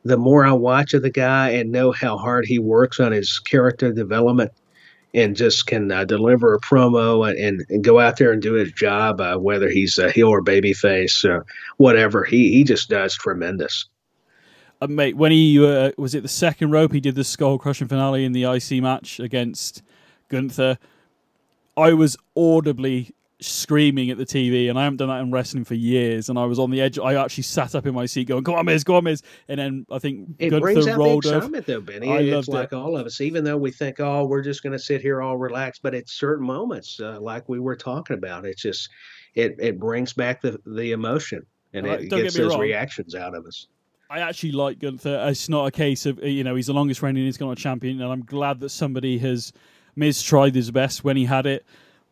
the 0.04 0.16
more 0.16 0.44
I 0.44 0.52
watch 0.52 0.94
of 0.94 1.02
the 1.02 1.10
guy 1.10 1.50
and 1.50 1.72
know 1.72 1.90
how 1.90 2.16
hard 2.16 2.44
he 2.44 2.58
works 2.58 3.00
on 3.00 3.12
his 3.12 3.38
character 3.38 3.92
development 3.92 4.52
and 5.14 5.36
just 5.36 5.66
can 5.66 5.90
uh, 5.90 6.04
deliver 6.04 6.54
a 6.54 6.60
promo 6.60 7.28
and, 7.28 7.38
and, 7.38 7.66
and 7.70 7.84
go 7.84 8.00
out 8.00 8.18
there 8.18 8.32
and 8.32 8.42
do 8.42 8.54
his 8.54 8.72
job, 8.72 9.20
uh, 9.20 9.36
whether 9.36 9.68
he's 9.68 9.96
a 9.96 10.10
heel 10.10 10.28
or 10.28 10.42
babyface 10.42 11.24
or 11.24 11.46
whatever, 11.76 12.24
he, 12.24 12.52
he 12.52 12.64
just 12.64 12.90
does 12.90 13.14
tremendous. 13.14 13.86
Uh, 14.80 14.88
mate, 14.88 15.16
when 15.16 15.30
he 15.30 15.64
uh, 15.64 15.92
was 15.96 16.14
it 16.14 16.22
the 16.22 16.28
second 16.28 16.70
rope, 16.70 16.92
he 16.92 17.00
did 17.00 17.14
the 17.14 17.24
skull 17.24 17.58
crushing 17.58 17.88
finale 17.88 18.24
in 18.24 18.32
the 18.32 18.44
IC 18.44 18.82
match 18.82 19.20
against 19.20 19.82
Gunther. 20.28 20.78
I 21.76 21.92
was 21.92 22.16
audibly 22.36 23.14
screaming 23.40 24.10
at 24.10 24.18
the 24.18 24.24
TV, 24.24 24.70
and 24.70 24.78
I 24.78 24.84
haven't 24.84 24.98
done 24.98 25.08
that 25.08 25.20
in 25.20 25.30
wrestling 25.30 25.64
for 25.64 25.74
years. 25.74 26.28
And 26.28 26.38
I 26.38 26.44
was 26.44 26.58
on 26.58 26.70
the 26.70 26.80
edge. 26.80 26.98
I 26.98 27.14
actually 27.14 27.42
sat 27.42 27.74
up 27.74 27.86
in 27.86 27.94
my 27.94 28.06
seat, 28.06 28.28
going, 28.28 28.42
"Go 28.42 28.54
on, 28.54 28.64
Miz, 28.66 28.84
go 28.84 28.96
on, 28.96 29.04
Miz!" 29.04 29.22
And 29.48 29.58
then 29.60 29.86
I 29.90 29.98
think 29.98 30.30
It 30.38 30.50
Gunther 30.50 30.60
brings 30.60 30.86
out 30.86 30.98
the 30.98 31.16
excitement, 31.16 31.66
though, 31.66 31.80
Benny. 31.80 32.10
I 32.10 32.20
it's 32.20 32.48
like 32.48 32.72
it. 32.72 32.76
all 32.76 32.96
of 32.96 33.06
us, 33.06 33.20
even 33.20 33.44
though 33.44 33.56
we 33.56 33.70
think, 33.70 34.00
oh, 34.00 34.24
we're 34.24 34.42
just 34.42 34.62
going 34.62 34.72
to 34.72 34.78
sit 34.78 35.00
here 35.00 35.20
all 35.20 35.36
relaxed, 35.36 35.82
but 35.82 35.94
at 35.94 36.08
certain 36.08 36.46
moments, 36.46 37.00
uh, 37.00 37.20
like 37.20 37.48
we 37.48 37.60
were 37.60 37.76
talking 37.76 38.16
about, 38.16 38.44
it's 38.44 38.62
just 38.62 38.88
it 39.34 39.56
it 39.58 39.78
brings 39.78 40.12
back 40.12 40.40
the 40.40 40.58
the 40.66 40.92
emotion 40.92 41.44
and 41.72 41.86
Right, 41.86 42.00
it 42.00 42.10
gets 42.10 42.34
get 42.34 42.42
those 42.42 42.52
wrong. 42.52 42.60
reactions 42.60 43.14
out 43.14 43.34
of 43.34 43.44
us. 43.46 43.66
I 44.10 44.20
actually 44.20 44.52
like 44.52 44.78
Gunther. 44.78 45.26
It's 45.28 45.48
not 45.48 45.66
a 45.66 45.70
case 45.70 46.06
of 46.06 46.22
you 46.22 46.44
know 46.44 46.54
he's 46.54 46.68
the 46.68 46.74
longest 46.74 47.02
reigning 47.02 47.26
Intercontinental 47.26 47.60
champion, 47.60 48.00
and 48.00 48.12
I'm 48.12 48.24
glad 48.24 48.60
that 48.60 48.68
somebody 48.68 49.18
has 49.18 49.52
Miz 49.96 50.22
tried 50.22 50.54
his 50.54 50.70
best 50.70 51.04
when 51.04 51.16
he 51.16 51.24
had 51.24 51.46
it. 51.46 51.64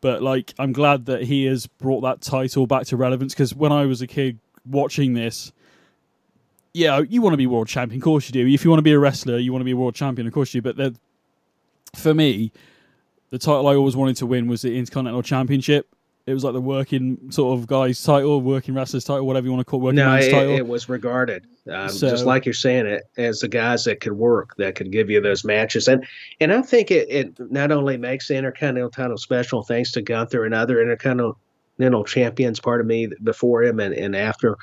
But 0.02 0.20
like, 0.22 0.52
I'm 0.58 0.72
glad 0.72 1.06
that 1.06 1.22
he 1.22 1.46
has 1.46 1.66
brought 1.66 2.02
that 2.02 2.20
title 2.20 2.66
back 2.66 2.86
to 2.86 2.96
relevance 2.96 3.32
because 3.32 3.54
when 3.54 3.72
I 3.72 3.86
was 3.86 4.02
a 4.02 4.06
kid 4.06 4.38
watching 4.66 5.14
this, 5.14 5.52
yeah, 6.74 7.00
you 7.08 7.22
want 7.22 7.34
to 7.34 7.38
be 7.38 7.46
world 7.46 7.68
champion, 7.68 8.00
of 8.00 8.04
course 8.04 8.28
you 8.28 8.32
do. 8.32 8.46
If 8.46 8.64
you 8.64 8.70
want 8.70 8.78
to 8.78 8.82
be 8.84 8.92
a 8.92 8.98
wrestler, 8.98 9.38
you 9.38 9.52
want 9.52 9.60
to 9.60 9.64
be 9.64 9.70
a 9.70 9.76
world 9.76 9.94
champion, 9.94 10.26
of 10.26 10.34
course 10.34 10.52
you 10.52 10.60
do. 10.60 10.72
But 10.72 10.96
for 11.94 12.12
me, 12.12 12.50
the 13.30 13.38
title 13.38 13.68
I 13.68 13.76
always 13.76 13.94
wanted 13.94 14.16
to 14.16 14.26
win 14.26 14.48
was 14.48 14.62
the 14.62 14.76
Intercontinental 14.76 15.22
Championship. 15.22 15.88
It 16.24 16.34
was 16.34 16.44
like 16.44 16.52
the 16.52 16.60
working 16.60 17.18
sort 17.32 17.58
of 17.58 17.66
guy's 17.66 18.00
title, 18.02 18.40
working 18.40 18.74
wrestler's 18.74 19.02
title, 19.04 19.26
whatever 19.26 19.46
you 19.46 19.52
want 19.52 19.66
to 19.66 19.68
call 19.68 19.80
it, 19.80 19.82
working 19.82 19.96
No, 19.96 20.06
man's 20.10 20.26
it, 20.26 20.30
title. 20.30 20.54
it 20.56 20.66
was 20.68 20.88
regarded 20.88 21.44
um, 21.70 21.88
So- 21.88 22.10
just 22.10 22.24
like 22.24 22.44
you're 22.46 22.52
saying 22.54 22.86
it 22.86 23.02
as 23.16 23.40
the 23.40 23.48
guys 23.48 23.84
that 23.84 24.00
could 24.00 24.12
work 24.12 24.54
that 24.58 24.76
could 24.76 24.92
give 24.92 25.10
you 25.10 25.20
those 25.20 25.44
matches 25.44 25.88
and 25.88 26.06
and 26.40 26.52
I 26.52 26.62
think 26.62 26.90
it, 26.92 27.08
it 27.10 27.32
not 27.50 27.72
only 27.72 27.96
makes 27.96 28.28
the 28.28 28.36
Intercontinental 28.36 28.90
title 28.90 29.18
special 29.18 29.62
thanks 29.64 29.90
to 29.92 30.02
Gunther 30.02 30.44
and 30.44 30.54
other 30.54 30.80
Intercontinental 30.80 32.04
champions 32.06 32.60
part 32.60 32.80
of 32.80 32.86
me 32.86 33.08
before 33.24 33.64
him 33.64 33.80
and, 33.80 33.92
and 33.94 34.14
after, 34.14 34.56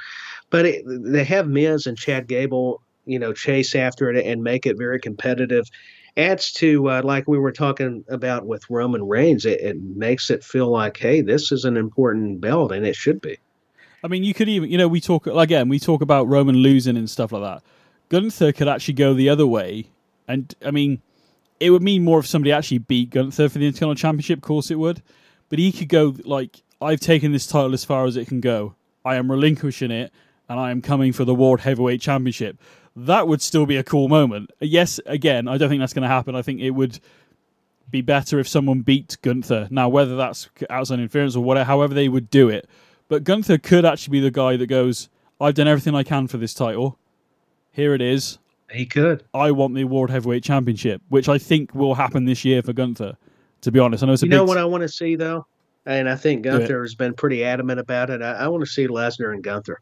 but 0.49 0.65
it, 0.65 0.83
they 0.87 1.23
have 1.25 1.47
Miz 1.47 1.87
and 1.87 1.97
Chad 1.97 2.27
Gable 2.27 2.81
you 3.05 3.19
know 3.19 3.33
chase 3.33 3.75
after 3.75 4.09
it 4.09 4.25
and 4.25 4.43
make 4.43 4.65
it 4.65 4.77
very 4.77 4.99
competitive. 4.99 5.65
Adds 6.17 6.51
to 6.53 6.89
uh, 6.89 7.01
like 7.03 7.27
we 7.27 7.37
were 7.37 7.51
talking 7.51 8.03
about 8.09 8.45
with 8.45 8.69
Roman 8.69 9.07
Reigns, 9.07 9.45
it, 9.45 9.61
it 9.61 9.81
makes 9.81 10.29
it 10.29 10.43
feel 10.43 10.69
like 10.69 10.97
hey, 10.97 11.21
this 11.21 11.51
is 11.51 11.65
an 11.65 11.77
important 11.77 12.41
belt 12.41 12.71
and 12.71 12.85
it 12.85 12.95
should 12.95 13.21
be. 13.21 13.37
I 14.03 14.07
mean, 14.07 14.23
you 14.23 14.33
could 14.33 14.47
even, 14.47 14.69
you 14.69 14.77
know, 14.77 14.87
we 14.87 15.01
talk 15.01 15.27
again, 15.27 15.69
we 15.69 15.79
talk 15.79 16.01
about 16.01 16.27
Roman 16.27 16.55
losing 16.55 16.97
and 16.97 17.09
stuff 17.09 17.31
like 17.31 17.43
that. 17.43 17.63
Gunther 18.09 18.53
could 18.53 18.67
actually 18.67 18.95
go 18.95 19.13
the 19.13 19.29
other 19.29 19.45
way, 19.45 19.87
and 20.27 20.53
I 20.65 20.71
mean, 20.71 21.01
it 21.59 21.69
would 21.69 21.83
mean 21.83 22.03
more 22.03 22.19
if 22.19 22.27
somebody 22.27 22.51
actually 22.51 22.79
beat 22.79 23.11
Gunther 23.11 23.49
for 23.49 23.59
the 23.59 23.67
International 23.67 23.95
Championship. 23.95 24.39
Of 24.39 24.43
course, 24.43 24.71
it 24.71 24.79
would, 24.79 25.01
but 25.49 25.59
he 25.59 25.71
could 25.71 25.89
go 25.89 26.15
like, 26.23 26.63
I've 26.81 26.99
taken 26.99 27.33
this 27.33 27.45
title 27.45 27.73
as 27.73 27.85
far 27.85 28.05
as 28.05 28.15
it 28.15 28.27
can 28.27 28.39
go. 28.39 28.75
I 29.03 29.15
am 29.15 29.29
relinquishing 29.29 29.91
it, 29.91 30.11
and 30.47 30.59
I 30.59 30.71
am 30.71 30.81
coming 30.81 31.11
for 31.13 31.25
the 31.25 31.35
World 31.35 31.61
Heavyweight 31.61 32.01
Championship. 32.01 32.57
That 33.05 33.27
would 33.27 33.41
still 33.41 33.65
be 33.65 33.77
a 33.77 33.83
cool 33.83 34.07
moment. 34.07 34.51
Yes, 34.59 34.99
again, 35.05 35.47
I 35.47 35.57
don't 35.57 35.69
think 35.69 35.79
that's 35.79 35.93
going 35.93 36.03
to 36.03 36.09
happen. 36.09 36.35
I 36.35 36.41
think 36.41 36.59
it 36.59 36.71
would 36.71 36.99
be 37.89 38.01
better 38.01 38.39
if 38.39 38.47
someone 38.47 38.81
beat 38.81 39.17
Gunther. 39.21 39.67
Now, 39.71 39.89
whether 39.89 40.15
that's 40.15 40.49
outside 40.69 40.99
interference 40.99 41.35
or 41.35 41.43
whatever, 41.43 41.65
however 41.65 41.93
they 41.93 42.09
would 42.09 42.29
do 42.29 42.49
it, 42.49 42.67
but 43.07 43.23
Gunther 43.23 43.57
could 43.59 43.85
actually 43.85 44.11
be 44.11 44.19
the 44.19 44.31
guy 44.31 44.57
that 44.57 44.67
goes, 44.67 45.09
"I've 45.39 45.55
done 45.55 45.67
everything 45.67 45.95
I 45.95 46.03
can 46.03 46.27
for 46.27 46.37
this 46.37 46.53
title. 46.53 46.97
Here 47.71 47.93
it 47.93 48.01
is. 48.01 48.37
He 48.71 48.85
could. 48.85 49.23
I 49.33 49.51
want 49.51 49.73
the 49.73 49.85
World 49.85 50.09
Heavyweight 50.09 50.43
Championship," 50.43 51.01
which 51.09 51.29
I 51.29 51.37
think 51.37 51.73
will 51.73 51.95
happen 51.95 52.25
this 52.25 52.43
year 52.45 52.61
for 52.61 52.73
Gunther. 52.73 53.17
To 53.61 53.71
be 53.71 53.79
honest, 53.79 54.03
I 54.03 54.07
know 54.07 54.13
it's 54.13 54.23
a 54.23 54.25
You 54.25 54.31
know 54.31 54.43
what 54.43 54.57
I 54.57 54.65
want 54.65 54.81
to 54.83 54.89
see 54.89 55.15
though, 55.15 55.45
and 55.85 56.07
I 56.09 56.15
think 56.15 56.43
Gunther 56.43 56.81
has 56.81 56.95
been 56.95 57.13
pretty 57.13 57.43
adamant 57.43 57.79
about 57.79 58.09
it. 58.09 58.21
I, 58.21 58.33
I 58.33 58.47
want 58.47 58.63
to 58.63 58.69
see 58.69 58.87
Lesnar 58.87 59.33
and 59.33 59.43
Gunther. 59.43 59.81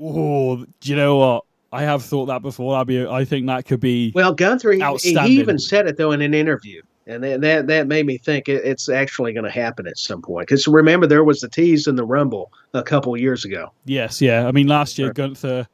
oh, 0.00 0.64
do 0.80 0.90
you 0.90 0.96
know 0.96 1.16
what? 1.16 1.44
I 1.74 1.82
have 1.82 2.04
thought 2.04 2.26
that 2.26 2.40
before. 2.40 2.72
That'd 2.72 2.86
be. 2.86 3.04
I 3.04 3.24
think 3.24 3.48
that 3.48 3.64
could 3.64 3.80
be. 3.80 4.12
Well, 4.14 4.32
Gunther, 4.32 4.72
he, 4.72 4.82
even 5.26 5.58
said 5.58 5.88
it 5.88 5.96
though 5.96 6.12
in 6.12 6.22
an 6.22 6.32
interview, 6.32 6.82
and 7.08 7.22
that 7.24 7.40
that, 7.40 7.66
that 7.66 7.88
made 7.88 8.06
me 8.06 8.16
think 8.16 8.48
it, 8.48 8.64
it's 8.64 8.88
actually 8.88 9.32
going 9.32 9.44
to 9.44 9.50
happen 9.50 9.88
at 9.88 9.98
some 9.98 10.22
point. 10.22 10.46
Because 10.46 10.68
remember, 10.68 11.08
there 11.08 11.24
was 11.24 11.40
the 11.40 11.48
tease 11.48 11.88
in 11.88 11.96
the 11.96 12.04
Rumble 12.04 12.52
a 12.74 12.82
couple 12.84 13.16
years 13.16 13.44
ago. 13.44 13.72
Yes, 13.86 14.22
yeah. 14.22 14.46
I 14.46 14.52
mean, 14.52 14.68
last 14.68 14.98
year. 14.98 15.12
Gunther 15.12 15.66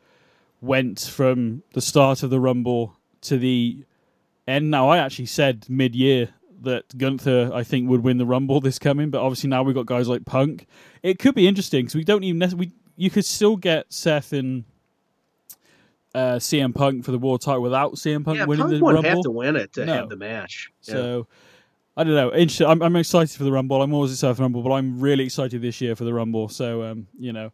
went 0.62 1.01
from 1.01 1.62
the 1.74 1.83
start 1.83 2.23
of 2.23 2.31
the 2.31 2.41
Rumble 2.41 2.97
to 3.23 3.37
the 3.37 3.85
end. 4.49 4.70
Now, 4.70 4.89
I 4.89 4.97
actually 4.97 5.27
said 5.27 5.66
mid-year 5.69 6.31
that 6.62 6.97
Gunther, 6.97 7.51
I 7.53 7.62
think, 7.62 7.91
would 7.91 8.03
win 8.03 8.16
the 8.16 8.27
Rumble 8.27 8.61
this 8.62 8.79
coming, 8.79 9.11
but 9.11 9.20
obviously 9.20 9.51
now 9.51 9.62
we've 9.62 9.74
got 9.74 9.85
guys 9.85 10.09
like 10.09 10.24
Punk. 10.24 10.66
It 11.03 11.19
could 11.19 11.35
be 11.35 11.47
interesting 11.47 11.83
because 11.83 11.95
we 11.95 12.05
don't 12.05 12.24
even. 12.24 12.57
We, 12.57 12.73
you 12.97 13.11
could 13.11 13.27
still 13.27 13.57
get 13.57 13.93
Seth 13.93 14.33
and 14.33 14.65
uh, 16.15 16.37
CM 16.37 16.74
Punk 16.74 17.05
for 17.05 17.12
the 17.12 17.19
world 17.19 17.41
title 17.41 17.62
without 17.62 17.95
CM 17.95 18.24
Punk 18.24 18.39
yeah, 18.39 18.45
winning 18.45 18.65
Punk 18.66 18.78
the 18.78 18.85
Rumble. 18.85 19.03
have 19.03 19.20
to 19.23 19.31
win 19.31 19.57
it 19.57 19.73
to 19.74 19.85
No. 19.85 19.95
have 19.95 20.09
the 20.09 20.16
match. 20.16 20.70
Yeah. 20.82 20.95
So 20.95 21.27
I 21.97 22.05
don't 22.05 22.15
know. 22.15 22.32
Interesting. 22.32 22.66
I'm, 22.66 22.82
I'm 22.82 22.97
excited 22.97 23.37
for 23.37 23.45
the 23.45 23.53
Rumble. 23.53 23.82
I'm 23.82 23.93
always 23.95 24.12
excited 24.12 24.35
for 24.35 24.39
the 24.39 24.43
Rumble, 24.45 24.62
but 24.62 24.73
I'm 24.73 24.99
really 25.01 25.24
excited 25.24 25.61
this 25.62 25.81
year 25.81 25.95
for 25.97 26.05
the 26.05 26.15
Rumble. 26.15 26.49
So 26.49 26.82
um, 26.82 27.07
you 27.19 27.32
know. 27.32 27.53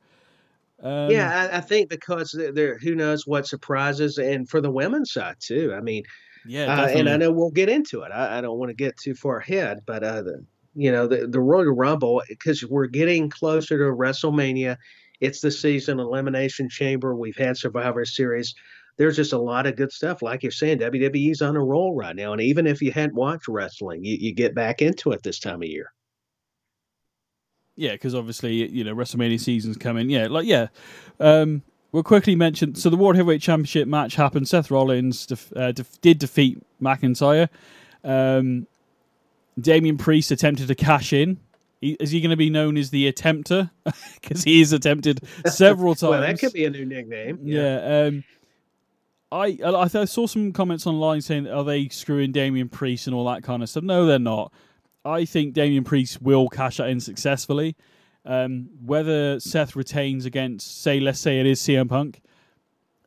Um, 0.83 1.11
yeah, 1.11 1.49
I, 1.53 1.57
I 1.57 1.61
think 1.63 1.89
because 1.89 2.33
there- 2.33 2.53
there, 2.53 2.79
who 2.79 2.95
knows 2.95 3.27
what 3.27 3.47
surprises, 3.47 4.19
and 4.19 4.49
for 4.49 4.61
the 4.61 4.71
women's 4.71 5.11
side 5.13 5.37
too. 5.41 5.75
I 5.75 5.81
mean, 5.81 6.03
yeah, 6.47 6.83
Uh, 6.83 6.87
and 6.89 7.09
I 7.09 7.17
know 7.17 7.33
we'll 7.33 7.51
get 7.51 7.71
into 7.71 8.03
it. 8.03 8.13
I, 8.13 8.39
I 8.39 8.41
don't 8.43 8.59
want 8.59 8.69
to 8.69 8.75
get 8.75 8.97
too 8.99 9.15
far 9.15 9.39
ahead, 9.39 9.79
but 9.87 10.05
uh, 10.05 10.21
the, 10.23 10.45
you 10.75 10.93
know 10.93 11.07
the 11.07 11.27
the 11.27 11.41
Royal 11.41 11.73
Rumble 11.75 12.23
because 12.29 12.63
we're 12.65 12.87
getting 12.89 13.31
closer 13.31 13.79
to 13.79 13.85
WrestleMania. 13.85 14.77
It's 15.21 15.41
the 15.41 15.51
season 15.51 16.01
elimination 16.01 16.69
chamber. 16.69 17.15
We've 17.15 17.37
had 17.37 17.57
Survivor 17.57 18.05
Series. 18.05 18.55
There's 18.99 19.17
just 19.17 19.33
a 19.33 19.39
lot 19.39 19.67
of 19.67 19.77
good 19.77 19.93
stuff. 19.93 20.23
Like 20.23 20.43
you're 20.43 20.53
saying, 20.53 20.79
WWE's 20.79 21.43
on 21.43 21.57
a 21.57 21.63
roll 21.63 21.95
right 21.95 22.17
now, 22.17 22.33
and 22.33 22.41
even 22.41 22.67
if 22.67 22.81
you 22.81 22.93
hadn't 22.93 23.15
watched 23.15 23.49
wrestling, 23.49 24.05
you, 24.05 24.17
you 24.19 24.35
get 24.35 24.55
back 24.55 24.81
into 24.81 25.13
it 25.13 25.23
this 25.23 25.39
time 25.39 25.63
of 25.63 25.69
year. 25.69 25.93
Yeah, 27.77 27.93
because 27.93 28.15
obviously 28.15 28.69
you 28.71 28.85
know 28.85 28.95
WrestleMania 28.95 29.39
season's 29.39 29.77
coming. 29.77 30.09
Yeah, 30.09 30.29
like 30.29 30.47
yeah. 30.47 30.69
Um, 31.21 31.63
we'll 31.93 32.03
quickly 32.03 32.35
mention. 32.35 32.75
So 32.75 32.89
the 32.89 32.97
World 32.97 33.17
Heavyweight 33.17 33.43
Championship 33.43 33.87
match 33.87 34.17
happened. 34.17 34.49
Seth 34.49 34.71
Rollins 34.71 35.27
def- 35.27 35.53
uh, 35.55 35.73
def- 35.73 36.01
did 36.01 36.19
defeat 36.19 36.63
McIntyre. 36.81 37.49
Um, 38.03 38.67
Damian 39.61 39.99
Priest 39.99 40.31
attempted 40.31 40.69
to 40.69 40.75
cash 40.75 41.13
in 41.13 41.39
is 41.81 42.11
he 42.11 42.21
going 42.21 42.31
to 42.31 42.37
be 42.37 42.51
known 42.51 42.77
as 42.77 42.91
the 42.91 43.11
attempter? 43.11 43.71
Because 44.21 44.43
he 44.43 44.61
is 44.61 44.73
attempted 44.73 45.21
several 45.47 45.95
times. 45.95 46.11
well, 46.11 46.21
that 46.21 46.41
could 46.41 46.53
be 46.53 46.65
a 46.65 46.71
new 46.71 46.85
nickname. 46.85 47.39
Yeah. 47.45 48.07
Um, 48.07 48.25
I 49.31 49.59
I, 49.65 49.83
I 49.83 50.05
saw 50.05 50.27
some 50.27 50.53
comments 50.53 50.87
online 50.87 51.21
saying, 51.21 51.47
"Are 51.47 51.63
they 51.63 51.89
screwing 51.89 52.33
Damian 52.33 52.69
Priest 52.69 53.07
and 53.07 53.15
all 53.15 53.25
that 53.27 53.45
kind 53.45 53.63
of 53.63 53.69
stuff?" 53.69 53.85
No, 53.85 54.07
they're 54.07 54.19
not. 54.19 54.53
I 55.05 55.25
think 55.25 55.55
Damian 55.55 55.85
Priest 55.85 56.21
will 56.21 56.49
cash 56.49 56.79
that 56.79 56.89
in 56.89 56.99
successfully. 56.99 57.77
Um, 58.25 58.69
whether 58.85 59.39
Seth 59.39 59.77
retains 59.77 60.27
against, 60.27 60.83
say, 60.83 60.99
let's 60.99 61.21
say 61.21 61.39
it 61.39 61.47
is 61.47 61.61
CM 61.61 61.89
Punk, 61.89 62.21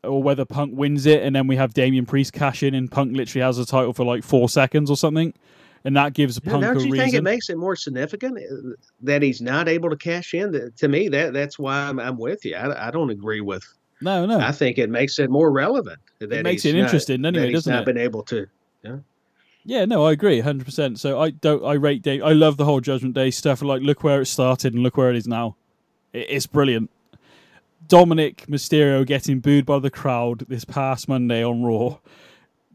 or 0.04 0.24
whether 0.24 0.46
Punk 0.46 0.78
wins 0.78 1.06
it 1.06 1.22
and 1.22 1.36
then 1.36 1.48
we 1.48 1.58
have 1.58 1.74
Damian 1.74 2.06
Priest 2.06 2.32
cash 2.32 2.64
in 2.64 2.74
and 2.74 2.90
Punk 2.90 3.16
literally 3.16 3.44
has 3.44 3.58
the 3.58 3.66
title 3.66 3.94
for 3.94 4.06
like 4.06 4.24
four 4.24 4.48
seconds 4.48 4.90
or 4.90 4.96
something, 4.96 5.34
and 5.86 5.96
that 5.98 6.14
gives 6.14 6.40
Yeah, 6.44 6.52
Punk 6.52 6.64
don't 6.64 6.78
a 6.78 6.80
you 6.80 6.92
reason. 6.92 6.98
think 7.06 7.16
it 7.16 7.24
makes 7.24 7.50
it 7.50 7.58
more 7.58 7.76
significant 7.76 8.38
uh, 8.38 8.72
that 9.02 9.22
he's 9.22 9.42
not 9.42 9.68
able 9.70 9.90
to 9.90 9.96
cash 9.96 10.34
in? 10.34 10.72
To 10.76 10.88
me, 10.88 11.08
that 11.10 11.34
that's 11.34 11.58
why 11.60 11.78
I'm, 11.88 12.00
I'm 12.00 12.18
with 12.18 12.44
you. 12.46 12.56
I, 12.56 12.88
I 12.88 12.92
don't 12.92 13.10
agree 13.10 13.42
with. 13.42 13.64
no, 14.02 14.26
no. 14.26 14.40
I 14.40 14.52
think 14.52 14.78
it 14.78 14.90
makes 14.90 15.20
it 15.20 15.30
more 15.30 15.52
relevant. 15.52 16.00
That 16.20 16.44
makes 16.44 16.64
he's 16.64 16.74
it 16.74 16.78
not- 16.78 16.84
interesting 16.86 17.26
anyway, 17.26 17.42
that 17.42 17.48
he's 17.50 17.58
doesn't 17.58 17.74
not 17.74 17.82
it? 17.84 17.86
been 17.86 17.98
able 17.98 18.24
to. 18.24 18.48
Yeah, 19.66 19.86
no, 19.86 20.06
I 20.06 20.14
agree, 20.14 20.40
hundred 20.40 20.66
percent. 20.66 21.00
So 21.00 21.20
I 21.20 21.32
don't, 21.32 21.64
I 21.64 21.74
rate 21.74 22.02
Dave. 22.02 22.24
I 22.24 22.32
love 22.32 22.58
the 22.58 22.66
whole 22.66 22.80
Judgment 22.80 23.14
Day 23.14 23.30
stuff. 23.30 23.62
Like, 23.62 23.82
look 23.82 24.04
where 24.04 24.22
it 24.22 24.26
started 24.26 24.74
and 24.74 24.82
look 24.82 24.98
where 24.98 25.10
it 25.12 25.16
is 25.18 25.28
now. 25.28 25.58
It's 26.14 26.48
brilliant. 26.48 26.90
Dominic 27.88 28.46
Mysterio 28.48 29.06
getting 29.06 29.40
booed 29.42 29.66
by 29.66 29.80
the 29.80 29.92
crowd 29.92 30.46
this 30.48 30.66
past 30.66 31.08
Monday 31.08 31.44
on 31.44 31.64
Raw 31.64 31.98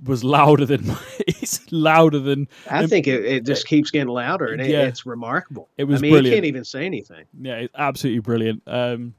was 0.02 0.24
louder 0.24 0.66
than 0.66 0.84
it's 1.26 1.70
louder 1.72 2.18
than 2.18 2.48
I 2.70 2.86
think 2.86 3.06
it, 3.06 3.24
it 3.24 3.46
just 3.46 3.66
keeps 3.66 3.90
getting 3.90 4.08
louder, 4.08 4.46
and 4.52 4.60
it, 4.60 4.70
Yeah. 4.70 4.82
it's 4.82 5.06
remarkable. 5.06 5.68
It 5.78 5.84
was 5.84 6.00
I 6.00 6.02
mean, 6.02 6.10
brilliant. 6.12 6.26
you 6.26 6.36
can't 6.36 6.46
even 6.46 6.64
say 6.64 6.84
anything. 6.84 7.24
yeah, 7.40 7.56
it's 7.56 7.74
absolutely 7.76 8.20
brilliant. 8.20 8.62
Um, 8.66 9.14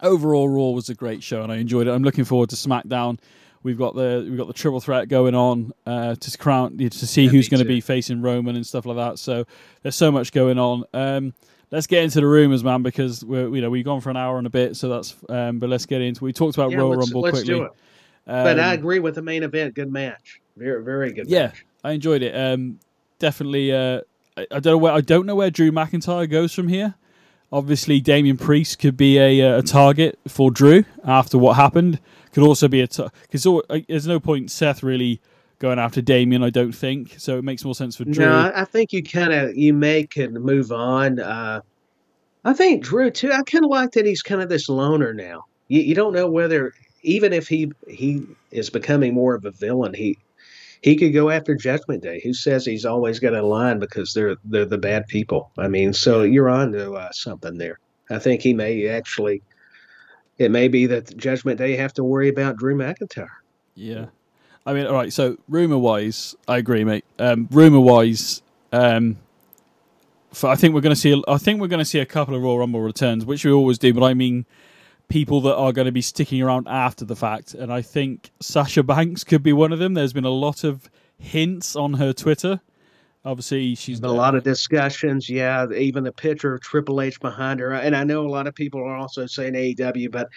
overall, 0.00 0.48
Raw 0.48 0.70
was 0.70 0.88
a 0.88 0.94
great 0.94 1.22
show, 1.22 1.42
and 1.42 1.52
I 1.52 1.56
enjoyed 1.56 1.86
it. 1.86 1.90
I'm 1.92 2.02
looking 2.04 2.24
forward 2.24 2.50
to 2.50 2.56
SmackDown. 2.56 3.18
We've 3.62 3.78
got 3.78 3.94
the 3.94 4.26
we've 4.28 4.36
got 4.38 4.48
the 4.48 4.52
triple 4.52 4.80
threat 4.80 5.08
going 5.08 5.34
on 5.36 5.72
uh, 5.86 6.16
to 6.16 6.38
crown 6.38 6.76
to 6.78 6.90
see 6.90 7.24
Yeah, 7.24 7.30
who's 7.30 7.48
going 7.48 7.62
to 7.62 7.68
be 7.68 7.80
facing 7.80 8.20
Roman 8.20 8.56
and 8.56 8.66
stuff 8.66 8.86
like 8.86 8.96
that. 8.96 9.20
So 9.20 9.44
there's 9.82 9.94
so 9.94 10.10
much 10.10 10.32
going 10.32 10.58
on. 10.58 10.82
Um, 10.92 11.32
let's 11.70 11.86
get 11.86 12.02
into 12.02 12.20
the 12.20 12.26
rumors, 12.26 12.64
man, 12.64 12.82
because 12.82 13.24
we're 13.24 13.54
you 13.54 13.60
know 13.60 13.70
we've 13.70 13.84
gone 13.84 14.00
for 14.00 14.10
an 14.10 14.16
hour 14.16 14.38
and 14.38 14.48
a 14.48 14.50
bit, 14.50 14.74
so 14.76 14.88
that's. 14.88 15.14
Um, 15.28 15.60
but 15.60 15.68
let's 15.70 15.86
get 15.86 16.00
into. 16.00 16.24
We 16.24 16.32
talked 16.32 16.56
about 16.56 16.72
Yeah, 16.72 16.78
Royal 16.78 16.96
Rumble 16.96 17.20
let's 17.20 17.38
quickly. 17.44 17.68
It. 18.26 18.30
But 18.30 18.58
I 18.60 18.68
Um, 18.74 18.78
agree 18.78 18.98
with 19.00 19.14
the 19.16 19.22
main 19.22 19.42
event. 19.42 19.74
Good 19.74 19.92
match. 19.92 20.40
Very, 20.56 20.82
very 20.84 21.12
good. 21.12 21.28
yeah, 21.28 21.46
match. 21.46 21.64
I 21.84 21.92
enjoyed 21.92 22.22
it. 22.22 22.34
Um, 22.36 22.78
definitely. 23.18 23.72
Uh, 23.72 24.00
I, 24.36 24.46
I 24.50 24.60
don't 24.60 24.72
know 24.72 24.78
where 24.78 24.92
I 24.92 25.00
don't 25.00 25.26
know 25.26 25.34
where 25.36 25.50
Drew 25.50 25.70
McIntyre 25.72 26.28
goes 26.30 26.52
from 26.54 26.68
here. 26.68 26.94
Obviously, 27.52 28.00
Damian 28.00 28.38
Priest 28.38 28.78
could 28.78 28.96
be 28.96 29.18
a, 29.18 29.42
uh, 29.42 29.58
a 29.58 29.62
target 29.62 30.18
for 30.26 30.50
Drew 30.50 30.84
after 31.04 31.36
what 31.36 31.54
happened. 31.56 31.98
Could 32.32 32.44
also 32.44 32.66
be 32.66 32.80
a 32.80 32.86
because 32.88 33.46
there's 33.88 34.06
no 34.06 34.18
point 34.18 34.50
Seth 34.50 34.82
really 34.82 35.20
going 35.58 35.78
after 35.78 36.00
Damian. 36.00 36.42
I 36.42 36.48
don't 36.48 36.72
think 36.72 37.16
so. 37.18 37.36
It 37.36 37.44
makes 37.44 37.62
more 37.62 37.74
sense 37.74 37.94
for 37.96 38.04
Drew. 38.04 38.24
No, 38.24 38.50
I 38.54 38.64
think 38.64 38.92
you 38.94 39.02
kind 39.02 39.34
of 39.34 39.54
you 39.54 39.74
may 39.74 40.04
can 40.06 40.32
move 40.34 40.72
on. 40.72 41.20
Uh, 41.20 41.60
I 42.44 42.54
think 42.54 42.82
Drew 42.84 43.10
too. 43.10 43.30
I 43.32 43.42
kind 43.42 43.64
of 43.64 43.70
like 43.70 43.92
that 43.92 44.06
he's 44.06 44.22
kind 44.22 44.40
of 44.40 44.48
this 44.48 44.70
loner 44.70 45.12
now. 45.12 45.44
You, 45.68 45.82
you 45.82 45.94
don't 45.94 46.14
know 46.14 46.28
whether 46.30 46.72
even 47.02 47.32
if 47.32 47.48
he 47.48 47.72
he 47.88 48.26
is 48.50 48.70
becoming 48.70 49.14
more 49.14 49.34
of 49.34 49.44
a 49.44 49.50
villain, 49.50 49.94
he 49.94 50.18
he 50.80 50.96
could 50.96 51.12
go 51.12 51.30
after 51.30 51.54
Judgment 51.54 52.02
Day. 52.02 52.20
Who 52.22 52.34
says 52.34 52.64
he's 52.64 52.84
always 52.84 53.18
got 53.18 53.34
a 53.34 53.42
line 53.42 53.78
because 53.78 54.12
they're 54.14 54.36
they're 54.44 54.64
the 54.64 54.78
bad 54.78 55.06
people? 55.06 55.50
I 55.58 55.68
mean, 55.68 55.92
so 55.92 56.22
you're 56.22 56.50
on 56.50 56.72
to 56.72 56.94
uh, 56.94 57.12
something 57.12 57.58
there. 57.58 57.78
I 58.10 58.18
think 58.18 58.42
he 58.42 58.54
may 58.54 58.88
actually. 58.88 59.42
It 60.38 60.50
may 60.50 60.66
be 60.66 60.86
that 60.86 61.16
Judgment 61.16 61.58
Day 61.58 61.76
have 61.76 61.92
to 61.94 62.04
worry 62.04 62.28
about 62.28 62.56
Drew 62.56 62.74
McIntyre. 62.74 63.28
Yeah. 63.74 64.06
I 64.64 64.72
mean, 64.72 64.86
all 64.86 64.94
right. 64.94 65.12
So, 65.12 65.36
rumor 65.48 65.78
wise, 65.78 66.34
I 66.48 66.58
agree, 66.58 66.84
mate. 66.84 67.04
Um, 67.18 67.48
rumor 67.50 67.80
wise, 67.80 68.42
um, 68.72 69.18
for, 70.32 70.48
I 70.48 70.54
think 70.54 70.74
we're 70.74 70.80
going 70.80 70.94
to 70.94 71.00
see. 71.00 71.22
I 71.28 71.36
think 71.36 71.60
we're 71.60 71.68
going 71.68 71.80
to 71.80 71.84
see 71.84 71.98
a 71.98 72.06
couple 72.06 72.34
of 72.34 72.42
Royal 72.42 72.58
Rumble 72.58 72.80
returns, 72.80 73.24
which 73.24 73.44
we 73.44 73.52
always 73.52 73.78
do. 73.78 73.92
But 73.92 74.04
I 74.04 74.14
mean, 74.14 74.46
people 75.08 75.40
that 75.42 75.54
are 75.56 75.72
going 75.72 75.86
to 75.86 75.92
be 75.92 76.00
sticking 76.02 76.40
around 76.42 76.68
after 76.68 77.04
the 77.04 77.16
fact, 77.16 77.54
and 77.54 77.72
I 77.72 77.82
think 77.82 78.30
Sasha 78.40 78.82
Banks 78.82 79.24
could 79.24 79.42
be 79.42 79.52
one 79.52 79.72
of 79.72 79.78
them. 79.78 79.94
There's 79.94 80.12
been 80.12 80.24
a 80.24 80.30
lot 80.30 80.64
of 80.64 80.90
hints 81.18 81.76
on 81.76 81.94
her 81.94 82.12
Twitter. 82.12 82.60
Obviously, 83.24 83.76
she's 83.76 84.00
a 84.00 84.08
lot 84.08 84.34
of 84.34 84.42
discussions. 84.42 85.28
Yeah, 85.30 85.70
even 85.70 86.02
the 86.02 86.10
picture 86.12 86.54
of 86.54 86.60
Triple 86.60 87.00
H 87.00 87.20
behind 87.20 87.60
her. 87.60 87.72
And 87.72 87.94
I 87.94 88.02
know 88.02 88.26
a 88.26 88.28
lot 88.28 88.48
of 88.48 88.54
people 88.54 88.80
are 88.80 88.96
also 88.96 89.26
saying 89.26 89.52
AEW, 89.54 90.10
but 90.10 90.28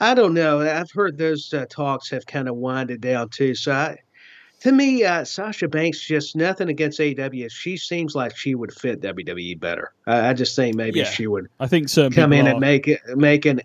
I 0.00 0.14
don't 0.14 0.32
know. 0.32 0.60
I've 0.60 0.90
heard 0.90 1.18
those 1.18 1.52
uh, 1.52 1.66
talks 1.68 2.08
have 2.10 2.24
kind 2.24 2.48
of 2.48 2.56
winded 2.56 3.02
down 3.02 3.28
too. 3.28 3.54
So 3.54 3.72
I, 3.72 3.98
to 4.60 4.72
me, 4.72 5.04
uh, 5.04 5.24
Sasha 5.24 5.68
Banks, 5.68 6.00
just 6.00 6.34
nothing 6.34 6.70
against 6.70 6.98
AEW. 6.98 7.50
She 7.52 7.76
seems 7.76 8.14
like 8.14 8.34
she 8.34 8.54
would 8.54 8.72
fit 8.72 9.02
WWE 9.02 9.60
better. 9.60 9.92
I, 10.06 10.30
I 10.30 10.32
just 10.32 10.56
think 10.56 10.76
maybe 10.76 11.00
Yeah. 11.00 11.04
she 11.10 11.26
would 11.26 11.48
I 11.60 11.66
think 11.66 11.90
certain 11.90 12.12
come 12.12 12.32
in 12.32 12.46
are. 12.46 12.52
and 12.52 12.60
make 12.60 12.88
it, 12.88 13.00
make 13.16 13.44
an 13.44 13.60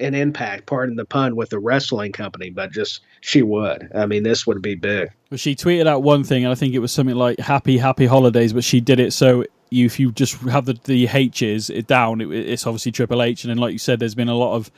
an 0.00 0.14
impact. 0.14 0.66
Pardon 0.66 0.96
the 0.96 1.04
pun 1.04 1.36
with 1.36 1.50
the 1.50 1.58
wrestling 1.58 2.12
company, 2.12 2.50
but 2.50 2.72
just 2.72 3.00
she 3.20 3.42
would. 3.42 3.90
I 3.94 4.06
mean, 4.06 4.22
this 4.22 4.46
would 4.46 4.62
be 4.62 4.74
big. 4.74 5.10
But 5.30 5.40
she 5.40 5.54
tweeted 5.54 5.86
out 5.86 6.02
one 6.02 6.24
thing, 6.24 6.44
and 6.44 6.52
I 6.52 6.54
think 6.54 6.74
it 6.74 6.80
was 6.80 6.92
something 6.92 7.16
like 7.16 7.38
"Happy 7.38 7.78
Happy 7.78 8.06
Holidays," 8.06 8.52
but 8.52 8.64
she 8.64 8.80
did 8.80 9.00
it 9.00 9.12
so 9.12 9.44
you, 9.70 9.86
if 9.86 9.98
you 9.98 10.12
just 10.12 10.34
have 10.42 10.64
the 10.66 10.78
the 10.84 11.06
H's 11.06 11.70
it 11.70 11.86
down, 11.86 12.20
it, 12.20 12.30
it's 12.30 12.66
obviously 12.66 12.92
Triple 12.92 13.22
H, 13.22 13.44
and 13.44 13.50
then 13.50 13.58
like 13.58 13.72
you 13.72 13.78
said, 13.78 13.98
there's 13.98 14.14
been 14.14 14.28
a 14.28 14.34
lot 14.36 14.54
of 14.54 14.70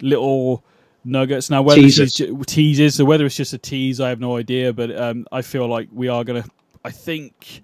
little 0.00 0.64
nuggets. 1.04 1.50
Now 1.50 1.62
whether 1.62 1.80
Teases. 1.80 2.20
teases, 2.46 2.96
so 2.96 3.04
whether 3.04 3.26
it's 3.26 3.36
just 3.36 3.52
a 3.52 3.58
tease, 3.58 4.00
I 4.00 4.08
have 4.08 4.20
no 4.20 4.36
idea. 4.36 4.72
But 4.72 4.96
um, 4.96 5.26
I 5.32 5.42
feel 5.42 5.66
like 5.68 5.88
we 5.92 6.08
are 6.08 6.24
gonna. 6.24 6.44
I 6.84 6.90
think. 6.90 7.62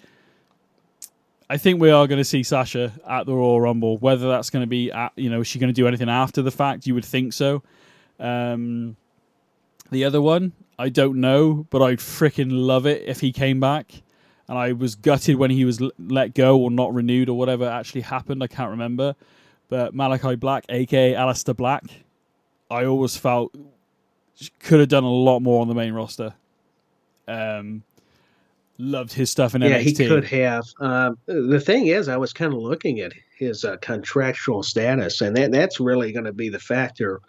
I 1.50 1.56
think 1.56 1.80
we 1.80 1.90
are 1.90 2.06
going 2.06 2.18
to 2.18 2.24
see 2.24 2.42
Sasha 2.42 2.92
at 3.08 3.24
the 3.24 3.34
Royal 3.34 3.60
Rumble. 3.60 3.96
Whether 3.98 4.28
that's 4.28 4.50
going 4.50 4.62
to 4.62 4.66
be, 4.66 4.92
at, 4.92 5.12
you 5.16 5.30
know, 5.30 5.40
is 5.40 5.46
she 5.46 5.58
going 5.58 5.68
to 5.68 5.74
do 5.74 5.88
anything 5.88 6.10
after 6.10 6.42
the 6.42 6.50
fact? 6.50 6.86
You 6.86 6.94
would 6.94 7.04
think 7.04 7.32
so. 7.32 7.62
Um, 8.20 8.96
the 9.90 10.04
other 10.04 10.20
one, 10.20 10.52
I 10.78 10.90
don't 10.90 11.20
know, 11.20 11.66
but 11.70 11.80
I'd 11.80 11.98
freaking 11.98 12.48
love 12.50 12.86
it 12.86 13.02
if 13.06 13.20
he 13.20 13.32
came 13.32 13.60
back. 13.60 14.02
And 14.46 14.58
I 14.58 14.72
was 14.72 14.94
gutted 14.94 15.36
when 15.36 15.50
he 15.50 15.64
was 15.64 15.80
let 15.98 16.34
go 16.34 16.58
or 16.58 16.70
not 16.70 16.92
renewed 16.94 17.28
or 17.28 17.36
whatever 17.36 17.68
actually 17.68 18.02
happened. 18.02 18.42
I 18.42 18.46
can't 18.46 18.70
remember. 18.70 19.14
But 19.68 19.94
Malachi 19.94 20.36
Black, 20.36 20.64
aka 20.68 21.14
Aleister 21.14 21.54
Black, 21.54 21.84
I 22.70 22.84
always 22.84 23.16
felt 23.16 23.54
could 24.60 24.80
have 24.80 24.88
done 24.88 25.04
a 25.04 25.10
lot 25.10 25.40
more 25.40 25.60
on 25.60 25.68
the 25.68 25.74
main 25.74 25.92
roster. 25.92 26.34
Um, 27.26 27.82
loved 28.78 29.12
his 29.12 29.30
stuff 29.30 29.54
in 29.54 29.62
Yeah, 29.62 29.80
NXT. 29.80 29.98
he 29.98 30.08
could 30.08 30.24
have. 30.24 30.64
Um, 30.80 31.18
the 31.26 31.60
thing 31.60 31.88
is, 31.88 32.08
I 32.08 32.16
was 32.16 32.32
kind 32.32 32.52
of 32.52 32.60
looking 32.60 33.00
at 33.00 33.12
his 33.36 33.64
uh, 33.64 33.76
contractual 33.78 34.62
status, 34.62 35.20
and 35.20 35.36
that 35.36 35.50
that's 35.52 35.80
really 35.80 36.12
going 36.12 36.24
to 36.24 36.32
be 36.32 36.48
the 36.48 36.58
factor 36.58 37.20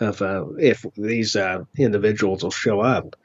of 0.00 0.20
uh, 0.22 0.46
if 0.58 0.84
these 0.96 1.36
uh, 1.36 1.64
individuals 1.78 2.42
will 2.42 2.50
show 2.50 2.80
up 2.80 3.16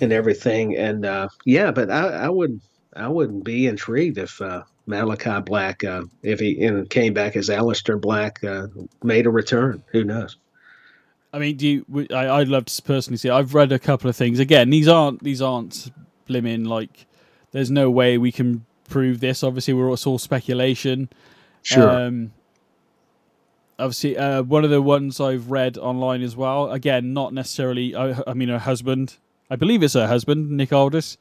and 0.00 0.12
everything. 0.12 0.76
And 0.76 1.04
uh, 1.06 1.28
yeah, 1.44 1.70
but 1.70 1.90
I, 1.90 2.08
I 2.08 2.28
would 2.28 2.60
I 2.94 3.08
wouldn't 3.08 3.44
be 3.44 3.66
intrigued 3.66 4.18
if 4.18 4.40
uh, 4.40 4.62
Malachi 4.86 5.40
Black, 5.42 5.84
uh, 5.84 6.02
if 6.22 6.40
he 6.40 6.84
came 6.90 7.12
back 7.14 7.36
as 7.36 7.48
Aleister 7.48 8.00
Black, 8.00 8.42
uh, 8.44 8.68
made 9.02 9.26
a 9.26 9.30
return. 9.30 9.82
Who 9.92 10.04
knows? 10.04 10.38
I 11.32 11.38
mean, 11.38 11.56
do 11.56 11.68
you? 11.68 12.06
I, 12.14 12.38
would 12.38 12.48
love 12.48 12.64
to 12.64 12.82
personally 12.82 13.18
see. 13.18 13.28
it. 13.28 13.32
I've 13.32 13.52
read 13.54 13.70
a 13.72 13.78
couple 13.78 14.08
of 14.08 14.16
things. 14.16 14.38
Again, 14.38 14.70
these 14.70 14.88
aren't 14.88 15.22
these 15.22 15.42
aren't 15.42 15.90
blimmin' 16.26 16.66
like. 16.66 17.06
There's 17.52 17.70
no 17.70 17.90
way 17.90 18.18
we 18.18 18.32
can 18.32 18.66
prove 18.88 19.20
this. 19.20 19.42
Obviously, 19.42 19.74
we're 19.74 19.92
it's 19.92 20.06
all 20.06 20.18
speculation. 20.18 21.08
Sure. 21.62 21.88
Um, 21.88 22.32
obviously, 23.78 24.16
uh, 24.16 24.42
one 24.42 24.64
of 24.64 24.70
the 24.70 24.82
ones 24.82 25.20
I've 25.20 25.50
read 25.50 25.78
online 25.78 26.22
as 26.22 26.36
well. 26.36 26.70
Again, 26.70 27.12
not 27.12 27.32
necessarily. 27.32 27.94
I, 27.94 28.22
I 28.26 28.34
mean, 28.34 28.48
her 28.48 28.58
husband. 28.58 29.16
I 29.48 29.56
believe 29.56 29.82
it's 29.82 29.94
her 29.94 30.08
husband, 30.08 30.50
Nick 30.50 30.72
Aldis. 30.72 31.18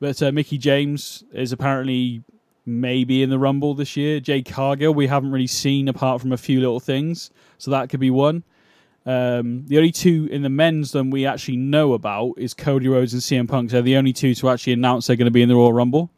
But 0.00 0.22
uh, 0.22 0.32
Mickie 0.32 0.58
James 0.58 1.24
is 1.32 1.52
apparently 1.52 2.22
maybe 2.64 3.22
in 3.22 3.30
the 3.30 3.38
Rumble 3.38 3.74
this 3.74 3.96
year. 3.96 4.20
Jade 4.20 4.46
Cargill, 4.46 4.94
we 4.94 5.06
haven't 5.06 5.32
really 5.32 5.46
seen 5.46 5.88
apart 5.88 6.20
from 6.20 6.32
a 6.32 6.36
few 6.36 6.60
little 6.60 6.80
things, 6.80 7.30
so 7.56 7.70
that 7.70 7.88
could 7.88 8.00
be 8.00 8.10
one. 8.10 8.44
Um, 9.08 9.64
the 9.66 9.78
only 9.78 9.90
two 9.90 10.28
in 10.30 10.42
the 10.42 10.50
men's 10.50 10.92
that 10.92 11.02
we 11.04 11.24
actually 11.24 11.56
know 11.56 11.94
about 11.94 12.34
is 12.36 12.52
Cody 12.52 12.88
Rhodes 12.88 13.14
and 13.14 13.22
CM 13.22 13.48
Punk. 13.48 13.70
They're 13.70 13.80
the 13.80 13.96
only 13.96 14.12
two 14.12 14.34
to 14.34 14.50
actually 14.50 14.74
announce 14.74 15.06
they're 15.06 15.16
going 15.16 15.24
to 15.24 15.30
be 15.30 15.40
in 15.40 15.48
the 15.48 15.54
Royal 15.56 15.72
Rumble. 15.72 16.10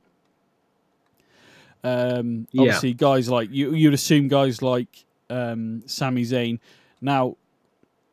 Um, 1.84 2.48
Yeah. 2.50 2.62
obviously, 2.62 2.92
guys 2.94 3.28
like 3.28 3.48
you, 3.52 3.74
you'd 3.74 3.94
assume 3.94 4.26
guys 4.26 4.60
like 4.60 5.04
um, 5.30 5.82
Sami 5.86 6.24
Zayn. 6.24 6.58
Now, 7.00 7.36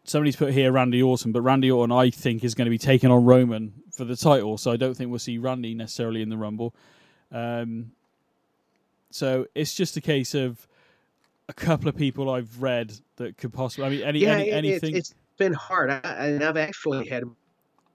somebody's 0.03 0.35
put 0.35 0.53
here 0.53 0.71
Randy 0.71 1.01
Orton, 1.01 1.31
but 1.31 1.41
Randy 1.41 1.71
Orton, 1.71 1.91
I 1.91 2.11
think, 2.11 2.43
is 2.43 2.53
going 2.53 2.67
to 2.67 2.69
be 2.69 2.77
taking 2.77 3.09
on 3.09 3.25
Roman 3.25 3.73
for 3.91 4.05
the 4.05 4.15
title. 4.15 4.59
So 4.59 4.71
I 4.71 4.77
don't 4.77 4.95
think 4.95 5.09
we'll 5.09 5.17
see 5.19 5.39
Randy 5.39 5.73
necessarily 5.73 6.21
in 6.21 6.29
the 6.29 6.37
Rumble. 6.37 6.75
Um, 7.31 7.91
so 9.09 9.47
it's 9.55 9.73
just 9.73 9.97
a 9.97 10.01
case 10.01 10.35
of 10.35 10.67
a 11.49 11.53
couple 11.53 11.87
of 11.87 11.95
people 11.95 12.29
I've 12.29 12.61
read 12.61 12.93
that 13.17 13.37
could 13.37 13.53
possibly. 13.53 13.85
I 13.85 13.89
mean, 13.89 14.01
any, 14.03 14.19
yeah, 14.19 14.31
any 14.37 14.49
it- 14.49 14.53
anything. 14.53 14.95
It's, 14.95 15.11
it's 15.11 15.15
been 15.37 15.53
hard, 15.53 15.89
I, 15.91 15.99
and 16.27 16.43
I've 16.43 16.57
actually 16.57 17.07
had 17.07 17.23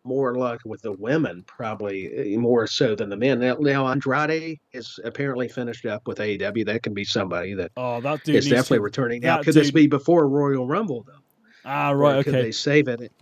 more 0.04 0.34
luck 0.34 0.60
with 0.64 0.82
the 0.82 0.92
women, 0.92 1.44
probably 1.46 2.34
uh, 2.34 2.38
more 2.38 2.66
so 2.66 2.94
than 2.96 3.08
the 3.08 3.16
men. 3.16 3.38
Now, 3.40 3.56
now 3.60 3.86
Andrade 3.86 4.58
is 4.72 4.98
apparently 5.04 5.48
finished 5.48 5.86
up 5.86 6.06
with 6.08 6.18
AEW. 6.18 6.64
That 6.66 6.82
can 6.82 6.92
be 6.94 7.04
somebody 7.04 7.54
that 7.54 7.70
oh, 7.76 8.00
that 8.00 8.24
dude 8.24 8.36
is 8.36 8.48
definitely 8.48 8.78
to- 8.78 8.82
returning. 8.82 9.20
Now, 9.22 9.42
could 9.42 9.54
this 9.54 9.70
be 9.70 9.86
before 9.86 10.28
Royal 10.28 10.66
Rumble 10.66 11.04
though? 11.06 11.12
Ah, 11.64 11.92
Or 11.92 11.96
right. 11.96 12.24
Could 12.24 12.34
Okay. 12.34 12.42
they 12.42 12.52
save 12.52 12.88
it? 12.88 13.12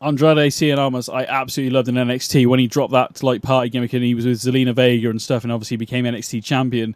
Andrade 0.00 0.50
Cien 0.52 0.76
Almas, 0.76 1.08
I 1.08 1.22
absolutely 1.24 1.72
loved 1.72 1.88
in 1.88 1.94
NXT 1.94 2.46
when 2.46 2.58
he 2.58 2.66
dropped 2.66 2.92
that 2.92 3.22
like 3.22 3.40
party 3.42 3.70
gimmick 3.70 3.92
and 3.94 4.04
he 4.04 4.14
was 4.14 4.26
with 4.26 4.38
Zelina 4.38 4.74
Vega 4.74 5.08
and 5.08 5.22
stuff, 5.22 5.42
and 5.44 5.52
obviously 5.52 5.76
became 5.76 6.04
NXT 6.04 6.44
champion. 6.44 6.94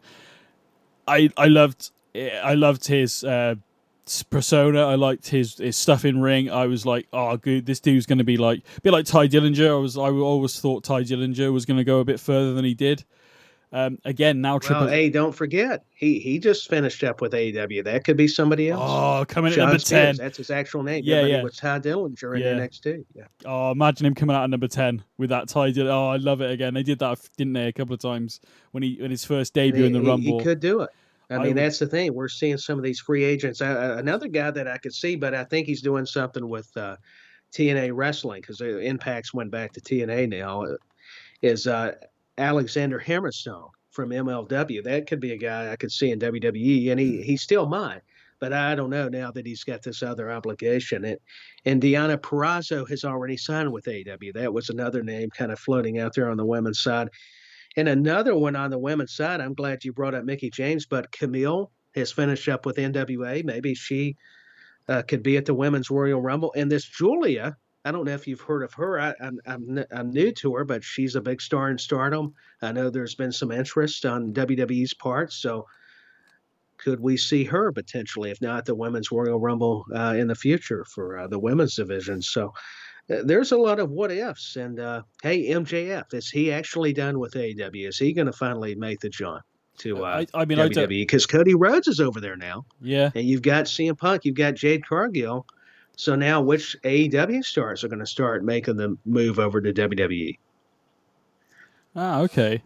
I 1.08 1.30
I 1.36 1.46
loved 1.46 1.92
I 2.14 2.54
loved 2.54 2.86
his 2.86 3.24
uh, 3.24 3.54
persona. 4.30 4.86
I 4.86 4.94
liked 4.96 5.28
his 5.28 5.58
his 5.58 5.76
stuff 5.76 6.04
in 6.04 6.20
ring. 6.20 6.50
I 6.50 6.66
was 6.66 6.84
like, 6.84 7.06
oh, 7.12 7.36
good, 7.36 7.66
this 7.66 7.80
dude's 7.80 8.06
going 8.06 8.18
to 8.18 8.24
be 8.24 8.36
like 8.36 8.60
a 8.76 8.80
bit 8.80 8.92
like 8.92 9.06
Tye 9.06 9.28
Dillinger. 9.28 9.70
I 9.70 9.74
was 9.78 9.96
I 9.96 10.10
always 10.10 10.60
thought 10.60 10.84
Tye 10.84 11.02
Dillinger 11.02 11.52
was 11.52 11.66
going 11.66 11.78
to 11.78 11.84
go 11.84 12.00
a 12.00 12.04
bit 12.04 12.20
further 12.20 12.54
than 12.54 12.64
he 12.64 12.74
did. 12.74 13.04
Um, 13.72 13.98
again, 14.04 14.40
now 14.40 14.58
Triple. 14.58 14.86
Well, 14.86 14.92
hey, 14.92 15.10
don't 15.10 15.30
forget, 15.32 15.84
he 15.94 16.18
he 16.18 16.40
just 16.40 16.68
finished 16.68 17.04
up 17.04 17.20
with 17.20 17.32
AEW. 17.32 17.84
That 17.84 18.02
could 18.02 18.16
be 18.16 18.26
somebody 18.26 18.68
else. 18.70 18.82
oh, 18.84 19.24
coming 19.28 19.52
at 19.52 19.58
number 19.58 19.78
Spears, 19.78 20.16
ten. 20.18 20.24
That's 20.24 20.38
his 20.38 20.50
actual 20.50 20.82
name. 20.82 21.04
Yeah, 21.06 21.24
yeah. 21.24 21.38
It 21.38 21.44
was 21.44 21.56
Tye 21.56 21.78
Dillinger 21.78 22.34
in 22.34 22.40
Yeah. 22.42 22.66
NXT. 22.66 23.04
Yeah. 23.14 23.24
Oh, 23.44 23.70
imagine 23.70 24.06
him 24.06 24.16
coming 24.16 24.34
out 24.34 24.42
at 24.42 24.50
number 24.50 24.66
ten 24.66 25.04
with 25.18 25.30
that 25.30 25.48
Tye 25.48 25.70
Dillinger. 25.70 25.88
Oh, 25.88 26.08
I 26.08 26.16
love 26.16 26.40
it 26.40 26.50
again. 26.50 26.74
They 26.74 26.82
did 26.82 26.98
that, 26.98 27.20
didn't 27.36 27.52
they, 27.52 27.68
a 27.68 27.72
couple 27.72 27.94
of 27.94 28.00
times 28.00 28.40
when 28.72 28.82
he 28.82 29.00
in 29.00 29.08
his 29.12 29.24
first 29.24 29.54
debut 29.54 29.84
in 29.84 29.92
the 29.92 30.00
he, 30.00 30.04
he- 30.04 30.10
Rumble. 30.10 30.38
He 30.40 30.44
could 30.44 30.58
do 30.58 30.80
it. 30.80 30.90
I 31.30 31.34
I 31.34 31.38
mean, 31.38 31.48
would- 31.48 31.56
that's 31.58 31.78
the 31.78 31.86
thing. 31.86 32.14
We're 32.14 32.28
seeing 32.28 32.58
some 32.58 32.78
of 32.78 32.84
these 32.84 33.00
free 33.00 33.24
agents. 33.24 33.60
Uh, 33.60 33.96
another 33.98 34.28
guy 34.28 34.50
that 34.50 34.66
I 34.68 34.78
could 34.78 34.94
see, 34.94 35.16
but 35.16 35.34
I 35.34 35.44
think 35.44 35.66
he's 35.66 35.82
doing 35.82 36.06
something 36.06 36.48
with 36.48 36.68
uh, 36.76 36.96
TNA 37.52 37.92
Wrestling 37.94 38.40
because 38.40 38.60
Impacts 38.60 39.32
went 39.34 39.50
back 39.50 39.72
to 39.72 39.80
TNA 39.80 40.28
now. 40.28 40.64
uh, 40.64 40.76
Is 41.42 41.66
uh, 41.66 41.92
Alexander 42.38 42.98
Hammerstone 43.00 43.70
from 43.90 44.10
MLW? 44.10 44.82
That 44.84 45.06
could 45.06 45.20
be 45.20 45.32
a 45.32 45.36
guy 45.38 45.70
I 45.72 45.76
could 45.76 45.92
see 45.92 46.10
in 46.10 46.18
WWE, 46.18 46.90
and 46.90 47.00
he 47.00 47.22
he 47.22 47.36
still 47.36 47.66
might. 47.66 48.02
But 48.40 48.54
I 48.54 48.74
don't 48.74 48.88
know 48.88 49.08
now 49.08 49.30
that 49.32 49.46
he's 49.46 49.64
got 49.64 49.82
this 49.82 50.02
other 50.02 50.30
obligation. 50.32 51.04
And, 51.04 51.18
and 51.66 51.82
Deonna 51.82 52.16
Purrazzo 52.16 52.88
has 52.88 53.04
already 53.04 53.36
signed 53.36 53.70
with 53.70 53.86
AW. 53.86 54.16
That 54.32 54.54
was 54.54 54.70
another 54.70 55.02
name 55.02 55.28
kind 55.28 55.52
of 55.52 55.58
floating 55.58 55.98
out 55.98 56.14
there 56.14 56.30
on 56.30 56.38
the 56.38 56.46
women's 56.46 56.80
side. 56.82 57.10
And 57.76 57.88
another 57.88 58.34
one 58.34 58.56
on 58.56 58.70
the 58.70 58.78
women's 58.78 59.14
side, 59.14 59.40
I'm 59.40 59.54
glad 59.54 59.84
you 59.84 59.92
brought 59.92 60.14
up 60.14 60.24
Mickie 60.24 60.50
James, 60.50 60.86
but 60.86 61.12
Kamille 61.12 61.70
has 61.94 62.12
finished 62.12 62.48
up 62.48 62.66
with 62.66 62.76
NWA. 62.76 63.44
Maybe 63.44 63.74
she 63.74 64.16
uh, 64.88 65.02
could 65.02 65.22
be 65.22 65.36
at 65.36 65.46
the 65.46 65.54
Women's 65.54 65.90
Royal 65.90 66.20
Rumble. 66.20 66.52
And 66.56 66.70
this 66.70 66.84
Giulia, 66.84 67.56
I 67.84 67.92
don't 67.92 68.04
know 68.04 68.12
if 68.12 68.26
you've 68.26 68.40
heard 68.40 68.62
of 68.62 68.74
her. 68.74 69.00
I, 69.00 69.14
I'm, 69.20 69.38
I'm, 69.46 69.78
n- 69.78 69.86
I'm 69.92 70.10
new 70.10 70.32
to 70.32 70.54
her, 70.54 70.64
but 70.64 70.82
she's 70.82 71.14
a 71.14 71.20
big 71.20 71.40
star 71.40 71.70
in 71.70 71.78
stardom. 71.78 72.34
I 72.60 72.72
know 72.72 72.90
there's 72.90 73.14
been 73.14 73.32
some 73.32 73.52
interest 73.52 74.04
on 74.04 74.32
WWE's 74.34 74.94
part. 74.94 75.32
So 75.32 75.66
could 76.76 77.00
we 77.00 77.16
see 77.16 77.44
her 77.44 77.72
potentially, 77.72 78.30
if 78.30 78.40
not 78.40 78.64
the 78.64 78.74
Women's 78.74 79.12
Royal 79.12 79.38
Rumble 79.38 79.84
uh, 79.94 80.14
in 80.16 80.26
the 80.26 80.34
future 80.34 80.84
for 80.84 81.18
uh, 81.18 81.26
the 81.28 81.38
women's 81.38 81.76
division? 81.76 82.22
So 82.22 82.52
there's 83.10 83.52
a 83.52 83.58
lot 83.58 83.80
of 83.80 83.90
what 83.90 84.12
ifs. 84.12 84.56
And 84.56 84.78
uh, 84.78 85.02
hey, 85.22 85.50
MJF, 85.50 86.14
is 86.14 86.30
he 86.30 86.52
actually 86.52 86.92
done 86.92 87.18
with 87.18 87.34
AEW? 87.34 87.88
Is 87.88 87.98
he 87.98 88.12
going 88.12 88.26
to 88.26 88.32
finally 88.32 88.74
make 88.74 89.00
the 89.00 89.08
jump 89.08 89.42
to 89.78 90.04
uh, 90.04 90.24
I, 90.34 90.40
I 90.42 90.44
mean, 90.44 90.58
WWE? 90.58 90.88
Because 90.88 91.26
Cody 91.26 91.54
Rhodes 91.54 91.88
is 91.88 92.00
over 92.00 92.20
there 92.20 92.36
now, 92.36 92.64
yeah. 92.80 93.10
and 93.14 93.26
you've 93.26 93.42
got 93.42 93.64
CM 93.64 93.98
Punk, 93.98 94.24
you've 94.24 94.36
got 94.36 94.54
Jade 94.54 94.86
Cargill. 94.86 95.46
So 95.96 96.14
now, 96.14 96.40
which 96.40 96.76
AEW 96.82 97.44
stars 97.44 97.84
are 97.84 97.88
going 97.88 97.98
to 97.98 98.06
start 98.06 98.42
making 98.42 98.76
the 98.76 98.96
move 99.04 99.38
over 99.38 99.60
to? 99.60 99.72
WWE? 99.72 100.38
Ah, 101.94 102.20
okay. 102.20 102.62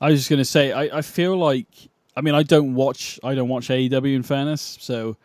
I 0.00 0.10
was 0.10 0.20
just 0.20 0.30
gonna 0.30 0.44
say, 0.44 0.72
I, 0.72 0.98
I 0.98 1.02
feel 1.02 1.36
like, 1.36 1.66
I 2.16 2.20
mean, 2.20 2.34
I 2.34 2.42
don't 2.42 2.74
watch, 2.74 3.18
I 3.22 3.34
don't 3.34 3.48
watch 3.48 3.68
AEW 3.68 4.14
in 4.14 4.22
fairness, 4.22 4.78
so, 4.80 5.16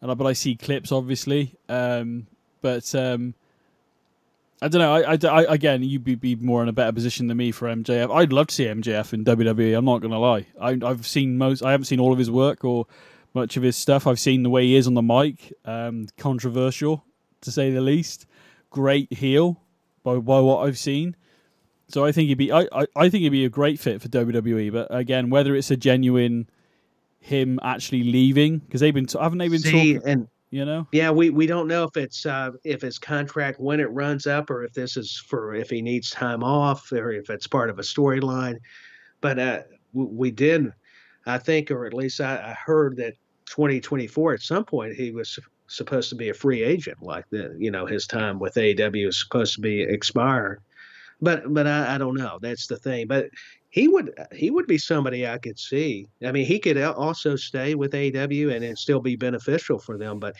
but 0.00 0.26
I 0.26 0.32
see 0.32 0.56
clips 0.56 0.90
obviously, 0.92 1.54
um, 1.68 2.26
but 2.62 2.94
um, 2.94 3.34
I 4.64 4.68
don't 4.68 4.80
know. 4.80 4.94
I, 4.94 5.12
I, 5.12 5.42
I- 5.44 5.54
again, 5.54 5.82
you'd 5.82 6.04
be, 6.04 6.14
be 6.14 6.36
more 6.36 6.62
in 6.62 6.68
a 6.68 6.72
better 6.72 6.92
position 6.92 7.26
than 7.26 7.36
me 7.36 7.52
for 7.52 7.68
MJF. 7.68 8.14
I'd 8.14 8.32
love 8.32 8.46
to 8.48 8.54
see 8.54 8.64
MJF 8.64 9.12
in 9.12 9.24
WWE. 9.24 9.76
I'm 9.76 9.84
not 9.84 10.00
gonna 10.00 10.18
lie. 10.18 10.46
I, 10.60 10.78
I've 10.82 11.06
seen 11.06 11.36
most. 11.36 11.62
I 11.62 11.70
haven't 11.72 11.84
seen 11.84 12.00
all 12.00 12.12
of 12.12 12.18
his 12.18 12.30
work 12.30 12.64
or 12.64 12.86
much 13.34 13.56
of 13.56 13.62
his 13.62 13.76
stuff. 13.76 14.06
I've 14.06 14.20
seen 14.20 14.42
the 14.42 14.50
way 14.50 14.64
he 14.64 14.76
is 14.76 14.86
on 14.86 14.94
the 14.94 15.02
mic. 15.02 15.52
Um, 15.64 16.06
controversial 16.16 17.04
to 17.42 17.50
say 17.52 17.70
the 17.70 17.80
least. 17.80 18.26
Great 18.70 19.12
heel 19.12 19.60
by 20.02 20.16
by 20.16 20.40
what 20.40 20.66
I've 20.66 20.78
seen. 20.78 21.14
So 21.88 22.04
I 22.04 22.12
think 22.12 22.28
he'd 22.28 22.38
be 22.38 22.50
I, 22.50 22.66
I, 22.72 22.86
I 22.96 23.08
think 23.10 23.22
he'd 23.22 23.28
be 23.28 23.44
a 23.44 23.50
great 23.50 23.78
fit 23.78 24.00
for 24.00 24.08
WWE. 24.08 24.72
But 24.72 24.86
again, 24.94 25.28
whether 25.30 25.54
it's 25.54 25.70
a 25.70 25.76
genuine 25.76 26.48
him 27.20 27.58
actually 27.62 28.04
leaving 28.04 28.58
because 28.58 28.80
they've 28.80 28.94
been 28.94 29.06
haven't 29.18 29.38
they 29.38 29.48
been 29.48 29.58
See, 29.60 29.94
talking? 29.94 30.08
and 30.10 30.28
You 30.54 30.64
know, 30.64 30.86
Yeah, 30.92 31.10
we, 31.10 31.30
we 31.30 31.48
don't 31.48 31.66
know 31.66 31.82
if 31.82 31.96
it's 31.96 32.24
uh, 32.24 32.52
if 32.62 32.82
his 32.82 32.96
contract 32.96 33.58
when 33.58 33.80
it 33.80 33.90
runs 33.90 34.28
up 34.28 34.50
or 34.50 34.62
if 34.62 34.72
this 34.72 34.96
is 34.96 35.20
for 35.28 35.52
if 35.52 35.68
he 35.68 35.82
needs 35.82 36.10
time 36.10 36.44
off 36.44 36.92
or 36.92 37.10
if 37.10 37.28
it's 37.28 37.48
part 37.48 37.70
of 37.70 37.80
a 37.80 37.82
storyline. 37.82 38.58
But 39.20 39.40
uh, 39.40 39.62
w- 39.92 40.16
we 40.16 40.30
did, 40.30 40.72
I 41.26 41.38
think, 41.38 41.72
or 41.72 41.86
at 41.86 41.92
least 41.92 42.20
I, 42.20 42.36
I 42.36 42.52
heard 42.52 42.96
that 42.98 43.14
2024 43.46 44.34
at 44.34 44.42
some 44.42 44.64
point 44.64 44.94
he 44.94 45.10
was 45.10 45.40
supposed 45.66 46.08
to 46.10 46.14
be 46.14 46.28
a 46.28 46.34
free 46.34 46.62
agent, 46.62 47.02
like 47.02 47.24
the 47.30 47.56
you 47.58 47.72
know 47.72 47.84
his 47.84 48.06
time 48.06 48.38
with 48.38 48.56
aw 48.56 48.60
is 48.60 49.18
supposed 49.18 49.56
to 49.56 49.60
be 49.60 49.82
expired. 49.82 50.60
But 51.20 51.52
but 51.52 51.66
I, 51.66 51.96
I 51.96 51.98
don't 51.98 52.16
know. 52.16 52.38
That's 52.40 52.68
the 52.68 52.76
thing. 52.76 53.08
But 53.08 53.26
he 53.74 53.88
would 53.88 54.16
he 54.30 54.52
would 54.52 54.68
be 54.68 54.78
somebody 54.78 55.26
I 55.26 55.36
could 55.38 55.58
see. 55.58 56.06
I 56.24 56.30
mean, 56.30 56.46
he 56.46 56.60
could 56.60 56.80
also 56.80 57.34
stay 57.34 57.74
with 57.74 57.90
AEW 57.90 58.54
and 58.54 58.64
it 58.64 58.78
still 58.78 59.00
be 59.00 59.16
beneficial 59.16 59.80
for 59.80 59.98
them. 59.98 60.20
But 60.20 60.36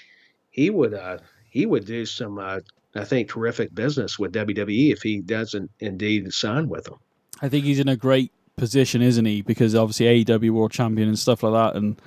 he 0.51 0.71
would 0.71 0.95
uh, 0.95 1.19
he 1.51 1.67
would 1.67 1.85
do 1.85 2.07
some 2.07 2.39
uh, 2.39 2.61
I 2.95 3.03
think 3.03 3.29
terrific 3.29 3.75
business 3.75 4.21
with 4.21 4.33
WWE 4.35 4.93
if 4.93 5.03
he 5.03 5.21
doesn't 5.21 5.69
indeed 5.81 6.33
sign 6.33 6.69
with 6.69 6.85
them. 6.85 7.01
I 7.43 7.49
think 7.49 7.65
he's 7.65 7.81
in 7.81 7.89
a 7.89 7.97
great 7.97 8.31
position, 8.57 9.03
isn't 9.03 9.25
he? 9.25 9.43
Because 9.43 9.75
obviously 9.75 10.25
AEW 10.25 10.51
World 10.51 10.71
Champion 10.71 11.09
and 11.09 11.19
stuff 11.19 11.43
like 11.43 11.55
that, 11.55 11.77
and 11.77 12.01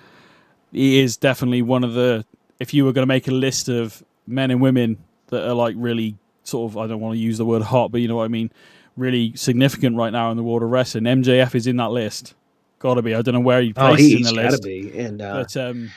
he 0.72 1.02
is 1.02 1.18
definitely 1.18 1.62
one 1.62 1.84
of 1.84 1.94
the. 1.94 2.24
If 2.62 2.74
you 2.74 2.86
were 2.86 2.94
going 2.94 3.04
to 3.04 3.14
make 3.14 3.28
a 3.28 3.32
list 3.32 3.68
of 3.68 4.02
men 4.28 4.50
and 4.50 4.62
women 4.62 4.98
that 5.28 5.46
are 5.46 5.54
like 5.54 5.76
really 5.78 6.16
sort 6.46 6.72
of, 6.72 6.78
I 6.78 6.88
don't 6.88 7.02
want 7.02 7.16
to 7.16 7.20
use 7.20 7.38
the 7.38 7.44
word 7.44 7.64
hot, 7.64 7.92
but 7.92 8.00
you 8.00 8.08
know 8.08 8.16
what 8.16 8.24
I 8.24 8.30
mean, 8.30 8.50
really 8.98 9.34
significant 9.36 9.96
right 9.96 10.12
now 10.12 10.32
in 10.32 10.38
the 10.38 10.44
world 10.44 10.64
of 10.64 10.70
wrestling, 10.70 11.06
MJF 11.06 11.56
is 11.56 11.68
in 11.68 11.78
that 11.78 11.92
list. 11.92 12.34
Got 12.80 12.96
to 12.96 13.02
be. 13.02 13.16
I 13.16 13.22
don't 13.22 13.34
know 13.34 13.40
where 13.40 13.62
he 13.62 13.70
Oh, 13.76 13.90
places 13.90 14.12
in 14.12 14.18
he's 14.20 14.28
the 14.30 14.36
got 14.36 14.42
to 14.42 14.50
list, 14.50 14.64
be. 14.64 15.00
And 15.00 15.22
uh, 15.22 15.34
but 15.44 15.58
um, 15.58 15.90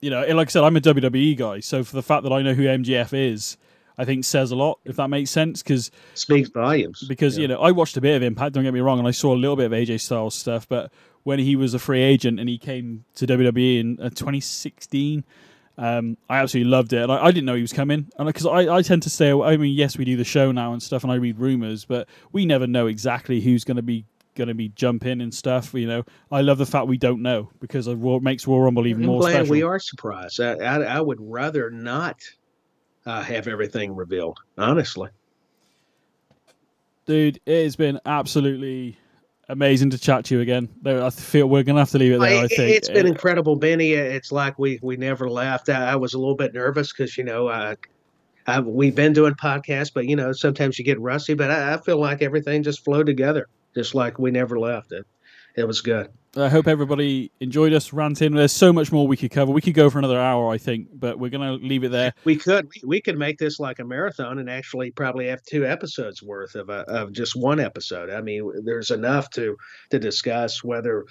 you 0.00 0.10
know, 0.10 0.26
like 0.34 0.48
I 0.48 0.50
said, 0.50 0.64
I'm 0.64 0.76
a 0.76 0.80
WWE 0.80 1.36
guy, 1.36 1.60
so 1.60 1.84
for 1.84 1.94
the 1.96 2.02
fact 2.02 2.22
that 2.24 2.32
I 2.32 2.42
know 2.42 2.54
who 2.54 2.64
MJF 2.64 3.12
is, 3.12 3.56
I 3.98 4.04
think 4.04 4.24
says 4.24 4.50
a 4.50 4.56
lot. 4.56 4.78
If 4.84 4.96
that 4.96 5.08
makes 5.08 5.30
sense, 5.30 5.62
because 5.62 5.90
speaks 6.14 6.48
volumes. 6.50 7.04
because 7.08 7.36
Yeah. 7.38 7.42
you 7.42 7.48
know 7.48 7.60
I 7.60 7.70
watched 7.72 7.96
a 7.96 8.00
bit 8.00 8.16
of 8.16 8.22
Impact. 8.22 8.54
Don't 8.54 8.64
get 8.64 8.74
me 8.74 8.80
wrong, 8.80 8.98
and 8.98 9.06
I 9.08 9.12
saw 9.12 9.34
a 9.34 9.36
little 9.36 9.56
bit 9.56 9.66
of 9.66 9.72
AJ 9.72 10.00
Styles 10.00 10.34
stuff. 10.34 10.68
But 10.68 10.92
when 11.22 11.38
he 11.38 11.56
was 11.56 11.72
a 11.74 11.78
free 11.78 12.02
agent 12.02 12.38
and 12.40 12.48
he 12.48 12.58
came 12.58 13.04
to 13.16 13.26
WWE 13.26 13.80
in 13.80 13.98
uh, 14.00 14.10
2016, 14.10 15.24
um, 15.78 16.16
I 16.28 16.38
absolutely 16.38 16.70
loved 16.70 16.92
it. 16.92 17.02
And 17.02 17.12
I, 17.12 17.26
I 17.26 17.30
didn't 17.30 17.44
know 17.46 17.54
he 17.54 17.62
was 17.62 17.72
coming, 17.72 18.08
and 18.18 18.26
because 18.26 18.46
I, 18.46 18.74
I 18.76 18.82
tend 18.82 19.02
to 19.04 19.10
stay. 19.10 19.28
away- 19.30 19.48
I 19.48 19.56
mean, 19.56 19.74
yes, 19.74 19.96
we 19.98 20.04
do 20.04 20.16
the 20.16 20.24
show 20.24 20.52
now 20.52 20.72
and 20.72 20.82
stuff, 20.82 21.02
and 21.02 21.12
I 21.12 21.16
read 21.16 21.38
rumors, 21.38 21.84
but 21.84 22.08
we 22.32 22.46
never 22.46 22.66
know 22.66 22.86
exactly 22.86 23.40
who's 23.40 23.64
going 23.64 23.76
to 23.76 23.82
be 23.82 24.04
going 24.34 24.48
to 24.48 24.54
be 24.54 24.68
jumping 24.70 25.22
and 25.22 25.32
stuff. 25.32 25.72
You 25.72 25.86
know, 25.86 26.04
I 26.30 26.42
love 26.42 26.58
the 26.58 26.66
fact 26.66 26.86
we 26.88 26.98
don't 26.98 27.22
know 27.22 27.48
because 27.60 27.86
it 27.86 27.96
makes 28.22 28.46
Royal 28.46 28.60
Rumble 28.62 28.86
even 28.86 29.02
I'm 29.04 29.08
more 29.08 29.20
glad 29.20 29.32
special. 29.32 29.50
we 29.52 29.62
are 29.62 29.78
surprised. 29.78 30.40
I, 30.40 30.54
I, 30.56 30.82
I 30.82 31.00
would 31.00 31.18
rather 31.20 31.70
not 31.70 32.20
uh, 33.06 33.22
have 33.22 33.48
everything 33.48 33.94
revealed, 33.96 34.38
honestly. 34.58 35.08
Dude, 37.06 37.40
it 37.46 37.62
has 37.64 37.76
been 37.76 38.00
absolutely 38.04 38.98
amazing 39.48 39.90
to 39.90 39.98
chat 39.98 40.24
to 40.26 40.34
you 40.36 40.40
again. 40.40 40.68
I 40.84 41.10
feel 41.10 41.48
we're 41.48 41.62
going 41.62 41.76
to 41.76 41.80
have 41.80 41.90
to 41.90 41.98
leave 41.98 42.12
it 42.12 42.20
there. 42.20 42.40
I 42.40 42.44
It- 42.44 42.48
think 42.50 42.76
it's 42.76 42.88
been 42.88 43.06
Uh, 43.06 43.10
incredible, 43.10 43.56
Benny. 43.56 43.92
It's 43.92 44.32
like 44.32 44.58
we 44.58 44.78
we 44.82 44.96
never 44.96 45.28
left. 45.30 45.68
I, 45.68 45.92
I 45.92 45.96
was 45.96 46.14
a 46.14 46.18
little 46.18 46.34
bit 46.36 46.54
nervous 46.54 46.92
because 46.92 47.16
you 47.16 47.24
know 47.24 47.46
uh, 47.48 47.74
I, 48.46 48.60
we've 48.60 48.94
been 48.94 49.12
doing 49.12 49.34
podcasts, 49.34 49.90
but 49.94 50.06
you 50.06 50.16
know 50.16 50.32
sometimes 50.32 50.78
you 50.78 50.84
get 50.84 51.00
rusty. 51.00 51.34
But 51.34 51.50
I, 51.50 51.74
I 51.74 51.76
feel 51.78 51.98
like 51.98 52.22
everything 52.22 52.62
just 52.62 52.84
flowed 52.84 53.06
together, 53.06 53.46
just 53.74 53.94
like 53.94 54.18
we 54.18 54.30
never 54.30 54.58
left. 54.58 54.92
It 54.92 55.06
it 55.56 55.66
was 55.66 55.80
good. 55.80 56.08
I 56.36 56.48
hope 56.48 56.66
everybody 56.66 57.30
enjoyed 57.40 57.72
us 57.72 57.92
ranting. 57.92 58.34
There's 58.34 58.52
so 58.52 58.72
much 58.72 58.92
more 58.92 59.06
we 59.06 59.16
could 59.16 59.30
cover. 59.30 59.52
We 59.52 59.60
could 59.60 59.74
go 59.74 59.88
for 59.88 59.98
another 59.98 60.20
hour, 60.20 60.50
I 60.50 60.58
think, 60.58 60.88
but 60.92 61.18
we're 61.18 61.30
going 61.30 61.58
to 61.58 61.66
leave 61.66 61.84
it 61.84 61.90
there. 61.90 62.12
We 62.24 62.36
could 62.36 62.68
we, 62.84 63.00
could 63.00 63.18
make 63.18 63.38
this 63.38 63.58
like 63.58 63.78
a 63.78 63.84
marathon 63.84 64.38
and 64.38 64.50
actually 64.50 64.90
probably 64.90 65.28
have 65.28 65.42
two 65.42 65.66
episodes 65.66 66.22
worth 66.22 66.54
of 66.54 66.68
a, 66.68 66.80
of 66.88 67.12
just 67.12 67.36
one 67.36 67.60
episode. 67.60 68.10
I 68.10 68.20
mean, 68.20 68.50
there's 68.64 68.90
enough 68.90 69.30
to 69.30 69.56
to 69.90 69.98
discuss 69.98 70.62
whether 70.62 71.04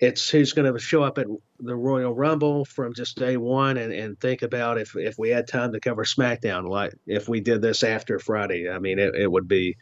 it's 0.00 0.30
who's 0.30 0.54
going 0.54 0.72
to 0.72 0.78
show 0.78 1.02
up 1.02 1.18
at 1.18 1.26
the 1.58 1.76
Royal 1.76 2.14
Rumble 2.14 2.64
from 2.64 2.94
just 2.94 3.18
day 3.18 3.36
one, 3.36 3.76
and, 3.76 3.92
and 3.92 4.18
think 4.18 4.40
about 4.40 4.78
if 4.78 4.96
if 4.96 5.18
we 5.18 5.28
had 5.28 5.46
time 5.46 5.72
to 5.72 5.80
cover 5.80 6.04
SmackDown, 6.04 6.68
like 6.68 6.94
if 7.06 7.28
we 7.28 7.40
did 7.40 7.60
this 7.60 7.82
after 7.82 8.18
Friday. 8.18 8.70
I 8.70 8.78
mean, 8.78 8.98
it, 8.98 9.14
it 9.14 9.30
would 9.30 9.46
be 9.46 9.76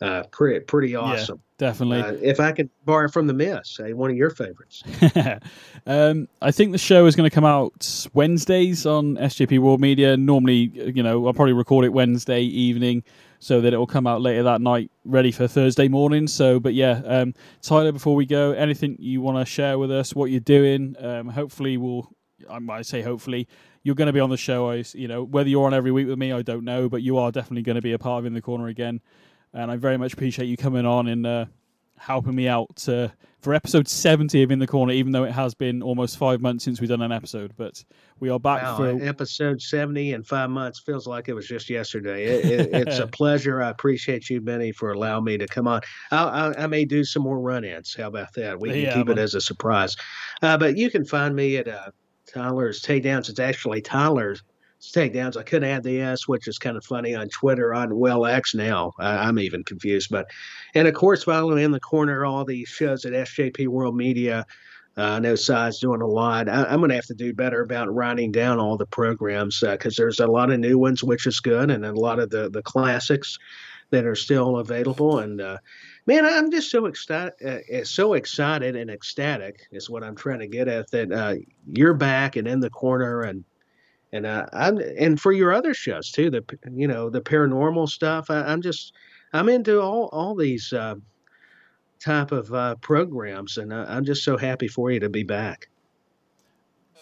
uh, 0.00 0.22
pretty 0.30 0.60
pretty 0.60 0.94
awesome. 0.94 1.40
Yeah, 1.58 1.68
definitely. 1.68 2.00
Uh, 2.00 2.16
if 2.22 2.38
I 2.38 2.52
could 2.52 2.70
borrow 2.84 3.08
from 3.08 3.26
the 3.26 3.32
Miz, 3.32 3.80
uh, 3.80 3.94
one 3.96 4.10
of 4.10 4.16
your 4.16 4.30
favorites. 4.30 4.82
um, 5.86 6.28
I 6.40 6.52
think 6.52 6.72
the 6.72 6.78
show 6.78 7.06
is 7.06 7.16
going 7.16 7.28
to 7.28 7.34
come 7.34 7.44
out 7.44 8.06
Wednesdays 8.14 8.86
on 8.86 9.16
SJP 9.16 9.58
World 9.58 9.80
Media. 9.80 10.16
Normally, 10.16 10.70
you 10.74 11.02
know, 11.02 11.26
I'll 11.26 11.34
probably 11.34 11.52
record 11.52 11.84
it 11.84 11.92
Wednesday 11.92 12.42
evening 12.42 13.02
so 13.40 13.60
that 13.60 13.72
it 13.72 13.76
will 13.76 13.86
come 13.86 14.06
out 14.06 14.20
later 14.20 14.44
that 14.44 14.60
night, 14.60 14.90
ready 15.04 15.32
for 15.32 15.48
Thursday 15.48 15.88
morning. 15.88 16.26
So, 16.28 16.60
but 16.60 16.74
yeah, 16.74 17.02
um, 17.04 17.34
Tyler, 17.62 17.92
before 17.92 18.14
we 18.14 18.26
go, 18.26 18.52
anything 18.52 18.96
you 19.00 19.20
want 19.20 19.38
to 19.38 19.44
share 19.44 19.78
with 19.78 19.90
us, 19.90 20.14
what 20.14 20.30
you're 20.30 20.40
doing? 20.40 20.94
Um, 21.00 21.28
hopefully, 21.28 21.76
we'll. 21.76 22.12
I 22.48 22.60
might 22.60 22.86
say 22.86 23.02
hopefully 23.02 23.48
you're 23.82 23.96
going 23.96 24.06
to 24.06 24.12
be 24.12 24.20
on 24.20 24.30
the 24.30 24.36
show. 24.36 24.70
I, 24.70 24.84
you 24.92 25.08
know, 25.08 25.24
whether 25.24 25.48
you're 25.48 25.64
on 25.64 25.74
every 25.74 25.90
week 25.90 26.06
with 26.06 26.18
me, 26.18 26.32
I 26.32 26.42
don't 26.42 26.64
know, 26.64 26.88
but 26.88 27.02
you 27.02 27.18
are 27.18 27.32
definitely 27.32 27.62
going 27.62 27.76
to 27.76 27.82
be 27.82 27.92
a 27.92 27.98
part 27.98 28.20
of 28.20 28.26
in 28.26 28.34
the 28.34 28.40
corner 28.40 28.68
again 28.68 29.00
and 29.54 29.70
I 29.70 29.76
very 29.76 29.96
much 29.96 30.12
appreciate 30.12 30.46
you 30.46 30.56
coming 30.56 30.86
on 30.86 31.08
and 31.08 31.26
uh, 31.26 31.44
helping 31.96 32.34
me 32.34 32.48
out 32.48 32.88
uh, 32.88 33.08
for 33.40 33.54
episode 33.54 33.88
70 33.88 34.42
of 34.42 34.50
In 34.50 34.58
the 34.58 34.66
Corner, 34.66 34.92
even 34.92 35.12
though 35.12 35.24
it 35.24 35.32
has 35.32 35.54
been 35.54 35.82
almost 35.82 36.16
five 36.16 36.40
months 36.40 36.64
since 36.64 36.80
we've 36.80 36.88
done 36.90 37.02
an 37.02 37.12
episode. 37.12 37.52
But 37.56 37.84
we 38.20 38.30
are 38.30 38.40
back 38.40 38.62
wow, 38.62 38.76
for 38.76 39.02
episode 39.02 39.60
70 39.60 40.12
in 40.12 40.22
five 40.22 40.50
months. 40.50 40.80
Feels 40.80 41.06
like 41.06 41.28
it 41.28 41.34
was 41.34 41.46
just 41.46 41.70
yesterday. 41.70 42.24
It, 42.24 42.44
it, 42.44 42.88
it's 42.88 42.98
a 42.98 43.06
pleasure. 43.18 43.62
I 43.62 43.70
appreciate 43.70 44.28
you, 44.30 44.40
Benny, 44.40 44.72
for 44.72 44.92
allowing 44.92 45.24
me 45.24 45.38
to 45.38 45.46
come 45.46 45.68
on. 45.68 45.80
I, 46.10 46.24
I, 46.24 46.64
I 46.64 46.66
may 46.66 46.84
do 46.84 47.04
some 47.04 47.22
more 47.22 47.40
run 47.40 47.64
ins. 47.64 47.94
How 47.94 48.08
about 48.08 48.32
that? 48.34 48.58
We 48.60 48.70
can 48.70 48.80
Yeah, 48.80 48.94
keep 48.94 49.06
man. 49.06 49.18
it 49.18 49.20
as 49.20 49.34
a 49.34 49.40
surprise. 49.40 49.96
Uh, 50.42 50.56
but 50.58 50.76
you 50.76 50.90
can 50.90 51.04
find 51.04 51.34
me 51.34 51.56
at 51.56 51.68
uh, 51.68 51.90
Tyler's 52.26 52.82
Takedowns. 52.82 53.28
It's 53.28 53.40
actually 53.40 53.80
Tyler's 53.80 54.42
Takedowns. 54.80 55.36
I 55.36 55.42
couldn't 55.42 55.68
add 55.68 55.82
the 55.82 56.00
S, 56.00 56.28
which 56.28 56.48
is 56.48 56.58
kind 56.58 56.76
of 56.76 56.84
funny 56.84 57.14
on 57.14 57.28
Twitter, 57.28 57.74
on 57.74 57.96
Well 57.96 58.26
X 58.26 58.54
now. 58.54 58.92
I, 58.98 59.28
I'm 59.28 59.38
even 59.38 59.64
confused. 59.64 60.08
But, 60.10 60.30
and 60.74 60.88
of 60.88 60.94
course, 60.94 61.24
follow 61.24 61.56
in 61.56 61.72
the 61.72 61.80
corner 61.80 62.24
all 62.24 62.44
these 62.44 62.68
shows 62.68 63.04
at 63.04 63.12
SJP 63.12 63.68
World 63.68 63.96
Media. 63.96 64.46
Uh, 64.96 65.02
I 65.02 65.18
know 65.20 65.36
doing 65.80 66.00
a 66.00 66.06
lot. 66.06 66.48
I, 66.48 66.64
I'm 66.64 66.80
going 66.80 66.88
to 66.88 66.96
have 66.96 67.06
to 67.06 67.14
do 67.14 67.32
better 67.32 67.62
about 67.62 67.94
writing 67.94 68.32
down 68.32 68.58
all 68.58 68.76
the 68.76 68.86
programs 68.86 69.60
because 69.60 69.94
there's 69.94 70.18
a 70.18 70.26
lot 70.26 70.50
of 70.50 70.58
new 70.58 70.78
ones, 70.78 71.04
which 71.04 71.26
is 71.26 71.38
good, 71.38 71.70
and 71.70 71.84
a 71.84 71.92
lot 71.92 72.18
of 72.18 72.30
the, 72.30 72.50
the 72.50 72.62
classics 72.62 73.38
that 73.90 74.04
are 74.04 74.16
still 74.16 74.58
available. 74.58 75.20
And 75.20 75.40
uh, 75.40 75.58
man, 76.06 76.24
I'm 76.24 76.50
just 76.50 76.70
so 76.70 76.86
excited, 76.86 77.32
uh, 77.44 77.84
so 77.84 78.14
excited 78.14 78.76
and 78.76 78.90
ecstatic 78.90 79.68
is 79.70 79.88
what 79.88 80.02
I'm 80.02 80.16
trying 80.16 80.40
to 80.40 80.48
get 80.48 80.68
at 80.68 80.90
that 80.90 81.12
uh, 81.12 81.34
you're 81.72 81.94
back 81.94 82.36
and 82.36 82.48
in 82.48 82.60
the 82.60 82.70
corner 82.70 83.22
and 83.22 83.44
and 84.12 84.26
uh, 84.26 84.46
I'm 84.52 84.78
and 84.78 85.20
for 85.20 85.32
your 85.32 85.52
other 85.52 85.74
shows 85.74 86.10
too, 86.10 86.30
the 86.30 86.44
you 86.72 86.88
know 86.88 87.10
the 87.10 87.20
paranormal 87.20 87.88
stuff. 87.88 88.30
I, 88.30 88.42
I'm 88.42 88.62
just 88.62 88.94
I'm 89.32 89.48
into 89.48 89.80
all 89.80 90.08
all 90.12 90.34
these 90.34 90.72
uh, 90.72 90.94
type 92.00 92.32
of 92.32 92.52
uh, 92.52 92.76
programs, 92.76 93.58
and 93.58 93.72
I, 93.72 93.84
I'm 93.96 94.04
just 94.04 94.24
so 94.24 94.36
happy 94.36 94.68
for 94.68 94.90
you 94.90 95.00
to 95.00 95.08
be 95.08 95.22
back. 95.22 95.68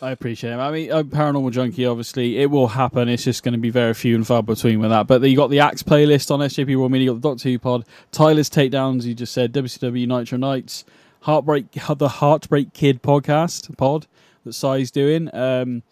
I 0.03 0.11
appreciate 0.11 0.53
it. 0.53 0.59
I 0.59 0.71
mean, 0.71 0.91
a 0.91 1.03
Paranormal 1.03 1.53
Junkie, 1.53 1.87
obviously, 1.87 2.37
it 2.39 2.51
will 2.51 2.69
happen. 2.69 3.09
It's 3.09 3.25
just 3.25 3.43
going 3.43 3.55
to 3.55 3.59
be 3.59 3.71
very 3.71 3.95
few 3.95 4.15
and 4.15 4.27
far 4.27 4.43
between 4.43 4.79
with 4.79 4.91
that. 4.91 5.07
But 5.07 5.23
you 5.23 5.35
got 5.35 5.49
the 5.49 5.61
Axe 5.61 5.83
playlist 5.83 6.31
on 6.31 6.41
SJP 6.41 6.77
World 6.77 6.93
Media, 6.93 7.07
you 7.07 7.13
got 7.13 7.23
the 7.23 7.29
Doctor 7.31 7.49
Who 7.49 7.59
pod, 7.59 7.87
Tyler's 8.13 8.51
Takedowns, 8.51 9.05
you 9.05 9.15
just 9.15 9.33
said, 9.33 9.55
WCW 9.55 10.07
Nitro 10.07 10.37
Nights, 10.37 10.85
Heartbreak, 11.21 11.73
the 11.97 12.09
Heartbreak 12.09 12.75
Kid 12.75 13.03
podcast, 13.03 13.75
pod 13.79 14.07
that 14.45 14.53
Sai's 14.53 14.91
doing. 14.91 15.35
Um, 15.35 15.83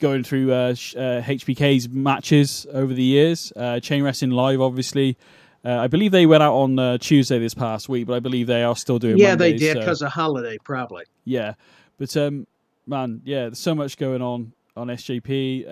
going 0.00 0.24
through 0.24 0.52
uh, 0.52 0.74
sh- 0.74 0.96
uh, 0.96 1.22
HBK's 1.22 1.88
matches 1.88 2.66
over 2.72 2.92
the 2.92 3.02
years. 3.02 3.52
Uh, 3.54 3.78
Chain 3.80 4.02
Wrestling 4.02 4.32
Live, 4.32 4.60
obviously. 4.60 5.16
Uh, 5.64 5.76
I 5.76 5.86
believe 5.88 6.10
they 6.10 6.26
went 6.26 6.42
out 6.42 6.54
on 6.54 6.78
uh, 6.78 6.98
Tuesday 6.98 7.38
this 7.38 7.54
past 7.54 7.88
week, 7.88 8.06
but 8.06 8.14
I 8.14 8.20
believe 8.20 8.46
they 8.46 8.62
are 8.62 8.74
still 8.74 8.98
doing 8.98 9.18
Yeah, 9.18 9.34
they 9.36 9.50
Mondays, 9.52 9.60
did 9.60 9.72
so- 9.74 9.78
because 9.80 10.02
of 10.02 10.10
holiday, 10.12 10.58
probably. 10.64 11.04
yeah, 11.24 11.54
but 11.98 12.16
um, 12.16 12.46
man, 12.86 13.20
yeah, 13.24 13.42
there's 13.42 13.58
so 13.58 13.74
much 13.74 13.96
going 13.98 14.22
on 14.22 14.52
on 14.76 14.88
SJP. 14.88 15.66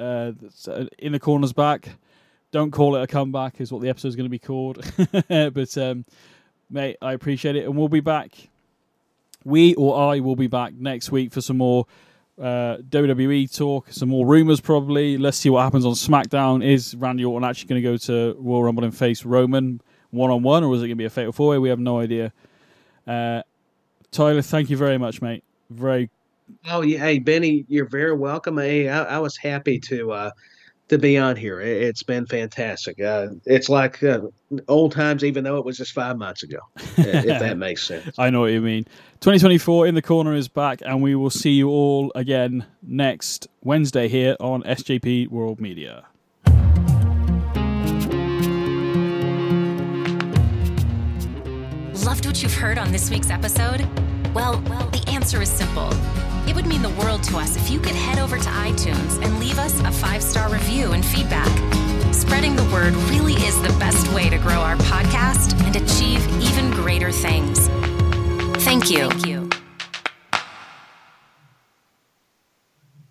In 0.98 1.12
the 1.12 1.20
corners 1.20 1.52
back. 1.52 1.88
Don't 2.50 2.70
call 2.70 2.96
it 2.96 3.02
a 3.02 3.06
comeback, 3.06 3.60
is 3.60 3.70
what 3.70 3.82
the 3.82 3.90
episode 3.90 4.08
is 4.08 4.16
going 4.16 4.24
to 4.24 4.30
be 4.30 4.38
called. 4.38 4.82
but 5.28 5.76
um, 5.76 6.06
mate, 6.70 6.96
I 7.02 7.12
appreciate 7.12 7.56
it, 7.56 7.64
and 7.66 7.76
we'll 7.76 7.88
be 7.90 8.00
back. 8.00 8.32
We 9.44 9.74
or 9.74 9.98
I 10.12 10.20
will 10.20 10.34
be 10.36 10.46
back 10.46 10.72
next 10.74 11.10
week 11.12 11.32
for 11.32 11.42
some 11.42 11.58
more 11.58 11.86
uh, 12.40 12.78
WWE 12.88 13.54
talk, 13.54 13.86
some 13.90 14.08
more 14.08 14.26
rumors 14.26 14.60
probably. 14.60 15.18
Let's 15.18 15.36
see 15.36 15.50
what 15.50 15.62
happens 15.62 15.84
on 15.84 15.92
SmackDown. 15.92 16.64
Is 16.64 16.94
Randy 16.94 17.24
Orton 17.24 17.48
actually 17.48 17.68
going 17.68 17.82
to 17.82 17.88
go 17.88 17.96
to 17.96 18.36
Royal 18.40 18.64
Rumble 18.64 18.84
and 18.84 18.96
face 18.96 19.24
Roman 19.24 19.80
one 20.10 20.30
on 20.30 20.42
one, 20.42 20.64
or 20.64 20.74
is 20.74 20.80
it 20.80 20.86
going 20.86 20.90
to 20.90 20.96
be 20.96 21.04
a 21.04 21.10
fatal 21.10 21.32
four 21.32 21.50
way? 21.50 21.58
We 21.58 21.68
have 21.68 21.78
no 21.80 21.98
idea. 21.98 22.32
Uh, 23.06 23.42
Tyler, 24.10 24.42
thank 24.42 24.70
you 24.70 24.76
very 24.76 24.98
much, 24.98 25.20
mate. 25.20 25.44
Very 25.70 26.10
Oh 26.66 26.80
yeah, 26.80 26.98
hey 26.98 27.18
Benny, 27.18 27.64
you're 27.68 27.88
very 27.88 28.14
welcome. 28.14 28.56
Hey, 28.58 28.88
I, 28.88 29.16
I 29.16 29.18
was 29.18 29.36
happy 29.36 29.78
to 29.80 30.12
uh, 30.12 30.30
to 30.88 30.98
be 30.98 31.18
on 31.18 31.36
here. 31.36 31.60
It, 31.60 31.82
it's 31.82 32.02
been 32.02 32.26
fantastic. 32.26 33.00
Uh, 33.00 33.28
it's 33.46 33.68
like 33.68 34.02
uh, 34.02 34.20
old 34.68 34.92
times, 34.92 35.24
even 35.24 35.44
though 35.44 35.58
it 35.58 35.64
was 35.64 35.76
just 35.76 35.92
five 35.92 36.16
months 36.18 36.42
ago. 36.42 36.58
if 36.96 37.26
that 37.26 37.58
makes 37.58 37.84
sense. 37.84 38.18
I 38.18 38.30
know 38.30 38.40
what 38.40 38.52
you 38.52 38.60
mean. 38.60 38.84
2024 39.20 39.86
in 39.86 39.94
the 39.94 40.02
corner 40.02 40.34
is 40.34 40.48
back, 40.48 40.80
and 40.84 41.02
we 41.02 41.14
will 41.14 41.30
see 41.30 41.52
you 41.52 41.68
all 41.68 42.12
again 42.14 42.66
next 42.82 43.48
Wednesday 43.62 44.08
here 44.08 44.36
on 44.40 44.62
SJP 44.62 45.28
World 45.28 45.60
Media. 45.60 46.06
Loved 52.04 52.26
what 52.26 52.42
you've 52.42 52.54
heard 52.54 52.78
on 52.78 52.90
this 52.92 53.10
week's 53.10 53.28
episode? 53.28 53.86
Well, 54.34 54.62
well, 54.68 54.88
the 54.90 55.04
answer 55.28 55.42
is 55.42 55.50
simple. 55.50 55.90
It 56.48 56.56
would 56.56 56.64
mean 56.64 56.80
the 56.80 56.88
world 56.88 57.22
to 57.24 57.36
us 57.36 57.54
if 57.54 57.70
you 57.70 57.78
could 57.78 57.94
head 57.94 58.18
over 58.18 58.38
to 58.38 58.48
iTunes 58.48 59.22
and 59.22 59.38
leave 59.38 59.58
us 59.58 59.78
a 59.80 59.92
five 59.92 60.22
star 60.22 60.50
review 60.50 60.92
and 60.92 61.04
feedback. 61.04 61.54
Spreading 62.14 62.56
the 62.56 62.64
word 62.72 62.94
really 63.10 63.34
is 63.34 63.60
the 63.60 63.76
best 63.78 64.10
way 64.14 64.30
to 64.30 64.38
grow 64.38 64.54
our 64.54 64.76
podcast 64.76 65.52
and 65.64 65.76
achieve 65.76 66.26
even 66.40 66.70
greater 66.70 67.12
things. 67.12 67.68
Thank 68.64 68.88
you. 68.88 69.47